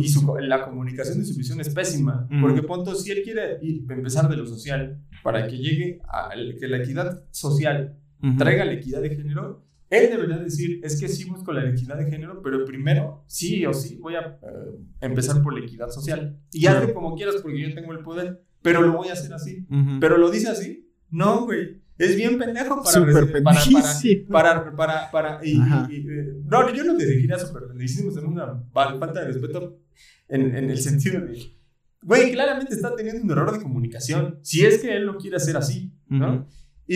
y 0.00 0.08
su, 0.08 0.34
la 0.40 0.64
comunicación 0.64 1.18
de 1.18 1.24
su 1.24 1.36
visión 1.36 1.60
es 1.60 1.68
pésima, 1.70 2.28
porque 2.40 2.62
punto, 2.62 2.94
si 2.94 3.10
él 3.10 3.22
quiere 3.24 3.58
ir- 3.60 3.84
empezar 3.90 4.28
de 4.28 4.36
lo 4.36 4.46
social 4.46 5.02
para 5.24 5.46
que 5.48 5.58
llegue 5.58 6.00
a 6.08 6.30
que 6.58 6.68
la 6.68 6.78
equidad 6.78 7.24
social 7.32 7.98
traiga 8.38 8.64
la 8.64 8.74
equidad 8.74 9.02
de 9.02 9.10
género, 9.16 9.66
él 9.92 10.10
debería 10.10 10.38
decir, 10.38 10.80
es 10.82 10.98
que 10.98 11.06
sí 11.08 11.24
busco 11.28 11.52
la 11.52 11.68
equidad 11.68 11.96
de 11.98 12.10
género, 12.10 12.40
pero 12.42 12.64
primero, 12.64 13.24
sí 13.26 13.64
o 13.66 13.72
sí, 13.74 13.96
voy 13.96 14.14
a 14.16 14.38
eh, 14.42 14.78
empezar 15.00 15.42
por 15.42 15.52
la 15.58 15.64
equidad 15.64 15.88
social. 15.90 16.38
Y 16.52 16.66
hazle 16.66 16.80
Claro. 16.86 16.94
como 16.94 17.14
quieras 17.14 17.36
porque 17.42 17.60
yo 17.60 17.74
tengo 17.74 17.92
el 17.92 18.00
poder, 18.00 18.42
pero 18.62 18.80
lo 18.82 18.92
voy 18.96 19.08
a 19.08 19.12
hacer 19.12 19.32
así. 19.34 19.66
Ujú. 19.70 20.00
Pero 20.00 20.16
lo 20.18 20.30
dice 20.30 20.48
así. 20.48 20.88
No, 21.10 21.44
güey. 21.44 21.82
Es 21.98 22.16
bien 22.16 22.38
pendejo 22.38 22.82
para 22.82 23.00
reci- 23.06 24.26
para, 24.26 24.64
para, 24.64 24.74
para, 24.74 24.76
para, 24.76 25.10
para- 25.10 25.46
y, 25.46 25.50
y- 25.52 25.94
y, 25.94 25.96
eh, 26.08 26.32
no, 26.46 26.72
yo 26.74 26.84
no 26.84 26.96
te 26.96 27.06
diría 27.06 27.38
súper 27.38 27.64
pendejísimo, 27.68 28.10
es 28.10 28.16
una 28.16 28.64
falta 28.72 29.20
de 29.20 29.26
respeto 29.26 29.78
en, 30.28 30.56
en 30.56 30.70
el 30.70 30.78
sentido 30.78 31.20
de, 31.20 31.38
güey, 32.02 32.32
claramente 32.32 32.74
está 32.74 32.96
teniendo 32.96 33.22
un 33.22 33.30
error 33.30 33.52
de 33.52 33.62
comunicación, 33.62 34.38
si 34.42 34.64
es 34.64 34.78
que 34.80 34.96
él 34.96 35.04
lo 35.04 35.16
quiere 35.18 35.36
hacer 35.36 35.56
así, 35.56 35.92
¿no? 36.08 36.34
Ujú. 36.34 36.46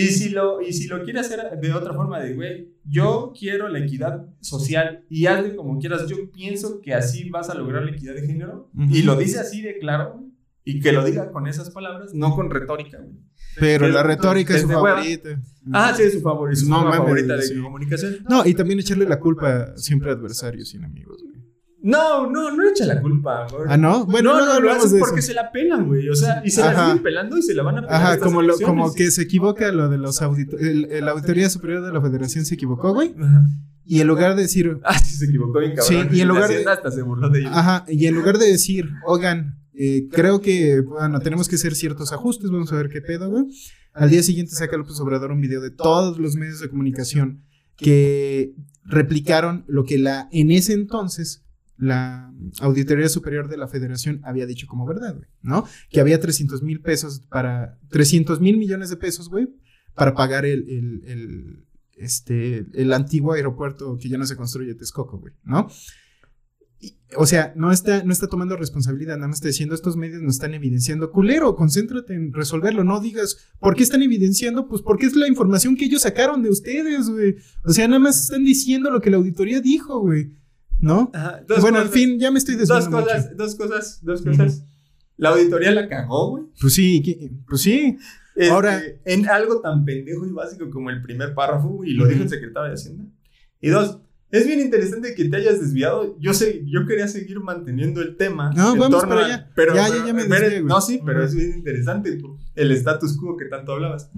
Y 0.03 0.07
si, 0.07 0.29
lo, 0.29 0.61
y 0.61 0.73
si 0.73 0.87
lo 0.87 1.03
quiere 1.03 1.19
hacer 1.19 1.39
de 1.59 1.73
otra 1.73 1.93
forma, 1.93 2.19
de, 2.19 2.33
güey, 2.35 2.69
yo 2.85 3.33
quiero 3.37 3.67
la 3.69 3.79
equidad 3.79 4.27
social 4.41 5.05
y 5.09 5.25
hazle 5.25 5.55
como 5.55 5.79
quieras, 5.79 6.07
yo 6.07 6.29
pienso 6.31 6.81
que 6.81 6.93
así 6.93 7.29
vas 7.29 7.49
a 7.49 7.55
lograr 7.55 7.83
la 7.83 7.91
equidad 7.91 8.13
de 8.15 8.25
género, 8.27 8.69
y 8.89 9.01
lo 9.03 9.15
dice 9.15 9.39
así 9.39 9.61
de 9.61 9.77
claro, 9.79 10.23
y 10.63 10.79
que 10.81 10.91
lo 10.91 11.03
diga 11.05 11.31
con 11.31 11.47
esas 11.47 11.69
palabras, 11.69 12.13
no 12.13 12.35
con 12.35 12.49
retórica, 12.49 12.97
güey. 12.99 13.15
Pero 13.59 13.87
la 13.87 14.03
retórica 14.03 14.53
es 14.55 14.61
su 14.61 14.67
hueva. 14.67 14.97
favorita. 14.97 15.41
Ah, 15.73 15.93
sí, 15.95 16.03
es 16.03 16.13
su 16.13 16.21
favorita, 16.21 16.59
su 16.61 16.69
No 16.69 16.75
forma 16.75 16.89
mames, 16.91 17.05
favorita 17.05 17.35
de 17.37 17.41
sí. 17.41 17.59
comunicación. 17.61 18.17
No, 18.29 18.45
y 18.45 18.53
también 18.53 18.79
echarle 18.79 19.05
la 19.07 19.19
culpa 19.19 19.75
siempre 19.77 20.11
a 20.11 20.13
adversarios 20.13 20.69
sin 20.69 20.83
amigos. 20.83 21.23
güey. 21.23 21.36
No, 21.81 22.29
no, 22.29 22.51
no 22.55 22.67
echa 22.69 22.85
la 22.85 23.01
culpa, 23.01 23.47
güey. 23.51 23.63
Ah, 23.69 23.77
¿no? 23.77 24.05
Bueno, 24.05 24.31
no, 24.33 24.37
luego 24.39 24.45
no, 24.45 24.51
lo 24.51 24.57
hablamos 24.57 24.85
hacen 24.85 24.93
de 24.95 24.99
porque 24.99 25.19
eso. 25.19 25.27
se 25.27 25.33
la 25.35 25.51
pelan, 25.51 25.87
güey. 25.87 26.09
O 26.09 26.15
sea, 26.15 26.41
y 26.43 26.49
se 26.49 26.61
la 26.61 26.73
siguen 26.87 27.03
pelando 27.03 27.37
y 27.37 27.41
se 27.43 27.53
la 27.53 27.63
van 27.63 27.77
a 27.77 27.81
pelar. 27.81 27.95
Ajá, 28.01 28.19
como, 28.19 28.41
lo, 28.41 28.57
como 28.59 28.93
que 28.93 29.11
se 29.11 29.21
equivoca 29.21 29.71
lo 29.71 29.87
de 29.87 29.97
los 29.97 30.21
auditores. 30.21 30.75
La 31.01 31.11
Auditoría 31.11 31.49
Superior 31.49 31.85
de 31.85 31.93
la 31.93 32.01
Federación 32.01 32.45
se 32.45 32.55
equivocó, 32.55 32.93
güey. 32.93 33.13
Ajá. 33.19 33.45
Y 33.85 34.01
en 34.01 34.07
lugar 34.07 34.35
de 34.35 34.41
decir. 34.41 34.79
Ah, 34.83 34.97
sí, 34.99 35.15
se 35.15 35.25
equivocó 35.25 35.59
bien 35.59 35.75
cabrón. 35.75 36.07
Sí, 36.11 36.17
y 36.17 36.21
en 36.21 36.27
lugar 36.27 36.49
de- 36.49 36.65
hasta 36.67 36.91
se 36.91 37.01
burló 37.03 37.29
de 37.29 37.39
ellos. 37.41 37.51
Ajá, 37.53 37.85
y 37.87 38.07
en 38.07 38.15
lugar 38.15 38.37
de 38.37 38.47
decir, 38.47 38.89
oigan, 39.05 39.59
eh, 39.73 40.07
creo 40.11 40.41
que, 40.41 40.81
bueno, 40.81 41.19
tenemos 41.19 41.47
que 41.47 41.55
hacer 41.55 41.75
ciertos 41.75 42.11
ajustes, 42.11 42.49
vamos 42.49 42.73
a 42.73 42.75
ver 42.75 42.89
qué 42.89 43.01
pedo, 43.01 43.29
güey. 43.29 43.45
Al 43.93 44.09
día 44.09 44.23
siguiente 44.23 44.53
saca 44.55 44.75
López 44.77 44.99
Obrador 44.99 45.31
un 45.31 45.41
video 45.41 45.61
de 45.61 45.69
todos 45.71 46.17
los 46.17 46.35
medios 46.35 46.59
de 46.59 46.69
comunicación 46.69 47.43
que 47.77 48.53
replicaron 48.83 49.63
lo 49.67 49.83
que 49.85 49.97
la, 49.97 50.27
en 50.31 50.51
ese 50.51 50.73
entonces, 50.73 51.43
la 51.77 52.33
Auditoría 52.59 53.07
Superior 53.07 53.47
de 53.47 53.57
la 53.57 53.67
Federación 53.67 54.21
había 54.23 54.45
dicho 54.45 54.67
como 54.67 54.85
verdad, 54.85 55.15
güey, 55.15 55.27
¿no? 55.41 55.65
Que 55.89 55.99
había 55.99 56.19
300 56.19 56.63
mil 56.63 56.81
pesos 56.81 57.21
para, 57.29 57.77
300 57.89 58.41
mil 58.41 58.57
millones 58.57 58.89
de 58.89 58.97
pesos, 58.97 59.29
güey, 59.29 59.47
para 59.93 60.13
pagar 60.13 60.45
el, 60.45 60.67
el, 60.69 61.03
el, 61.05 61.65
este, 61.97 62.65
el 62.73 62.93
antiguo 62.93 63.33
aeropuerto 63.33 63.97
que 63.97 64.09
ya 64.09 64.17
no 64.17 64.25
se 64.25 64.35
construye 64.35 64.73
Texcoco, 64.73 65.19
güey, 65.19 65.33
¿no? 65.43 65.67
Y, 66.79 66.95
o 67.15 67.25
sea, 67.25 67.53
no 67.55 67.71
está, 67.71 68.03
no 68.03 68.11
está 68.11 68.27
tomando 68.27 68.55
responsabilidad, 68.55 69.15
nada 69.15 69.27
más 69.27 69.37
está 69.37 69.47
diciendo 69.47 69.73
estos 69.73 69.97
medios 69.97 70.21
nos 70.21 70.35
están 70.35 70.53
evidenciando. 70.53 71.11
Culero, 71.11 71.55
concéntrate 71.55 72.13
en 72.13 72.33
resolverlo, 72.33 72.83
no 72.83 72.99
digas, 72.99 73.49
¿por 73.59 73.75
qué 73.75 73.83
están 73.83 74.03
evidenciando? 74.03 74.67
Pues 74.67 74.81
porque 74.81 75.07
es 75.07 75.15
la 75.15 75.27
información 75.27 75.75
que 75.75 75.85
ellos 75.85 76.03
sacaron 76.03 76.43
de 76.43 76.49
ustedes, 76.49 77.09
güey. 77.09 77.35
O 77.63 77.71
sea, 77.71 77.87
nada 77.87 77.99
más 77.99 78.23
están 78.23 78.43
diciendo 78.43 78.91
lo 78.91 79.01
que 79.01 79.09
la 79.09 79.17
auditoría 79.17 79.61
dijo, 79.61 79.99
güey. 79.99 80.37
¿No? 80.79 81.11
Ajá, 81.13 81.41
dos 81.47 81.61
bueno, 81.61 81.77
cosas- 81.79 81.91
al 81.93 81.99
fin, 81.99 82.19
ya 82.19 82.31
me 82.31 82.37
estoy 82.39 82.55
Dos 82.55 82.67
desviando 82.69 83.01
cosas, 83.03 83.23
mucho. 83.25 83.35
dos 83.35 83.55
cosas, 83.55 83.99
dos 84.03 84.21
cosas. 84.21 84.63
La 85.17 85.29
auditoría 85.29 85.71
la 85.71 85.87
cagó, 85.89 86.29
güey. 86.29 86.43
Pues 86.61 86.73
sí, 86.75 87.31
pues 87.47 87.61
sí. 87.61 87.97
Este, 88.35 88.51
Ahora- 88.51 88.81
En 89.05 89.27
algo 89.27 89.61
tan 89.61 89.83
pendejo 89.83 90.25
y 90.27 90.31
básico 90.31 90.69
como 90.69 90.91
el 90.91 91.01
primer 91.01 91.33
párrafo, 91.33 91.83
y 91.83 91.93
lo 91.93 92.05
dijo 92.05 92.21
el 92.21 92.29
secretario 92.29 92.67
de 92.69 92.75
Hacienda. 92.75 93.05
Y 93.59 93.69
dos, 93.69 93.99
es 94.29 94.45
bien 94.45 94.59
interesante 94.59 95.15
que 95.15 95.25
te 95.25 95.37
hayas 95.37 95.59
desviado. 95.59 96.15
Yo 96.19 96.35
sé, 96.35 96.61
yo 96.67 96.85
quería 96.85 97.07
seguir 97.07 97.39
manteniendo 97.39 97.99
el 98.01 98.15
tema. 98.15 98.51
No, 98.55 98.73
en 98.73 98.79
vamos 98.79 98.99
torno 98.99 99.15
para 99.15 99.25
allá. 99.25 99.51
Pero, 99.55 99.73
Ya, 99.73 99.87
ya, 99.87 99.93
pero- 99.93 100.07
ya 100.07 100.13
me 100.13 100.25
pero- 100.25 100.41
desvié. 100.49 100.61
No, 100.63 100.81
sí, 100.81 100.99
pero 101.03 101.19
Ujú. 101.19 101.27
es 101.27 101.35
bien 101.35 101.51
interesante 101.57 102.19
el 102.55 102.71
status 102.73 103.17
quo 103.17 103.35
que 103.37 103.45
tanto 103.45 103.71
hablabas. 103.71 104.11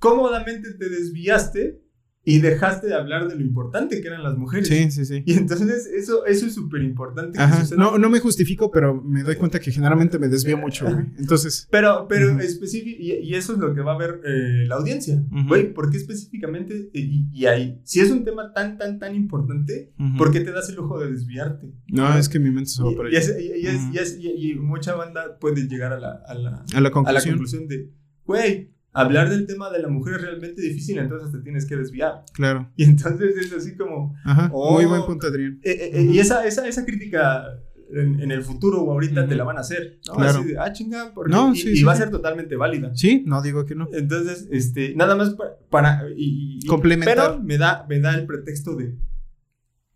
Cómodamente 0.00 0.72
te 0.74 0.88
desviaste 0.88 1.80
y 2.28 2.40
dejaste 2.40 2.88
de 2.88 2.94
hablar 2.94 3.28
de 3.28 3.36
lo 3.36 3.40
importante 3.40 4.00
que 4.00 4.08
eran 4.08 4.24
las 4.24 4.36
mujeres. 4.36 4.66
Sí, 4.66 4.90
sí, 4.90 5.04
sí. 5.04 5.22
Y 5.24 5.34
entonces 5.34 5.86
eso, 5.86 6.26
eso 6.26 6.46
es 6.46 6.54
súper 6.54 6.82
importante. 6.82 7.38
No, 7.78 7.98
no 7.98 8.10
me 8.10 8.18
justifico, 8.18 8.70
pero 8.72 9.00
me 9.00 9.22
doy 9.22 9.36
cuenta 9.36 9.60
que 9.60 9.70
generalmente 9.70 10.18
me 10.18 10.26
desvío 10.28 10.58
mucho, 10.58 10.86
güey. 10.86 11.06
Entonces, 11.18 11.68
Pero, 11.70 12.06
pero 12.08 12.32
Ujú. 12.32 12.40
específico, 12.40 12.98
y, 13.00 13.12
y 13.12 13.34
eso 13.36 13.52
es 13.52 13.58
lo 13.60 13.72
que 13.74 13.80
va 13.80 13.94
a 13.94 13.98
ver 13.98 14.20
eh, 14.24 14.64
la 14.66 14.74
audiencia. 14.74 15.22
Ujú. 15.30 15.46
Güey, 15.48 15.72
¿por 15.72 15.88
qué 15.88 15.98
específicamente? 15.98 16.90
Y, 16.92 17.28
y 17.32 17.46
ahí, 17.46 17.80
si 17.84 18.00
es 18.00 18.10
un 18.10 18.24
tema 18.24 18.52
tan, 18.52 18.76
tan, 18.76 18.98
tan 18.98 19.14
importante, 19.14 19.92
Ujú. 19.98 20.16
¿por 20.18 20.32
qué 20.32 20.40
te 20.40 20.50
das 20.50 20.68
el 20.68 20.74
lujo 20.74 20.98
de 20.98 21.12
desviarte? 21.12 21.68
no, 21.88 22.18
es 22.18 22.28
que 22.28 22.40
mi 22.40 22.50
mente 22.50 22.70
se 22.70 22.82
va 22.82 22.90
por 22.90 23.06
ahí. 23.06 23.12
y- 23.12 23.16
es- 23.16 23.28
es- 23.94 24.18
mucha 24.60 24.94
banda 24.96 25.38
puede 25.38 25.68
llegar 25.68 25.92
a 25.92 26.00
la, 26.00 26.10
a 26.26 26.34
la, 26.34 26.50
A 26.50 26.64
la 26.72 26.78
a 26.78 26.80
la 26.80 26.90
conclusión. 26.90 27.34
conclusión 27.34 27.68
de, 27.68 27.88
güey, 28.24 28.72
hablar 29.02 29.28
del 29.30 29.46
tema 29.46 29.70
de 29.70 29.80
la 29.80 29.88
mujer 29.88 30.14
es 30.16 30.22
realmente 30.22 30.62
difícil, 30.62 30.98
entonces 30.98 31.30
te 31.32 31.38
tienes 31.40 31.66
que 31.66 31.76
desviar. 31.76 32.24
Claro. 32.32 32.70
Y 32.76 32.84
entonces 32.84 33.36
es 33.36 33.52
así 33.52 33.76
como, 33.76 34.14
Ajá. 34.24 34.50
Oh. 34.52 34.74
Muy 34.74 34.84
buen 34.86 35.04
punto, 35.04 35.26
Adrián. 35.26 35.60
eh, 35.62 35.70
eh, 35.70 35.90
eh, 35.94 36.02
y 36.10 36.18
esa, 36.18 36.46
esa, 36.46 36.66
esa 36.66 36.84
crítica 36.84 37.44
en, 37.92 38.20
en 38.20 38.30
el 38.32 38.42
futuro 38.42 38.82
o 38.82 38.90
ahorita 38.90 39.28
te 39.28 39.36
la 39.36 39.44
van 39.44 39.58
a 39.58 39.60
hacer. 39.60 40.00
¿no? 40.08 40.14
Claro. 40.14 40.40
Así 40.40 40.48
de, 40.48 40.58
ah, 40.58 40.72
chinga, 40.72 41.12
¿por 41.14 41.26
qué? 41.26 41.32
No, 41.32 41.52
y, 41.52 41.56
sí, 41.56 41.70
y 41.70 41.76
sí, 41.76 41.82
va 41.84 41.92
a 41.92 41.96
ser 41.96 42.10
totalmente 42.10 42.56
válida. 42.56 42.90
Sí, 42.94 43.22
no 43.26 43.42
digo 43.42 43.64
que 43.64 43.74
no. 43.76 43.88
Entonces, 43.92 44.48
este, 44.50 44.94
nada 44.96 45.14
más 45.14 45.30
pa- 45.34 45.56
para, 45.70 46.02
y, 46.16 46.58
y- 46.62 46.66
Complementar. 46.66 47.14
Pero 47.16 47.42
me 47.42 47.58
da, 47.58 47.86
me 47.88 48.00
da 48.00 48.14
el 48.14 48.26
pretexto 48.26 48.74
de 48.74 48.96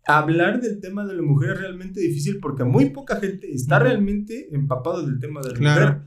hablar 0.05 0.61
del 0.61 0.79
tema 0.81 1.05
de 1.05 1.13
la 1.15 1.21
mujer 1.21 1.51
es 1.51 1.59
realmente 1.59 1.99
difícil 2.01 2.39
porque 2.39 2.63
muy 2.63 2.89
poca 2.89 3.17
gente 3.17 3.51
está 3.53 3.79
realmente 3.79 4.47
empapado 4.51 5.05
del 5.05 5.19
tema 5.19 5.41
de 5.41 5.49
la 5.51 5.55
Claro. 5.55 5.81
mujer. 5.87 6.01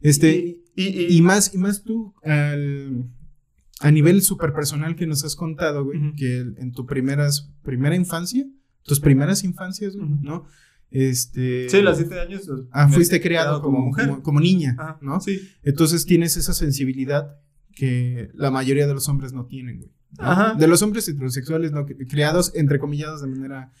Este, 0.00 0.30
y, 0.36 0.64
y- 0.82 1.16
y 1.16 1.22
más, 1.22 1.54
y 1.54 1.58
más 1.58 1.82
tú, 1.82 2.14
al- 2.22 3.04
a 3.80 3.90
nivel 3.90 4.22
super 4.22 4.52
personal 4.52 4.96
que 4.96 5.06
nos 5.06 5.24
has 5.24 5.36
contado, 5.36 5.84
güey, 5.84 6.12
que 6.16 6.40
en 6.40 6.72
tu 6.72 6.84
primeras, 6.86 7.50
primera 7.62 7.94
infancia, 7.94 8.44
tus 8.82 9.00
primeras 9.00 9.44
infancias, 9.44 9.96
güey. 9.96 10.08
¿no? 10.22 10.44
Este. 10.90 11.68
sí, 11.68 11.76
a 11.76 11.82
los 11.82 11.98
siete 11.98 12.18
años. 12.18 12.46
los- 12.46 12.66
Ah, 12.72 12.88
fuiste 12.88 13.20
criado 13.20 13.60
como, 13.60 13.80
mujer. 13.80 14.08
como, 14.08 14.22
como 14.22 14.40
niña, 14.40 14.74
Ajá, 14.78 14.98
¿no? 15.02 15.20
Sí. 15.20 15.38
Entonces 15.62 16.06
tienes 16.06 16.36
esa 16.36 16.54
sensibilidad 16.54 17.36
que 17.74 18.30
la 18.34 18.50
mayoría 18.50 18.86
de 18.86 18.94
los 18.94 19.08
hombres 19.08 19.32
no 19.32 19.44
tienen, 19.46 19.78
güey. 19.78 19.90
¿no? 20.18 20.24
Ajá. 20.24 20.54
De 20.54 20.66
los 20.66 20.80
hombres 20.82 21.06
heterosexuales 21.06 21.70
no 21.72 21.84
criados, 21.86 22.52
entrecomillados 22.54 23.20
de 23.20 23.28
manera 23.28 23.72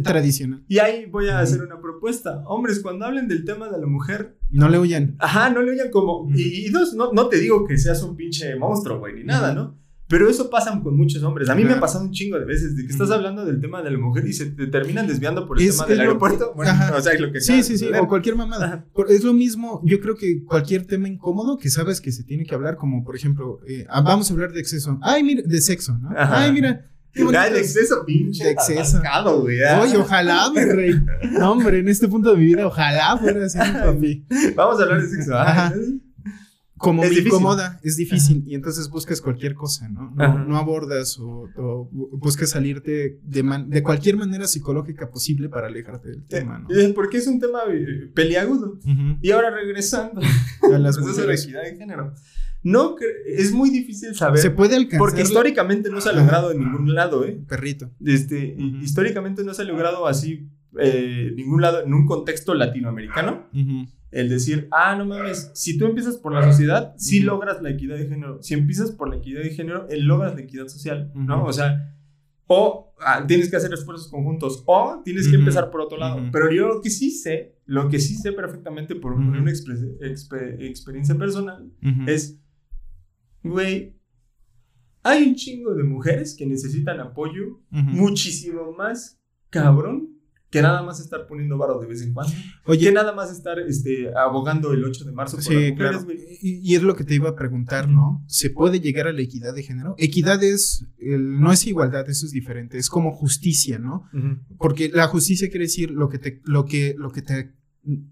tradicional. 0.00 0.64
Y 0.68 0.78
ahí 0.78 1.06
voy 1.06 1.28
a 1.28 1.40
hacer 1.40 1.62
una 1.62 1.80
propuesta. 1.80 2.42
Hombres, 2.46 2.80
cuando 2.80 3.04
hablen 3.04 3.28
del 3.28 3.44
tema 3.44 3.68
de 3.68 3.78
la 3.80 3.86
mujer, 3.86 4.38
No 4.50 4.68
le 4.68 4.78
huyan. 4.78 5.16
ajá, 5.18 5.50
no 5.50 5.60
le 5.62 5.72
oigan 5.72 5.90
como. 5.90 6.28
Y, 6.34 6.66
y 6.66 6.70
dos, 6.70 6.94
no, 6.94 7.12
no 7.12 7.28
te 7.28 7.38
digo 7.38 7.66
que 7.66 7.76
seas 7.78 8.02
un 8.02 8.16
pinche 8.16 8.56
monstruo, 8.56 8.98
güey, 9.00 9.14
ni 9.14 9.24
nada. 9.24 9.54
¿no? 9.54 9.80
Pero 10.08 10.28
eso 10.28 10.50
pasa 10.50 10.78
con 10.82 10.94
muchos 10.94 11.22
hombres. 11.22 11.48
A 11.48 11.54
mí 11.54 11.62
me 11.62 11.68
ha 11.68 11.72
Claro. 11.72 11.80
pasado 11.80 12.04
un 12.04 12.10
chingo 12.10 12.38
de 12.38 12.44
veces 12.44 12.76
de 12.76 12.84
que 12.84 12.92
estás 12.92 13.10
hablando 13.10 13.46
del 13.46 13.62
tema 13.62 13.80
de 13.82 13.90
la 13.90 13.96
mujer 13.96 14.26
y 14.26 14.34
se 14.34 14.44
te 14.50 14.66
terminan 14.66 15.06
desviando 15.06 15.46
por 15.48 15.58
el 15.58 15.66
Es- 15.66 15.76
tema 15.76 15.86
del 15.88 16.00
aeropuerto. 16.00 16.52
Bueno, 16.54 16.70
Ajá. 16.70 16.94
o 16.94 17.00
sea, 17.00 17.14
es 17.14 17.20
lo 17.20 17.32
que 17.32 17.40
Sí, 17.40 17.62
sí, 17.62 17.78
sí, 17.78 17.86
o 17.98 18.06
cualquier 18.06 18.36
mamada. 18.36 18.66
Ajá. 18.66 18.86
Es 19.08 19.24
lo 19.24 19.32
mismo, 19.32 19.80
yo 19.86 20.00
creo 20.00 20.14
que 20.14 20.44
cualquier 20.44 20.86
tema 20.86 21.08
incómodo 21.08 21.56
que 21.56 21.70
sabes 21.70 22.02
que 22.02 22.12
se 22.12 22.24
tiene 22.24 22.44
que 22.44 22.54
hablar, 22.54 22.76
como 22.76 23.04
por 23.04 23.16
ejemplo, 23.16 23.60
eh, 23.66 23.86
ah, 23.88 24.02
vamos 24.02 24.28
a 24.30 24.34
hablar 24.34 24.52
de 24.52 24.60
exceso. 24.60 24.98
Ay, 25.00 25.22
mira, 25.22 25.40
de 25.46 25.60
sexo, 25.62 25.96
¿no? 25.96 26.10
Ajá. 26.10 26.42
Ay, 26.42 26.52
mira. 26.52 26.90
Ya 27.14 27.46
el 27.46 27.56
es. 27.56 27.76
exceso, 27.76 28.04
pinche. 28.06 28.44
De 28.44 28.50
exceso. 28.52 29.00
güey. 29.42 29.58
ya. 29.58 29.80
Oye, 29.82 29.96
ojalá, 29.96 30.50
mi 30.50 30.60
rey. 30.64 30.94
No, 31.32 31.52
hombre, 31.52 31.78
en 31.80 31.88
este 31.88 32.08
punto 32.08 32.30
de 32.32 32.36
mi 32.38 32.46
vida, 32.46 32.66
ojalá 32.66 33.16
fuera 33.18 33.44
así, 33.44 33.58
papi. 33.58 34.24
Vamos 34.56 34.80
a 34.80 34.84
hablar 34.84 35.02
de 35.02 35.08
sexo. 35.08 35.34
ah, 35.34 35.42
Ajá. 35.66 35.74
Como 36.78 37.04
Es 37.04 37.10
me 37.10 37.14
difícil. 37.14 37.32
incomoda, 37.38 37.78
es 37.84 37.96
difícil. 37.96 38.42
Y 38.44 38.56
entonces 38.56 38.88
buscas 38.88 39.20
cualquier 39.20 39.54
cosa, 39.54 39.88
¿no? 39.88 40.12
No, 40.16 40.44
no 40.44 40.56
abordas 40.56 41.16
o, 41.20 41.48
o 41.56 41.88
bu- 41.92 42.08
buscas 42.18 42.50
salirte 42.50 43.20
de, 43.22 43.42
man- 43.44 43.70
de 43.70 43.84
cualquier 43.84 44.16
manera 44.16 44.48
psicológica 44.48 45.08
posible 45.08 45.48
para 45.48 45.68
alejarte 45.68 46.08
del 46.08 46.26
tema, 46.26 46.58
¿no? 46.58 46.68
eh, 46.74 46.92
Porque 46.92 47.18
es 47.18 47.28
un 47.28 47.38
tema 47.38 47.60
eh, 47.70 48.10
peliagudo. 48.12 48.80
Y 49.20 49.30
ahora 49.30 49.50
regresando 49.50 50.20
A 50.74 50.78
las 50.78 50.96
proceso 50.96 51.20
de 51.20 51.26
la 51.28 51.32
mujeres. 51.34 51.44
equidad 51.44 51.62
de 51.62 51.76
género. 51.76 52.14
No, 52.64 52.96
es 53.26 53.52
muy 53.52 53.70
difícil 53.70 54.14
saber. 54.14 54.38
Se 54.38 54.50
puede 54.50 54.76
alcanzar. 54.76 54.98
porque 54.98 55.22
históricamente 55.22 55.90
no 55.90 56.00
se 56.00 56.10
ha 56.10 56.12
logrado 56.12 56.52
en 56.52 56.60
ningún 56.60 56.94
lado, 56.94 57.24
¿eh? 57.24 57.40
Perrito. 57.48 57.90
Este. 58.04 58.56
Históricamente 58.82 59.42
no 59.44 59.52
se 59.54 59.62
ha 59.62 59.64
logrado 59.64 60.06
así 60.06 60.48
eh, 60.78 61.32
ningún 61.36 61.60
lado, 61.60 61.82
en 61.84 61.92
un 61.92 62.06
contexto 62.06 62.54
latinoamericano, 62.54 63.46
Ujú. 63.52 63.86
el 64.10 64.28
decir, 64.30 64.68
ah, 64.70 64.96
no 64.96 65.04
mames, 65.04 65.50
si 65.54 65.76
tú 65.76 65.84
empiezas 65.86 66.16
por 66.16 66.32
la 66.32 66.42
sociedad, 66.50 66.94
sí 66.96 67.18
Ujú. 67.18 67.26
logras 67.26 67.60
la 67.62 67.70
equidad 67.70 67.96
de 67.98 68.06
género. 68.08 68.40
Si 68.42 68.54
empiezas 68.54 68.90
por 68.92 69.10
la 69.10 69.16
equidad 69.16 69.42
de 69.42 69.50
género, 69.50 69.86
eh, 69.90 69.98
logras 69.98 70.34
la 70.34 70.40
equidad 70.40 70.68
social, 70.68 71.10
¿no? 71.14 71.38
Ujú. 71.40 71.48
O 71.48 71.52
sea, 71.52 71.94
o 72.46 72.94
ah, 73.00 73.24
tienes 73.26 73.50
que 73.50 73.56
hacer 73.56 73.72
esfuerzos 73.72 74.08
conjuntos, 74.08 74.62
o 74.66 75.02
tienes 75.04 75.28
que 75.28 75.36
empezar 75.36 75.70
por 75.70 75.80
otro 75.82 75.98
lado. 75.98 76.20
Pero 76.32 76.50
yo 76.52 76.68
lo 76.68 76.80
que 76.80 76.90
sí 76.90 77.10
sé, 77.10 77.56
lo 77.66 77.88
que 77.88 77.98
sí 77.98 78.14
sé 78.14 78.32
perfectamente 78.32 78.94
por 78.94 79.12
una 79.12 79.40
expre- 79.50 79.98
expe- 80.00 80.56
experiencia 80.60 81.16
personal, 81.16 81.70
es, 82.06 82.38
güey, 83.42 83.96
hay 85.02 85.24
un 85.28 85.34
chingo 85.34 85.74
de 85.74 85.82
mujeres 85.84 86.34
que 86.38 86.46
necesitan 86.46 87.00
apoyo 87.00 87.60
muchísimo 87.70 88.72
más 88.72 89.18
cabrón 89.50 90.08
que 90.50 90.60
nada 90.60 90.82
más 90.82 91.00
estar 91.00 91.26
poniendo 91.26 91.56
varo 91.56 91.78
de 91.80 91.86
vez 91.86 92.02
en 92.02 92.12
cuando. 92.12 92.30
Oye, 92.66 92.84
que 92.88 92.92
nada 92.92 93.14
más 93.14 93.32
estar 93.32 93.58
este, 93.58 94.14
abogando 94.14 94.72
el 94.74 94.84
8 94.84 95.06
de 95.06 95.12
marzo 95.12 95.36
por 95.38 95.38
las 95.38 95.46
Sí, 95.46 95.54
mujeres, 95.54 95.76
claro. 95.78 96.04
güey. 96.04 96.18
Y, 96.42 96.58
y 96.72 96.74
es 96.74 96.82
lo 96.82 96.94
que 96.94 97.04
te 97.04 97.14
iba 97.14 97.30
a 97.30 97.34
preguntar, 97.36 97.88
¿no? 97.88 98.22
¿Se 98.28 98.50
puede 98.50 98.78
llegar 98.78 99.06
a 99.08 99.12
la 99.14 99.22
equidad 99.22 99.54
de 99.54 99.62
género? 99.62 99.94
Equidad 99.96 100.42
es, 100.44 100.84
el- 100.98 101.40
no 101.40 101.52
es 101.52 101.66
igualdad, 101.66 102.06
eso 102.10 102.26
es 102.26 102.32
diferente, 102.32 102.76
es 102.76 102.90
como 102.90 103.12
justicia, 103.12 103.78
¿no? 103.78 104.04
Porque 104.58 104.90
la 104.92 105.06
justicia 105.08 105.48
quiere 105.48 105.64
decir 105.64 105.90
lo 105.90 106.10
que 106.10 106.18
te, 106.18 106.42
lo 106.44 106.66
que, 106.66 106.94
lo 106.98 107.10
que 107.12 107.22
te, 107.22 107.54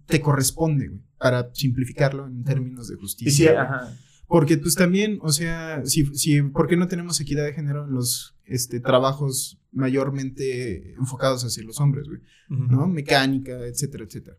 te 0.07 0.21
corresponde, 0.23 0.89
güey, 0.89 1.03
para 1.19 1.51
simplificarlo 1.53 2.27
en 2.27 2.43
términos 2.43 2.89
de 2.89 2.95
sí, 2.95 3.01
justicia. 3.03 3.63
ajá. 3.63 3.95
Porque 4.31 4.57
pues 4.59 4.77
también, 4.77 5.19
o 5.23 5.33
sea, 5.33 5.83
si, 5.85 6.07
si, 6.15 6.41
¿por 6.41 6.69
qué 6.69 6.77
no 6.77 6.87
tenemos 6.87 7.21
equidad 7.21 7.45
de 7.45 7.53
género 7.53 7.85
en 7.85 7.93
los 7.93 8.37
este, 8.45 8.79
trabajos 8.79 9.59
mayormente 9.73 10.93
enfocados 10.95 11.45
hacia 11.45 11.65
los 11.65 11.81
hombres, 11.81 12.07
güey? 12.09 12.21
¿no? 12.49 12.87
Mecánica, 12.87 13.67
etcétera, 13.67 14.05
etcétera. 14.05 14.37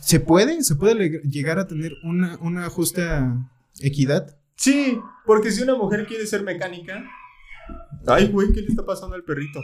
¿Se 0.00 0.18
puede? 0.18 0.62
¿Se 0.64 0.74
puede 0.74 0.94
le- 0.96 1.20
llegar 1.22 1.58
a 1.60 1.66
tener 1.68 1.92
una, 2.02 2.38
una 2.40 2.68
justa 2.70 3.48
equidad? 3.80 4.36
Sí, 4.56 4.98
porque 5.26 5.52
si 5.52 5.62
una 5.62 5.76
mujer 5.76 6.06
quiere 6.06 6.26
ser 6.26 6.42
mecánica. 6.42 7.02
Ay, 8.08 8.28
güey, 8.28 8.52
¿qué 8.52 8.62
le 8.62 8.66
está 8.68 8.84
pasando 8.84 9.14
al 9.14 9.22
perrito? 9.22 9.60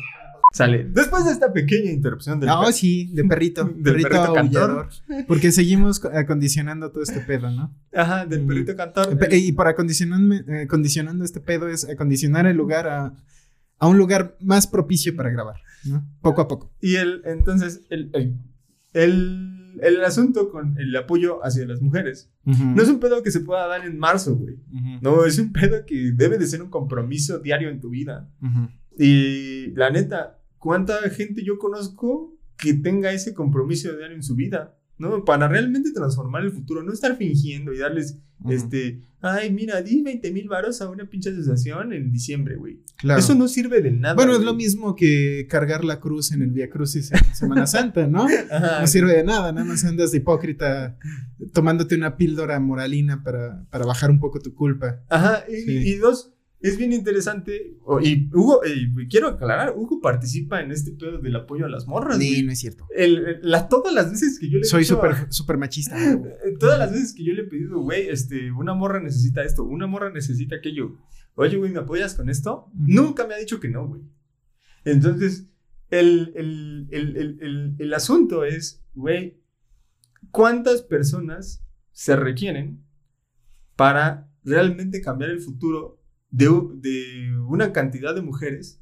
Sale. 0.52 0.84
Después 0.90 1.24
de 1.24 1.32
esta 1.32 1.52
pequeña 1.52 1.90
interrupción 1.90 2.40
del 2.40 2.48
No, 2.48 2.70
sí, 2.72 3.10
de 3.12 3.24
perrito. 3.28 3.64
Del 3.64 3.82
perrito, 3.82 4.08
perrito 4.08 4.32
cantor. 4.34 4.88
Porque 5.28 5.52
seguimos 5.52 6.00
co- 6.00 6.08
acondicionando 6.08 6.90
todo 6.90 7.02
este 7.02 7.20
pedo, 7.20 7.50
¿no? 7.50 7.74
Ajá, 7.94 8.24
del 8.26 8.44
Mm. 8.44 8.46
perrito 8.46 8.76
cantor. 8.76 9.18
Y 9.32 9.52
para 9.52 9.70
acondicionarme- 9.76 10.44
eh, 10.48 10.62
acondicionando 10.62 11.24
este 11.24 11.40
pedo 11.40 11.68
es 11.68 11.88
acondicionar 11.88 12.46
el 12.46 12.56
lugar 12.56 12.88
a, 12.88 13.12
a 13.78 13.86
un 13.88 13.98
lugar 13.98 14.36
más 14.40 14.66
propicio 14.66 15.14
para 15.14 15.30
grabar, 15.30 15.56
¿no? 15.84 16.06
Poco 16.22 16.40
a 16.40 16.48
poco. 16.48 16.72
Y 16.80 16.96
el, 16.96 17.20
entonces, 17.26 17.82
el, 17.90 18.10
el, 18.14 18.38
el, 18.94 19.78
el 19.82 20.04
asunto 20.04 20.50
con 20.50 20.78
el 20.78 20.94
apoyo 20.96 21.44
hacia 21.44 21.66
las 21.66 21.82
mujeres. 21.82 22.30
No 22.44 22.80
es 22.82 22.88
un 22.88 23.00
pedo 23.00 23.22
que 23.22 23.30
se 23.30 23.40
pueda 23.40 23.66
dar 23.66 23.84
en 23.84 23.98
marzo, 23.98 24.36
güey. 24.36 24.54
Ujú, 24.72 24.98
No, 25.02 25.24
es 25.26 25.38
un 25.38 25.52
pedo 25.52 25.84
que 25.84 26.12
debe 26.14 26.38
de 26.38 26.46
ser 26.46 26.62
un 26.62 26.70
compromiso 26.70 27.40
diario 27.40 27.68
en 27.68 27.80
tu 27.80 27.90
vida. 27.90 28.30
ujú. 28.40 28.68
Y 28.98 29.72
la 29.74 29.90
neta, 29.90 30.35
¿cuánta 30.66 30.98
gente 31.10 31.44
yo 31.44 31.58
conozco 31.58 32.36
que 32.58 32.74
tenga 32.74 33.12
ese 33.12 33.34
compromiso 33.34 33.96
diario 33.96 34.16
en 34.16 34.24
su 34.24 34.34
vida? 34.34 34.76
¿No? 34.98 35.24
Para 35.24 35.46
realmente 35.46 35.92
transformar 35.92 36.42
el 36.42 36.50
futuro, 36.50 36.82
no 36.82 36.92
estar 36.92 37.16
fingiendo 37.16 37.72
y 37.72 37.78
darles, 37.78 38.18
este, 38.48 39.02
ay, 39.20 39.52
mira, 39.52 39.80
di 39.82 40.02
20 40.02 40.32
mil 40.32 40.48
varos 40.48 40.80
a 40.80 40.88
una 40.90 41.04
pinche 41.08 41.30
asociación 41.30 41.92
en 41.92 42.10
diciembre, 42.10 42.56
güey. 42.56 42.80
Claro. 42.96 43.20
Eso 43.20 43.34
no 43.36 43.46
sirve 43.46 43.80
de 43.80 43.92
nada. 43.92 44.14
Bueno, 44.14 44.32
es 44.34 44.40
lo 44.42 44.54
mismo 44.54 44.96
que 44.96 45.46
cargar 45.48 45.84
la 45.84 46.00
cruz 46.00 46.32
en 46.32 46.42
el 46.42 46.50
Via 46.50 46.68
Crucis 46.68 47.12
en 47.12 47.34
Semana 47.34 47.66
Santa, 47.76 48.06
¿no? 48.08 48.26
Ajá. 48.50 48.80
No 48.80 48.86
sirve 48.88 49.12
de 49.14 49.22
nada, 49.22 49.52
nada 49.52 49.66
más 49.66 49.84
andas 49.84 50.10
de 50.10 50.16
hipócrita 50.18 50.96
tomándote 51.52 51.94
una 51.94 52.16
píldora 52.16 52.58
moralina 52.58 53.22
para, 53.22 53.66
para 53.70 53.84
bajar 53.84 54.10
un 54.10 54.18
poco 54.18 54.40
tu 54.40 54.54
culpa. 54.54 55.02
Ajá, 55.10 55.44
y, 55.48 55.60
Sí. 55.60 55.72
y 55.90 55.94
dos, 55.96 56.32
es 56.68 56.76
bien 56.78 56.92
interesante, 56.92 57.76
y 58.02 58.28
Hugo, 58.34 58.64
eh, 58.64 58.88
quiero 59.08 59.28
aclarar, 59.28 59.74
Hugo 59.76 60.00
participa 60.00 60.60
en 60.60 60.70
este 60.72 60.92
pedo 60.92 61.18
del 61.18 61.36
apoyo 61.36 61.66
a 61.66 61.68
las 61.68 61.86
morras, 61.86 62.18
Sí, 62.18 62.42
no 62.42 62.52
es 62.52 62.58
cierto. 62.58 62.86
El- 62.94 63.16
el- 63.26 63.38
la- 63.42 63.68
todas 63.68 63.92
las 63.94 64.10
veces 64.10 64.38
que 64.38 64.48
yo 64.48 64.58
le 64.58 64.62
he 64.62 64.64
Soy 64.64 64.84
súper 64.84 65.26
super 65.32 65.56
machista. 65.58 65.96
Todas 66.60 66.78
las 66.78 66.92
veces 66.92 67.14
que 67.14 67.24
yo 67.24 67.32
le 67.34 67.42
he 67.42 67.46
pedido, 67.46 67.80
güey, 67.80 68.08
este, 68.08 68.50
una 68.52 68.74
morra 68.74 69.00
necesita 69.00 69.42
esto, 69.44 69.64
una 69.64 69.86
morra 69.86 70.10
necesita 70.10 70.56
aquello. 70.56 70.96
Oye, 71.34 71.56
güey, 71.58 71.70
¿me 71.72 71.80
apoyas 71.80 72.14
con 72.14 72.30
esto? 72.30 72.70
Nunca 72.74 73.26
me 73.26 73.34
ha 73.34 73.38
dicho 73.38 73.60
que 73.60 73.68
no, 73.68 73.86
güey. 73.88 74.02
Entonces, 74.84 75.48
el, 75.90 76.32
el, 76.34 76.88
el, 76.90 77.16
el, 77.16 77.38
el, 77.42 77.74
el 77.78 77.94
asunto 77.94 78.44
es, 78.44 78.82
güey, 78.94 79.40
¿cuántas 80.30 80.82
personas 80.82 81.62
se 81.92 82.16
requieren 82.16 82.82
para 83.76 84.30
realmente 84.44 85.00
cambiar 85.00 85.30
el 85.30 85.40
futuro 85.40 86.00
de, 86.30 86.46
de 86.76 87.38
una 87.48 87.72
cantidad 87.72 88.14
de 88.14 88.22
mujeres 88.22 88.80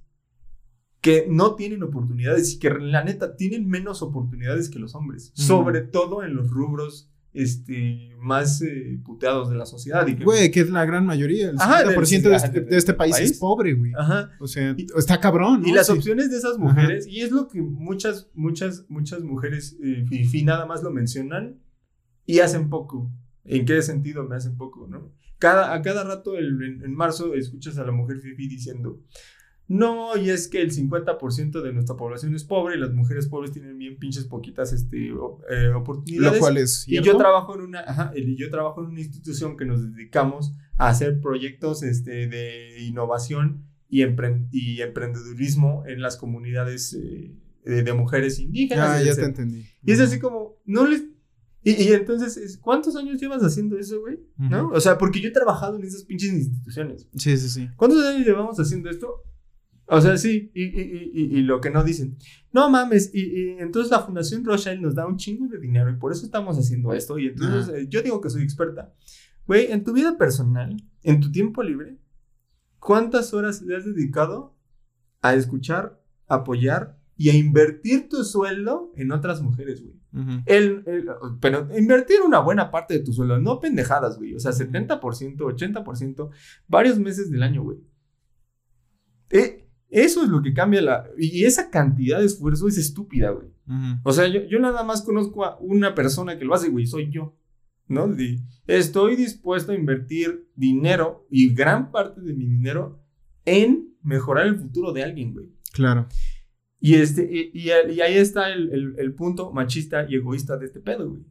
que 1.01 1.27
no 1.29 1.55
tienen 1.55 1.83
oportunidades 1.83 2.55
y 2.55 2.59
que 2.59 2.71
la 2.71 3.05
neta 3.05 3.37
tienen 3.37 3.69
menos 3.69 4.01
oportunidades 4.03 4.71
que 4.71 4.79
los 4.79 4.95
hombres, 4.95 5.33
sobre 5.35 5.83
todo 5.83 6.23
en 6.23 6.35
los 6.35 6.49
rubros 6.51 7.11
este, 7.35 8.11
más 8.21 8.63
eh, 8.63 9.01
puteados 9.05 9.51
de 9.51 9.57
la 9.57 9.67
sociedad. 9.67 10.07
Y 10.07 10.15
que- 10.17 10.25
Güey, 10.25 10.51
que 10.53 10.61
es 10.61 10.71
la 10.71 10.85
gran 10.87 11.05
mayoría. 11.05 11.51
El 11.51 11.57
Ajá, 11.59 11.83
50% 11.83 12.09
del- 12.11 12.23
de, 12.31 12.37
ajá, 12.37 12.47
este, 12.47 12.61
de 12.61 12.77
este 12.79 12.95
país, 12.95 13.17
país. 13.17 13.31
es 13.33 13.39
pobre, 13.39 13.75
güey. 13.75 13.93
Ajá. 13.99 14.31
O 14.39 14.47
sea, 14.47 14.73
Y- 14.79 14.87
está 14.97 15.19
cabrón, 15.21 15.63
¿no? 15.63 15.69
Y 15.69 15.73
las 15.73 15.89
Sí. 15.89 15.93
opciones 15.95 16.31
de 16.31 16.37
esas 16.39 16.59
mujeres, 16.59 17.07
y 17.09 17.23
es 17.23 17.33
lo 17.33 17.49
que 17.49 17.61
muchas, 17.61 18.31
muchas, 18.35 18.87
muchas 18.89 19.23
mujeres 19.25 19.77
eh, 19.83 20.05
fifi 20.09 20.45
nada 20.45 20.65
más 20.65 20.83
lo 20.85 20.91
mencionan 20.93 21.59
y 22.25 22.39
hacen 22.39 22.71
poco. 22.71 23.11
¿En 23.45 23.67
qué 23.67 23.83
sentido 23.83 24.25
me 24.29 24.37
hacen 24.37 24.57
poco, 24.57 24.87
no? 24.89 25.13
Cada, 25.49 25.75
a 25.75 25.83
cada 25.83 26.05
rato 26.05 26.37
el- 26.37 26.63
en, 26.63 26.83
en 26.85 26.95
marzo 26.95 27.35
escuchas 27.35 27.77
a 27.79 27.85
la 27.85 27.93
mujer 27.93 28.19
fifi 28.21 28.49
diciendo, 28.49 29.01
no, 29.67 30.15
y 30.19 30.29
es 30.29 30.49
que 30.49 30.61
el 30.61 30.71
50% 30.73 31.63
de 31.63 31.73
nuestra 31.73 31.97
población 31.97 32.35
es 32.35 32.45
pobre 32.45 32.77
y 32.77 32.79
las 32.79 32.93
mujeres 32.93 33.29
pobres 33.29 33.51
tienen 33.53 33.79
bien 33.79 33.99
pinches 33.99 34.25
poquitas 34.27 34.73
este, 34.75 35.09
eh, 35.09 35.69
oportunidades. 35.75 36.35
Lo 36.35 36.39
cual 36.41 36.59
es 36.59 36.87
Y 36.87 36.97
yo 36.97 37.13
trabajo 37.19 37.55
en 37.55 37.61
una, 37.63 37.81
ajá, 37.81 38.13
y 38.15 38.37
yo 38.37 38.51
trabajo 38.51 38.83
en 38.83 38.89
una 38.91 39.01
institución 39.01 39.57
que 39.57 39.65
nos 39.65 39.81
dedicamos 39.95 40.53
a 40.77 40.89
hacer 40.89 41.19
proyectos 41.21 41.83
este, 41.83 42.27
de 42.29 42.83
innovación 42.83 43.65
y, 43.89 44.01
empren- 44.03 44.49
y 44.53 44.83
emprendedurismo 44.83 45.85
en 45.87 46.03
las 46.03 46.17
comunidades 46.19 46.93
eh, 46.95 47.31
de, 47.65 47.83
de 47.83 47.93
mujeres 47.95 48.39
indígenas. 48.41 48.91
Ah, 48.91 49.03
ya 49.03 49.15
te 49.15 49.25
entendí. 49.25 49.65
Y 49.85 49.93
es 49.93 50.01
así 50.01 50.19
como, 50.19 50.57
no 50.67 50.87
les... 50.87 51.05
Y, 51.65 51.83
y 51.83 51.89
entonces, 51.93 52.37
es, 52.37 52.59
¿cuántos 52.59 52.95
años 52.95 53.21
llevas 53.21 53.43
haciendo 53.43 53.79
eso, 53.79 54.01
güey? 54.01 54.21
¿No? 54.37 54.67
Ujú. 54.67 54.75
O 54.77 54.81
sea, 54.81 54.99
porque 54.99 55.21
yo 55.21 55.29
he 55.29 55.33
trabajado 55.33 55.77
en 55.77 55.85
esas 55.85 56.05
pinches 56.05 56.33
instituciones. 56.33 57.09
Sí, 57.17 57.37
sí, 57.39 57.49
sí. 57.49 57.69
¿Cuántos 57.77 58.05
años 58.05 58.27
llevamos 58.27 58.61
haciendo 58.61 58.91
esto? 58.91 59.23
O 59.87 60.01
sea, 60.01 60.17
sí, 60.17 60.51
y, 60.55 60.63
y- 60.65 61.11
y- 61.13 61.39
y 61.39 61.43
lo 61.43 61.61
que 61.61 61.71
no 61.71 61.83
dicen. 61.85 62.17
No 62.53 62.71
mames, 62.71 63.11
y, 63.15 63.21
y 63.23 63.49
entonces 63.59 63.91
la 63.91 64.01
Fundación 64.01 64.45
Rothschild 64.45 64.81
nos 64.81 64.95
da 64.95 65.07
un 65.07 65.17
chingo 65.17 65.47
de 65.47 65.59
dinero 65.59 65.91
y 65.91 65.97
por 65.97 66.13
eso 66.13 66.25
estamos 66.25 66.57
haciendo 66.59 66.93
esto. 66.95 67.19
Y 67.19 67.29
entonces 67.29 67.75
eh, 67.75 67.87
yo 67.89 68.03
digo 68.03 68.21
que 68.21 68.31
soy 68.31 68.43
experta. 68.43 68.95
Güey, 69.47 69.71
en 69.73 69.85
tu 69.85 69.93
vida 69.93 70.17
personal, 70.17 70.77
en 71.03 71.21
tu 71.21 71.31
tiempo 71.31 71.63
libre, 71.63 71.99
¿cuántas 72.79 73.35
horas 73.35 73.61
le 73.63 73.77
has 73.77 73.85
dedicado 73.85 74.57
a 75.21 75.35
escuchar, 75.35 76.01
apoyar 76.29 76.99
y 77.17 77.31
a 77.31 77.35
invertir 77.37 78.09
tu 78.09 78.25
sueldo 78.25 78.93
en 78.97 79.13
otras 79.13 79.41
mujeres, 79.43 79.83
güey? 79.83 79.95
Ujú. 80.13 80.43
El, 80.47 80.83
el- 80.87 81.09
pero 81.41 81.69
invertir 81.77 82.21
una 82.25 82.39
buena 82.41 82.71
parte 82.71 82.95
de 82.95 83.01
tu 83.05 83.13
sueldo, 83.13 83.39
no 83.41 83.61
pendejadas, 83.61 84.17
güey. 84.19 84.35
O 84.35 84.39
sea, 84.41 84.53
70%, 84.53 84.99
80%, 85.37 86.31
varios 86.69 86.99
meses 86.99 87.31
del 87.31 87.43
año, 87.43 87.63
güey. 87.63 87.79
Eh, 89.31 89.67
eso 89.91 90.23
es 90.23 90.29
lo 90.29 90.43
que 90.43 90.53
cambia 90.53 90.83
la... 90.83 91.07
Y 91.19 91.45
esa 91.45 91.71
cantidad 91.71 92.19
de 92.21 92.27
esfuerzo 92.27 92.69
es 92.69 92.79
estúpida, 92.79 93.31
güey. 93.31 93.49
O 94.03 94.13
sea, 94.13 94.27
yo, 94.29 94.43
yo 94.45 94.59
nada 94.59 94.83
más 94.85 95.03
conozco 95.03 95.45
a 95.45 95.57
una 95.61 95.95
persona 95.95 96.39
que 96.39 96.45
lo 96.45 96.55
hace, 96.55 96.69
güey, 96.69 96.87
soy 96.87 97.11
yo. 97.11 97.37
¿No? 97.87 98.09
De- 98.09 98.41
estoy 98.67 99.15
dispuesto 99.17 99.73
a 99.73 99.75
invertir 99.75 100.49
dinero 100.57 101.27
y 101.31 101.53
gran 101.55 101.91
parte 101.91 102.21
de 102.23 102.33
mi 102.35 102.47
dinero 102.47 103.03
en 103.45 103.95
mejorar 104.03 104.47
el 104.47 104.57
futuro 104.57 104.93
de 104.93 105.03
alguien, 105.05 105.33
güey. 105.33 105.51
Claro. 105.73 106.07
Y, 106.87 106.95
este, 106.97 107.23
y, 107.31 107.51
y- 107.55 107.93
y 107.95 108.01
ahí 108.03 108.15
está 108.17 108.53
el, 108.53 108.71
el- 108.73 108.95
el 108.99 109.15
punto 109.15 109.51
machista 109.53 110.07
y 110.09 110.17
egoísta 110.17 110.57
de 110.59 110.67
este 110.67 110.81
pedo, 110.81 111.09
güey. 111.11 111.23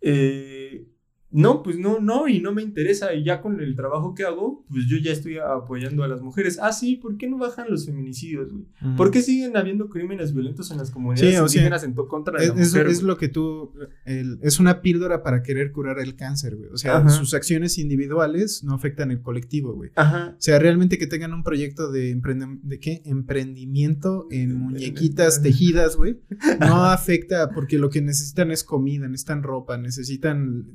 Eh, 0.00 0.86
no, 1.30 1.62
pues 1.62 1.78
no, 1.78 2.00
no, 2.00 2.26
y 2.28 2.40
no 2.40 2.52
me 2.52 2.62
interesa. 2.62 3.12
Y 3.14 3.24
ya 3.24 3.40
con 3.42 3.60
el 3.60 3.76
trabajo 3.76 4.14
que 4.14 4.24
hago, 4.24 4.64
pues 4.70 4.86
yo 4.86 4.96
ya 4.96 5.12
estoy 5.12 5.38
apoyando 5.38 6.02
a 6.04 6.08
las 6.08 6.22
mujeres. 6.22 6.58
Ah, 6.62 6.72
sí, 6.72 6.96
¿por 6.96 7.16
qué 7.18 7.28
no 7.28 7.36
bajan 7.38 7.66
los 7.70 7.84
feminicidios, 7.86 8.50
güey? 8.50 8.64
Ujú. 8.82 8.96
¿Por 8.96 9.10
qué 9.10 9.20
siguen 9.22 9.56
habiendo 9.56 9.88
crímenes 9.90 10.32
violentos 10.32 10.70
en 10.70 10.78
las 10.78 10.90
comunidades 10.90 11.34
Sí, 11.34 11.40
o 11.40 11.46
sea, 11.48 11.60
indígenas 11.60 11.84
en 11.84 11.92
contra 11.94 12.38
de 12.38 12.44
Es, 12.46 12.54
la 12.56 12.62
es- 12.62 12.68
mujer? 12.72 12.86
es 12.86 12.96
güey? 13.00 13.06
lo 13.08 13.16
que 13.18 13.28
tú. 13.28 13.72
el- 14.04 14.38
es 14.42 14.58
una 14.60 14.80
píldora 14.80 15.22
para 15.22 15.42
querer 15.42 15.72
curar 15.72 15.98
el 16.00 16.16
cáncer, 16.16 16.56
güey. 16.56 16.70
O 16.70 16.76
sea, 16.78 16.98
Ajá. 16.98 17.08
sus 17.10 17.34
acciones 17.34 17.76
individuales 17.78 18.64
no 18.64 18.74
afectan 18.74 19.10
el 19.10 19.20
colectivo, 19.20 19.74
güey. 19.74 19.90
Ajá. 19.96 20.34
O 20.38 20.40
sea, 20.40 20.58
realmente 20.58 20.96
que 20.98 21.06
tengan 21.06 21.32
un 21.34 21.42
proyecto 21.42 21.92
de, 21.92 22.10
emprende- 22.16 22.58
¿de 22.62 22.78
qué? 22.80 23.02
emprendimiento 23.04 24.26
en 24.30 24.54
muñequitas 24.56 25.42
tejidas, 25.42 25.96
güey, 25.96 26.18
no 26.60 26.84
afecta 26.84 27.50
porque 27.50 27.78
lo 27.78 27.90
que 27.90 28.00
necesitan 28.02 28.50
es 28.50 28.64
comida, 28.64 29.06
necesitan 29.08 29.42
ropa, 29.42 29.76
necesitan 29.78 30.66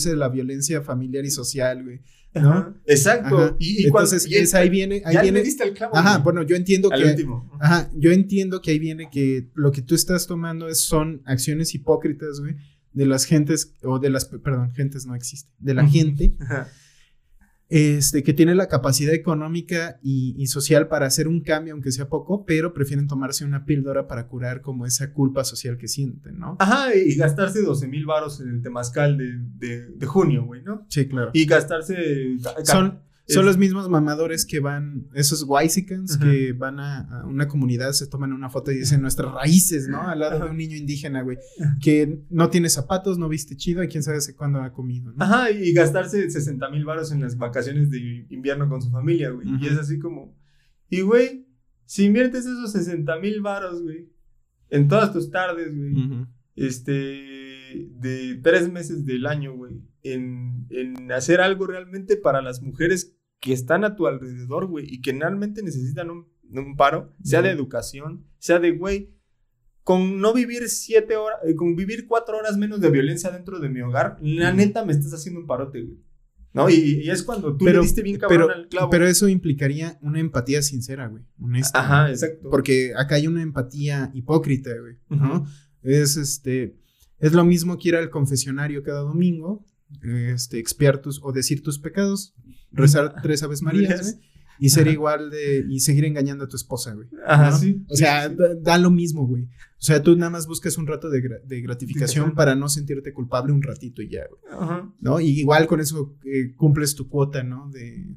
salirse 0.00 0.10
de 0.10 0.16
la 0.16 0.28
violencia 0.28 0.82
familiar 0.82 1.24
y 1.24 1.30
social, 1.30 1.84
güey. 1.84 2.00
¿no? 2.34 2.50
Ajá. 2.50 2.74
Exacto. 2.86 3.38
Ajá. 3.38 3.56
Y, 3.58 3.86
y 3.86 3.88
cuando- 3.88 4.10
Entonces, 4.10 4.30
y 4.30 4.36
es, 4.36 4.54
ahí 4.54 4.68
viene, 4.68 5.02
ahí 5.04 5.14
ya 5.14 5.22
viene. 5.22 5.38
le 5.40 5.44
diste 5.44 5.64
al 5.64 5.72
clavo. 5.74 5.96
Ajá, 5.96 6.12
güey. 6.12 6.22
bueno, 6.24 6.42
yo 6.42 6.54
entiendo 6.56 6.90
al 6.92 7.02
que. 7.02 7.08
último. 7.10 7.50
Ajá, 7.60 7.90
yo 7.96 8.12
entiendo 8.12 8.60
que 8.62 8.70
ahí 8.70 8.78
viene 8.78 9.08
que 9.10 9.48
lo 9.54 9.72
que 9.72 9.82
tú 9.82 9.94
estás 9.94 10.26
tomando 10.26 10.68
es, 10.68 10.78
son 10.78 11.22
acciones 11.24 11.74
hipócritas, 11.74 12.40
güey, 12.40 12.54
de 12.92 13.06
las 13.06 13.24
gentes, 13.24 13.74
o 13.82 13.98
de 13.98 14.10
las, 14.10 14.26
perdón, 14.26 14.70
gentes 14.72 15.06
no 15.06 15.14
existe, 15.16 15.50
de 15.58 15.74
la 15.74 15.86
gente, 15.86 16.34
Ajá. 16.40 16.68
Este, 17.70 18.24
que 18.24 18.34
tiene 18.34 18.56
la 18.56 18.66
capacidad 18.66 19.14
económica 19.14 20.00
y, 20.02 20.34
y 20.36 20.48
social 20.48 20.88
para 20.88 21.06
hacer 21.06 21.28
un 21.28 21.40
cambio, 21.40 21.72
aunque 21.72 21.92
sea 21.92 22.08
poco, 22.08 22.44
pero 22.44 22.74
prefieren 22.74 23.06
tomarse 23.06 23.44
una 23.44 23.64
píldora 23.64 24.08
para 24.08 24.26
curar 24.26 24.60
como 24.60 24.86
esa 24.86 25.12
culpa 25.12 25.44
social 25.44 25.78
que 25.78 25.86
sienten, 25.86 26.38
¿no? 26.38 26.56
Ajá, 26.58 26.94
y 26.94 27.14
gastarse 27.14 27.62
12 27.62 27.86
mil 27.86 28.06
varos 28.06 28.40
en 28.40 28.48
el 28.48 28.62
temazcal 28.62 29.16
de, 29.16 29.38
de, 29.38 29.86
de 29.86 30.06
junio, 30.06 30.44
güey, 30.44 30.62
¿no? 30.62 30.84
Sí, 30.88 31.06
claro. 31.06 31.30
Y 31.32 31.46
gastarse... 31.46 32.36
Son, 32.64 33.00
son 33.30 33.46
los 33.46 33.56
mismos 33.58 33.88
mamadores 33.88 34.44
que 34.44 34.60
van, 34.60 35.08
esos 35.14 35.44
Waisicans 35.44 36.16
Ajá. 36.16 36.24
que 36.24 36.52
van 36.52 36.80
a, 36.80 37.00
a 37.00 37.26
una 37.26 37.48
comunidad, 37.48 37.92
se 37.92 38.06
toman 38.06 38.32
una 38.32 38.50
foto 38.50 38.72
y 38.72 38.78
dicen 38.78 39.00
nuestras 39.00 39.32
raíces, 39.32 39.88
¿no? 39.88 40.02
Al 40.02 40.18
lado 40.18 40.44
de 40.44 40.50
un 40.50 40.56
niño 40.56 40.76
indígena, 40.76 41.22
güey, 41.22 41.38
que 41.82 42.22
no 42.28 42.50
tiene 42.50 42.68
zapatos, 42.68 43.18
no 43.18 43.28
viste 43.28 43.56
chido 43.56 43.82
y 43.82 43.88
quién 43.88 44.02
sabe 44.02 44.18
hace 44.18 44.34
cuándo 44.34 44.60
ha 44.60 44.72
comido, 44.72 45.12
¿no? 45.12 45.24
Ajá, 45.24 45.50
y 45.50 45.72
gastarse 45.72 46.30
60 46.30 46.70
mil 46.70 46.84
varos 46.84 47.12
en 47.12 47.20
las 47.20 47.36
vacaciones 47.36 47.90
de 47.90 48.26
invierno 48.30 48.68
con 48.68 48.82
su 48.82 48.90
familia, 48.90 49.30
güey. 49.30 49.48
Y 49.60 49.66
es 49.66 49.78
así 49.78 49.98
como... 49.98 50.36
Y, 50.88 51.02
güey, 51.02 51.46
si 51.86 52.04
inviertes 52.04 52.46
esos 52.46 52.72
60 52.72 53.18
mil 53.18 53.40
varos, 53.40 53.82
güey, 53.82 54.08
en 54.70 54.88
todas 54.88 55.12
tus 55.12 55.30
tardes, 55.30 55.76
güey, 55.76 56.26
este, 56.56 56.92
de 56.92 58.40
tres 58.42 58.70
meses 58.70 59.04
del 59.04 59.26
año, 59.26 59.54
güey, 59.54 59.72
en, 60.02 60.66
en 60.70 61.12
hacer 61.12 61.40
algo 61.40 61.66
realmente 61.66 62.16
para 62.16 62.42
las 62.42 62.62
mujeres 62.62 63.16
que 63.40 63.52
están 63.52 63.84
a 63.84 63.96
tu 63.96 64.06
alrededor, 64.06 64.66
güey, 64.66 64.86
y 64.88 65.00
que 65.00 65.12
realmente 65.12 65.62
necesitan 65.62 66.10
un, 66.10 66.26
un 66.52 66.76
paro, 66.76 67.14
sea 67.22 67.42
de 67.42 67.50
educación, 67.50 68.26
sea 68.38 68.58
de, 68.58 68.72
güey, 68.72 69.14
con 69.82 70.20
no 70.20 70.34
vivir 70.34 70.68
siete 70.68 71.16
horas, 71.16 71.38
eh, 71.44 71.54
con 71.54 71.74
vivir 71.74 72.06
cuatro 72.06 72.36
horas 72.36 72.56
menos 72.58 72.80
de 72.80 72.90
violencia 72.90 73.30
dentro 73.30 73.58
de 73.58 73.68
mi 73.70 73.80
hogar, 73.80 74.18
la 74.20 74.52
neta 74.52 74.84
me 74.84 74.92
estás 74.92 75.14
haciendo 75.14 75.40
un 75.40 75.46
parote, 75.46 75.82
güey. 75.82 75.98
¿No? 76.52 76.68
Y, 76.68 77.02
y 77.04 77.10
es 77.10 77.22
cuando 77.22 77.56
tú 77.56 77.64
Pero- 77.64 77.80
le 77.80 77.86
diste 77.86 78.02
bien 78.02 78.18
cabrón 78.18 78.40
pero, 78.48 78.52
al 78.52 78.68
clavo. 78.68 78.90
pero 78.90 79.06
eso 79.06 79.28
implicaría 79.28 79.98
una 80.02 80.18
empatía 80.18 80.62
sincera, 80.62 81.06
güey, 81.06 81.22
honesta. 81.40 81.78
Ajá, 81.78 82.10
exacto. 82.10 82.50
Porque 82.50 82.92
acá 82.96 83.14
hay 83.14 83.28
una 83.28 83.40
empatía 83.40 84.10
hipócrita, 84.14 84.70
güey, 84.80 84.96
¿no? 85.08 85.46
Es 85.82 86.16
este, 86.16 86.76
es 87.18 87.32
lo 87.34 87.44
mismo 87.44 87.78
que 87.78 87.90
ir 87.90 87.96
al 87.96 88.10
confesionario 88.10 88.82
cada 88.82 89.00
domingo, 89.02 89.64
este, 90.02 90.58
expiar 90.58 91.00
tus, 91.00 91.20
o 91.22 91.30
decir 91.32 91.62
tus 91.62 91.78
pecados, 91.78 92.34
rezar 92.72 93.14
tres 93.22 93.42
aves 93.42 93.62
marías, 93.62 94.12
güey, 94.14 94.24
y 94.62 94.68
ser 94.68 94.82
Ajá. 94.82 94.92
igual 94.92 95.30
de, 95.30 95.64
y 95.70 95.80
seguir 95.80 96.04
engañando 96.04 96.44
a 96.44 96.48
tu 96.48 96.56
esposa, 96.56 96.92
güey. 96.94 97.08
Ajá, 97.26 97.50
¿no? 97.50 97.56
sí. 97.58 97.82
O 97.88 97.96
sea, 97.96 98.24
sí, 98.28 98.30
sí. 98.30 98.36
Da, 98.38 98.54
da 98.56 98.78
lo 98.78 98.90
mismo, 98.90 99.26
güey. 99.26 99.44
O 99.44 99.82
sea, 99.82 100.02
tú 100.02 100.14
nada 100.16 100.28
más 100.30 100.46
buscas 100.46 100.76
un 100.76 100.86
rato 100.86 101.08
de, 101.08 101.22
gra- 101.22 101.42
de 101.42 101.62
gratificación 101.62 102.34
para 102.34 102.54
no 102.54 102.68
sentirte 102.68 103.14
culpable 103.14 103.52
un 103.54 103.62
ratito 103.62 104.02
y 104.02 104.10
ya, 104.10 104.20
güey. 104.28 104.42
Ajá. 104.62 104.92
¿no? 105.00 105.18
Y 105.20 105.28
igual 105.40 105.66
con 105.66 105.80
eso 105.80 106.14
eh, 106.24 106.54
cumples 106.56 106.94
tu 106.94 107.08
cuota, 107.08 107.42
¿no? 107.42 107.70
De, 107.70 108.16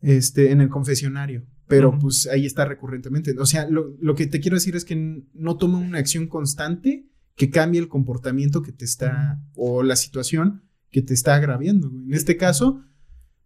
este, 0.00 0.50
en 0.50 0.60
el 0.60 0.68
confesionario. 0.68 1.46
Pero 1.68 1.98
pues 1.98 2.28
ahí 2.28 2.46
está 2.46 2.64
recurrentemente. 2.64 3.34
O 3.38 3.46
sea, 3.46 3.68
lo, 3.68 3.96
lo 4.00 4.14
que 4.14 4.26
te 4.26 4.40
quiero 4.40 4.56
decir 4.56 4.76
es 4.76 4.84
que 4.84 5.24
no 5.34 5.56
toma 5.56 5.78
una 5.78 5.98
acción 5.98 6.28
constante 6.28 7.08
que 7.34 7.50
cambie 7.50 7.80
el 7.80 7.88
comportamiento 7.88 8.62
que 8.62 8.72
te 8.72 8.84
está, 8.84 9.42
o 9.56 9.82
la 9.82 9.96
situación 9.96 10.62
que 10.90 11.02
te 11.02 11.12
está 11.12 11.34
agraviando. 11.34 11.90
güey. 11.90 12.04
En 12.04 12.14
este 12.14 12.36
caso, 12.36 12.82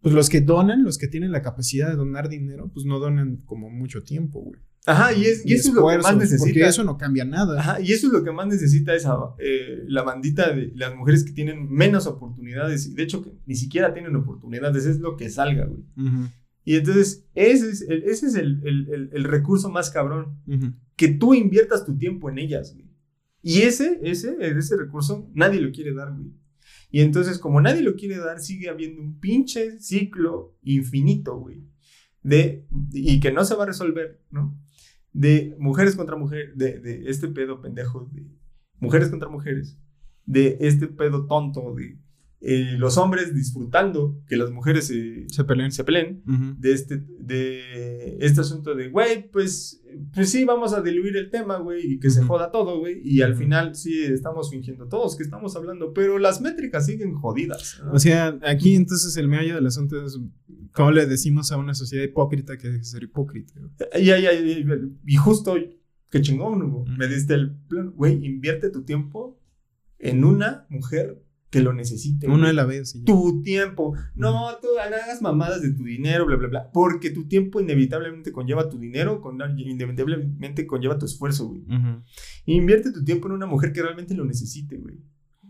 pues 0.01 0.13
los 0.15 0.29
que 0.29 0.41
donan, 0.41 0.83
los 0.83 0.97
que 0.97 1.07
tienen 1.07 1.31
la 1.31 1.41
capacidad 1.41 1.89
de 1.89 1.95
donar 1.95 2.27
dinero, 2.29 2.69
pues 2.73 2.85
no 2.85 2.99
donan 2.99 3.37
como 3.45 3.69
mucho 3.69 4.03
tiempo, 4.03 4.41
güey. 4.41 4.59
Ajá, 4.87 5.13
y, 5.13 5.25
es, 5.25 5.45
y 5.45 5.53
eso 5.53 5.69
es 5.69 5.75
lo 5.75 5.81
que 5.81 5.97
más 5.97 6.05
necesita. 6.17 6.43
Porque 6.43 6.59
eso 6.69 6.83
no 6.83 6.97
cambia 6.97 7.23
nada. 7.23 7.59
Ajá, 7.59 7.79
y 7.81 7.91
eso 7.91 8.07
es 8.07 8.13
lo 8.13 8.23
que 8.23 8.31
más 8.31 8.47
necesita 8.47 8.95
esa, 8.95 9.15
eh, 9.37 9.83
la 9.87 10.01
bandita 10.01 10.51
de 10.53 10.71
las 10.75 10.95
mujeres 10.95 11.23
que 11.23 11.33
tienen 11.33 11.69
menos 11.71 12.07
oportunidades, 12.07 12.87
y 12.87 12.95
de 12.95 13.03
hecho 13.03 13.21
que 13.23 13.31
ni 13.45 13.55
siquiera 13.55 13.93
tienen 13.93 14.15
oportunidades, 14.15 14.85
es 14.87 14.99
lo 14.99 15.17
que 15.17 15.29
salga, 15.29 15.65
güey. 15.65 15.83
Y 16.65 16.75
entonces, 16.77 17.25
ese 17.35 17.69
es 17.69 17.81
el, 17.81 18.03
ese 18.03 18.25
es 18.27 18.35
el, 18.35 18.59
el- 18.63 18.87
el- 18.91 19.09
el 19.13 19.23
recurso 19.23 19.69
más 19.69 19.91
cabrón, 19.91 20.39
que 20.95 21.09
tú 21.09 21.35
inviertas 21.35 21.85
tu 21.85 21.95
tiempo 21.97 22.29
en 22.31 22.39
ellas, 22.39 22.73
güey. 22.73 22.89
Y 23.43 23.61
ese, 23.61 23.99
ese, 24.03 24.35
ese 24.39 24.77
recurso 24.77 25.29
nadie 25.35 25.59
lo 25.61 25.71
quiere 25.71 25.93
dar, 25.93 26.11
güey. 26.13 26.31
Y 26.91 27.01
entonces, 27.01 27.39
como 27.39 27.61
nadie 27.61 27.81
lo 27.81 27.95
quiere 27.95 28.17
dar, 28.17 28.39
sigue 28.39 28.69
habiendo 28.69 29.01
un 29.01 29.19
pinche 29.19 29.79
ciclo 29.79 30.57
infinito, 30.61 31.37
güey. 31.37 31.63
De, 32.21 32.67
y 32.91 33.19
que 33.19 33.31
no 33.31 33.45
se 33.45 33.55
va 33.55 33.63
a 33.63 33.67
resolver, 33.67 34.21
¿no? 34.29 34.55
De 35.13 35.55
mujeres 35.57 35.95
contra 35.95 36.17
mujeres, 36.17 36.55
de, 36.57 36.79
de 36.79 37.09
este 37.09 37.29
pedo 37.29 37.61
pendejo, 37.61 38.09
de 38.11 38.27
mujeres 38.79 39.09
contra 39.09 39.29
mujeres, 39.29 39.79
de 40.25 40.57
este 40.59 40.87
pedo 40.87 41.25
tonto, 41.27 41.73
de 41.75 41.97
eh, 42.43 42.75
los 42.77 42.97
hombres 42.97 43.35
disfrutando 43.35 44.19
que 44.27 44.35
las 44.35 44.49
mujeres 44.49 44.87
se, 44.87 45.29
Se 45.29 45.43
pelean. 45.43 45.71
se 45.71 45.83
peleen, 45.83 46.23
de 46.59 46.73
este, 46.73 46.97
de 47.19 48.17
este 48.19 48.41
asunto 48.41 48.73
de, 48.75 48.89
güey, 48.89 49.29
pues, 49.29 49.83
pues 50.13 50.29
sí, 50.31 50.43
vamos 50.45 50.73
a 50.73 50.81
diluir 50.81 51.17
el 51.17 51.29
tema, 51.29 51.57
güey, 51.57 51.93
y 51.93 51.99
que 51.99 52.09
se 52.09 52.23
joda 52.23 52.49
todo, 52.51 52.79
güey, 52.79 52.99
y 53.03 53.21
al 53.21 53.35
final 53.35 53.75
sí 53.75 54.01
estamos 54.03 54.49
fingiendo 54.49 54.87
todos 54.87 55.15
que 55.15 55.23
estamos 55.23 55.55
hablando, 55.55 55.93
pero 55.93 56.17
las 56.17 56.41
métricas 56.41 56.85
siguen 56.87 57.13
jodidas. 57.13 57.79
¿no? 57.85 57.91
O 57.93 57.99
sea, 57.99 58.39
aquí 58.43 58.75
entonces 58.75 59.15
el 59.17 59.27
meollo 59.27 59.55
del 59.55 59.67
asunto 59.67 60.03
es 60.03 60.19
cómo 60.73 60.91
le 60.91 61.05
decimos 61.05 61.51
a 61.51 61.57
una 61.57 61.73
sociedad 61.75 62.05
hipócrita 62.05 62.57
que 62.57 62.67
deje 62.69 62.79
de 62.79 62.83
ser 62.85 63.03
hipócrita. 63.03 63.53
güey? 63.59 64.03
y, 64.03 64.09
y- 64.09 64.61
y- 64.61 65.13
y 65.13 65.15
justo, 65.17 65.55
qué 66.09 66.21
chingón, 66.21 66.63
Ujú. 66.63 66.85
me 66.97 67.07
diste 67.07 67.35
el 67.35 67.51
plan, 67.67 67.91
güey, 67.95 68.25
invierte 68.25 68.69
tu 68.71 68.83
tiempo 68.83 69.39
en 69.99 70.23
una 70.23 70.65
mujer 70.69 71.21
que 71.51 71.61
lo 71.61 71.73
necesite. 71.73 72.27
Uno 72.27 72.47
a 72.47 72.53
la 72.53 72.65
vez. 72.65 72.93
ya. 72.93 73.03
tu 73.03 73.41
tiempo. 73.41 73.93
No, 74.15 74.47
tú 74.61 74.69
hagas 74.79 75.21
mamadas 75.21 75.61
de 75.61 75.73
tu 75.73 75.83
dinero, 75.83 76.25
bla, 76.25 76.37
bla, 76.37 76.47
bla. 76.47 76.71
Porque 76.71 77.11
tu 77.11 77.27
tiempo 77.27 77.59
inevitablemente 77.59 78.31
conlleva 78.31 78.69
tu 78.69 78.79
dinero, 78.79 79.19
con, 79.19 79.37
inevitablemente 79.59 80.65
conlleva 80.65 80.97
tu 80.97 81.05
esfuerzo, 81.05 81.49
güey. 81.49 81.63
Invierte 82.45 82.93
tu 82.93 83.03
tiempo 83.03 83.27
en 83.27 83.33
una 83.33 83.45
mujer 83.45 83.73
que 83.73 83.81
realmente 83.81 84.15
lo 84.15 84.23
necesite, 84.23 84.77
güey. 84.77 84.97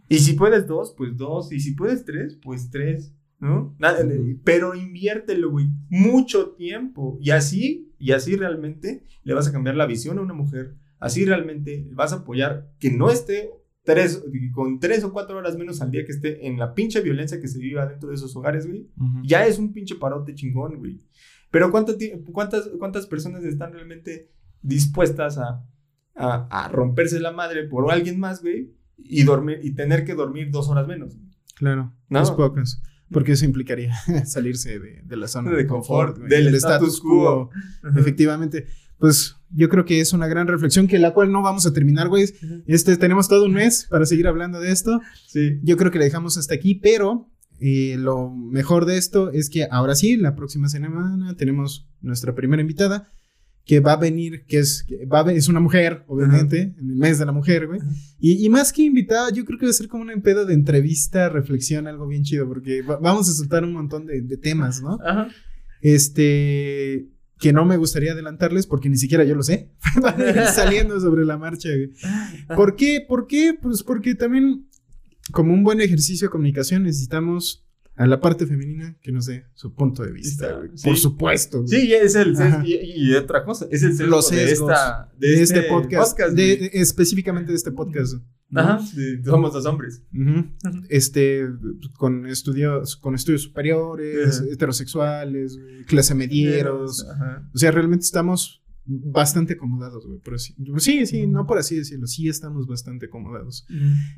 Y 0.09 0.17
si 0.17 0.33
puedes 0.33 0.67
dos, 0.67 0.93
pues 0.97 1.15
dos. 1.15 1.53
Y 1.53 1.59
si 1.59 1.75
puedes 1.75 2.03
tres, 2.03 2.37
pues 2.41 2.71
tres. 2.71 3.13
¿No? 3.39 3.75
Nada, 3.79 4.03
Ujú. 4.03 4.39
Pero 4.43 4.75
inviértelo, 4.75 5.51
güey. 5.51 5.67
Mucho 5.89 6.49
tiempo. 6.51 7.17
Y 7.21 7.29
así, 7.29 7.93
y 7.99 8.11
así 8.11 8.35
realmente 8.35 9.05
le 9.23 9.33
vas 9.35 9.47
a 9.47 9.51
cambiar 9.51 9.75
la 9.75 9.85
visión 9.85 10.17
a 10.17 10.21
una 10.21 10.33
mujer. 10.33 10.75
Así 10.99 11.25
realmente 11.25 11.87
vas 11.93 12.11
a 12.11 12.17
apoyar 12.17 12.71
que 12.79 12.91
no 12.91 13.09
esté 13.09 13.51
tres, 13.83 14.23
con 14.53 14.79
tres 14.79 15.03
o 15.03 15.11
cuatro 15.11 15.37
horas 15.37 15.57
menos 15.57 15.81
al 15.81 15.91
día 15.91 16.05
que 16.05 16.11
esté 16.11 16.47
en 16.47 16.57
la 16.59 16.73
pinche 16.73 17.01
violencia 17.01 17.39
que 17.39 17.47
se 17.47 17.59
viva 17.59 17.85
dentro 17.85 18.09
de 18.09 18.15
esos 18.15 18.35
hogares, 18.35 18.67
güey. 18.67 18.87
Ya 19.23 19.45
es 19.45 19.57
un 19.59 19.73
pinche 19.73 19.95
parote 19.95 20.33
chingón, 20.35 20.77
güey. 20.77 20.99
Pero 21.49 21.69
¿cuánto 21.71 21.95
¿cuántas, 22.31 22.69
¿cuántas 22.79 23.07
personas 23.07 23.43
están 23.43 23.73
realmente 23.73 24.29
dispuestas 24.61 25.37
a, 25.37 25.65
a, 26.15 26.47
a 26.49 26.67
romperse 26.69 27.19
la 27.19 27.31
madre 27.31 27.67
por 27.67 27.91
alguien 27.91 28.19
más, 28.19 28.41
güey? 28.41 28.73
Y, 28.97 29.23
dormir, 29.23 29.59
y 29.63 29.73
tener 29.73 30.05
que 30.05 30.13
dormir 30.13 30.51
dos 30.51 30.69
horas 30.69 30.87
menos. 30.87 31.15
güey? 31.15 31.27
Claro, 31.55 31.93
No. 32.09 32.19
los 32.19 32.31
pocos. 32.31 32.81
Porque 33.11 33.33
eso 33.33 33.43
implicaría 33.43 33.93
salirse 34.25 34.79
de, 34.79 35.01
de 35.03 35.17
la 35.17 35.27
zona 35.27 35.51
De 35.51 35.57
de, 35.57 35.67
confort, 35.67 36.11
confort, 36.15 36.29
güey, 36.29 36.43
del 36.45 36.55
status 36.55 37.01
quo. 37.01 37.49
Ajá. 37.83 37.99
Efectivamente. 37.99 38.67
Pues 39.01 39.35
yo 39.53 39.67
creo 39.67 39.83
que 39.83 39.99
es 39.99 40.13
una 40.13 40.27
gran 40.27 40.47
reflexión 40.47 40.87
que 40.87 40.97
la 40.99 41.13
cual 41.13 41.29
no 41.33 41.41
vamos 41.41 41.65
a 41.65 41.73
terminar, 41.73 42.07
güey. 42.07 42.29
Este, 42.67 42.95
tenemos 42.95 43.27
todo 43.27 43.43
un 43.45 43.51
mes 43.53 43.85
para 43.89 44.05
seguir 44.05 44.27
hablando 44.27 44.61
de 44.61 44.71
esto. 44.71 45.01
Sí. 45.27 45.59
Yo 45.63 45.75
creo 45.75 45.91
que 45.91 45.99
la 45.99 46.05
dejamos 46.05 46.37
hasta 46.37 46.53
aquí, 46.55 46.75
pero 46.75 47.27
eh, 47.59 47.95
lo 47.99 48.29
mejor 48.29 48.85
de 48.85 48.97
esto 48.97 49.31
es 49.31 49.49
que 49.49 49.67
ahora 49.69 49.95
sí, 49.95 50.15
la 50.15 50.35
próxima 50.35 50.69
semana 50.69 51.35
tenemos 51.35 51.89
nuestra 51.99 52.33
primera 52.33 52.61
invitada 52.61 53.07
que 53.65 53.79
va 53.79 53.93
a 53.93 53.97
venir, 53.97 54.43
que 54.47 54.57
es, 54.57 54.83
que 54.87 55.05
va 55.05 55.21
a 55.21 55.31
es 55.31 55.47
una 55.47 55.59
mujer, 55.59 56.03
obviamente, 56.07 56.73
en 56.79 56.89
el 56.89 56.95
mes 56.95 57.19
de 57.19 57.25
la 57.27 57.31
mujer, 57.31 57.67
güey. 57.67 57.79
Y, 58.19 58.43
y 58.43 58.49
más 58.49 58.73
que 58.73 58.81
invitada, 58.83 59.31
yo 59.31 59.45
creo 59.45 59.59
que 59.59 59.65
va 59.67 59.69
a 59.69 59.73
ser 59.73 59.87
como 59.87 60.03
un 60.03 60.21
pedo 60.23 60.45
de 60.45 60.55
entrevista, 60.55 61.29
reflexión, 61.29 61.85
algo 61.87 62.07
bien 62.07 62.23
chido, 62.23 62.47
porque 62.47 62.81
va- 62.81 62.97
vamos 62.97 63.29
a 63.29 63.33
soltar 63.33 63.63
un 63.63 63.73
montón 63.73 64.07
de, 64.07 64.21
de 64.21 64.37
temas, 64.37 64.81
¿no? 64.81 64.97
Ajá. 65.05 65.27
Este, 65.81 67.07
que 67.41 67.51
no 67.51 67.65
me 67.65 67.75
gustaría 67.75 68.11
adelantarles 68.11 68.67
porque 68.67 68.87
ni 68.87 68.97
siquiera 68.97 69.23
yo 69.23 69.33
lo 69.33 69.41
sé. 69.41 69.71
Van 70.01 70.21
a 70.21 70.29
ir 70.29 70.45
saliendo 70.53 70.97
sobre 71.01 71.25
la 71.25 71.37
marcha. 71.37 71.69
¿Por 72.55 72.75
qué? 72.75 73.03
¿Por 73.05 73.25
qué? 73.25 73.57
Pues 73.59 73.81
porque 73.81 74.13
también, 74.13 74.69
como 75.31 75.51
un 75.51 75.63
buen 75.63 75.81
ejercicio 75.81 76.27
de 76.27 76.31
comunicación, 76.31 76.83
necesitamos 76.83 77.65
a 77.95 78.07
la 78.07 78.19
parte 78.19 78.47
femenina 78.47 78.97
que 79.01 79.11
nos 79.11 79.25
dé 79.27 79.45
su 79.53 79.73
punto 79.75 80.03
de 80.03 80.11
vista, 80.11 80.45
Está, 80.47 80.57
güey. 80.57 80.69
sí. 80.75 80.87
Por 80.87 80.97
supuesto. 80.97 81.57
güey. 81.63 81.67
Sí, 81.81 81.93
es 81.93 82.15
el 82.15 82.35
y, 82.65 83.09
y 83.09 83.13
otra 83.13 83.43
cosa, 83.43 83.67
es 83.69 83.83
el 83.83 83.91
sesgo 83.95 84.09
Los 84.09 84.31
de 84.31 84.51
esta 84.51 85.11
de, 85.17 85.27
de 85.27 85.41
este, 85.41 85.61
podcast, 85.63 86.17
de- 86.19 86.69
específicamente 86.73 87.51
de 87.51 87.57
este 87.57 87.71
podcast. 87.71 88.15
¿no? 88.49 88.59
Ajá, 88.59 88.79
sí, 88.79 89.21
somos 89.23 89.53
dos 89.53 89.65
hombres. 89.65 90.01
Este, 90.89 91.47
con 91.97 92.25
estudios, 92.27 92.97
con 92.97 93.15
estudios 93.15 93.43
superiores, 93.43 94.41
heterosexuales, 94.51 95.57
clase 95.87 96.15
medieros. 96.15 97.05
O 97.53 97.57
sea, 97.57 97.71
realmente 97.71 98.03
estamos 98.05 98.60
bastante 98.85 99.53
acomodados, 99.53 100.05
güey. 100.05 100.19
Por 100.19 100.35
así. 100.35 100.55
Sí, 100.77 101.05
sí, 101.05 101.27
no 101.27 101.45
por 101.45 101.57
así 101.57 101.75
decirlo. 101.77 102.07
Sí, 102.07 102.27
estamos 102.27 102.67
bastante 102.67 103.05
acomodados. 103.05 103.65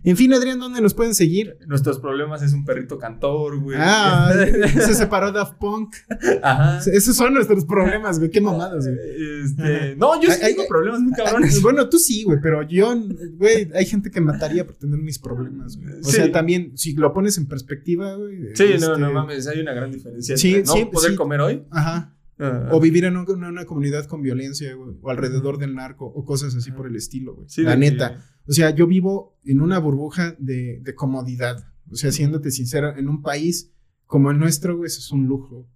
En 0.04 0.18
fin, 0.18 0.34
Adrián, 0.34 0.60
¿dónde 0.60 0.82
nos 0.82 0.94
pueden 0.94 1.14
seguir? 1.16 1.58
Nuestros 1.68 2.00
problemas 2.00 2.42
es 2.42 2.54
un 2.54 2.64
perrito 2.66 2.98
cantor, 2.98 3.60
güey. 3.60 3.78
Ah, 3.80 4.32
se 4.74 4.94
separó 4.96 5.32
Daft 5.32 5.58
Punk. 5.60 5.94
Ajá. 6.42 6.80
Esos 6.92 7.16
son 7.16 7.34
nuestros 7.34 7.66
problemas, 7.66 8.20
güey. 8.20 8.32
Qué 8.32 8.42
mamadas, 8.42 8.86
güey. 8.88 8.98
Este, 9.44 9.96
no, 9.98 10.22
yo 10.22 10.32
sí 10.32 10.40
tengo 10.42 10.64
problemas 10.68 11.02
muy 11.02 11.14
cabrones. 11.14 11.62
Bueno, 11.62 11.90
tú 11.90 11.98
sí, 11.98 12.24
güey, 12.24 12.40
pero 12.42 12.64
yo, 12.68 12.94
güey, 13.38 13.70
hay 13.74 13.86
gente 13.86 14.10
que 14.12 14.22
mataría 14.22 14.66
por 14.66 14.76
tener 14.76 15.00
mis 15.00 15.20
problemas, 15.20 15.78
güey. 15.78 16.00
O 16.00 16.04
Sí. 16.04 16.12
sea, 16.18 16.32
también, 16.32 16.78
si 16.78 16.94
lo 16.94 17.14
pones 17.14 17.38
en 17.38 17.48
perspectiva, 17.48 18.16
güey. 18.16 18.56
Sí, 18.56 18.64
no, 18.70 18.74
este, 18.76 18.98
no 19.00 19.12
mames, 19.12 19.48
hay 19.48 19.60
una 19.60 19.74
gran 19.74 19.92
diferencia 19.92 20.38
Sí, 20.38 20.56
entre 20.56 20.64
no 20.68 20.74
sí, 20.74 20.86
poder 20.86 21.12
sí. 21.12 21.18
comer 21.18 21.42
hoy. 21.42 21.64
Ajá. 21.72 22.16
Ah, 22.44 22.70
O 22.72 22.80
vivir 22.80 23.06
en 23.06 23.18
un- 23.18 23.30
una, 23.30 23.50
una 23.50 23.66
comunidad 23.66 24.06
con 24.06 24.22
violencia, 24.22 24.74
güey. 24.76 24.96
O 25.02 25.10
alrededor 25.10 25.58
del 25.58 25.74
narco, 25.76 26.06
o 26.06 26.24
cosas 26.26 26.56
así 26.56 26.72
por 26.72 26.88
el 26.88 26.96
estilo, 26.96 27.36
güey. 27.36 27.48
sí, 27.50 27.62
La 27.64 27.76
neta. 27.76 28.16
que- 28.16 28.52
O 28.52 28.54
sea, 28.54 28.70
yo 28.72 28.88
vivo 28.88 29.38
en 29.46 29.62
una 29.62 29.80
burbuja 29.80 30.36
de, 30.40 30.80
de 30.82 30.96
comodidad. 30.96 31.66
O 31.92 31.96
sea, 31.96 32.12
siéndote 32.12 32.52
sincero, 32.52 32.96
en 32.98 33.08
un 33.10 33.22
país 33.22 33.72
como 34.06 34.32
el 34.32 34.38
nuestro, 34.40 34.78
güey, 34.78 34.88
eso 34.88 35.00
es 35.00 35.12
un 35.12 35.26
lujo, 35.28 35.68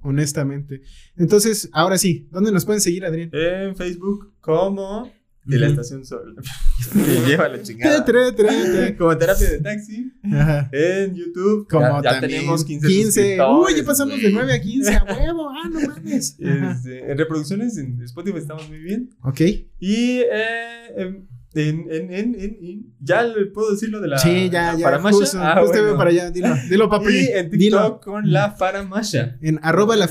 honestamente. 0.00 0.82
Entonces, 1.16 1.68
ahora 1.72 1.98
sí, 1.98 2.28
¿dónde 2.30 2.52
nos 2.52 2.64
pueden 2.64 2.80
seguir, 2.80 3.04
Adrián? 3.04 3.30
En 3.32 3.76
Facebook 3.76 4.34
como 4.40 5.10
de 5.44 5.58
la 5.58 5.66
estación 5.66 6.04
Sol. 6.04 6.36
Me 6.94 7.26
lleva 7.26 7.48
la 7.48 7.62
chingada. 7.62 8.04
Tre, 8.04 8.32
tre, 8.32 8.52
tre. 8.52 8.96
Como 8.96 9.16
terapia 9.16 9.50
de 9.50 9.58
taxi. 9.60 10.12
Ajá. 10.24 10.70
En 10.72 11.14
YouTube. 11.14 11.66
Como 11.68 11.84
ya, 11.84 12.02
ya 12.02 12.10
también 12.20 12.40
tenemos 12.40 12.64
15, 12.64 12.86
15. 12.86 13.04
suscriptores, 13.04 13.72
Uy, 13.72 13.80
ya 13.80 13.84
pasamos 13.84 14.22
de 14.22 14.30
9 14.30 14.52
a 14.52 14.60
15. 14.60 14.94
A 14.94 15.04
huevo. 15.18 15.50
Ah, 15.50 15.68
no 15.68 15.80
mames. 15.80 16.36
Este, 16.38 17.10
en 17.10 17.18
reproducciones 17.18 17.76
en 17.76 18.00
Spotify 18.02 18.38
estamos 18.38 18.68
muy 18.68 18.78
bien. 18.78 19.10
Ok. 19.22 19.40
Y 19.80 20.20
eh, 20.20 20.92
en, 20.96 21.28
en, 21.54 21.86
en, 21.90 22.12
en, 22.12 22.34
en- 22.34 22.56
en- 22.62 22.86
ya 23.00 23.22
le 23.24 23.46
puedo 23.46 23.72
decir 23.72 23.88
lo 23.90 24.00
de 24.00 24.08
la, 24.08 24.18
sí, 24.18 24.48
ya, 24.50 24.72
la 24.72 24.78
ya. 24.78 24.84
Faramasha. 24.84 25.16
Justo, 25.16 25.38
Ah, 25.40 25.56
justo 25.60 25.72
bueno. 25.72 25.88
iba 25.88 25.98
para 25.98 26.10
allá. 26.10 26.30
Dilo, 26.30 26.48
dilo, 26.70 26.88
papi. 26.88 27.12
Y 27.12 27.26
en 27.26 27.50
TikTok 27.50 27.58
Dilo. 27.58 28.00
con 28.00 28.30
la 28.32 28.52
Faramasha. 28.52 29.36
En 29.42 29.58
arroba 29.62 29.96
la 29.96 30.04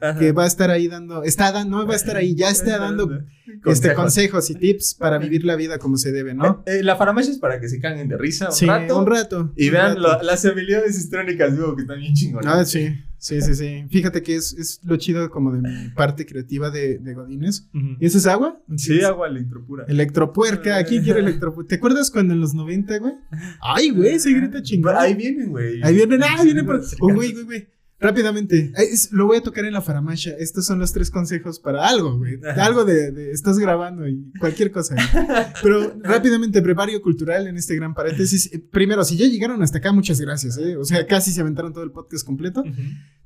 Ajá. 0.00 0.18
que 0.18 0.32
va 0.32 0.44
a 0.44 0.46
estar 0.46 0.70
ahí 0.70 0.88
dando, 0.88 1.22
está 1.22 1.52
dando, 1.52 1.78
no 1.78 1.86
va 1.86 1.92
a 1.92 1.96
estar 1.96 2.16
ahí, 2.16 2.34
ya 2.34 2.50
está 2.50 2.78
dando 2.78 3.20
este, 3.66 3.94
consejos 3.94 4.50
y 4.50 4.54
tips 4.54 4.94
para 4.94 5.18
vivir 5.18 5.44
la 5.44 5.56
vida 5.56 5.78
como 5.78 5.96
se 5.96 6.12
debe, 6.12 6.34
¿no? 6.34 6.62
Eh, 6.66 6.78
eh, 6.78 6.82
la 6.82 6.96
Faramasha 6.96 7.30
es 7.30 7.38
para 7.38 7.60
que 7.60 7.68
se 7.68 7.80
caguen 7.80 8.08
de 8.08 8.16
risa 8.16 8.46
un 8.48 8.52
sí, 8.52 8.66
rato. 8.66 8.98
un 8.98 9.06
rato. 9.06 9.52
Y 9.56 9.66
un 9.68 9.72
vean 9.74 9.88
rato. 9.96 10.00
lo- 10.00 10.22
las 10.22 10.44
habilidades 10.44 10.96
histrónicas, 10.98 11.52
digo, 11.56 11.74
que 11.76 11.82
están 11.82 11.98
bien 12.00 12.14
chingonas. 12.14 12.52
Ah, 12.54 12.64
sí, 12.64 12.88
sí, 13.18 13.40
sí, 13.40 13.54
sí. 13.54 13.84
Fíjate 13.90 14.22
que 14.22 14.36
es, 14.36 14.52
es 14.54 14.80
lo 14.84 14.96
chido 14.96 15.30
como 15.30 15.52
de 15.52 15.60
mi 15.62 15.88
parte 15.90 16.26
creativa 16.26 16.70
de, 16.70 16.98
de 16.98 17.14
Godines. 17.14 17.68
¿Y 18.00 18.06
eso 18.06 18.18
es 18.18 18.26
agua? 18.26 18.60
Sí, 18.76 19.02
agua 19.02 19.28
electropura. 19.28 19.84
Electropuerca, 19.88 20.76
aquí 20.76 21.00
quiere 21.00 21.20
electropuerca. 21.26 21.68
¿Te 21.68 21.74
acuerdas 21.76 22.10
cuando 22.10 22.34
en 22.34 22.40
los 22.40 22.54
90, 22.54 22.98
güey? 22.98 23.14
Ay, 23.60 23.90
güey, 23.90 24.18
se 24.18 24.32
grita 24.32 24.62
chingón. 24.62 24.94
Ahí 24.96 25.14
vienen, 25.14 25.50
güey. 25.50 25.80
Ahí 25.82 25.94
vienen, 25.94 26.22
ah, 26.22 26.42
vienen 26.42 26.66
por. 26.66 26.82
sí, 26.84 26.96
Oh, 27.00 27.12
güey, 27.12 27.32
güey, 27.32 27.44
güey. 27.44 27.68
Rápidamente. 27.98 28.72
Es- 28.76 29.10
lo 29.12 29.26
voy 29.26 29.38
a 29.38 29.42
tocar 29.42 29.64
en 29.64 29.72
la 29.72 29.80
faramacha. 29.80 30.30
Estos 30.38 30.66
son 30.66 30.78
los 30.78 30.92
tres 30.92 31.10
consejos 31.10 31.58
para 31.60 31.88
algo, 31.88 32.18
güey. 32.18 32.38
Algo 32.56 32.84
de, 32.84 33.10
de- 33.10 33.30
Estás 33.32 33.58
grabando 33.58 34.06
y 34.06 34.32
cualquier 34.38 34.70
cosa. 34.70 34.94
güey. 34.94 35.26
Pero 35.62 35.98
rápidamente, 36.02 36.60
prepario 36.62 37.00
cultural 37.00 37.46
en 37.46 37.56
este 37.56 37.74
gran 37.74 37.94
paréntesis. 37.94 38.52
Eh, 38.52 38.58
Primero, 38.58 39.04
si 39.04 39.16
ya 39.16 39.26
llegaron 39.26 39.62
hasta 39.62 39.78
acá, 39.78 39.92
muchas 39.92 40.20
gracias, 40.20 40.58
¿eh? 40.58 40.76
O 40.76 40.84
sea, 40.84 41.06
casi 41.06 41.30
se 41.32 41.40
aventaron 41.40 41.72
todo 41.72 41.84
el 41.84 41.90
podcast 41.90 42.26
completo. 42.26 42.62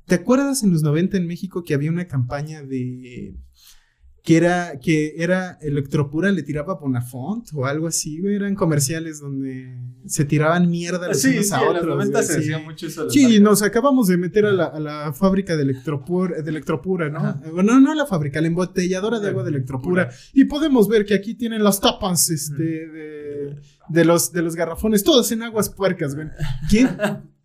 ¿Te 0.05 0.15
acuerdas 0.15 0.63
en 0.63 0.71
los 0.71 0.83
90 0.83 1.17
en 1.17 1.27
México 1.27 1.63
que 1.63 1.73
había 1.73 1.91
una 1.91 2.07
campaña 2.07 2.63
de. 2.63 3.35
Que 4.23 4.37
era. 4.37 4.79
que 4.79 5.13
era 5.17 5.57
Electropura 5.61 6.31
le 6.31 6.43
tiraba 6.43 6.73
a 6.73 6.75
Bonafont 6.77 7.47
o 7.53 7.65
algo 7.65 7.87
así, 7.87 8.19
güey? 8.21 8.35
Eran 8.35 8.55
comerciales 8.55 9.19
donde 9.19 9.77
se 10.05 10.25
tiraban 10.25 10.69
mierda 10.69 11.07
los 11.07 11.19
Sí, 11.21 11.29
unos 11.33 11.47
sí, 11.47 11.53
a 11.53 11.61
otros. 11.61 11.85
90 11.87 12.11
güey, 12.11 12.23
se 12.27 12.33
sí. 12.33 12.39
hacía 12.39 12.59
mucho 12.59 12.87
eso. 12.87 13.01
de 13.01 13.05
las 13.07 13.13
Sí, 13.13 13.23
marcas. 13.23 13.41
nos 13.41 13.61
acabamos 13.63 14.07
de 14.07 14.17
meter 14.17 14.45
a 14.45 14.51
la, 14.51 14.65
a 14.65 14.79
la 14.79 15.13
fábrica 15.13 15.55
de 15.55 15.63
Electropura, 15.63 16.41
de 16.41 16.49
Electropura 16.49 17.09
¿no? 17.09 17.19
Ajá. 17.19 17.41
Eh, 17.45 17.49
Bueno, 17.51 17.79
no 17.79 17.93
la 17.93 18.05
fábrica, 18.05 18.41
la 18.41 18.47
embotelladora 18.47 19.19
de 19.19 19.29
agua 19.29 19.43
de 19.43 19.49
Electropura. 19.49 20.09
Y 20.33 20.45
podemos 20.45 20.87
ver 20.87 21.05
que 21.05 21.13
aquí 21.13 21.35
tienen 21.35 21.63
las 21.63 21.79
tapas 21.81 22.29
este, 22.29 22.63
de, 22.87 23.55
de 23.89 24.05
los, 24.05 24.31
de 24.31 24.41
los 24.41 24.55
garrafones, 24.55 25.03
todos 25.03 25.31
en 25.31 25.43
aguas 25.43 25.69
puercas, 25.69 26.15
güey. 26.15 26.27
¿Qué, 26.69 26.87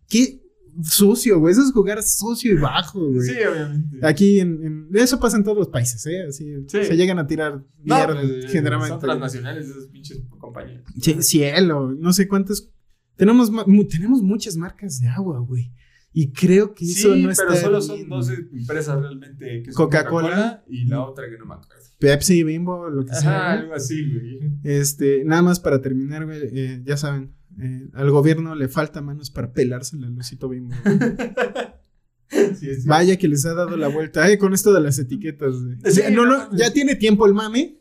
qué 0.07 0.41
sucio, 0.83 1.39
güey? 1.39 1.51
Eso 1.51 1.61
es 1.63 1.71
jugar 1.71 2.01
sucio 2.03 2.53
y 2.53 2.57
bajo, 2.57 2.99
güey. 3.09 3.21
Sí, 3.21 3.35
obviamente. 3.51 3.99
Aquí 4.05 4.39
en, 4.39 4.63
en- 4.63 4.87
Eso 4.95 5.19
pasa 5.19 5.37
en 5.37 5.43
todos 5.43 5.57
los 5.57 5.67
países, 5.69 6.05
¿eh? 6.05 6.23
Así, 6.27 6.45
Sí. 6.67 6.83
Se 6.85 6.95
llegan 6.97 7.19
a 7.19 7.27
tirar 7.27 7.63
No, 7.83 7.95
mierda, 7.95 8.21
pues, 8.21 8.51
generalmente. 8.51 8.89
Son 8.93 8.99
transnacionales 8.99 9.67
esas 9.69 9.85
pinches 9.87 10.21
compañías. 10.39 10.83
Sí, 11.01 11.15
cielo, 11.21 11.93
no 11.97 12.13
sé 12.13 12.27
cuántas. 12.27 12.69
Tenemos, 13.15 13.51
tenemos 13.89 14.21
muchas 14.21 14.57
marcas 14.57 14.99
de 14.99 15.07
agua, 15.07 15.39
güey. 15.39 15.71
Y 16.13 16.31
creo 16.31 16.73
que 16.73 16.85
eso 16.85 17.13
Sí, 17.13 17.23
no 17.23 17.29
pero 17.35 17.55
solo 17.55 17.81
son 17.81 18.07
dos 18.09 18.29
empresas 18.29 18.99
realmente 18.99 19.61
que 19.63 19.71
son 19.71 19.85
Coca-Cola. 19.85 20.27
Coca-Cola 20.29 20.63
y 20.67 20.85
la 20.85 21.01
otra 21.05 21.29
que 21.29 21.37
no 21.37 21.45
me 21.45 21.53
acuerdo. 21.55 21.83
Pepsi, 21.99 22.43
Bimbo, 22.43 22.89
lo 22.89 23.05
que 23.05 23.11
Ajá, 23.11 23.21
sea. 23.21 23.31
güey. 23.49 23.59
algo 23.63 23.73
así, 23.75 24.11
güey. 24.13 24.39
Este, 24.63 25.23
nada 25.25 25.41
más 25.41 25.59
para 25.59 25.81
terminar, 25.81 26.25
güey, 26.25 26.39
eh, 26.43 26.81
ya 26.83 26.95
saben, 26.97 27.35
eh, 27.59 27.89
al 27.93 28.11
gobierno 28.11 28.55
le 28.55 28.67
falta 28.67 29.01
manos 29.01 29.29
para 29.29 29.51
pelársela 29.51 30.07
al 30.07 30.15
Lucito 30.15 30.49
Bimbo. 30.49 30.75
Sí, 32.29 32.67
Vaya 32.85 33.15
que 33.17 33.29
les 33.29 33.45
ha 33.45 33.53
dado 33.53 33.77
la 33.77 33.87
vuelta, 33.87 34.29
eh, 34.29 34.37
con 34.37 34.53
esto 34.53 34.73
de 34.73 34.81
las 34.81 34.99
etiquetas. 34.99 35.55
Sí, 35.85 36.01
no, 36.11 36.25
no 36.25 36.53
ya 36.57 36.73
tiene 36.73 36.95
tiempo 36.95 37.25
el 37.25 37.33
mame. 37.33 37.79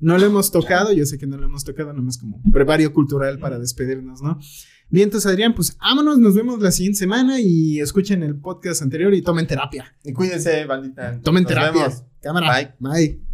No 0.00 0.18
lo 0.18 0.26
hemos 0.26 0.50
tocado, 0.50 0.92
yo 0.92 1.06
sé 1.06 1.16
que 1.16 1.28
no 1.28 1.36
lo 1.36 1.46
hemos 1.46 1.62
tocado, 1.64 1.92
nomás 1.92 2.18
como 2.18 2.42
prepario 2.52 2.92
cultural 2.92 3.38
para 3.38 3.58
despedirnos, 3.60 4.20
¿no? 4.20 4.38
Bien, 4.90 5.04
entonces 5.04 5.30
Adrián, 5.30 5.54
pues 5.54 5.76
vámonos, 5.78 6.18
nos 6.18 6.34
vemos 6.34 6.60
la 6.60 6.72
siguiente 6.72 6.98
semana 6.98 7.40
y 7.40 7.80
escuchen 7.80 8.22
el 8.22 8.36
podcast 8.36 8.82
anterior 8.82 9.14
y 9.14 9.22
tomen 9.22 9.46
terapia. 9.46 9.94
Y 10.02 10.12
cuídense, 10.12 10.64
bandita. 10.66 11.20
Tomen 11.20 11.44
Nos 11.44 11.52
terapia. 11.52 11.82
vemos. 11.84 12.04
Cámara. 12.20 12.74
Bye. 12.80 12.90
Bye. 12.90 13.33